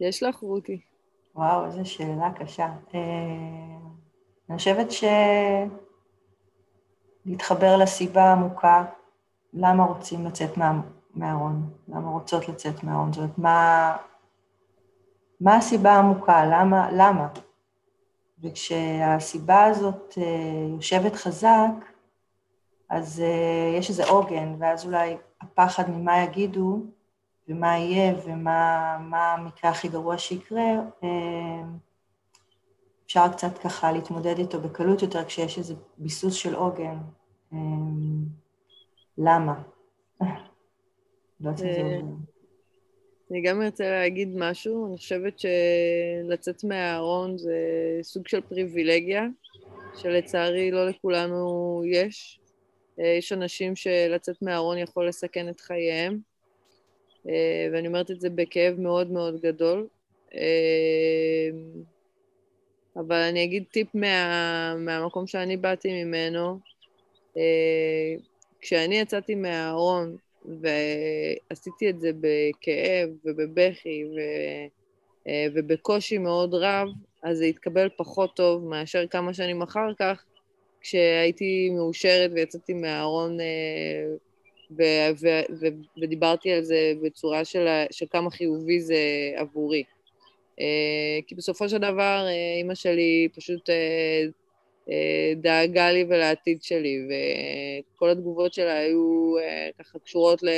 יש 0.00 0.22
לך, 0.22 0.36
רותי. 0.36 0.80
וואו, 1.34 1.66
איזו 1.66 1.84
שאלה 1.84 2.32
קשה. 2.40 2.68
אה, 2.94 3.00
אני 4.50 4.58
חושבת 4.58 4.90
להתחבר 7.26 7.76
לסיבה 7.76 8.22
העמוקה, 8.22 8.84
למה 9.52 9.84
רוצים 9.84 10.26
לצאת 10.26 10.56
מה... 10.56 10.80
מהארון, 11.14 11.70
למה 11.88 12.10
רוצות 12.10 12.48
לצאת 12.48 12.84
מהארון, 12.84 13.12
זאת 13.12 13.18
אומרת, 13.18 13.38
מה, 13.38 13.96
מה 15.40 15.56
הסיבה 15.56 15.92
העמוקה, 15.92 16.44
למה, 16.44 16.88
למה? 16.92 17.28
וכשהסיבה 18.42 19.64
הזאת 19.64 20.18
אה, 20.18 20.66
יושבת 20.76 21.14
חזק, 21.14 21.70
אז 22.88 23.22
uh, 23.24 23.78
יש 23.78 23.88
איזה 23.88 24.04
עוגן, 24.04 24.54
ואז 24.58 24.86
אולי 24.86 25.16
הפחד 25.40 25.90
ממה 25.90 26.22
יגידו 26.22 26.80
ומה 27.48 27.78
יהיה 27.78 28.14
ומה 28.24 29.34
המקרה 29.34 29.70
הכי 29.70 29.88
גרוע 29.88 30.18
שיקרה, 30.18 30.72
אפשר 33.06 33.28
קצת 33.32 33.58
ככה 33.58 33.92
להתמודד 33.92 34.38
איתו 34.38 34.60
בקלות 34.60 35.02
יותר 35.02 35.24
כשיש 35.24 35.58
איזה 35.58 35.74
ביסוס 35.98 36.34
של 36.34 36.54
עוגן. 36.54 36.96
למה? 39.18 39.62
לא 40.22 40.26
יודעת 41.40 41.60
אם 41.60 41.72
זה 41.72 41.80
עובד. 41.82 42.16
אני 43.30 43.42
גם 43.42 43.62
ארצה 43.62 43.90
להגיד 43.90 44.28
משהו, 44.36 44.86
אני 44.86 44.96
חושבת 44.96 45.34
שלצאת 45.38 46.64
מהארון 46.64 47.38
זה 47.38 47.58
סוג 48.02 48.28
של 48.28 48.40
פריבילגיה, 48.40 49.26
שלצערי 49.96 50.70
לא 50.70 50.88
לכולנו 50.88 51.82
יש. 51.86 52.40
יש 52.98 53.32
אנשים 53.32 53.76
שלצאת 53.76 54.42
מהארון 54.42 54.78
יכול 54.78 55.08
לסכן 55.08 55.48
את 55.48 55.60
חייהם, 55.60 56.18
ואני 57.72 57.88
אומרת 57.88 58.10
את 58.10 58.20
זה 58.20 58.30
בכאב 58.30 58.80
מאוד 58.80 59.10
מאוד 59.10 59.40
גדול. 59.40 59.86
אבל 62.96 63.16
אני 63.16 63.44
אגיד 63.44 63.64
טיפ 63.70 63.94
מה, 63.94 64.74
מהמקום 64.78 65.26
שאני 65.26 65.56
באתי 65.56 66.04
ממנו. 66.04 66.58
כשאני 68.60 68.98
יצאתי 68.98 69.34
מהארון 69.34 70.16
ועשיתי 70.44 71.90
את 71.90 72.00
זה 72.00 72.10
בכאב 72.20 73.10
ובבכי 73.24 74.04
ו... 74.04 74.18
אה, 75.28 75.46
ובקושי 75.54 76.18
מאוד 76.18 76.54
רב, 76.54 76.88
אז 77.22 77.38
זה 77.38 77.44
התקבל 77.44 77.88
פחות 77.96 78.36
טוב 78.36 78.64
מאשר 78.64 79.06
כמה 79.06 79.34
שנים 79.34 79.62
אחר 79.62 79.94
כך, 79.98 80.24
כשהייתי 80.80 81.70
מאושרת 81.70 82.30
ויצאתי 82.34 82.72
מהארון 82.72 83.40
אה, 83.40 83.46
ו- 84.70 85.12
ו- 85.20 85.54
ו- 85.60 86.00
ודיברתי 86.02 86.52
על 86.52 86.62
זה 86.62 86.92
בצורה 87.02 87.44
של, 87.44 87.66
של 87.90 88.06
כמה 88.10 88.30
חיובי 88.30 88.80
זה 88.80 88.96
עבורי. 89.36 89.82
אה, 90.60 91.18
כי 91.26 91.34
בסופו 91.34 91.68
של 91.68 91.78
דבר 91.78 92.26
אימא 92.58 92.74
שלי 92.74 93.28
פשוט 93.34 93.70
אה, 94.90 95.32
דאגה 95.36 95.92
לי 95.92 96.04
ולעתיד 96.08 96.62
שלי, 96.62 96.98
וכל 97.96 98.10
התגובות 98.10 98.52
שלה 98.52 98.78
היו 98.78 99.34
אה, 99.38 99.68
ככה 99.78 99.98
קשורות 99.98 100.42
ל... 100.42 100.48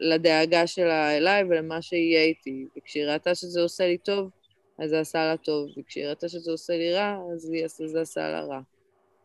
לדאגה 0.00 0.66
שלה 0.66 1.16
אליי 1.16 1.44
ולמה 1.44 1.82
שיהיה 1.82 2.22
איתי. 2.22 2.66
וכשהיא 2.76 3.04
ראתה 3.04 3.34
שזה 3.34 3.60
עושה 3.60 3.86
לי 3.86 3.98
טוב, 3.98 4.30
אז 4.78 4.90
זה 4.90 5.00
עשה 5.00 5.18
לה 5.24 5.36
טוב, 5.36 5.68
וכשהיא 5.78 6.06
ראתה 6.06 6.28
שזה 6.28 6.50
עושה 6.50 6.72
לי 6.76 6.92
רע, 6.92 7.18
אז 7.34 7.52
זה 7.86 8.00
עשה 8.00 8.28
לה 8.28 8.40
רע. 8.40 8.60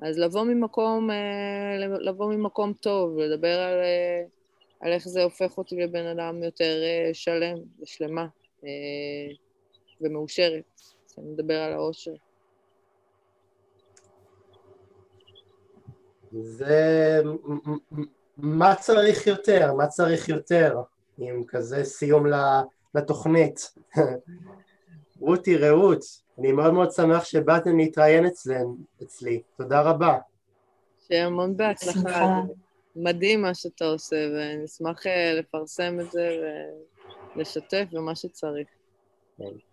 אז 0.01 0.19
לבוא 0.19 0.43
ממקום, 0.43 1.11
אה, 1.11 1.87
לבוא 1.99 2.33
ממקום 2.33 2.73
טוב, 2.73 3.19
לדבר 3.19 3.59
על, 3.59 3.77
על 4.79 4.93
איך 4.93 5.07
זה 5.07 5.23
הופך 5.23 5.57
אותי 5.57 5.75
לבן 5.75 6.05
אדם 6.05 6.43
יותר 6.43 6.83
שלם 7.13 7.57
ושלמה 7.81 8.27
ומאושרת. 10.01 10.81
אני 11.17 11.27
מדבר 11.29 11.57
על 11.57 11.73
האושר. 11.73 12.13
זה 16.31 17.21
מה 18.37 18.75
צריך 18.75 19.27
יותר, 19.27 19.73
מה 19.73 19.87
צריך 19.87 20.29
יותר, 20.29 20.81
עם 21.17 21.43
כזה 21.47 21.83
סיום 21.83 22.25
לתוכנית. 22.95 23.73
רותי, 25.19 25.57
רעות, 25.57 25.99
אני 26.39 26.51
מאוד 26.51 26.73
מאוד 26.73 26.91
שמח 26.91 27.25
שבאתם 27.25 27.77
להתראיין 27.77 28.25
אצלי, 29.03 29.41
תודה 29.57 29.81
רבה. 29.81 30.17
שיהיה 31.07 31.25
המון 31.25 31.57
בהצלחה, 31.57 32.41
מדהים 32.95 33.41
מה 33.41 33.55
שאתה 33.55 33.85
עושה, 33.85 34.15
ונשמח 34.15 35.07
אה, 35.07 35.33
לפרסם 35.33 35.99
את 35.99 36.11
זה 36.11 36.29
ולשתף 37.35 37.85
במה 37.91 38.15
שצריך. 38.15 38.67
כן. 39.37 39.70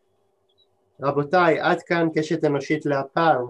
רבותיי, 1.02 1.60
עד 1.60 1.82
כאן 1.82 2.08
קשת 2.14 2.44
אנושית 2.44 2.86
להפעם. 2.86 3.46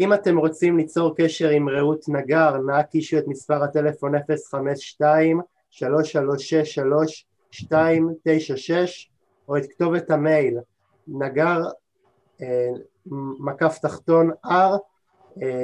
אם 0.00 0.14
אתם 0.14 0.38
רוצים 0.38 0.76
ליצור 0.76 1.14
קשר 1.16 1.48
עם 1.48 1.68
רעות 1.68 2.04
נגר, 2.08 2.56
נא 2.56 2.82
קישו 2.82 3.18
את 3.18 3.28
מספר 3.28 3.62
הטלפון 3.62 4.14
052-3363-296 4.14 4.18
או 9.48 9.56
את 9.56 9.72
כתובת 9.72 10.10
המייל 10.10 10.58
נגר 11.08 11.60
אה, 12.42 12.68
מקף 13.40 13.78
תחתון 13.82 14.30
r 14.46 14.78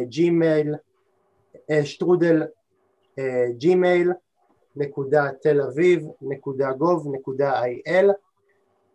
ג'ימייל 0.08 0.74
שטרודל 1.84 2.42
Gmail 3.50 4.12
נקודה 4.76 5.28
תל 5.42 5.60
אביב 5.60 6.06
נקודה 6.22 6.72
gov 6.72 7.14
נקודה 7.14 7.62
IL 7.62 8.10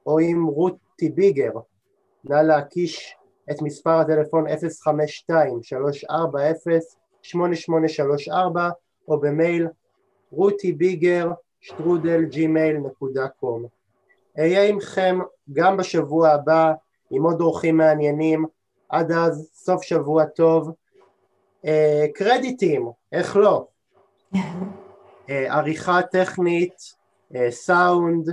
או 0.06 0.20
עם 0.20 0.46
רותי 0.46 1.10
ביגר 1.10 1.52
נא 2.24 2.36
להקיש 2.36 3.16
את 3.52 3.62
מספר 3.62 4.00
הטלפון 4.00 4.46
052-340-8834 4.48 4.52
או 9.08 9.20
במייל 9.20 9.68
רותי 10.32 10.78
שטרודל 11.62 12.24
Gmail 12.26 12.78
נקודה 12.78 13.28
com. 13.28 13.66
אהיה 14.40 14.64
עמכם 14.64 15.20
גם 15.54 15.78
בשבוע 15.78 16.30
הבא 16.30 16.74
עם 17.12 17.24
עוד 17.24 17.42
אורחים 17.42 17.78
מעניינים, 17.78 18.46
עד 18.90 19.12
אז 19.12 19.50
סוף 19.54 19.84
שבוע 19.84 20.26
טוב. 20.26 20.72
אה, 21.66 22.06
קרדיטים, 22.14 22.90
איך 23.12 23.38
לא? 23.38 23.68
אה, 25.30 25.56
עריכה 25.56 26.02
טכנית, 26.02 26.76
אה, 27.36 27.52
סאונד, 27.52 28.30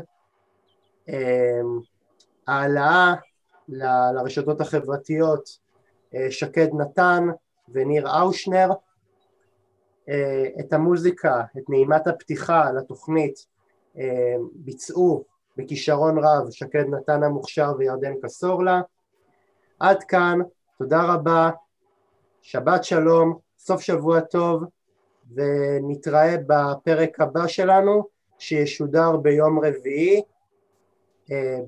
אה, 1.09 1.61
העלאה 2.47 3.15
ל, 3.71 3.85
לרשתות 4.15 4.61
החברתיות 4.61 5.59
אה, 6.15 6.31
שקד 6.31 6.69
נתן 6.75 7.27
וניר 7.69 8.21
אושנר. 8.23 8.71
אה, 10.09 10.47
את 10.61 10.73
המוזיקה, 10.73 11.43
את 11.59 11.63
נעימת 11.69 12.07
הפתיחה 12.07 12.73
לתוכנית 12.73 13.47
אה, 13.99 14.35
ביצעו 14.55 15.25
בכישרון 15.57 16.19
רב 16.19 16.51
שקד 16.51 16.85
נתן 16.89 17.23
המוכשר 17.23 17.73
וירדן 17.79 18.13
קסורלה. 18.23 18.81
עד 19.81 20.05
כאן, 20.05 20.39
תודה 20.79 21.03
רבה, 21.03 21.51
שבת 22.43 22.85
שלום, 22.85 23.39
סוף 23.59 23.81
שבוע 23.81 24.21
טוב 24.21 24.65
ונתראה 25.35 26.37
בפרק 26.47 27.21
הבא 27.21 27.47
שלנו 27.47 28.09
שישודר 28.39 29.17
ביום 29.17 29.65
רביעי 29.65 30.23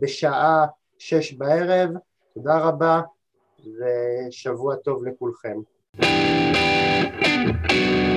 בשעה 0.00 0.66
שש 1.04 1.32
בערב, 1.32 1.90
תודה 2.34 2.58
רבה 2.58 3.00
ושבוע 3.58 4.76
טוב 4.76 5.04
לכולכם. 5.06 5.56
thank 7.24 7.72
you 7.72 8.11